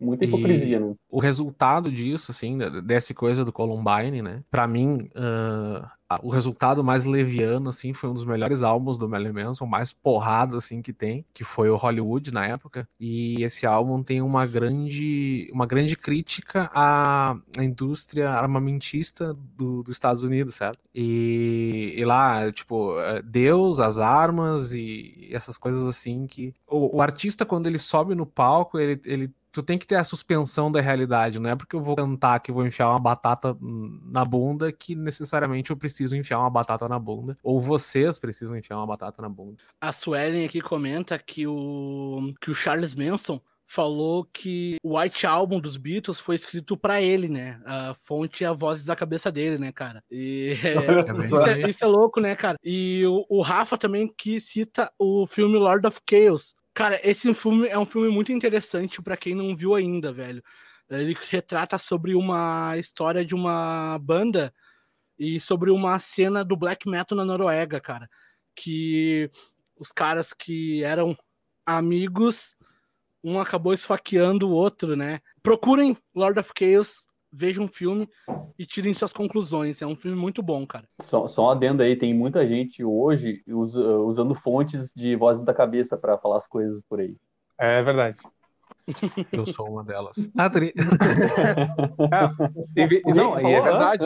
Muita 0.00 0.24
hipocrisia, 0.24 0.78
e 0.78 0.80
né? 0.80 0.94
O 1.10 1.20
resultado 1.20 1.92
disso, 1.92 2.30
assim, 2.30 2.56
dessa 2.82 3.12
coisa 3.12 3.44
do 3.44 3.52
Columbine, 3.52 4.22
né? 4.22 4.42
Pra 4.50 4.66
mim, 4.66 5.10
uh, 5.14 5.86
o 6.22 6.30
resultado 6.30 6.82
mais 6.82 7.04
leviano, 7.04 7.68
assim, 7.68 7.92
foi 7.92 8.08
um 8.10 8.14
dos 8.14 8.24
melhores 8.24 8.62
álbuns 8.62 8.96
do 8.96 9.08
Marilyn 9.08 9.32
Manson, 9.32 9.66
mais 9.66 9.92
porrada, 9.92 10.56
assim, 10.56 10.80
que 10.82 10.92
tem, 10.92 11.24
que 11.32 11.44
foi 11.44 11.68
o 11.68 11.76
Hollywood 11.76 12.32
na 12.32 12.46
época. 12.46 12.88
E 12.98 13.42
esse 13.42 13.66
álbum 13.66 14.02
tem 14.02 14.22
uma 14.22 14.46
grande, 14.46 15.48
uma 15.52 15.66
grande 15.66 15.96
crítica 15.96 16.70
à, 16.74 17.36
à 17.56 17.64
indústria 17.64 18.30
armamentista 18.30 19.36
do, 19.56 19.82
dos 19.82 19.94
Estados 19.94 20.22
Unidos, 20.22 20.54
certo? 20.54 20.80
E, 20.94 21.94
e, 21.96 22.04
lá, 22.04 22.50
tipo, 22.50 22.98
é, 22.98 23.22
Deus, 23.22 23.78
as 23.78 23.98
armas 23.98 24.72
e 24.72 25.28
essas 25.30 25.58
coisas 25.58 25.86
assim 25.86 26.26
que... 26.26 26.54
O, 26.66 26.96
o 26.96 27.02
artista, 27.02 27.44
quando 27.44 27.66
ele 27.66 27.78
sobe 27.78 28.14
no 28.14 28.26
palco, 28.26 28.78
ele, 28.78 29.00
ele 29.04 29.30
tu 29.52 29.62
tem 29.62 29.78
que 29.78 29.86
ter 29.86 29.96
a 29.96 30.04
suspensão 30.04 30.70
da 30.70 30.80
realidade, 30.80 31.38
não 31.38 31.50
é 31.50 31.56
porque 31.56 31.76
eu 31.76 31.82
vou 31.82 31.96
cantar 31.96 32.40
que 32.40 32.52
vou 32.52 32.66
enfiar 32.66 32.90
uma 32.90 33.00
batata 33.00 33.56
na 33.60 34.24
bunda 34.24 34.70
que 34.72 34.94
necessariamente 34.94 35.70
eu 35.70 35.76
preciso 35.76 36.16
enfiar 36.16 36.38
uma 36.38 36.50
batata 36.50 36.88
na 36.88 36.98
bunda, 36.98 37.36
ou 37.42 37.60
vocês 37.60 38.18
precisam 38.18 38.56
enfiar 38.56 38.76
uma 38.76 38.86
batata 38.86 39.20
na 39.20 39.28
bunda. 39.28 39.56
A 39.80 39.92
Suelen 39.92 40.44
aqui 40.44 40.60
comenta 40.60 41.18
que 41.18 41.46
o 41.46 42.32
que 42.40 42.50
o 42.50 42.54
Charles 42.54 42.94
Manson 42.94 43.40
falou 43.70 44.28
que 44.32 44.78
o 44.82 44.98
White 44.98 45.28
Album 45.28 45.60
dos 45.60 45.76
Beatles 45.76 46.18
foi 46.18 46.34
escrito 46.34 46.76
para 46.76 47.00
ele, 47.00 47.28
né? 47.28 47.60
A 47.64 47.94
fonte 48.02 48.42
é 48.42 48.48
a 48.48 48.52
voz 48.52 48.82
da 48.82 48.96
cabeça 48.96 49.30
dele, 49.30 49.58
né, 49.58 49.70
cara? 49.70 50.02
E 50.10 50.56
é, 51.06 51.12
isso, 51.12 51.38
é, 51.38 51.70
isso, 51.70 51.84
é, 51.84 51.86
louco, 51.86 52.20
né, 52.20 52.34
cara? 52.34 52.58
E 52.64 53.04
o, 53.06 53.24
o 53.28 53.40
Rafa 53.40 53.78
também 53.78 54.12
que 54.12 54.40
cita 54.40 54.92
o 54.98 55.24
filme 55.24 55.56
Lord 55.56 55.86
of 55.86 56.00
Chaos, 56.08 56.56
Cara, 56.74 57.00
esse 57.02 57.32
filme 57.34 57.68
é 57.68 57.78
um 57.78 57.86
filme 57.86 58.08
muito 58.08 58.32
interessante 58.32 59.02
para 59.02 59.16
quem 59.16 59.34
não 59.34 59.56
viu 59.56 59.74
ainda, 59.74 60.12
velho. 60.12 60.42
Ele 60.88 61.16
retrata 61.28 61.78
sobre 61.78 62.14
uma 62.14 62.76
história 62.76 63.24
de 63.24 63.34
uma 63.34 63.98
banda 63.98 64.52
e 65.18 65.38
sobre 65.38 65.70
uma 65.70 65.98
cena 65.98 66.44
do 66.44 66.56
black 66.56 66.88
metal 66.88 67.16
na 67.16 67.24
Noruega, 67.24 67.80
cara. 67.80 68.08
Que 68.54 69.30
os 69.76 69.92
caras 69.92 70.32
que 70.32 70.82
eram 70.82 71.16
amigos, 71.64 72.56
um 73.22 73.38
acabou 73.38 73.72
esfaqueando 73.72 74.48
o 74.48 74.52
outro, 74.52 74.96
né? 74.96 75.20
Procurem 75.42 75.96
Lord 76.14 76.40
of 76.40 76.52
Chaos, 76.58 77.06
vejam 77.32 77.64
um 77.64 77.68
filme 77.68 78.08
e 78.58 78.66
tirem 78.66 78.94
suas 78.94 79.12
conclusões. 79.12 79.80
É 79.80 79.86
um 79.86 79.96
filme 79.96 80.16
muito 80.16 80.42
bom, 80.42 80.66
cara. 80.66 80.86
Só, 81.00 81.28
só 81.28 81.46
um 81.46 81.50
adendo 81.50 81.82
aí, 81.82 81.96
tem 81.96 82.14
muita 82.14 82.46
gente 82.46 82.84
hoje 82.84 83.42
usa, 83.46 83.80
usando 83.98 84.34
fontes 84.34 84.92
de 84.94 85.16
vozes 85.16 85.44
da 85.44 85.54
cabeça 85.54 85.96
para 85.96 86.18
falar 86.18 86.36
as 86.36 86.46
coisas 86.46 86.82
por 86.88 87.00
aí. 87.00 87.16
É 87.58 87.82
verdade. 87.82 88.18
Eu 89.32 89.46
sou 89.46 89.68
uma 89.68 89.84
delas. 89.84 90.30
Adri. 90.36 90.72
é, 92.76 93.14
não, 93.14 93.40
e 93.40 93.52
é 93.52 93.60
verdade. 93.60 94.04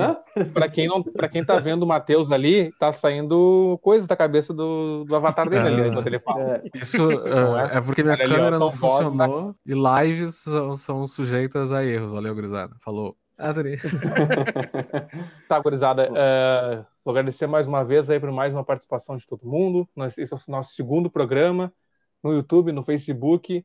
Para 0.53 0.69
quem 0.69 0.89
não, 0.89 1.03
para 1.03 1.28
quem 1.28 1.44
tá 1.44 1.59
vendo 1.59 1.82
o 1.82 1.86
Matheus 1.86 2.31
ali, 2.31 2.73
tá 2.78 2.93
saindo 2.93 3.78
coisas 3.82 4.07
da 4.07 4.16
cabeça 4.16 4.53
do, 4.53 5.05
do 5.05 5.16
avatar 5.16 5.48
dele 5.48 5.69
é, 5.69 5.89
ali 5.89 6.07
ele 6.07 6.19
fala. 6.19 6.43
É. 6.43 6.62
Isso 6.74 7.11
é, 7.11 7.77
é, 7.77 7.81
porque 7.81 8.03
minha 8.03 8.15
Olha 8.15 8.24
câmera 8.24 8.47
ali, 8.48 8.57
ó, 8.57 8.59
não 8.59 8.73
funcionou 8.73 9.55
da... 9.65 9.66
e 9.66 10.05
lives 10.05 10.36
são, 10.36 10.74
são, 10.74 11.07
sujeitas 11.07 11.73
a 11.73 11.85
erros. 11.85 12.12
Valeu, 12.12 12.35
Grisada. 12.35 12.74
Falou. 12.81 13.16
Adri. 13.36 13.77
tá, 15.48 15.59
gurizada. 15.61 16.09
Uh, 16.11 16.86
vou 17.05 17.12
agradecer 17.12 17.47
mais 17.47 17.66
uma 17.66 17.85
vez 17.85 18.09
aí 18.09 18.20
por 18.20 18.31
mais 18.31 18.52
uma 18.55 18.65
participação 18.65 19.16
de 19.16 19.27
todo 19.27 19.47
mundo. 19.47 19.89
Esse 20.16 20.32
é 20.32 20.36
o 20.36 20.40
nosso 20.51 20.74
segundo 20.74 21.11
programa 21.11 21.73
no 22.23 22.32
YouTube, 22.32 22.73
no 22.73 22.85
Facebook 22.85 23.65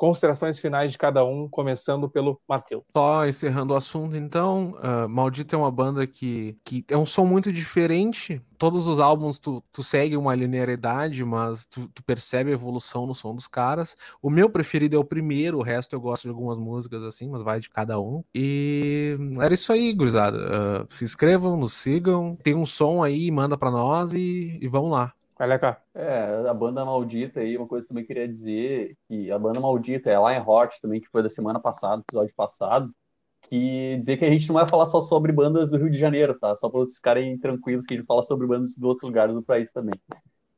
considerações 0.00 0.58
finais 0.58 0.92
de 0.92 0.96
cada 0.96 1.22
um, 1.26 1.46
começando 1.46 2.08
pelo 2.08 2.40
Matheus. 2.48 2.82
Só 2.96 3.26
encerrando 3.26 3.74
o 3.74 3.76
assunto, 3.76 4.16
então, 4.16 4.72
uh, 4.78 5.06
Maldito 5.06 5.54
é 5.54 5.58
uma 5.58 5.70
banda 5.70 6.06
que, 6.06 6.56
que 6.64 6.82
é 6.88 6.96
um 6.96 7.04
som 7.04 7.26
muito 7.26 7.52
diferente. 7.52 8.40
Todos 8.56 8.88
os 8.88 8.98
álbuns 8.98 9.38
tu, 9.38 9.62
tu 9.70 9.82
segue 9.82 10.16
uma 10.16 10.34
linearidade, 10.34 11.22
mas 11.22 11.66
tu, 11.66 11.86
tu, 11.94 12.02
percebe 12.02 12.48
a 12.48 12.54
evolução 12.54 13.06
no 13.06 13.14
som 13.14 13.34
dos 13.34 13.46
caras. 13.46 13.94
O 14.22 14.30
meu 14.30 14.48
preferido 14.48 14.96
é 14.96 14.98
o 14.98 15.04
primeiro, 15.04 15.58
o 15.58 15.62
resto 15.62 15.94
eu 15.94 16.00
gosto 16.00 16.22
de 16.22 16.30
algumas 16.30 16.58
músicas 16.58 17.02
assim, 17.02 17.28
mas 17.28 17.42
vai 17.42 17.60
de 17.60 17.68
cada 17.68 18.00
um. 18.00 18.24
E 18.34 19.18
era 19.38 19.52
isso 19.52 19.70
aí, 19.70 19.92
gurizada. 19.92 20.38
Uh, 20.38 20.86
se 20.88 21.04
inscrevam, 21.04 21.58
nos 21.58 21.74
sigam, 21.74 22.38
tem 22.42 22.54
um 22.54 22.64
som 22.64 23.02
aí, 23.02 23.30
manda 23.30 23.58
para 23.58 23.70
nós 23.70 24.14
e, 24.14 24.58
e 24.62 24.66
vamos 24.66 24.92
lá. 24.92 25.12
Cá. 25.58 25.82
É, 25.94 26.48
a 26.48 26.52
banda 26.52 26.84
maldita 26.84 27.40
aí, 27.40 27.56
uma 27.56 27.66
coisa 27.66 27.86
que 27.86 27.92
eu 27.92 27.94
também 27.94 28.06
queria 28.06 28.28
dizer, 28.28 28.94
que 29.08 29.30
a 29.30 29.38
banda 29.38 29.58
maldita 29.58 30.10
é 30.10 30.14
a 30.14 30.20
Lionheart 30.20 30.78
também, 30.82 31.00
que 31.00 31.08
foi 31.08 31.22
da 31.22 31.30
semana 31.30 31.58
passada, 31.58 32.02
episódio 32.02 32.34
passado, 32.34 32.94
que 33.48 33.96
dizer 33.98 34.18
que 34.18 34.24
a 34.26 34.30
gente 34.30 34.46
não 34.48 34.54
vai 34.56 34.68
falar 34.68 34.84
só 34.84 35.00
sobre 35.00 35.32
bandas 35.32 35.70
do 35.70 35.78
Rio 35.78 35.90
de 35.90 35.98
Janeiro, 35.98 36.38
tá? 36.38 36.54
Só 36.54 36.68
para 36.68 36.80
vocês 36.80 36.96
ficarem 36.96 37.38
tranquilos 37.38 37.86
que 37.86 37.94
a 37.94 37.96
gente 37.96 38.06
fala 38.06 38.22
sobre 38.22 38.46
bandas 38.46 38.74
de 38.74 38.84
outros 38.84 39.02
lugares 39.02 39.34
do 39.34 39.42
país 39.42 39.70
também. 39.72 39.94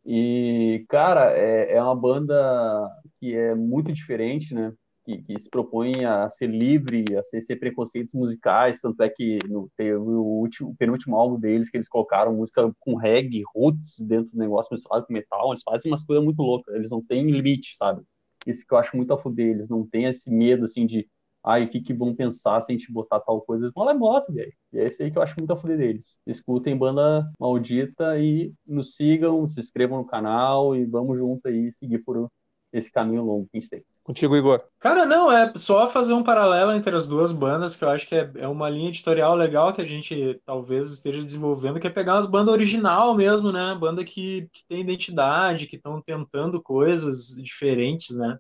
E, 0.05 0.85
cara, 0.89 1.31
é, 1.33 1.75
é 1.77 1.83
uma 1.83 1.95
banda 1.95 2.89
que 3.21 3.37
é 3.37 3.55
muito 3.55 3.93
diferente, 3.93 4.53
né? 4.53 4.73
Que, 5.05 5.21
que, 5.21 5.41
se 5.41 5.51
propõe 5.51 6.05
a 6.05 6.29
ser 6.29 6.47
livre, 6.47 7.05
a 7.17 7.25
ser, 7.25 7.41
ser 7.41 7.57
preconceitos 7.57 8.15
musicais, 8.15 8.81
tanto 8.81 9.03
é 9.03 9.09
que 9.09 9.41
no, 9.49 9.69
teve 9.77 9.97
o, 9.97 10.23
último, 10.23 10.71
o 10.71 10.77
penúltimo 10.77 11.17
álbum 11.17 11.41
deles 11.41 11.69
que 11.69 11.77
eles 11.77 11.89
colocaram 11.89 12.33
música 12.33 12.73
com 12.79 12.95
reggae, 12.95 13.43
roots 13.53 13.99
dentro 13.99 14.31
do 14.33 14.39
negócio 14.39 14.73
misturado 14.73 15.05
com 15.05 15.13
metal, 15.13 15.51
eles 15.51 15.63
fazem 15.65 15.91
umas 15.91 16.05
coisas 16.05 16.25
muito 16.25 16.41
loucas, 16.41 16.73
eles 16.77 16.91
não 16.91 17.03
têm 17.03 17.29
limite, 17.29 17.77
sabe? 17.77 18.03
Isso 18.47 18.65
que 18.65 18.73
eu 18.73 18.79
acho 18.79 18.97
muito 18.97 19.13
a 19.13 19.19
fuder, 19.19 19.49
eles 19.49 19.69
não 19.69 19.85
têm 19.85 20.05
esse 20.05 20.31
medo, 20.31 20.65
assim, 20.65 20.87
de 20.87 21.09
ai, 21.45 21.65
o 21.65 21.69
que, 21.69 21.81
que 21.81 21.93
vão 21.93 22.15
pensar 22.15 22.61
se 22.61 22.71
a 22.73 22.75
gente 22.75 22.93
botar 22.93 23.21
tal 23.21 23.41
coisa? 23.43 23.65
Eles 23.65 23.75
vão 23.75 23.85
lá 23.85 23.95
e 23.95 23.99
botam, 23.99 24.35
velho. 24.35 24.53
E 24.73 24.79
é 24.79 24.89
isso 24.89 25.03
aí 25.03 25.11
que 25.11 25.19
eu 25.19 25.23
acho 25.23 25.35
muito 25.39 25.53
a 25.53 25.57
fuder 25.57 25.77
deles. 25.79 26.19
Escutem 26.27 26.77
Banda 26.77 27.31
Maldita 27.39 28.19
e 28.19 28.53
nos 28.67 28.95
sigam, 28.95 29.47
se 29.49 29.61
inscrevam 29.61 29.99
no 29.99 30.07
canal 30.07 30.77
e 30.77 30.85
vamos 30.85 31.19
junto 31.19 31.47
aí 31.49 31.71
seguir 31.73 31.99
por 31.99 32.29
esse 32.73 32.91
caminho 32.91 33.25
longo 33.25 33.49
que 33.51 33.59
a 33.59 33.61
gente 33.61 33.71
tem. 33.71 33.85
Contigo, 34.05 34.37
Igor. 34.37 34.61
Cara, 34.81 35.07
não, 35.07 35.31
é 35.31 35.53
só 35.57 35.89
fazer 35.89 36.13
um 36.13 36.25
paralelo 36.25 36.73
entre 36.73 36.95
as 36.95 37.07
duas 37.07 37.31
bandas, 37.31 37.77
que 37.77 37.85
eu 37.85 37.89
acho 37.91 38.07
que 38.07 38.17
é, 38.17 38.31
é 38.37 38.49
uma 38.49 38.69
linha 38.69 38.89
editorial 38.89 39.37
legal 39.37 39.73
que 39.73 39.81
a 39.81 39.87
gente 39.87 40.41
talvez 40.45 40.91
esteja 40.91 41.23
desenvolvendo, 41.23 41.79
que 41.79 41.87
é 41.87 41.91
pegar 41.91 42.15
umas 42.15 42.27
bandas 42.27 42.53
original 42.53 43.15
mesmo, 43.15 43.53
né? 43.53 43.77
Banda 43.79 44.05
que, 44.05 44.49
que 44.53 44.65
tem 44.69 44.81
identidade, 44.81 45.67
que 45.67 45.77
estão 45.77 46.03
tentando 46.03 46.61
coisas 46.61 47.37
diferentes, 47.41 48.17
né? 48.17 48.39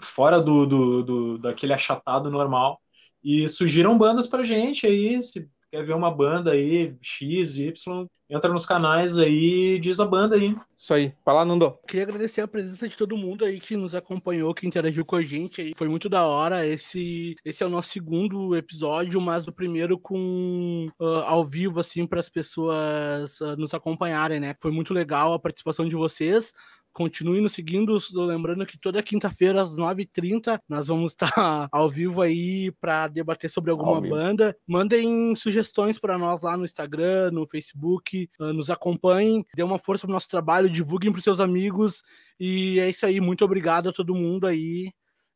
fora 0.00 0.40
do, 0.40 0.66
do, 0.66 1.02
do, 1.02 1.38
daquele 1.38 1.72
achatado 1.72 2.30
normal. 2.30 2.80
E 3.22 3.48
surgiram 3.48 3.98
bandas 3.98 4.26
pra 4.26 4.44
gente 4.44 4.86
aí, 4.86 5.20
se 5.22 5.48
quer 5.70 5.84
ver 5.84 5.94
uma 5.94 6.10
banda 6.10 6.52
aí, 6.52 6.96
X, 7.00 7.56
Y, 7.56 8.06
entra 8.30 8.52
nos 8.52 8.66
canais 8.66 9.16
aí 9.18 9.74
e 9.74 9.78
diz 9.78 9.98
a 10.00 10.06
banda 10.06 10.36
aí. 10.36 10.56
Isso 10.76 10.92
aí. 10.92 11.12
Fala, 11.24 11.44
Nando. 11.44 11.78
Queria 11.86 12.04
agradecer 12.04 12.40
a 12.40 12.48
presença 12.48 12.88
de 12.88 12.96
todo 12.96 13.16
mundo 13.16 13.44
aí 13.44 13.58
que 13.58 13.76
nos 13.76 13.94
acompanhou, 13.94 14.54
que 14.54 14.66
interagiu 14.66 15.04
com 15.04 15.16
a 15.16 15.22
gente 15.22 15.60
aí. 15.60 15.72
Foi 15.74 15.88
muito 15.88 16.08
da 16.08 16.26
hora. 16.26 16.66
Esse, 16.66 17.36
esse 17.44 17.62
é 17.62 17.66
o 17.66 17.70
nosso 17.70 17.90
segundo 17.90 18.54
episódio, 18.54 19.20
mas 19.20 19.48
o 19.48 19.52
primeiro 19.52 19.98
com 19.98 20.88
uh, 21.00 21.22
ao 21.24 21.44
vivo, 21.44 21.80
assim, 21.80 22.06
para 22.06 22.20
as 22.20 22.28
pessoas 22.28 23.40
uh, 23.40 23.56
nos 23.56 23.72
acompanharem, 23.72 24.38
né? 24.38 24.54
Foi 24.60 24.70
muito 24.70 24.92
legal 24.92 25.32
a 25.32 25.38
participação 25.38 25.88
de 25.88 25.96
vocês. 25.96 26.52
Continue 26.98 27.40
nos 27.40 27.52
seguindo, 27.52 27.96
lembrando 28.12 28.66
que 28.66 28.76
toda 28.76 29.00
quinta-feira 29.00 29.62
às 29.62 29.72
9h30 29.72 30.58
nós 30.68 30.88
vamos 30.88 31.12
estar 31.12 31.30
ao 31.70 31.88
vivo 31.88 32.20
aí 32.20 32.72
para 32.80 33.06
debater 33.06 33.48
sobre 33.48 33.70
alguma 33.70 34.00
banda. 34.00 34.56
Mandem 34.66 35.32
sugestões 35.36 35.96
para 35.96 36.18
nós 36.18 36.42
lá 36.42 36.56
no 36.56 36.64
Instagram, 36.64 37.30
no 37.30 37.46
Facebook, 37.46 38.28
ah, 38.40 38.52
nos 38.52 38.68
acompanhem, 38.68 39.46
dê 39.54 39.62
uma 39.62 39.78
força 39.78 40.08
pro 40.08 40.12
nosso 40.12 40.28
trabalho, 40.28 40.68
divulguem 40.68 41.12
para 41.12 41.20
seus 41.20 41.38
amigos 41.38 42.02
e 42.40 42.80
é 42.80 42.90
isso 42.90 43.06
aí. 43.06 43.20
Muito 43.20 43.44
obrigado 43.44 43.90
a 43.90 43.92
todo 43.92 44.12
mundo 44.12 44.44
aí 44.44 44.90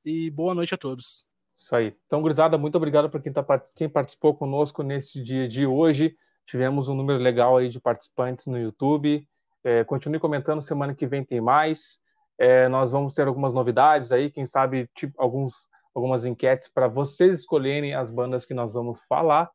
e 0.05 0.33
boa 0.33 0.57
noite 0.57 0.75
a 0.75 0.77
todos. 0.77 1.25
Isso 1.57 1.77
aí. 1.77 1.95
Então, 2.07 2.21
gurizada, 2.21 2.59
muito 2.59 2.75
obrigado 2.75 3.09
para 3.09 3.21
quem, 3.21 3.33
tá, 3.33 3.45
quem 3.77 3.89
participou 3.89 4.35
conosco 4.35 4.83
nesse 4.83 5.23
dia 5.23 5.47
de 5.47 5.65
hoje. 5.65 6.17
Tivemos 6.45 6.89
um 6.89 6.97
número 6.97 7.21
legal 7.21 7.57
aí 7.57 7.69
de 7.69 7.79
participantes 7.79 8.47
no 8.47 8.59
YouTube. 8.59 9.25
É, 9.65 9.85
continue 9.85 10.19
comentando, 10.19 10.61
semana 10.61 10.95
que 10.95 11.07
vem 11.07 11.25
tem 11.25 11.41
mais. 11.41 12.01
É, 12.39 12.69
nós 12.69 12.91
vamos 12.91 13.15
ter 13.15 13.27
algumas 13.27 13.55
novidades 13.55 14.11
aí, 14.11 14.31
quem 14.31 14.45
sabe 14.45 14.89
tipo, 14.95 15.15
alguns, 15.21 15.55
algumas 15.95 16.25
enquetes 16.25 16.69
para 16.69 16.89
vocês 16.89 17.41
escolherem 17.41 17.95
as 17.95 18.11
bandas 18.11 18.45
que 18.45 18.55
nós 18.55 18.75
vamos 18.75 19.01
falar. 19.09 19.51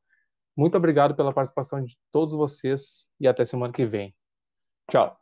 Muito 0.55 0.75
obrigado 0.75 1.15
pela 1.15 1.33
participação 1.33 1.83
de 1.83 1.95
todos 2.11 2.33
vocês 2.33 3.07
e 3.19 3.27
até 3.27 3.45
semana 3.45 3.71
que 3.71 3.85
vem. 3.85 4.15
Tchau. 4.89 5.15